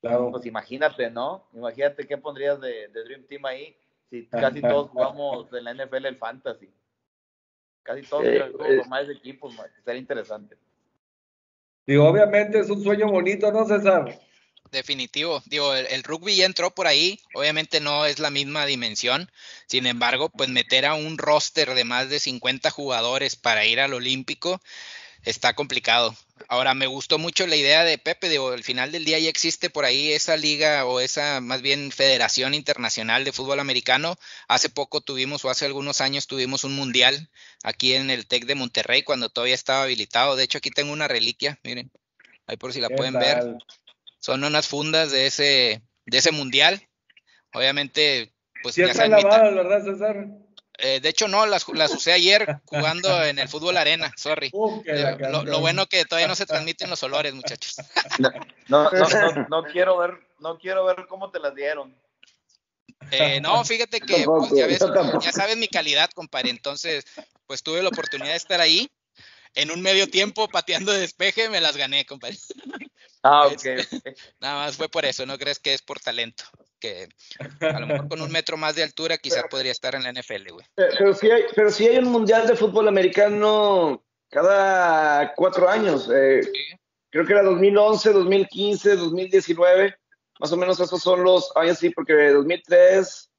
Claro. 0.02 0.30
Pues 0.30 0.46
imagínate, 0.46 1.10
¿no? 1.10 1.46
Imagínate 1.54 2.06
qué 2.06 2.18
pondrías 2.18 2.60
de, 2.60 2.88
de 2.88 3.04
Dream 3.04 3.24
Team 3.26 3.46
ahí 3.46 3.76
si 4.10 4.26
casi 4.28 4.60
todos 4.60 4.90
jugamos 4.90 5.52
en 5.52 5.64
la 5.64 5.74
NFL 5.74 6.06
el 6.06 6.16
Fantasy. 6.16 6.70
Casi 7.82 8.02
todos 8.02 8.24
eh, 8.24 8.52
eh. 8.66 8.82
más 8.88 9.08
equipos, 9.08 9.54
estaría 9.78 10.00
interesante. 10.00 10.56
Digo, 11.86 12.06
obviamente 12.06 12.58
es 12.58 12.68
un 12.68 12.82
sueño 12.82 13.10
bonito, 13.10 13.50
¿no, 13.50 13.64
César? 13.64 14.20
Definitivo. 14.70 15.42
Digo, 15.46 15.74
el, 15.74 16.02
rugby 16.04 16.36
ya 16.36 16.46
entró 16.46 16.74
por 16.74 16.86
ahí. 16.86 17.20
Obviamente 17.34 17.80
no 17.80 18.06
es 18.06 18.18
la 18.18 18.30
misma 18.30 18.66
dimensión. 18.66 19.30
Sin 19.66 19.86
embargo, 19.86 20.28
pues 20.28 20.48
meter 20.48 20.86
a 20.86 20.94
un 20.94 21.18
roster 21.18 21.74
de 21.74 21.84
más 21.84 22.08
de 22.08 22.20
50 22.20 22.70
jugadores 22.70 23.36
para 23.36 23.66
ir 23.66 23.80
al 23.80 23.94
Olímpico 23.94 24.60
está 25.24 25.54
complicado. 25.54 26.16
Ahora, 26.48 26.74
me 26.74 26.86
gustó 26.86 27.18
mucho 27.18 27.46
la 27.46 27.56
idea 27.56 27.84
de 27.84 27.98
Pepe. 27.98 28.28
Digo, 28.28 28.52
al 28.52 28.64
final 28.64 28.92
del 28.92 29.04
día 29.04 29.18
ya 29.18 29.28
existe 29.28 29.70
por 29.70 29.84
ahí 29.84 30.12
esa 30.12 30.36
liga 30.36 30.86
o 30.86 31.00
esa 31.00 31.40
más 31.40 31.60
bien 31.62 31.92
Federación 31.92 32.54
Internacional 32.54 33.24
de 33.24 33.32
Fútbol 33.32 33.60
Americano. 33.60 34.16
Hace 34.48 34.68
poco 34.70 35.00
tuvimos, 35.00 35.44
o 35.44 35.50
hace 35.50 35.66
algunos 35.66 36.00
años 36.00 36.26
tuvimos 36.26 36.64
un 36.64 36.76
mundial 36.76 37.28
aquí 37.62 37.94
en 37.94 38.10
el 38.10 38.26
TEC 38.26 38.46
de 38.46 38.54
Monterrey 38.54 39.02
cuando 39.02 39.28
todavía 39.28 39.54
estaba 39.54 39.82
habilitado. 39.82 40.36
De 40.36 40.44
hecho, 40.44 40.58
aquí 40.58 40.70
tengo 40.70 40.92
una 40.92 41.08
reliquia, 41.08 41.58
miren. 41.64 41.90
Ahí 42.46 42.56
por 42.56 42.72
si 42.72 42.80
la 42.80 42.88
pueden 42.88 43.14
ver 43.14 43.44
son 44.20 44.44
unas 44.44 44.68
fundas 44.68 45.10
de 45.10 45.26
ese, 45.26 45.82
de 46.06 46.18
ese 46.18 46.30
mundial. 46.30 46.86
Obviamente, 47.52 48.32
pues 48.62 48.76
ya 48.76 48.86
están 48.86 49.10
lavadas, 49.10 49.54
¿verdad, 49.54 49.84
César? 49.84 50.28
Eh, 50.82 51.00
de 51.00 51.08
hecho, 51.08 51.28
no, 51.28 51.44
las, 51.46 51.66
las, 51.68 51.92
usé 51.92 52.12
ayer 52.12 52.60
jugando 52.64 53.08
en 53.24 53.38
el 53.38 53.48
fútbol 53.48 53.76
arena, 53.76 54.12
sorry. 54.16 54.50
Eh, 54.86 55.16
lo, 55.18 55.60
bueno 55.60 55.86
que 55.86 56.04
todavía 56.04 56.28
no 56.28 56.34
se 56.34 56.46
transmiten 56.46 56.88
los 56.88 57.02
olores, 57.02 57.34
muchachos. 57.34 57.76
No, 58.18 58.30
no, 58.68 58.90
no, 59.48 59.64
quiero 59.64 59.98
ver, 59.98 60.18
no 60.38 60.58
quiero 60.58 60.84
ver 60.84 61.06
cómo 61.08 61.30
te 61.30 61.38
las 61.38 61.54
dieron. 61.54 61.94
Eh, 63.10 63.40
no, 63.40 63.64
fíjate 63.64 64.00
que 64.00 64.24
pues, 64.24 64.50
ya, 64.52 64.66
ves, 64.66 64.80
ya 65.20 65.32
sabes 65.32 65.56
mi 65.56 65.68
calidad, 65.68 66.10
compadre. 66.10 66.50
Entonces, 66.50 67.04
pues 67.46 67.62
tuve 67.62 67.82
la 67.82 67.88
oportunidad 67.88 68.30
de 68.30 68.36
estar 68.36 68.60
ahí. 68.60 68.90
En 69.54 69.72
un 69.72 69.82
medio 69.82 70.08
tiempo, 70.08 70.48
pateando 70.48 70.92
de 70.92 71.00
despeje, 71.00 71.48
me 71.48 71.60
las 71.60 71.76
gané, 71.76 72.06
compadre. 72.06 72.38
Ah, 73.22 73.46
ok. 73.46 73.62
Nada 74.40 74.64
más 74.64 74.76
fue 74.76 74.88
por 74.88 75.04
eso, 75.04 75.26
no 75.26 75.38
crees 75.38 75.58
que 75.58 75.74
es 75.74 75.82
por 75.82 76.00
talento. 76.00 76.44
que 76.78 77.08
a 77.60 77.80
lo 77.80 77.86
mejor 77.86 78.08
con 78.08 78.22
un 78.22 78.32
metro 78.32 78.56
más 78.56 78.74
de 78.74 78.82
altura 78.82 79.18
quizá 79.18 79.42
podría 79.48 79.72
estar 79.72 79.94
en 79.94 80.02
la 80.02 80.12
NFL, 80.12 80.50
güey. 80.52 80.66
Pero, 80.74 81.14
sí 81.14 81.30
hay, 81.30 81.42
pero 81.54 81.70
sí 81.70 81.86
hay 81.86 81.98
un 81.98 82.10
mundial 82.10 82.46
de 82.46 82.56
fútbol 82.56 82.88
americano 82.88 84.02
cada 84.30 85.34
cuatro 85.34 85.68
años. 85.68 86.08
Eh, 86.12 86.40
creo 87.10 87.26
que 87.26 87.32
era 87.32 87.42
2011, 87.42 88.12
2015, 88.12 88.96
2019. 88.96 89.94
Más 90.38 90.52
o 90.52 90.56
menos 90.56 90.80
esos 90.80 91.02
son 91.02 91.22
los 91.22 91.54
años, 91.56 91.78
sí, 91.78 91.90
porque 91.90 92.30
2003, 92.30 93.30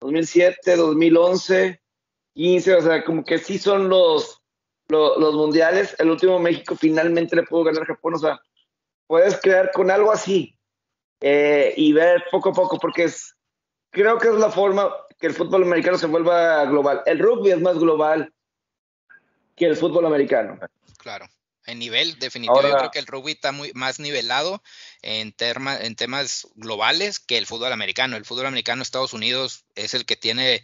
2007, 0.00 0.76
2011, 0.76 1.80
15, 2.34 2.74
o 2.74 2.82
sea, 2.82 3.04
como 3.04 3.24
que 3.24 3.38
sí 3.38 3.58
son 3.58 3.88
los, 3.88 4.42
los, 4.88 5.34
mundiales. 5.34 5.94
El 5.98 6.10
último 6.10 6.40
México 6.40 6.74
finalmente 6.74 7.36
le 7.36 7.44
pudo 7.44 7.64
ganar 7.64 7.84
a 7.84 7.86
Japón, 7.86 8.14
o 8.14 8.18
sea, 8.18 8.40
puedes 9.08 9.40
crear 9.40 9.72
con 9.72 9.90
algo 9.90 10.12
así 10.12 10.56
eh, 11.20 11.74
y 11.76 11.92
ver 11.92 12.24
poco 12.30 12.50
a 12.50 12.52
poco, 12.52 12.78
porque 12.78 13.04
es, 13.04 13.34
creo 13.90 14.18
que 14.18 14.28
es 14.28 14.34
la 14.34 14.50
forma 14.50 14.94
que 15.18 15.26
el 15.26 15.34
fútbol 15.34 15.64
americano 15.64 15.98
se 15.98 16.06
vuelva 16.06 16.64
global. 16.66 17.02
El 17.06 17.18
rugby 17.18 17.50
es 17.50 17.60
más 17.60 17.76
global 17.76 18.32
que 19.56 19.66
el 19.66 19.76
fútbol 19.76 20.06
americano. 20.06 20.60
Claro. 20.98 21.26
En 21.66 21.80
nivel, 21.80 22.18
definitivamente, 22.18 22.70
yo 22.70 22.78
creo 22.78 22.90
que 22.90 22.98
el 22.98 23.06
rugby 23.06 23.32
está 23.32 23.52
muy 23.52 23.72
más 23.74 24.00
nivelado 24.00 24.62
en, 25.02 25.32
temas 25.32 26.48
globales 26.54 27.18
que 27.18 27.38
el 27.38 27.46
fútbol 27.46 27.72
americano. 27.72 28.16
El 28.16 28.24
fútbol 28.24 28.46
americano 28.46 28.82
Estados 28.82 29.12
Unidos 29.12 29.64
es 29.74 29.94
el 29.94 30.04
que 30.04 30.16
tiene 30.16 30.62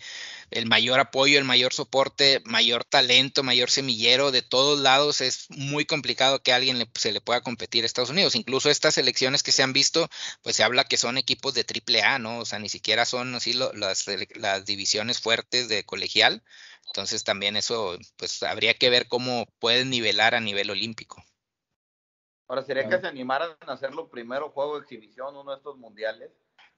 el 0.51 0.66
mayor 0.66 1.01
apoyo, 1.01 1.39
el 1.39 1.44
mayor 1.44 1.73
soporte, 1.73 2.43
mayor 2.44 2.85
talento, 2.85 3.43
mayor 3.43 3.70
semillero 3.70 4.31
de 4.31 4.43
todos 4.43 4.81
lados. 4.81 5.20
Es 5.20 5.47
muy 5.51 5.85
complicado 5.85 6.43
que 6.43 6.52
alguien 6.52 6.89
se 6.94 7.12
le 7.12 7.20
pueda 7.20 7.43
competir 7.43 7.85
a 7.85 7.86
Estados 7.86 8.11
Unidos. 8.11 8.35
Incluso 8.35 8.70
estas 8.70 8.98
elecciones 8.98 9.43
que 9.43 9.52
se 9.52 9.62
han 9.62 9.73
visto, 9.73 10.09
pues 10.43 10.56
se 10.56 10.65
habla 10.65 10.85
que 10.85 10.97
son 10.97 11.19
equipos 11.19 11.55
de 11.55 11.65
triple 11.65 12.02
A, 12.02 12.19
¿no? 12.19 12.39
O 12.39 12.44
sea, 12.44 12.59
ni 12.59 12.69
siquiera 12.69 13.05
son 13.05 13.35
así 13.35 13.52
las, 13.52 14.06
las 14.35 14.65
divisiones 14.65 15.20
fuertes 15.20 15.69
de 15.69 15.85
colegial 15.85 16.43
entonces 16.94 17.24
también 17.24 17.56
eso, 17.56 17.98
pues 18.16 18.43
habría 18.44 18.74
que 18.74 18.89
ver 18.89 19.09
cómo 19.09 19.47
pueden 19.59 19.90
nivelar 19.90 20.35
a 20.36 20.40
nivel 20.40 20.70
olímpico. 20.70 21.24
Ahora 22.46 22.62
sería 22.62 22.88
que 22.88 22.98
se 22.98 23.06
animaran 23.06 23.56
a 23.60 23.72
hacerlo 23.72 24.08
primero 24.08 24.50
juego 24.50 24.74
de 24.76 24.82
exhibición, 24.82 25.36
uno 25.36 25.50
de 25.50 25.56
estos 25.56 25.78
mundiales, 25.78 26.30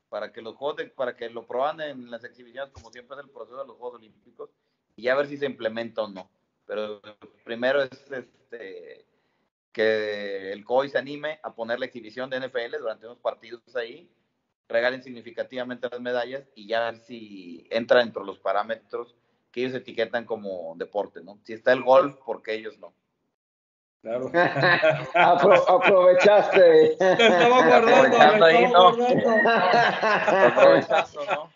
para 0.08 0.32
que 0.32 0.40
los 0.40 0.54
juegos, 0.54 0.82
para 0.94 1.16
que 1.16 1.28
lo 1.28 1.46
proban 1.46 1.80
en 1.80 2.10
las 2.10 2.22
exhibiciones, 2.24 2.72
como 2.72 2.92
siempre 2.92 3.16
es 3.16 3.24
el 3.24 3.30
proceso 3.30 3.58
de 3.58 3.66
los 3.66 3.76
Juegos 3.76 3.98
Olímpicos, 3.98 4.50
y 4.94 5.02
ya 5.02 5.16
ver 5.16 5.26
si 5.26 5.36
se 5.36 5.46
implementa 5.46 6.02
o 6.02 6.08
no. 6.08 6.30
Pero 6.66 7.00
primero 7.44 7.82
es 7.82 8.10
este, 8.10 9.06
que 9.72 10.52
el 10.52 10.64
COI 10.64 10.88
se 10.88 10.98
anime 10.98 11.40
a 11.42 11.54
poner 11.54 11.80
la 11.80 11.86
exhibición 11.86 12.30
de 12.30 12.40
NFL 12.40 12.78
durante 12.78 13.06
unos 13.06 13.18
partidos 13.18 13.60
ahí, 13.74 14.10
regalen 14.68 15.02
significativamente 15.02 15.88
las 15.90 16.00
medallas 16.00 16.48
y 16.54 16.66
ya 16.66 16.90
ver 16.90 17.00
si 17.00 17.66
entra 17.70 18.00
dentro 18.00 18.22
de 18.22 18.26
los 18.26 18.38
parámetros 18.38 19.14
que 19.52 19.62
ellos 19.62 19.74
etiquetan 19.74 20.24
como 20.24 20.74
deporte, 20.76 21.22
¿no? 21.22 21.38
Si 21.44 21.52
está 21.52 21.72
el 21.72 21.82
golf, 21.82 22.16
¿por 22.24 22.42
qué 22.42 22.54
ellos 22.54 22.78
no? 22.78 22.94
Claro. 24.06 24.30
aprovechaste. 25.68 26.92
estaba 26.92 27.66
guardando, 27.66 28.44
ahí, 28.44 28.70
¿no? 28.70 28.88
Aprovechando, 30.46 31.24
¿no? 31.26 31.50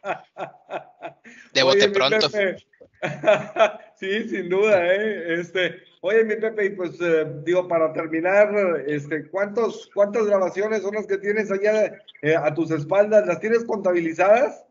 De 1.55 1.63
bote 1.63 1.89
pronto. 1.91 2.29
sí, 3.95 4.29
sin 4.29 4.49
duda, 4.49 4.85
¿eh? 4.85 5.35
Este, 5.41 5.77
oye, 6.01 6.25
mi 6.25 6.35
Pepe, 6.35 6.65
y 6.65 6.71
pues 6.71 7.01
eh, 7.01 7.25
digo, 7.45 7.69
para 7.69 7.93
terminar, 7.93 8.53
este, 8.85 9.29
¿cuántos, 9.31 9.89
¿cuántas 9.95 10.27
grabaciones 10.27 10.83
son 10.83 10.97
las 10.97 11.07
que 11.07 11.19
tienes 11.19 11.53
allá 11.53 12.03
eh, 12.23 12.35
a 12.35 12.53
tus 12.53 12.73
espaldas? 12.73 13.29
¿Las 13.29 13.39
tienes 13.39 13.65
contabilizadas? 13.65 14.67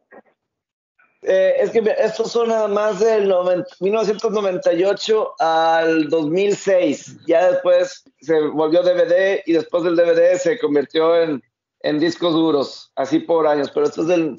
Eh, 1.21 1.55
es 1.59 1.71
que 1.71 1.83
estos 1.97 2.31
son 2.31 2.47
nada 2.47 2.69
más 2.69 2.99
del 2.99 3.33
1998 3.79 5.33
al 5.39 6.07
2006. 6.09 7.25
Ya 7.27 7.51
después 7.51 8.05
se 8.21 8.39
volvió 8.39 8.83
DVD 8.83 9.41
y 9.45 9.53
después 9.53 9.83
del 9.83 9.95
DVD 9.97 10.37
se 10.37 10.57
convirtió 10.59 11.21
en, 11.21 11.43
en 11.81 11.99
discos 11.99 12.33
duros, 12.33 12.91
así 12.95 13.19
por 13.19 13.47
años. 13.47 13.69
Pero 13.71 13.87
esto 13.87 14.03
es 14.03 14.07
del, 14.07 14.37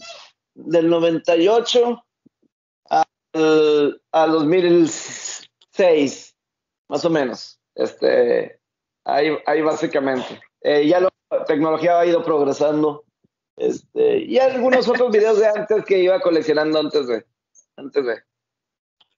del 0.55 0.89
98 0.89 2.02
al, 2.89 3.05
al 4.12 4.32
2006, 4.32 6.35
más 6.89 7.05
o 7.05 7.11
menos. 7.11 7.61
Este, 7.74 8.59
ahí, 9.05 9.36
ahí 9.44 9.61
básicamente. 9.61 10.40
Eh, 10.62 10.86
ya 10.86 11.01
la 11.01 11.11
tecnología 11.47 12.01
ha 12.01 12.07
ido 12.07 12.24
progresando 12.24 13.05
este, 13.61 14.24
y 14.24 14.39
algunos 14.39 14.89
otros 14.89 15.11
videos 15.11 15.39
de 15.39 15.47
antes 15.47 15.85
que 15.85 15.99
iba 15.99 16.19
coleccionando 16.20 16.81
antes 16.81 17.07
de. 17.07 17.27
Antes 17.77 18.07
de. 18.07 18.15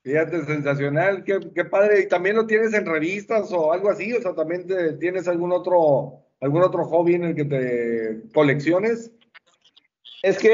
Fíjate, 0.02 0.44
sensacional, 0.44 1.22
qué, 1.22 1.38
qué, 1.54 1.64
padre. 1.64 2.00
¿Y 2.00 2.08
también 2.08 2.34
lo 2.34 2.44
tienes 2.44 2.74
en 2.74 2.84
revistas 2.84 3.52
o 3.52 3.72
algo 3.72 3.88
así? 3.88 4.12
O 4.12 4.20
sea, 4.20 4.34
¿también 4.34 4.66
tienes 4.98 5.28
algún 5.28 5.52
otro, 5.52 6.24
algún 6.40 6.64
otro 6.64 6.84
hobby 6.84 7.14
en 7.14 7.24
el 7.24 7.36
que 7.36 7.44
te 7.44 8.32
colecciones? 8.34 9.12
Es 10.24 10.38
que, 10.38 10.50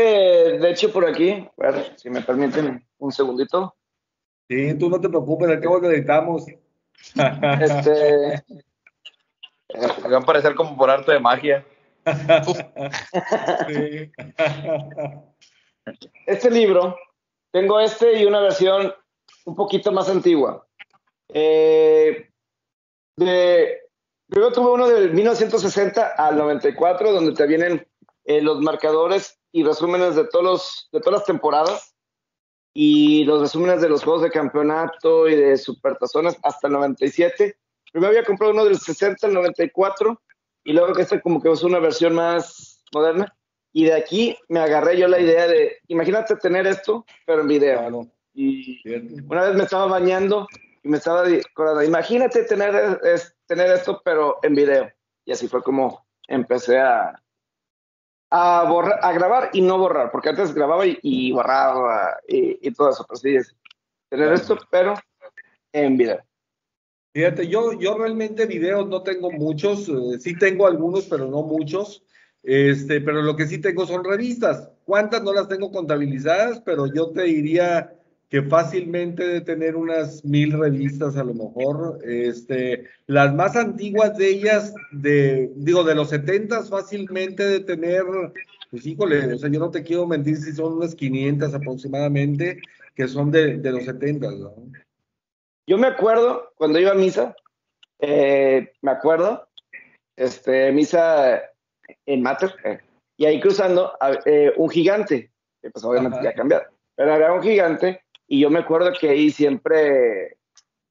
de 0.61 0.71
hecho, 0.71 0.93
por 0.93 1.09
aquí, 1.09 1.49
a 1.57 1.71
ver, 1.71 1.95
si 1.97 2.11
me 2.11 2.21
permiten 2.21 2.87
un 2.99 3.11
segundito. 3.11 3.75
Sí, 4.51 4.75
tú 4.75 4.91
no 4.91 5.01
te 5.01 5.09
preocupes, 5.09 5.49
al 5.49 5.61
cabo 5.61 5.81
que 5.81 5.87
editamos. 5.89 6.45
Este. 6.47 8.45
Va 10.13 10.19
a 10.19 10.21
parecer 10.21 10.55
como 10.55 10.77
por 10.77 10.91
arte 10.91 11.13
de 11.13 11.21
magia. 11.21 11.65
Este 16.27 16.51
libro, 16.51 16.97
tengo 17.51 17.81
este 17.81 18.21
y 18.21 18.27
una 18.27 18.41
versión 18.41 18.93
un 19.47 19.55
poquito 19.55 19.91
más 19.93 20.09
antigua. 20.09 20.67
Eh, 21.33 22.29
de, 23.17 23.81
primero 24.29 24.53
tuve 24.53 24.71
uno 24.73 24.89
del 24.89 25.13
1960 25.13 26.15
al 26.17 26.37
94, 26.37 27.13
donde 27.13 27.33
te 27.33 27.47
vienen 27.47 27.87
eh, 28.25 28.43
los 28.43 28.61
marcadores 28.61 29.39
y 29.53 29.65
resúmenes 29.65 30.17
de, 30.17 30.25
todos 30.27 30.89
de 30.93 31.01
todas 31.01 31.21
las 31.21 31.27
temporadas 31.27 31.95
y 32.75 33.25
los 33.25 33.41
resúmenes 33.41 33.81
de 33.81 33.89
los 33.89 34.05
juegos 34.05 34.23
de 34.23 34.31
campeonato 34.31 35.29
y 35.29 35.35
de 35.35 35.57
supertazones 35.57 36.37
hasta 36.43 36.67
el 36.67 36.75
97. 36.75 37.57
Primero 37.91 38.11
había 38.11 38.25
comprado 38.25 38.53
uno 38.53 38.65
del 38.65 38.79
60 38.79 39.27
al 39.27 39.35
94 39.35 40.21
y 40.69 40.75
luego 40.75 40.93
que 40.93 41.01
esta 41.01 41.19
como 41.23 41.41
que 41.41 41.51
es 41.51 41.63
una 41.63 41.79
versión 41.79 42.15
más 42.15 42.85
moderna. 42.93 43.35
Y 43.73 43.87
de 43.87 43.95
aquí 43.95 44.37
me 44.51 44.61
agarré 44.61 44.99
yo 44.99 45.09
la 45.09 45.19
idea 45.19 45.47
de, 45.47 45.79
imagínate 45.89 46.37
tener 46.37 46.67
esto, 46.67 47.07
pero 47.25 47.41
en 47.41 47.49
video. 47.49 48.11
Y 48.35 48.79
una 49.31 49.45
vez 49.45 49.55
me 49.55 49.63
estaba 49.63 49.87
bañando 49.87 50.47
y 50.83 50.89
me 50.91 50.99
estaba 50.99 51.23
acordando, 51.23 51.83
imagínate 51.83 52.45
tener, 52.45 53.01
es, 53.03 53.35
tener 53.47 53.71
esto, 53.71 54.03
pero 54.05 54.41
en 54.43 54.55
video. 54.55 54.93
Y 55.25 55.33
así 55.33 55.49
fue 55.49 55.63
como 55.63 56.05
empecé 56.27 56.79
a, 56.79 57.19
a, 58.31 58.65
borrar, 58.65 59.01
a 59.03 59.13
grabar 59.13 59.49
y 59.55 59.63
no 59.63 59.79
borrar, 59.79 60.11
porque 60.11 60.29
antes 60.29 60.53
grababa 60.53 60.85
y, 60.85 61.33
borraba 61.33 62.19
y, 62.29 62.71
todo 62.73 62.91
eso, 62.91 63.07
pero 63.09 63.17
sí, 63.17 63.55
tener 64.11 64.35
esto, 64.35 64.59
pero 64.71 64.97
en 65.73 65.97
video. 65.97 66.21
Fíjate, 67.13 67.49
yo, 67.49 67.73
yo 67.79 67.97
realmente 67.97 68.47
videos 68.47 68.89
no 68.89 69.03
tengo 69.03 69.31
muchos, 69.31 69.89
eh, 69.89 70.19
sí 70.21 70.37
tengo 70.39 70.67
algunos, 70.67 71.07
pero 71.07 71.27
no 71.27 71.43
muchos. 71.43 72.05
Este, 72.43 73.01
pero 73.01 73.23
lo 73.23 73.37
que 73.37 73.47
sí 73.47 73.59
tengo 73.59 73.87
son 73.87 74.05
revistas. 74.05 74.71
¿Cuántas 74.85 75.23
no 75.23 75.33
las 75.33 75.49
tengo 75.49 75.71
contabilizadas? 75.71 76.61
Pero 76.65 76.87
yo 76.87 77.11
te 77.11 77.25
diría 77.25 77.95
que 78.31 78.43
fácilmente 78.43 79.27
de 79.27 79.41
tener 79.41 79.75
unas 79.77 80.25
mil 80.25 80.53
revistas 80.53 81.17
a 81.17 81.25
lo 81.25 81.35
mejor. 81.35 81.99
Este, 82.05 82.85
las 83.07 83.35
más 83.35 83.57
antiguas 83.57 84.17
de 84.17 84.29
ellas, 84.29 84.75
de, 84.93 85.51
digo, 85.57 85.83
de 85.85 85.95
los 85.95 86.11
setentas, 86.11 86.69
fácilmente 86.69 87.45
de 87.45 87.61
tener, 87.61 88.05
pues 88.71 88.87
híjole, 88.87 89.35
o 89.35 89.39
sea, 89.39 89.51
yo 89.51 89.61
no 89.61 89.71
te 89.71 89.83
quiero 89.83 90.07
mentir 90.07 90.37
si 90.37 90.53
son 90.53 90.75
unas 90.75 90.95
500 90.95 91.55
aproximadamente, 91.55 92.61
que 92.95 93.09
son 93.09 93.31
de, 93.31 93.59
de 93.59 93.73
los 93.73 93.85
setentas, 93.85 94.35
¿no? 94.39 94.55
Yo 95.69 95.77
me 95.77 95.87
acuerdo 95.87 96.51
cuando 96.57 96.79
iba 96.79 96.93
a 96.93 96.95
misa, 96.95 97.37
eh, 98.01 98.73
me 98.81 98.91
acuerdo, 98.91 99.47
este, 100.17 100.73
misa 100.73 101.43
en 102.07 102.23
Mater, 102.23 102.55
eh, 102.65 102.81
y 103.19 103.27
ahí 103.27 103.39
cruzando 103.39 103.93
eh, 104.25 104.51
un 104.57 104.71
gigante, 104.71 105.31
que 105.61 105.71
pues 105.71 105.85
obviamente 105.85 106.21
ya 106.23 106.31
ha 106.31 106.35
cambiado, 106.35 106.65
pero 106.97 107.15
era 107.15 107.35
un 107.35 107.43
gigante, 107.43 108.03
y 108.27 108.41
yo 108.41 108.49
me 108.49 108.61
acuerdo 108.61 108.95
que 108.99 109.11
ahí 109.11 109.31
siempre, 109.31 110.39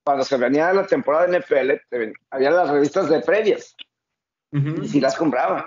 cuando 0.05 0.23
se 0.23 0.37
venía 0.37 0.71
la 0.71 0.85
temporada 0.85 1.25
de 1.25 1.39
NFL, 1.39 1.71
había 2.29 2.51
las 2.51 2.69
revistas 2.69 3.09
de 3.09 3.21
previas, 3.21 3.75
y 4.51 4.87
sí 4.87 5.01
las 5.01 5.15
compraba, 5.15 5.65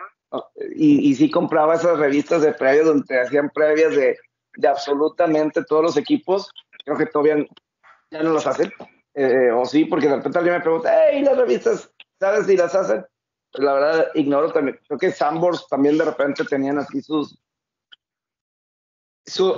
y, 0.77 1.11
y 1.11 1.15
sí 1.17 1.29
compraba 1.33 1.75
esas 1.75 1.99
revistas 1.99 2.43
de 2.43 2.53
previas 2.53 2.87
donde 2.87 3.21
hacían 3.21 3.51
previas 3.51 3.97
de, 3.97 4.17
de 4.55 4.69
absolutamente 4.69 5.65
todos 5.65 5.83
los 5.83 5.97
equipos, 5.97 6.49
creo 6.85 6.97
que 6.97 7.07
todavía 7.07 7.45
ya 8.13 8.23
no 8.23 8.35
las 8.35 8.47
hacen, 8.47 8.73
eh, 9.15 9.51
o 9.51 9.65
sí, 9.65 9.85
porque 9.85 10.09
de 10.09 10.17
repente 10.17 10.39
alguien 10.39 10.57
me 10.57 10.63
pregunta, 10.63 10.93
hey, 10.93 11.23
las 11.23 11.37
revistas, 11.37 11.93
¿sabes 12.19 12.47
si 12.47 12.57
las 12.57 12.75
hacen? 12.75 13.05
Pues 13.53 13.65
la 13.65 13.75
verdad, 13.75 14.07
ignoro 14.15 14.53
también. 14.53 14.79
Creo 14.87 14.99
que 14.99 15.11
Sambors 15.11 15.67
también 15.69 15.99
de 15.99 16.05
repente 16.05 16.45
tenían 16.45 16.79
así 16.79 17.03
sus, 17.03 17.39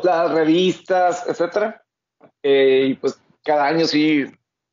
las 0.03 0.33
revistas, 0.33 1.27
etcétera. 1.29 1.83
Eh, 2.43 2.87
y 2.91 2.95
pues 2.95 3.21
cada 3.45 3.67
año 3.67 3.87
sí. 3.87 4.27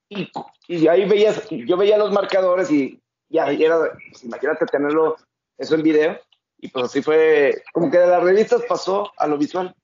Y, 0.08 0.88
ahí 0.88 1.08
veías, 1.08 1.48
yo 1.50 1.78
veía 1.78 1.98
los 1.98 2.12
marcadores 2.12 2.72
y 2.72 3.02
ya 3.28 3.48
era, 3.48 3.92
pues, 4.10 4.24
imagínate 4.24 4.66
tenerlo 4.68 5.18
eso 5.58 5.76
en 5.76 5.84
video. 5.84 6.20
Y 6.62 6.70
pues 6.70 6.86
así 6.86 7.02
fue, 7.02 7.64
como 7.74 7.90
que 7.90 7.98
de 7.98 8.08
las 8.08 8.24
revistas 8.24 8.64
pasó 8.68 9.12
a 9.18 9.28
lo 9.28 9.38
visual. 9.38 9.76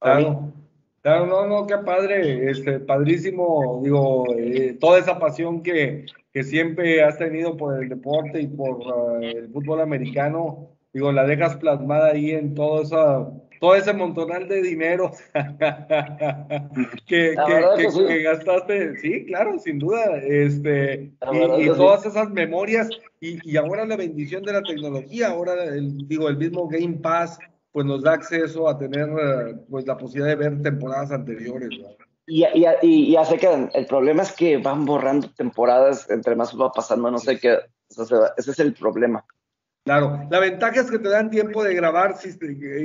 Claro, 0.00 0.52
claro, 1.06 1.26
no, 1.26 1.46
no, 1.46 1.68
qué 1.68 1.78
padre, 1.78 2.50
este, 2.50 2.80
padrísimo, 2.80 3.80
digo, 3.84 4.26
eh, 4.36 4.76
toda 4.80 4.98
esa 4.98 5.20
pasión 5.20 5.62
que, 5.62 6.04
que 6.32 6.42
siempre 6.42 7.00
has 7.00 7.16
tenido 7.16 7.56
por 7.56 7.80
el 7.80 7.88
deporte 7.88 8.40
y 8.40 8.48
por 8.48 8.78
uh, 8.78 9.22
el 9.22 9.48
fútbol 9.52 9.82
americano, 9.82 10.70
digo, 10.92 11.12
la 11.12 11.24
dejas 11.24 11.58
plasmada 11.58 12.08
ahí 12.08 12.32
en 12.32 12.56
todo, 12.56 12.82
esa, 12.82 13.30
todo 13.60 13.76
ese 13.76 13.92
montonal 13.92 14.48
de 14.48 14.62
dinero 14.62 15.12
que, 17.06 17.36
que, 17.36 18.22
gastaste. 18.22 18.96
Sí, 18.96 19.26
claro, 19.26 19.60
sin 19.60 19.78
duda. 19.78 20.18
Este, 20.24 21.12
y, 21.60 21.66
todas 21.68 22.04
esas 22.04 22.30
memorias, 22.30 22.90
y, 23.20 23.38
y, 23.48 23.56
ahora 23.56 23.86
la 23.86 23.96
bendición 23.96 24.42
de 24.42 24.54
la 24.54 24.62
tecnología, 24.62 25.28
ahora 25.28 25.66
el, 25.66 26.08
digo, 26.08 26.28
el 26.28 26.36
mismo 26.36 26.66
Game 26.66 26.96
Pass, 26.96 27.38
pues 27.76 27.84
nos 27.84 28.02
da 28.02 28.14
acceso 28.14 28.70
a 28.70 28.78
tener 28.78 29.06
pues 29.68 29.86
la 29.86 29.98
posibilidad 29.98 30.34
de 30.34 30.48
ver 30.48 30.62
temporadas 30.62 31.10
anteriores. 31.12 31.68
Y, 32.26 32.42
y, 32.42 32.64
y, 32.80 33.12
ya 33.12 33.22
sé 33.22 33.36
que 33.36 33.68
el 33.70 33.84
problema 33.84 34.22
es 34.22 34.32
que 34.32 34.56
van 34.56 34.86
borrando 34.86 35.28
temporadas 35.34 36.08
entre 36.08 36.34
más 36.36 36.58
va 36.58 36.72
pasando, 36.72 37.10
no 37.10 37.18
sé 37.18 37.38
qué. 37.38 37.58
ese 37.90 38.50
es 38.50 38.58
el 38.60 38.72
problema. 38.72 39.22
Claro, 39.84 40.26
la 40.30 40.40
ventaja 40.40 40.80
es 40.80 40.90
que 40.90 40.98
te 40.98 41.10
dan 41.10 41.28
tiempo 41.28 41.62
de 41.62 41.74
grabar 41.74 42.16
sin, 42.16 42.32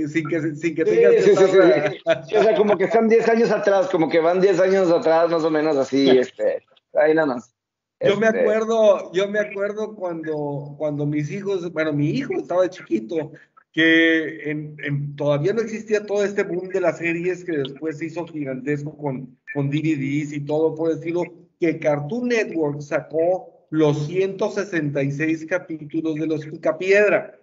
sin 0.10 0.28
que, 0.28 0.56
sin 0.56 0.76
que 0.76 0.84
tengas 0.84 1.24
sí, 1.24 1.36
sí, 1.38 1.46
sí, 1.46 2.36
O 2.36 2.44
sea, 2.44 2.56
como 2.58 2.78
que 2.78 2.84
están 2.84 3.08
10 3.08 3.30
años 3.30 3.50
atrás, 3.50 3.88
como 3.88 4.10
que 4.10 4.20
van 4.20 4.42
10 4.42 4.60
años 4.60 4.92
atrás, 4.92 5.32
más 5.32 5.46
o 5.46 5.50
menos 5.50 5.78
así, 5.78 6.10
este, 6.10 6.66
ahí 6.96 7.16
nada 7.16 7.28
más. 7.28 7.56
Yo 8.02 8.18
me 8.18 8.28
este 8.28 8.42
acuerdo, 8.42 9.12
yo 9.14 9.30
me 9.30 9.40
acuerdo 9.40 9.96
cuando, 9.96 10.76
cuando 10.78 11.06
mis 11.06 11.32
hijos, 11.32 11.72
bueno, 11.72 11.94
mi 11.94 12.10
hijo 12.10 12.34
estaba 12.34 12.68
chiquito 12.68 13.32
que 13.72 14.52
en, 14.52 15.16
todavía 15.16 15.54
no 15.54 15.62
existía 15.62 16.06
todo 16.06 16.24
este 16.24 16.44
boom 16.44 16.70
de 16.70 16.82
las 16.82 16.98
series 16.98 17.44
que 17.44 17.54
después 17.54 17.98
se 17.98 18.06
hizo 18.06 18.28
gigantesco 18.28 18.98
con, 18.98 19.38
con 19.54 19.70
DVDs 19.70 20.34
y 20.34 20.42
todo 20.42 20.76
por 20.76 20.94
decirlo, 20.94 21.24
que 21.60 21.80
Cartoon 21.80 22.28
Network 22.30 22.82
sacó 22.82 23.68
los 23.70 24.08
166 24.08 25.46
capítulos 25.46 26.16
de 26.16 26.28
los 26.28 26.46
Picapiedra, 26.46 27.40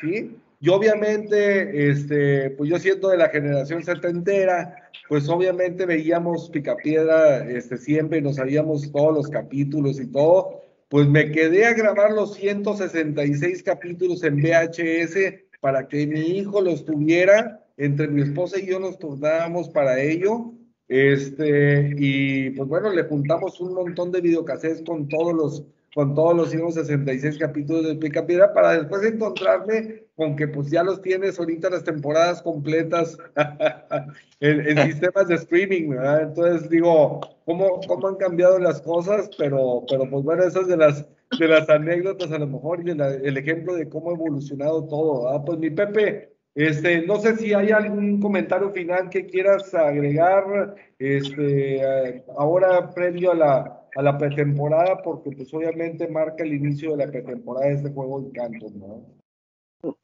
¿sí? 0.00 0.36
Y 0.58 0.68
obviamente, 0.70 1.90
este, 1.90 2.50
pues 2.50 2.70
yo 2.70 2.78
siendo 2.78 3.10
de 3.10 3.18
la 3.18 3.28
generación 3.28 3.84
setentera, 3.84 4.74
pues 5.08 5.28
obviamente 5.28 5.84
veíamos 5.84 6.48
Picapiedra 6.48 7.46
este, 7.50 7.76
siempre, 7.76 8.22
nos 8.22 8.36
sabíamos 8.36 8.90
todos 8.90 9.14
los 9.14 9.28
capítulos 9.28 10.00
y 10.00 10.06
todo, 10.06 10.62
pues 10.88 11.06
me 11.08 11.30
quedé 11.30 11.66
a 11.66 11.74
grabar 11.74 12.12
los 12.12 12.34
166 12.36 13.62
capítulos 13.62 14.22
en 14.22 14.36
VHS 14.36 15.45
para 15.60 15.88
que 15.88 16.06
mi 16.06 16.20
hijo 16.20 16.60
los 16.60 16.84
tuviera, 16.84 17.64
entre 17.76 18.08
mi 18.08 18.22
esposa 18.22 18.58
y 18.58 18.66
yo 18.66 18.78
nos 18.80 18.98
turnábamos 18.98 19.68
para 19.68 20.00
ello. 20.00 20.52
Este, 20.88 21.94
y 21.98 22.50
pues 22.50 22.68
bueno, 22.68 22.92
le 22.92 23.04
juntamos 23.04 23.60
un 23.60 23.74
montón 23.74 24.12
de 24.12 24.20
videocassettes 24.20 24.82
con 24.86 25.08
todos 25.08 25.34
los, 25.34 25.64
con 25.94 26.14
todos 26.14 26.36
los 26.36 26.50
166 26.50 27.38
capítulos 27.38 27.86
de 27.86 27.96
Picapiedra 27.96 28.54
para 28.54 28.78
después 28.78 29.02
encontrarme 29.02 30.04
con 30.14 30.36
que 30.36 30.48
pues 30.48 30.70
ya 30.70 30.82
los 30.82 31.02
tienes 31.02 31.38
ahorita 31.38 31.70
las 31.70 31.84
temporadas 31.84 32.40
completas 32.40 33.18
en, 34.40 34.78
sistemas 34.90 35.28
de 35.28 35.34
streaming, 35.34 35.90
¿verdad? 35.90 36.22
Entonces 36.22 36.70
digo, 36.70 37.20
¿cómo, 37.44 37.80
cómo 37.86 38.08
han 38.08 38.16
cambiado 38.16 38.58
las 38.58 38.80
cosas? 38.80 39.28
Pero, 39.36 39.84
pero 39.88 40.08
pues 40.08 40.24
bueno, 40.24 40.44
esas 40.44 40.68
de 40.68 40.76
las 40.76 41.06
de 41.38 41.48
las 41.48 41.68
anécdotas 41.68 42.30
a 42.32 42.38
lo 42.38 42.46
mejor 42.46 42.86
y 42.86 42.90
el 42.90 43.36
ejemplo 43.36 43.74
de 43.74 43.88
cómo 43.88 44.10
ha 44.10 44.14
evolucionado 44.14 44.86
todo. 44.86 45.28
Ah, 45.28 45.44
pues 45.44 45.58
mi 45.58 45.70
Pepe, 45.70 46.36
este, 46.54 47.06
no 47.06 47.20
sé 47.20 47.36
si 47.36 47.52
hay 47.52 47.70
algún 47.70 48.20
comentario 48.20 48.70
final 48.70 49.10
que 49.10 49.26
quieras 49.26 49.74
agregar, 49.74 50.74
este, 50.98 51.76
eh, 51.76 52.24
ahora 52.38 52.90
previo 52.94 53.32
a 53.32 53.34
la, 53.34 53.82
a 53.94 54.02
la 54.02 54.16
pretemporada, 54.16 55.02
porque 55.02 55.32
pues 55.32 55.52
obviamente 55.52 56.08
marca 56.08 56.44
el 56.44 56.54
inicio 56.54 56.96
de 56.96 57.04
la 57.04 57.10
pretemporada 57.10 57.66
de 57.66 57.74
este 57.74 57.90
juego 57.90 58.20
de 58.22 58.32
canto, 58.32 58.66
¿no? 58.74 59.16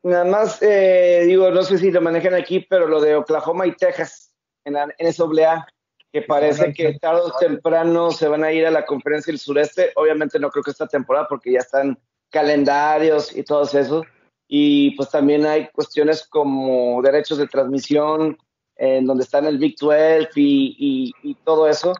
Nada 0.03 0.24
más, 0.24 0.62
eh, 0.62 1.24
digo, 1.27 1.51
no 1.51 1.62
sé 1.62 1.78
si 1.78 1.90
lo 1.90 2.01
manejan 2.01 2.35
aquí, 2.35 2.66
pero 2.69 2.86
lo 2.86 3.01
de 3.01 3.16
Oklahoma 3.16 3.66
y 3.66 3.74
Texas 3.74 4.35
en, 4.65 4.77
en 4.77 5.12
SAA, 5.12 5.66
que 6.12 6.22
parece 6.22 6.74
que 6.74 6.98
tarde 6.98 7.22
o 7.24 7.32
temprano 7.39 8.10
se 8.10 8.28
van 8.28 8.44
a 8.44 8.52
ir 8.52 8.66
a 8.66 8.70
la 8.70 8.84
conferencia 8.84 9.30
del 9.30 9.40
sureste. 9.40 9.93
Obviamente 9.97 10.39
no 10.39 10.51
creo 10.51 10.62
que 10.62 10.70
esta 10.70 10.86
temporada 10.86 11.26
porque 11.26 11.52
ya 11.52 11.60
están 11.60 11.98
calendarios 12.30 13.34
y 13.34 13.43
todo 13.43 13.62
eso. 13.62 14.05
Y 14.47 14.94
pues 14.97 15.09
también 15.09 15.47
hay 15.47 15.68
cuestiones 15.68 16.26
como 16.28 17.01
derechos 17.01 17.39
de 17.39 17.47
transmisión, 17.47 18.36
en 18.76 19.06
donde 19.06 19.24
están 19.24 19.47
el 19.47 19.56
Big 19.56 19.76
12 19.78 20.28
y, 20.36 21.12
y, 21.22 21.34
todo 21.36 21.66
eso. 21.66 21.94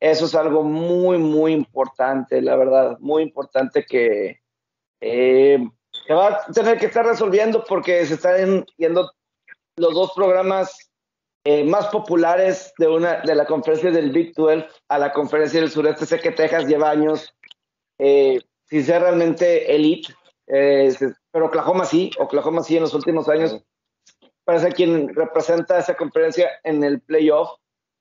Eso 0.00 0.24
es 0.24 0.34
algo 0.34 0.62
muy, 0.62 1.18
muy 1.18 1.52
importante, 1.52 2.40
la 2.40 2.56
verdad, 2.56 2.98
muy 3.00 3.22
importante 3.22 3.84
que 3.84 4.40
eh, 5.00 5.58
se 6.06 6.14
va 6.14 6.28
a 6.28 6.52
tener 6.52 6.78
que 6.78 6.86
estar 6.86 7.04
resolviendo 7.04 7.64
porque 7.64 8.06
se 8.06 8.14
están 8.14 8.64
yendo 8.76 9.10
los 9.76 9.92
dos 9.92 10.12
programas 10.14 10.87
eh, 11.50 11.64
más 11.64 11.86
populares 11.86 12.74
de, 12.76 12.88
una, 12.88 13.22
de 13.22 13.34
la 13.34 13.46
conferencia 13.46 13.90
del 13.90 14.10
Big 14.10 14.34
12 14.34 14.66
a 14.86 14.98
la 14.98 15.14
conferencia 15.14 15.58
del 15.58 15.70
sureste. 15.70 16.04
Sé 16.04 16.20
que 16.20 16.30
Texas 16.30 16.66
lleva 16.66 16.90
años 16.90 17.34
eh, 17.98 18.38
sin 18.66 18.84
ser 18.84 19.00
realmente 19.00 19.74
elite, 19.74 20.12
eh, 20.46 20.94
pero 21.30 21.46
Oklahoma 21.46 21.86
sí, 21.86 22.10
Oklahoma 22.18 22.62
sí 22.62 22.76
en 22.76 22.82
los 22.82 22.92
últimos 22.92 23.30
años 23.30 23.64
parece 24.44 24.72
quien 24.72 25.14
representa 25.14 25.78
esa 25.78 25.96
conferencia 25.96 26.50
en 26.64 26.84
el 26.84 27.00
playoff. 27.00 27.48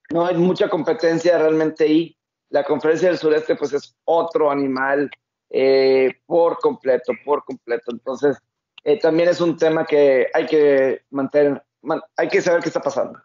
No 0.10 0.26
hay 0.26 0.36
mucha 0.36 0.68
competencia 0.68 1.38
realmente 1.38 1.86
ahí. 1.86 2.18
La 2.49 2.65
conferencia 2.65 3.07
del 3.07 3.18
sureste 3.18 3.56
pues 3.56 3.72
es 3.72 3.95
otro 4.03 4.52
animal 4.52 5.10
por 6.26 6.57
completo, 6.57 7.14
por 7.24 7.45
completo. 7.45 7.94
Entonces, 7.94 8.38
también 9.02 9.30
es 9.30 9.40
un 9.40 9.56
tema 9.56 9.86
que 9.86 10.28
hay 10.34 10.45
que 10.48 11.03
mantener, 11.11 11.64
hay 12.18 12.28
que 12.28 12.41
saber 12.41 12.61
qué 12.61 12.68
está 12.68 12.82
pasando. 12.82 13.22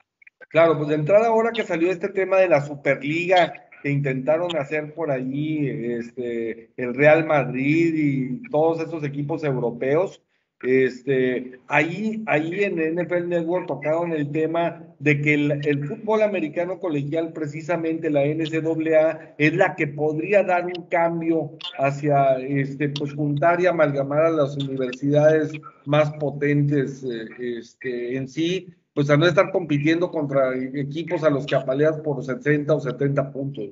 Claro, 0.52 0.76
pues 0.76 0.90
de 0.90 0.96
entrada 0.96 1.28
ahora 1.28 1.50
que 1.50 1.64
salió 1.64 1.90
este 1.90 2.10
tema 2.10 2.36
de 2.36 2.48
la 2.48 2.60
Superliga 2.60 3.54
que 3.82 3.90
intentaron 3.90 4.54
hacer 4.56 4.94
por 4.94 5.10
allí 5.10 5.66
este, 5.68 6.70
el 6.76 6.94
Real 6.94 7.26
Madrid 7.26 7.94
y 7.94 8.48
todos 8.50 8.86
esos 8.86 9.02
equipos 9.02 9.42
europeos, 9.44 10.22
este, 10.62 11.58
ahí, 11.66 12.22
ahí 12.26 12.62
en 12.62 12.76
NFL 12.76 13.28
Network 13.28 13.66
tocaron 13.66 14.12
el 14.12 14.30
tema 14.30 14.84
de 15.00 15.20
que 15.22 15.34
el, 15.34 15.88
fútbol 15.88 16.22
americano 16.22 16.78
colegial, 16.78 17.32
precisamente 17.32 18.10
la 18.10 18.24
NCAA, 18.24 19.34
es 19.38 19.56
la 19.56 19.74
que 19.74 19.88
podría 19.88 20.44
dar 20.44 20.66
un 20.66 20.86
cambio 20.88 21.50
hacia 21.78 22.34
este, 22.38 22.90
pues, 22.90 23.14
juntar 23.14 23.60
y 23.60 23.66
amalgamar 23.66 24.26
a 24.26 24.30
las 24.30 24.56
universidades 24.56 25.50
más 25.86 26.12
potentes 26.12 27.02
eh, 27.02 27.58
este, 27.58 28.16
en 28.16 28.28
sí 28.28 28.72
pues 28.94 29.08
a 29.10 29.16
no 29.16 29.26
estar 29.26 29.50
compitiendo 29.50 30.10
contra 30.10 30.54
equipos 30.56 31.24
a 31.24 31.30
los 31.30 31.46
que 31.46 31.54
apaleas 31.54 31.98
por 32.00 32.22
60 32.22 32.74
o 32.74 32.80
70 32.80 33.32
puntos, 33.32 33.64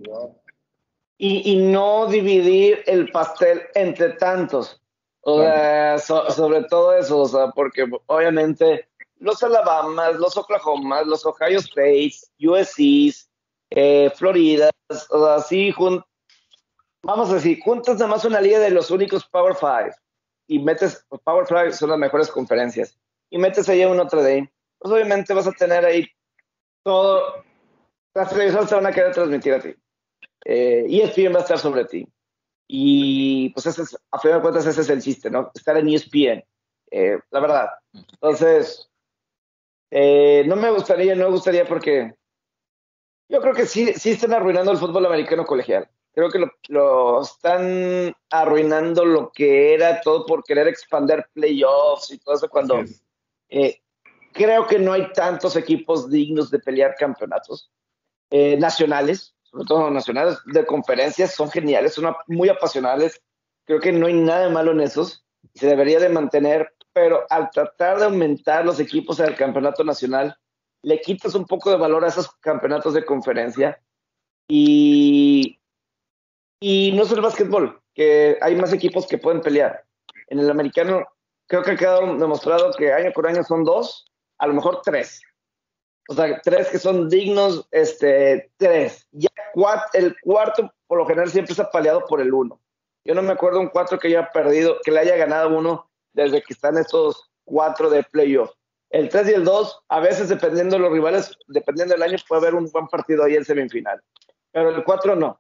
Y, 1.19 1.57
no 1.57 2.07
dividir 2.07 2.83
el 2.87 3.11
pastel 3.11 3.63
entre 3.75 4.11
tantos. 4.11 4.81
O 5.23 5.43
sea, 5.43 5.99
sobre 5.99 6.65
todo 6.65 6.95
eso, 6.97 7.19
o 7.19 7.29
sea, 7.29 7.51
porque 7.51 7.87
obviamente 8.07 8.89
los 9.19 9.43
Alabamas, 9.43 10.17
los 10.17 10.35
Oklahomas, 10.39 11.07
los 11.07 11.27
Ohio 11.27 11.59
States, 11.59 12.33
USC's, 12.41 13.29
eh, 13.69 14.11
Florida, 14.15 14.71
o 14.89 15.25
sea, 15.25 15.41
sí, 15.41 15.75
vamos 17.03 17.31
a 17.31 17.35
decir, 17.35 17.61
juntas 17.63 17.97
nada 17.97 18.09
más 18.09 18.25
una 18.25 18.41
liga 18.41 18.59
de 18.59 18.71
los 18.71 18.91
únicos 18.91 19.27
Power 19.27 19.55
Five 19.55 19.95
y 20.47 20.59
metes, 20.59 21.07
Power 21.23 21.47
Five 21.47 21.75
son 21.75 21.91
las 21.91 21.99
mejores 21.99 22.31
conferencias, 22.31 22.99
y 23.29 23.37
metes 23.37 23.69
ahí 23.69 23.85
un 23.85 24.01
otro 24.01 24.23
Dame 24.23 24.51
pues 24.81 24.95
obviamente 24.95 25.35
vas 25.35 25.47
a 25.47 25.53
tener 25.53 25.85
ahí 25.85 26.09
todo, 26.83 27.45
las 28.15 28.31
televisiones 28.31 28.69
te 28.69 28.75
van 28.75 28.87
a 28.87 28.93
querer 28.93 29.13
transmitir 29.13 29.53
a 29.53 29.61
ti. 29.61 29.75
Eh, 30.47 30.87
ESPN 30.89 31.35
va 31.35 31.41
a 31.41 31.43
estar 31.43 31.59
sobre 31.59 31.85
ti. 31.85 32.09
Y 32.67 33.51
pues 33.51 33.67
ese 33.67 33.83
es, 33.83 33.99
a 34.11 34.19
fin 34.19 34.33
de 34.33 34.41
cuentas 34.41 34.65
ese 34.65 34.81
es 34.81 34.89
el 34.89 35.03
chiste, 35.03 35.31
¿no? 35.31 35.51
Estar 35.55 35.77
en 35.77 35.89
ESPN, 35.89 36.43
eh, 36.91 37.19
la 37.31 37.41
verdad. 37.41 37.69
Entonces, 37.93 38.89
eh, 39.91 40.45
no 40.47 40.57
me 40.57 40.71
gustaría, 40.71 41.15
no 41.15 41.25
me 41.25 41.33
gustaría 41.33 41.67
porque 41.67 42.15
yo 43.29 43.41
creo 43.41 43.55
que 43.55 43.67
sí, 43.67 43.93
sí 43.95 44.13
están 44.13 44.33
arruinando 44.33 44.73
el 44.73 44.79
fútbol 44.79 45.05
americano 45.05 45.45
colegial. 45.45 45.89
Creo 46.13 46.31
que 46.31 46.39
lo, 46.39 46.51
lo 46.69 47.23
están 47.23 48.15
arruinando 48.31 49.05
lo 49.05 49.31
que 49.31 49.75
era 49.75 50.01
todo 50.01 50.25
por 50.25 50.43
querer 50.43 50.69
expander 50.69 51.29
playoffs 51.35 52.13
y 52.13 52.19
todo 52.19 52.35
eso 52.35 52.49
cuando 52.49 52.83
eh, 53.49 53.83
creo 54.33 54.67
que 54.67 54.79
no 54.79 54.93
hay 54.93 55.13
tantos 55.13 55.57
equipos 55.57 56.11
dignos 56.11 56.51
de 56.51 56.59
pelear 56.59 56.95
campeonatos 56.97 57.71
eh, 58.31 58.57
nacionales, 58.57 59.35
sobre 59.43 59.67
todo 59.67 59.91
nacionales, 59.91 60.39
de 60.47 60.65
conferencias, 60.65 61.35
son 61.35 61.51
geniales, 61.51 61.95
son 61.95 62.15
muy 62.29 62.49
apasionales. 62.49 63.21
Creo 63.67 63.81
que 63.81 63.93
no 63.93 64.07
hay 64.07 64.15
nada 64.15 64.49
malo 64.49 64.73
en 64.73 64.81
esos. 64.81 65.25
Se 65.55 65.67
debería 65.67 65.99
de 65.99 66.09
mantener, 66.09 66.73
pero 66.93 67.27
al 67.31 67.51
tratar 67.51 67.99
de 67.99 68.05
aumentar 68.05 68.65
los 68.65 68.79
equipos 68.79 69.17
del 69.17 69.37
campeonato 69.37 69.83
nacional, 69.85 70.37
le 70.83 71.01
quitas 71.01 71.35
un 71.35 71.47
poco 71.47 71.71
de 71.71 71.77
valor 71.77 72.05
a 72.05 72.09
esos 72.09 72.31
campeonatos 72.37 72.95
de 72.95 73.05
conferencia 73.05 73.81
y, 74.49 75.61
y 76.61 76.93
no 76.93 77.03
es 77.03 77.13
el 77.13 77.21
básquetbol, 77.21 77.83
que 77.95 78.39
hay 78.41 78.57
más 78.57 78.73
equipos 78.73 79.07
que 79.07 79.19
pueden 79.19 79.41
pelear. 79.41 79.85
En 80.29 80.39
el 80.39 80.51
americano 80.51 81.07
creo 81.47 81.63
que 81.63 81.73
ha 81.73 81.77
quedado 81.77 82.17
demostrado 82.17 82.73
que 82.73 82.93
año 82.93 83.13
por 83.13 83.27
año 83.27 83.43
son 83.43 83.65
dos, 83.65 84.10
a 84.41 84.47
lo 84.47 84.55
mejor 84.55 84.81
tres. 84.83 85.23
O 86.09 86.15
sea, 86.15 86.41
tres 86.41 86.69
que 86.69 86.79
son 86.79 87.09
dignos, 87.09 87.69
este, 87.71 88.51
tres. 88.57 89.07
Ya 89.13 89.29
el 89.93 90.17
cuarto, 90.23 90.73
por 90.87 90.99
lo 90.99 91.07
general, 91.07 91.31
siempre 91.31 91.53
está 91.53 91.71
paliado 91.71 92.05
por 92.07 92.21
el 92.21 92.33
uno. 92.33 92.61
Yo 93.05 93.15
no 93.15 93.23
me 93.23 93.33
acuerdo 93.33 93.61
un 93.61 93.69
cuatro 93.69 93.99
que 93.99 94.09
haya 94.09 94.31
perdido, 94.31 94.79
que 94.83 94.91
le 94.91 95.01
haya 95.01 95.17
ganado 95.17 95.57
uno 95.57 95.89
desde 96.13 96.43
que 96.43 96.53
están 96.53 96.79
estos 96.79 97.31
cuatro 97.45 97.91
de 97.91 98.03
playoff. 98.03 98.51
El 98.91 99.09
3 99.09 99.29
y 99.29 99.33
el 99.35 99.45
2, 99.45 99.85
a 99.89 100.01
veces 100.01 100.29
dependiendo 100.29 100.77
de 100.77 100.83
los 100.83 100.93
rivales, 100.93 101.39
dependiendo 101.47 101.95
del 101.95 102.03
año, 102.03 102.17
puede 102.27 102.41
haber 102.41 102.55
un 102.57 102.69
buen 102.73 102.89
partido 102.89 103.23
ahí 103.23 103.37
en 103.37 103.45
semifinal. 103.45 104.03
Pero 104.51 104.71
el 104.71 104.83
4 104.83 105.15
no. 105.15 105.39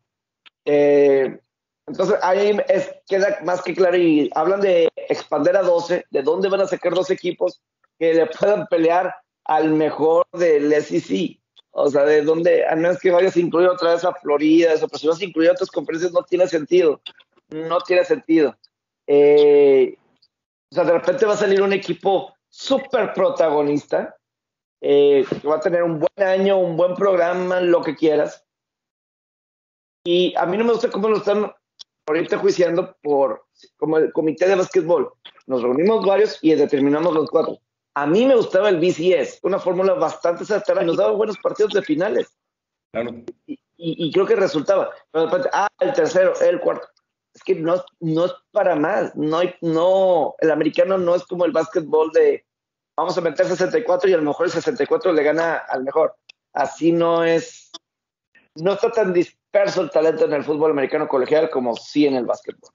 Eh, 0.64 1.40
entonces 1.86 2.16
ahí 2.22 2.56
es, 2.68 2.94
queda 3.08 3.40
más 3.42 3.60
que 3.62 3.74
claro 3.74 3.96
y 3.96 4.30
hablan 4.36 4.60
de 4.60 4.88
expander 4.94 5.56
a 5.56 5.62
12, 5.62 6.04
de 6.08 6.22
dónde 6.22 6.48
van 6.48 6.60
a 6.60 6.68
sacar 6.68 6.94
dos 6.94 7.10
equipos 7.10 7.60
que 8.00 8.14
le 8.14 8.26
puedan 8.26 8.66
pelear 8.66 9.14
al 9.44 9.70
mejor 9.72 10.26
del 10.32 10.72
SEC. 10.82 11.38
O 11.72 11.88
sea, 11.90 12.04
de 12.04 12.22
dónde, 12.22 12.66
a 12.66 12.74
menos 12.74 12.98
que 12.98 13.10
vayas 13.10 13.36
a 13.36 13.40
incluir 13.40 13.68
otra 13.68 13.92
vez 13.92 14.04
a 14.04 14.14
Florida, 14.14 14.72
eso, 14.72 14.88
pero 14.88 14.98
si 14.98 15.06
vas 15.06 15.20
a 15.20 15.24
incluir 15.24 15.50
otras 15.50 15.70
conferencias 15.70 16.12
no 16.12 16.22
tiene 16.22 16.48
sentido. 16.48 17.00
No 17.50 17.78
tiene 17.80 18.04
sentido. 18.04 18.56
Eh, 19.06 19.96
o 20.72 20.74
sea, 20.74 20.84
de 20.84 20.92
repente 20.92 21.26
va 21.26 21.34
a 21.34 21.36
salir 21.36 21.60
un 21.60 21.74
equipo 21.74 22.34
súper 22.48 23.12
protagonista, 23.12 24.16
eh, 24.80 25.24
que 25.28 25.46
va 25.46 25.56
a 25.56 25.60
tener 25.60 25.82
un 25.82 25.98
buen 25.98 26.26
año, 26.26 26.58
un 26.58 26.76
buen 26.76 26.94
programa, 26.94 27.60
lo 27.60 27.82
que 27.82 27.94
quieras. 27.94 28.44
Y 30.04 30.34
a 30.36 30.46
mí 30.46 30.56
no 30.56 30.64
me 30.64 30.72
gusta 30.72 30.90
cómo 30.90 31.08
lo 31.08 31.18
están 31.18 31.52
ahorita 32.06 32.38
juiciando 32.38 32.96
por 33.02 33.44
como 33.76 33.98
el 33.98 34.10
comité 34.10 34.48
de 34.48 34.54
básquetbol. 34.54 35.12
Nos 35.46 35.62
reunimos 35.62 36.04
varios 36.06 36.38
y 36.40 36.54
determinamos 36.54 37.12
los 37.12 37.28
cuatro. 37.28 37.58
A 37.94 38.06
mí 38.06 38.24
me 38.24 38.36
gustaba 38.36 38.68
el 38.68 38.78
BCS, 38.78 39.40
una 39.42 39.58
fórmula 39.58 39.94
bastante 39.94 40.44
certera 40.44 40.82
y 40.82 40.86
nos 40.86 40.96
daba 40.96 41.10
buenos 41.12 41.38
partidos 41.38 41.72
de 41.72 41.82
finales. 41.82 42.28
Y, 43.76 44.12
creo 44.12 44.26
que 44.26 44.36
resultaba. 44.36 44.90
Pero 45.10 45.24
de 45.24 45.30
repente, 45.30 45.50
ah, 45.52 45.68
el 45.80 45.92
tercero, 45.92 46.34
el 46.40 46.60
cuarto. 46.60 46.86
Es 47.34 47.42
que 47.42 47.54
no, 47.54 47.82
no 48.00 48.26
es 48.26 48.32
para 48.52 48.76
más. 48.76 49.14
No, 49.16 49.40
no, 49.60 50.34
el 50.38 50.50
americano 50.50 50.98
no 50.98 51.14
es 51.14 51.24
como 51.24 51.44
el 51.44 51.52
básquetbol 51.52 52.10
de 52.12 52.44
vamos 53.00 53.16
a 53.16 53.22
meter 53.22 53.46
64 53.46 54.10
y 54.10 54.12
a 54.12 54.18
lo 54.18 54.24
mejor 54.24 54.46
el 54.46 54.52
64 54.52 55.12
le 55.12 55.22
gana 55.22 55.56
al 55.56 55.84
mejor. 55.84 56.14
Así 56.52 56.92
no 56.92 57.24
es, 57.24 57.70
no 58.56 58.72
está 58.72 58.90
tan 58.90 59.12
disperso 59.12 59.80
el 59.80 59.90
talento 59.90 60.26
en 60.26 60.34
el 60.34 60.44
fútbol 60.44 60.72
americano 60.72 61.08
colegial 61.08 61.48
como 61.48 61.74
sí 61.76 62.06
en 62.06 62.16
el 62.16 62.26
básquetbol. 62.26 62.70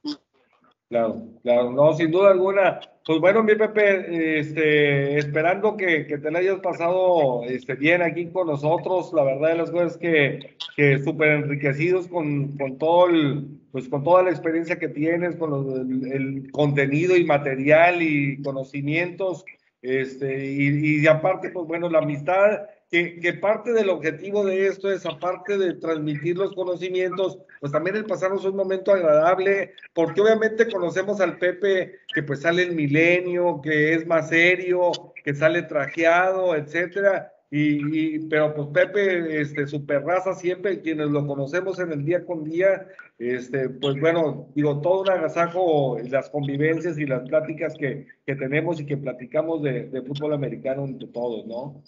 Claro, 0.90 1.22
claro, 1.44 1.72
no, 1.72 1.94
sin 1.94 2.10
duda 2.10 2.32
alguna. 2.32 2.80
Pues 3.06 3.19
bueno, 3.19 3.44
mi 3.44 3.53
Pepe, 3.53 4.40
este, 4.40 5.19
esperando 5.19 5.77
que, 5.77 6.07
que 6.07 6.18
te 6.18 6.32
la 6.32 6.40
hayas 6.40 6.60
pasado 6.60 7.44
este, 7.44 7.76
bien 7.76 8.02
aquí 8.02 8.32
con 8.32 8.48
nosotros. 8.48 9.14
La 9.14 9.23
verdad 9.23 9.49
de 9.49 9.57
las 9.57 9.69
cosas 9.69 9.95
que, 9.98 10.56
que 10.76 10.98
súper 11.03 11.44
enriquecidos 11.44 12.07
con, 12.07 12.57
con, 12.57 12.80
todo 12.80 13.07
el, 13.10 13.60
pues 13.72 13.88
con 13.90 14.03
toda 14.03 14.23
la 14.23 14.32
experiencia 14.32 14.80
que 14.80 14.88
tienes, 14.88 15.36
con 15.36 16.11
el, 16.11 16.52
contenido 16.52 17.15
y 17.15 17.26
material 17.26 18.02
y 18.02 18.41
conocimientos. 18.41 19.45
Este, 19.84 20.44
y, 20.52 21.02
y 21.03 21.06
aparte, 21.06 21.52
pues 21.52 21.68
bueno, 21.68 21.88
la 21.91 21.99
amistad 21.99 22.61
que, 22.90 23.34
parte 23.41 23.74
del 23.74 23.90
objetivo 23.90 24.45
de 24.45 24.68
esto 24.68 24.91
es, 24.91 25.06
aparte 25.06 25.57
de 25.57 25.74
transmitir 25.74 26.38
los 26.38 26.53
conocimientos, 26.53 27.40
pues 27.60 27.72
también 27.72 27.95
el 27.95 28.06
pasarnos 28.06 28.45
un 28.45 28.56
momento 28.56 28.91
agradable, 28.91 29.74
porque 29.94 30.22
obviamente 30.22 30.72
conocemos 30.72 31.20
al 31.20 31.38
Pepe 31.38 31.99
que 32.14 32.24
pues 32.24 32.41
sale 32.41 32.64
el 32.64 32.76
milenio, 32.76 33.62
que 33.62 33.94
es 33.94 34.06
más 34.07 34.30
serio, 34.30 34.91
que 35.24 35.34
sale 35.34 35.64
trajeado, 35.64 36.56
etcétera. 36.56 37.32
Y, 37.52 38.28
pero 38.28 38.53
pues 38.53 38.68
Pepe, 38.68 39.41
este, 39.41 39.66
super 39.68 40.03
raza 40.03 40.34
siempre, 40.34 40.82
quienes 40.82 41.10
lo 41.10 41.26
conocemos 41.26 41.80
en 41.80 41.91
el 41.91 42.03
día 42.03 42.26
con 42.26 42.44
día, 42.44 42.88
este, 43.18 43.70
pues 43.70 43.99
bueno, 43.99 44.49
digo, 44.56 44.82
todo 44.82 45.02
un 45.02 45.10
agasajo, 45.10 45.98
las 46.10 46.30
convivencias 46.30 46.98
y 46.98 47.06
las 47.06 47.28
pláticas 47.30 47.76
que, 47.76 48.07
que 48.26 48.36
tenemos 48.36 48.80
y 48.82 48.86
que 48.86 48.98
platicamos 48.98 49.64
de, 49.64 49.88
de 49.90 50.02
fútbol 50.02 50.34
americano 50.34 50.86
entre 50.86 51.07
todos, 51.07 51.45
¿no? 51.45 51.82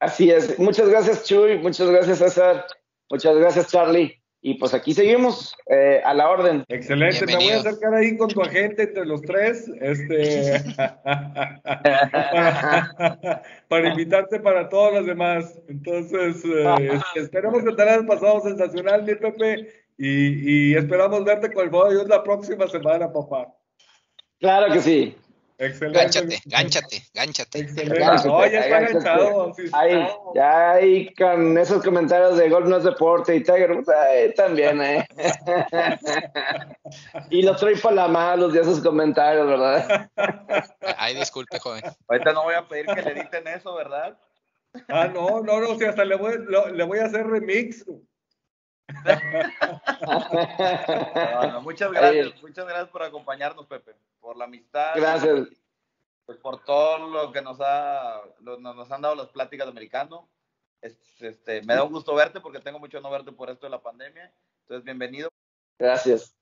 Así 0.00 0.30
es. 0.30 0.58
Muchas 0.58 0.88
gracias, 0.88 1.24
Chuy. 1.24 1.58
Muchas 1.58 1.90
gracias, 1.90 2.18
César. 2.18 2.66
Muchas 3.10 3.36
gracias, 3.36 3.68
Charlie. 3.68 4.20
Y 4.42 4.54
pues 4.54 4.72
aquí 4.72 4.94
seguimos 4.94 5.54
eh, 5.66 6.00
a 6.02 6.14
la 6.14 6.30
orden. 6.30 6.64
Excelente, 6.68 7.26
me 7.26 7.36
voy 7.36 7.50
a 7.50 7.58
acercar 7.58 7.92
ahí 7.92 8.16
con 8.16 8.30
tu 8.30 8.40
agente 8.40 8.84
entre 8.84 9.04
los 9.04 9.20
tres, 9.20 9.70
este, 9.82 10.64
para, 13.68 13.88
invitarte 13.90 14.40
para 14.40 14.70
todos 14.70 14.94
los 14.94 15.04
demás. 15.04 15.60
Entonces, 15.68 16.42
eh, 16.46 16.98
esperemos 17.16 17.62
que 17.62 17.72
te 17.72 17.82
hayas 17.82 18.06
pasado 18.06 18.40
sensacional, 18.40 19.02
mi 19.02 19.14
Pepe, 19.14 19.68
y, 19.98 20.70
y 20.70 20.74
esperamos 20.74 21.22
verte 21.22 21.52
con 21.52 21.66
el 21.66 21.70
de 21.70 21.90
Dios 21.90 22.08
la 22.08 22.22
próxima 22.22 22.66
semana, 22.66 23.12
papá. 23.12 23.54
Claro 24.38 24.72
que 24.72 24.80
sí. 24.80 25.14
Excelente. 25.60 25.98
Gánchate, 25.98 26.42
gánchate, 26.46 27.02
gánchate. 27.12 27.58
Excelente. 27.58 28.26
No, 28.26 28.46
ya 28.46 28.60
está 28.60 28.80
ganchado. 28.80 29.52
ahí, 29.72 30.08
ya 30.34 30.70
ahí 30.70 31.14
con 31.14 31.58
esos 31.58 31.84
comentarios 31.84 32.38
de 32.38 32.48
Golf 32.48 32.66
no 32.66 32.78
es 32.78 32.84
deporte 32.84 33.36
y 33.36 33.42
Tiger 33.42 33.84
también, 34.36 34.80
¿eh? 34.80 35.06
y 37.30 37.42
los 37.42 37.60
trae 37.60 37.76
para 37.76 37.94
la 37.94 38.08
malos 38.08 38.54
de 38.54 38.62
esos 38.62 38.80
comentarios, 38.80 39.46
¿verdad? 39.46 40.10
Ay, 40.96 41.14
disculpe, 41.14 41.58
joven. 41.58 41.82
Ahorita 42.08 42.32
no 42.32 42.44
voy 42.44 42.54
a 42.54 42.66
pedir 42.66 42.86
que 42.86 43.02
le 43.02 43.20
editen 43.20 43.46
eso, 43.48 43.74
¿verdad? 43.74 44.18
Ah, 44.88 45.08
no, 45.08 45.42
no, 45.42 45.60
no, 45.60 45.78
si 45.78 45.84
hasta 45.84 46.06
le 46.06 46.16
voy, 46.16 46.38
le 46.72 46.84
voy 46.84 47.00
a 47.00 47.04
hacer 47.04 47.26
remix. 47.26 47.84
Muchas 51.62 51.92
gracias, 51.92 52.42
muchas 52.42 52.66
gracias 52.66 52.88
por 52.88 53.02
acompañarnos, 53.02 53.66
Pepe, 53.66 53.94
por 54.20 54.36
la 54.36 54.44
amistad. 54.44 54.92
Gracias. 54.96 55.48
Pues 56.26 56.38
por 56.38 56.64
todo 56.64 57.08
lo 57.08 57.32
que 57.32 57.42
nos, 57.42 57.58
ha, 57.60 58.22
nos 58.40 58.90
han 58.90 59.00
dado 59.00 59.14
las 59.14 59.28
pláticas 59.28 59.66
de 59.66 59.70
americano. 59.72 60.28
Este, 60.80 61.62
me 61.62 61.74
da 61.74 61.82
un 61.82 61.92
gusto 61.92 62.14
verte 62.14 62.40
porque 62.40 62.60
tengo 62.60 62.78
mucho 62.78 63.00
no 63.00 63.10
verte 63.10 63.32
por 63.32 63.50
esto 63.50 63.66
de 63.66 63.70
la 63.70 63.82
pandemia. 63.82 64.32
Entonces, 64.62 64.84
bienvenido. 64.84 65.28
Gracias. 65.78 66.34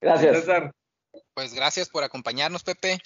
Gracias. 0.00 0.46
Pues 1.34 1.54
gracias 1.54 1.88
por 1.88 2.04
acompañarnos, 2.04 2.62
Pepe. 2.62 2.98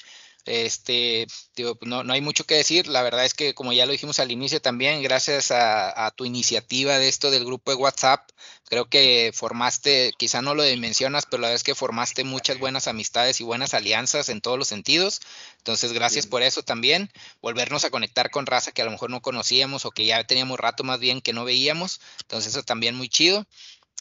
Este, 0.45 1.29
digo, 1.55 1.79
no, 1.83 2.03
no, 2.03 2.13
hay 2.13 2.21
mucho 2.21 2.45
que 2.45 2.57
decir. 2.57 2.89
La 2.89 3.03
verdad 3.03 3.25
es 3.25 3.35
que, 3.35 3.55
como 3.55 3.73
ya 3.73 3.87
lo 3.87 3.93
dijimos 3.93 4.19
al 4.19 4.33
inicio 4.33 4.61
también, 4.61 5.03
gracias 5.03 5.51
a, 5.53 6.11
tu 6.17 6.25
iniciativa 6.25 6.99
de 6.99 7.09
esto 7.09 7.31
del 7.31 7.45
grupo 7.45 7.71
de 7.71 7.77
WhatsApp, 7.77 8.29
creo 8.69 8.89
que 8.89 9.31
formaste, 9.33 10.13
quizá 10.19 10.43
no 10.43 10.55
lo 10.55 10.65
mencionas, 10.77 11.27
pero 11.27 11.41
la 11.41 11.49
verdad 11.49 11.57
es 11.57 11.63
que 11.63 11.75
formaste 11.75 12.25
muchas 12.25 12.59
buenas 12.59 12.89
amistades 12.89 13.41
y 13.41 13.45
buenas 13.45 13.73
alianzas 13.75 14.29
en 14.29 14.41
todos 14.41 14.59
los 14.59 14.69
sentidos. 14.69 15.21
Entonces, 15.59 15.93
gracias 15.93 16.27
por 16.27 16.43
eso 16.43 16.63
también. 16.63 17.11
Volvernos 17.41 17.85
a 17.85 17.91
conectar 17.91 18.31
con 18.31 18.47
raza 18.47 18.73
que 18.73 18.83
a 18.83 18.85
lo 18.85 18.91
mejor 18.91 19.11
no 19.11 19.23
conocíamos 19.23 19.85
o 19.85 19.93
que 19.93 20.07
ya 20.07 20.25
teníamos 20.25 20.59
rato 20.59 20.83
más 20.85 20.99
bien 20.99 21.21
que 21.21 21.33
no 21.33 21.45
veíamos. 21.45 22.01
Entonces, 22.23 22.53
eso 22.53 22.65
también 22.65 22.97
muy 22.97 23.09
chido. 23.09 23.47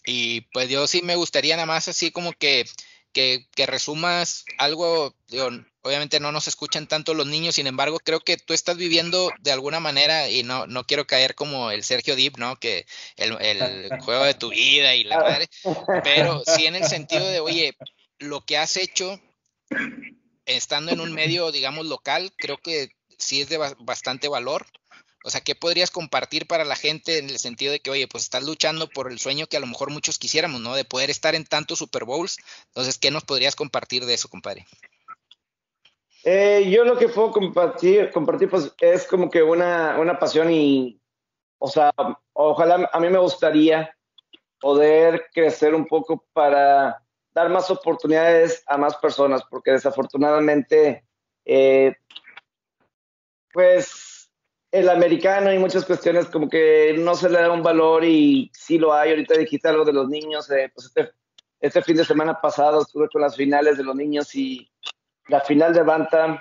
Y 0.05 0.41
pues 0.53 0.69
yo 0.69 0.87
sí 0.87 1.01
me 1.03 1.15
gustaría 1.15 1.55
nada 1.55 1.67
más 1.67 1.87
así 1.87 2.11
como 2.11 2.33
que 2.33 2.65
que, 3.13 3.45
resumas 3.67 4.45
algo, 4.57 5.15
obviamente 5.81 6.19
no 6.19 6.31
nos 6.31 6.47
escuchan 6.47 6.87
tanto 6.87 7.13
los 7.13 7.27
niños, 7.27 7.55
sin 7.55 7.67
embargo, 7.67 7.99
creo 7.99 8.19
que 8.19 8.37
tú 8.37 8.53
estás 8.53 8.77
viviendo 8.77 9.31
de 9.39 9.51
alguna 9.51 9.79
manera, 9.79 10.29
y 10.29 10.43
no, 10.43 10.67
no 10.67 10.85
quiero 10.85 11.05
caer 11.05 11.35
como 11.35 11.71
el 11.71 11.83
Sergio 11.83 12.15
Deep, 12.15 12.37
¿no? 12.37 12.57
Que 12.57 12.85
el, 13.17 13.31
juego 14.05 14.23
de 14.23 14.33
tu 14.33 14.49
vida 14.49 14.95
y 14.95 15.03
la 15.03 15.19
madre, 15.19 15.49
pero 16.03 16.43
sí 16.45 16.65
en 16.65 16.75
el 16.75 16.85
sentido 16.85 17.27
de, 17.27 17.39
oye, 17.39 17.75
lo 18.19 18.41
que 18.41 18.57
has 18.57 18.77
hecho 18.77 19.19
estando 20.45 20.91
en 20.91 20.99
un 20.99 21.13
medio, 21.13 21.51
digamos, 21.51 21.85
local, 21.85 22.31
creo 22.37 22.57
que 22.57 22.89
sí 23.17 23.41
es 23.41 23.49
de 23.49 23.57
bastante 23.57 24.27
valor. 24.27 24.65
O 25.23 25.29
sea, 25.29 25.41
¿qué 25.41 25.53
podrías 25.53 25.91
compartir 25.91 26.47
para 26.47 26.65
la 26.65 26.75
gente 26.75 27.19
en 27.19 27.29
el 27.29 27.37
sentido 27.37 27.71
de 27.71 27.79
que, 27.79 27.91
oye, 27.91 28.07
pues 28.07 28.23
estás 28.23 28.43
luchando 28.43 28.89
por 28.89 29.11
el 29.11 29.19
sueño 29.19 29.45
que 29.47 29.57
a 29.57 29.59
lo 29.59 29.67
mejor 29.67 29.91
muchos 29.91 30.17
quisiéramos, 30.17 30.61
¿no? 30.61 30.75
De 30.75 30.85
poder 30.85 31.09
estar 31.09 31.35
en 31.35 31.45
tantos 31.45 31.79
Super 31.79 32.05
Bowls. 32.05 32.37
Entonces, 32.67 32.97
¿qué 32.97 33.11
nos 33.11 33.23
podrías 33.23 33.55
compartir 33.55 34.05
de 34.05 34.15
eso, 34.15 34.29
compadre? 34.29 34.65
Eh, 36.23 36.69
yo 36.69 36.83
lo 36.83 36.97
que 36.97 37.09
puedo 37.09 37.31
compartir, 37.31 38.11
compartir 38.11 38.49
pues, 38.49 38.73
es 38.79 39.05
como 39.05 39.29
que 39.29 39.41
una, 39.43 39.99
una 39.99 40.17
pasión 40.17 40.51
y, 40.51 40.99
o 41.59 41.67
sea, 41.67 41.91
ojalá 42.33 42.89
a 42.91 42.99
mí 42.99 43.09
me 43.09 43.17
gustaría 43.17 43.95
poder 44.59 45.29
crecer 45.33 45.73
un 45.73 45.87
poco 45.87 46.23
para 46.33 47.03
dar 47.33 47.49
más 47.49 47.69
oportunidades 47.71 48.63
a 48.67 48.77
más 48.77 48.95
personas, 48.97 49.41
porque 49.49 49.71
desafortunadamente, 49.71 51.05
eh, 51.45 51.95
pues 53.51 54.10
el 54.71 54.89
americano 54.89 55.49
hay 55.49 55.59
muchas 55.59 55.85
cuestiones 55.85 56.27
como 56.27 56.49
que 56.49 56.95
no 56.97 57.15
se 57.15 57.29
le 57.29 57.39
da 57.39 57.51
un 57.51 57.61
valor 57.61 58.05
y 58.05 58.49
sí 58.53 58.77
lo 58.77 58.93
hay. 58.93 59.09
Ahorita 59.09 59.37
dijiste 59.37 59.67
algo 59.67 59.83
de 59.83 59.93
los 59.93 60.07
niños, 60.07 60.49
eh, 60.49 60.71
pues 60.73 60.87
este, 60.87 61.11
este 61.59 61.81
fin 61.81 61.97
de 61.97 62.05
semana 62.05 62.39
pasado 62.39 62.81
estuve 62.81 63.09
con 63.09 63.21
las 63.21 63.35
finales 63.35 63.77
de 63.77 63.83
los 63.83 63.95
niños 63.95 64.33
y 64.33 64.71
la 65.27 65.41
final 65.41 65.73
de 65.73 65.83
Bantam, 65.83 66.39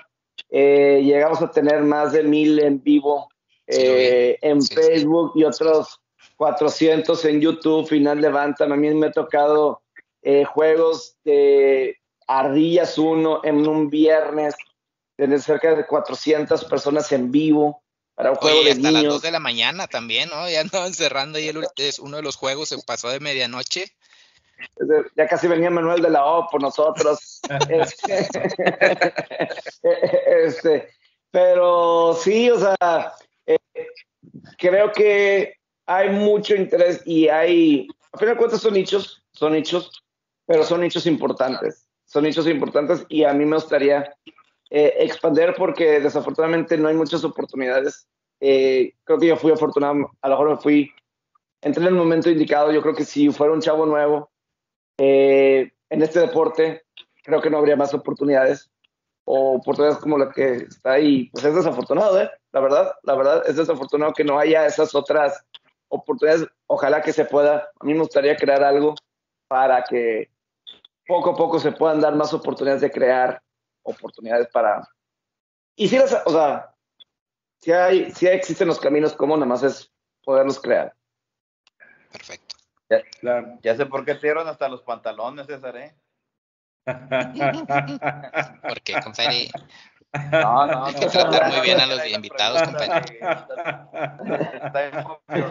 eh, 0.49 1.01
llegamos 1.03 1.41
a 1.41 1.51
tener 1.51 1.81
más 1.81 2.13
de 2.13 2.23
mil 2.23 2.59
en 2.59 2.81
vivo 2.81 3.29
eh, 3.67 4.37
en 4.41 4.61
Facebook 4.61 5.33
y 5.35 5.43
otros 5.43 6.01
400 6.35 7.23
en 7.25 7.41
YouTube, 7.41 7.87
final 7.87 8.21
de 8.21 8.29
Bantam. 8.29 8.71
A 8.71 8.75
mí 8.75 8.93
me 8.93 9.07
ha 9.07 9.11
tocado 9.11 9.81
eh, 10.21 10.43
juegos 10.43 11.17
de 11.23 11.97
Ardillas 12.27 12.97
1 12.97 13.41
en 13.43 13.67
un 13.67 13.89
viernes, 13.89 14.55
tener 15.15 15.41
cerca 15.41 15.75
de 15.75 15.85
400 15.85 16.65
personas 16.65 17.11
en 17.11 17.31
vivo 17.31 17.83
para 18.21 18.31
un 18.33 18.37
juego 18.37 18.63
de 18.63 18.71
hasta 18.71 18.91
las 18.91 19.03
2 19.03 19.21
de 19.23 19.31
la 19.31 19.39
mañana 19.39 19.87
también, 19.87 20.29
¿no? 20.29 20.47
Ya 20.47 20.61
andaban 20.61 20.93
cerrando 20.93 21.39
y 21.39 21.47
el, 21.47 21.65
es 21.77 21.97
uno 21.97 22.17
de 22.17 22.23
los 22.23 22.35
juegos 22.35 22.69
se 22.69 22.77
pasó 22.83 23.09
de 23.09 23.19
medianoche 23.19 23.91
ya 25.15 25.27
casi 25.27 25.47
venía 25.47 25.71
Manuel 25.71 26.03
de 26.03 26.09
la 26.11 26.23
O 26.23 26.47
por 26.47 26.61
nosotros. 26.61 27.41
Este, 27.69 28.27
este, 30.45 30.89
pero 31.31 32.13
sí, 32.13 32.51
o 32.51 32.59
sea, 32.59 33.13
eh, 33.47 33.57
creo 34.59 34.91
que 34.91 35.55
hay 35.87 36.09
mucho 36.09 36.55
interés 36.55 37.01
y 37.05 37.27
hay, 37.27 37.87
a 38.11 38.17
fin 38.19 38.27
de 38.27 38.37
cuentas 38.37 38.61
son 38.61 38.73
nichos, 38.73 39.23
son 39.31 39.53
nichos, 39.53 40.03
pero 40.45 40.63
son 40.63 40.81
nichos 40.81 41.07
importantes, 41.07 41.87
son 42.05 42.23
nichos 42.25 42.47
importantes 42.47 43.03
y 43.09 43.23
a 43.23 43.33
mí 43.33 43.45
me 43.45 43.55
gustaría 43.55 44.15
eh, 44.73 44.95
expandir 44.99 45.53
porque 45.57 45.99
desafortunadamente 45.99 46.77
no 46.77 46.87
hay 46.87 46.95
muchas 46.95 47.25
oportunidades. 47.25 48.07
Eh, 48.39 48.93
creo 49.03 49.19
que 49.19 49.27
yo 49.27 49.35
fui 49.35 49.51
afortunado, 49.51 50.09
a 50.21 50.29
lo 50.29 50.35
mejor 50.35 50.49
me 50.49 50.57
fui, 50.57 50.91
entré 51.61 51.83
en 51.83 51.89
el 51.89 51.95
momento 51.95 52.29
indicado, 52.29 52.71
yo 52.71 52.81
creo 52.81 52.95
que 52.95 53.03
si 53.03 53.29
fuera 53.29 53.53
un 53.53 53.59
chavo 53.59 53.85
nuevo, 53.85 54.31
eh, 54.97 55.71
en 55.89 56.01
este 56.01 56.21
deporte 56.21 56.83
creo 57.21 57.41
que 57.41 57.49
no 57.49 57.57
habría 57.57 57.75
más 57.75 57.93
oportunidades 57.93 58.71
o 59.25 59.57
oportunidades 59.57 59.99
como 59.99 60.17
la 60.17 60.31
que 60.31 60.53
está 60.53 60.93
ahí. 60.93 61.29
Pues 61.31 61.43
es 61.43 61.53
desafortunado, 61.53 62.21
¿eh? 62.21 62.31
La 62.53 62.61
verdad, 62.61 62.93
la 63.03 63.15
verdad 63.15 63.43
es 63.47 63.57
desafortunado 63.57 64.13
que 64.13 64.23
no 64.23 64.39
haya 64.39 64.65
esas 64.65 64.95
otras 64.95 65.45
oportunidades. 65.89 66.47
Ojalá 66.67 67.01
que 67.01 67.11
se 67.11 67.25
pueda. 67.25 67.69
A 67.79 67.85
mí 67.85 67.93
me 67.93 67.99
gustaría 67.99 68.37
crear 68.37 68.63
algo 68.63 68.95
para 69.49 69.83
que 69.83 70.29
poco 71.05 71.31
a 71.31 71.35
poco 71.35 71.59
se 71.59 71.73
puedan 71.73 71.99
dar 71.99 72.15
más 72.15 72.33
oportunidades 72.33 72.81
de 72.81 72.89
crear 72.89 73.41
oportunidades 73.83 74.47
para... 74.47 74.87
Y 75.75 75.87
si 75.87 75.97
las, 75.97 76.13
o 76.25 76.31
sea, 76.31 76.73
si 77.59 77.71
hay, 77.71 78.11
si 78.11 78.27
existen 78.27 78.67
los 78.67 78.79
caminos, 78.79 79.13
como 79.13 79.35
nada 79.35 79.45
más 79.45 79.63
es 79.63 79.91
poderlos 80.23 80.59
crear. 80.59 80.93
Perfecto. 82.11 82.55
Ya, 83.61 83.75
sé 83.75 83.85
por 83.85 84.03
qué 84.03 84.15
te 84.15 84.27
dieron 84.27 84.47
hasta 84.47 84.67
los 84.67 84.81
pantalones, 84.81 85.47
César, 85.47 85.77
¿eh? 85.77 85.95
¿Por 88.61 88.81
qué, 88.81 88.93
compadre? 89.01 89.49
No, 90.31 90.67
no, 90.67 90.85
Hay 90.85 90.95
que 90.95 91.05
tratar 91.05 91.51
muy 91.51 91.61
bien 91.61 91.79
a 91.79 91.85
los 91.85 92.05
invitados, 92.05 92.63
compadre. 92.63 93.19
Está 94.65 94.87
en 94.87 94.91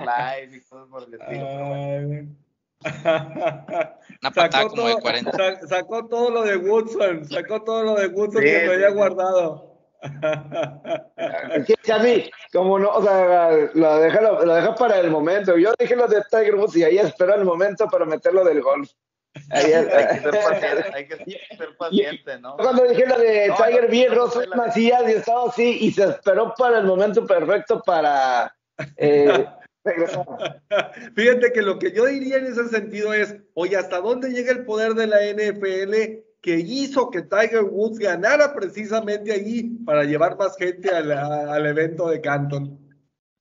live 0.04 0.56
y 0.56 0.60
cosas 0.60 0.88
por 0.88 1.04
el 1.04 1.14
estilo. 1.14 2.49
Una 2.82 4.30
patada 4.34 4.68
como 4.68 4.88
de 4.88 4.94
40. 4.96 5.66
Sacó 5.68 6.06
todo 6.06 6.30
lo 6.30 6.42
de 6.42 6.56
Woodson, 6.56 7.26
sacó 7.26 7.62
todo 7.62 7.82
lo 7.82 7.94
de 7.96 8.06
Woodson 8.08 8.42
que 8.42 8.66
me 8.66 8.74
había 8.74 8.90
guardado. 8.90 9.70
Chami, 11.82 12.30
como 12.52 12.78
no, 12.78 12.90
o 12.90 13.02
sea, 13.02 13.50
lo 13.74 13.98
deja, 13.98 14.20
lo, 14.22 14.54
deja 14.54 14.74
para 14.74 14.98
el 14.98 15.10
momento. 15.10 15.58
Yo 15.58 15.74
dije 15.78 15.94
lo 15.94 16.08
de 16.08 16.22
Tiger 16.30 16.54
Woods 16.54 16.76
y 16.76 16.84
ahí 16.84 16.96
espero 16.98 17.34
el 17.34 17.44
momento 17.44 17.86
para 17.86 18.06
meterlo 18.06 18.42
del 18.44 18.62
golf. 18.62 18.90
hay, 19.50 19.64
que 19.64 20.20
ser 20.20 20.30
paciente, 20.30 20.90
hay 20.94 21.06
que 21.06 21.16
ser 21.56 21.76
paciente, 21.76 22.38
¿no? 22.40 22.56
Cuando 22.56 22.84
dije 22.84 23.06
lo 23.06 23.18
de 23.18 23.52
Tiger 23.56 23.84
no, 23.84 23.90
bien, 23.90 24.14
Rosa 24.14 24.40
Macías 24.56 25.02
y 25.06 25.12
estaba 25.12 25.48
así 25.48 25.78
y 25.82 25.92
se 25.92 26.04
esperó 26.04 26.54
para 26.56 26.78
el 26.78 26.84
momento 26.84 27.26
perfecto 27.26 27.82
para 27.82 28.56
eh, 28.96 29.46
Fíjate 31.14 31.52
que 31.52 31.62
lo 31.62 31.78
que 31.78 31.92
yo 31.92 32.06
diría 32.06 32.36
en 32.36 32.46
ese 32.46 32.68
sentido 32.68 33.14
es, 33.14 33.34
oye, 33.54 33.76
¿hasta 33.76 34.00
dónde 34.00 34.30
llega 34.30 34.52
el 34.52 34.64
poder 34.64 34.94
de 34.94 35.06
la 35.06 35.18
NFL 35.32 36.20
que 36.40 36.56
hizo 36.56 37.10
que 37.10 37.22
Tiger 37.22 37.64
Woods 37.64 37.98
ganara 37.98 38.54
precisamente 38.54 39.32
allí 39.32 39.78
para 39.84 40.04
llevar 40.04 40.38
más 40.38 40.56
gente 40.56 40.90
al, 40.90 41.66
evento 41.66 42.08
de 42.08 42.20
Canton. 42.20 42.78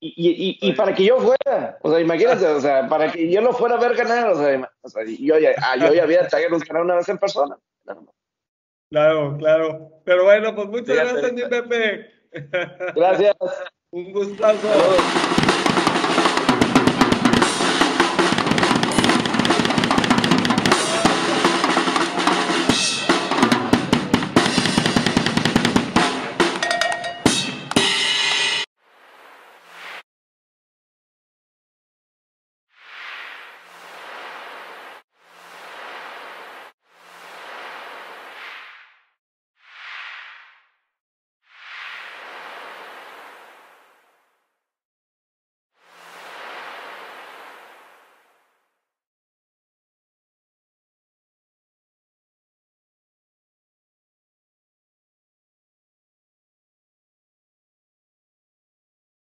Y, 0.02 0.58
y, 0.62 0.72
para 0.72 0.94
que 0.94 1.04
yo 1.04 1.18
fuera, 1.18 1.78
o 1.82 1.90
sea, 1.90 2.00
imagínate, 2.00 2.46
o 2.46 2.60
sea, 2.60 2.88
para 2.88 3.12
que 3.12 3.30
yo 3.30 3.42
lo 3.42 3.52
fuera 3.52 3.74
a 3.76 3.80
ver 3.80 3.94
ganar, 3.94 4.30
o 4.30 4.34
sea, 4.34 4.70
o 4.80 4.88
sea 4.88 5.04
yo, 5.04 5.38
ya, 5.38 5.50
ah, 5.58 5.76
yo 5.76 5.92
ya 5.92 6.06
vi 6.06 6.14
a 6.14 6.26
Tiger 6.26 6.50
Woods 6.50 6.64
ganar 6.64 6.84
una 6.84 6.96
vez 6.96 7.08
en 7.10 7.18
persona. 7.18 7.58
Claro, 8.90 9.36
claro. 9.36 9.90
Pero 10.04 10.24
bueno, 10.24 10.54
pues 10.54 10.68
muchas 10.68 10.96
gracias, 10.96 11.32
mi 11.34 11.42
Pepe. 11.42 12.10
Gracias. 12.94 13.36
Un 13.92 14.12
gustazo. 14.12 14.68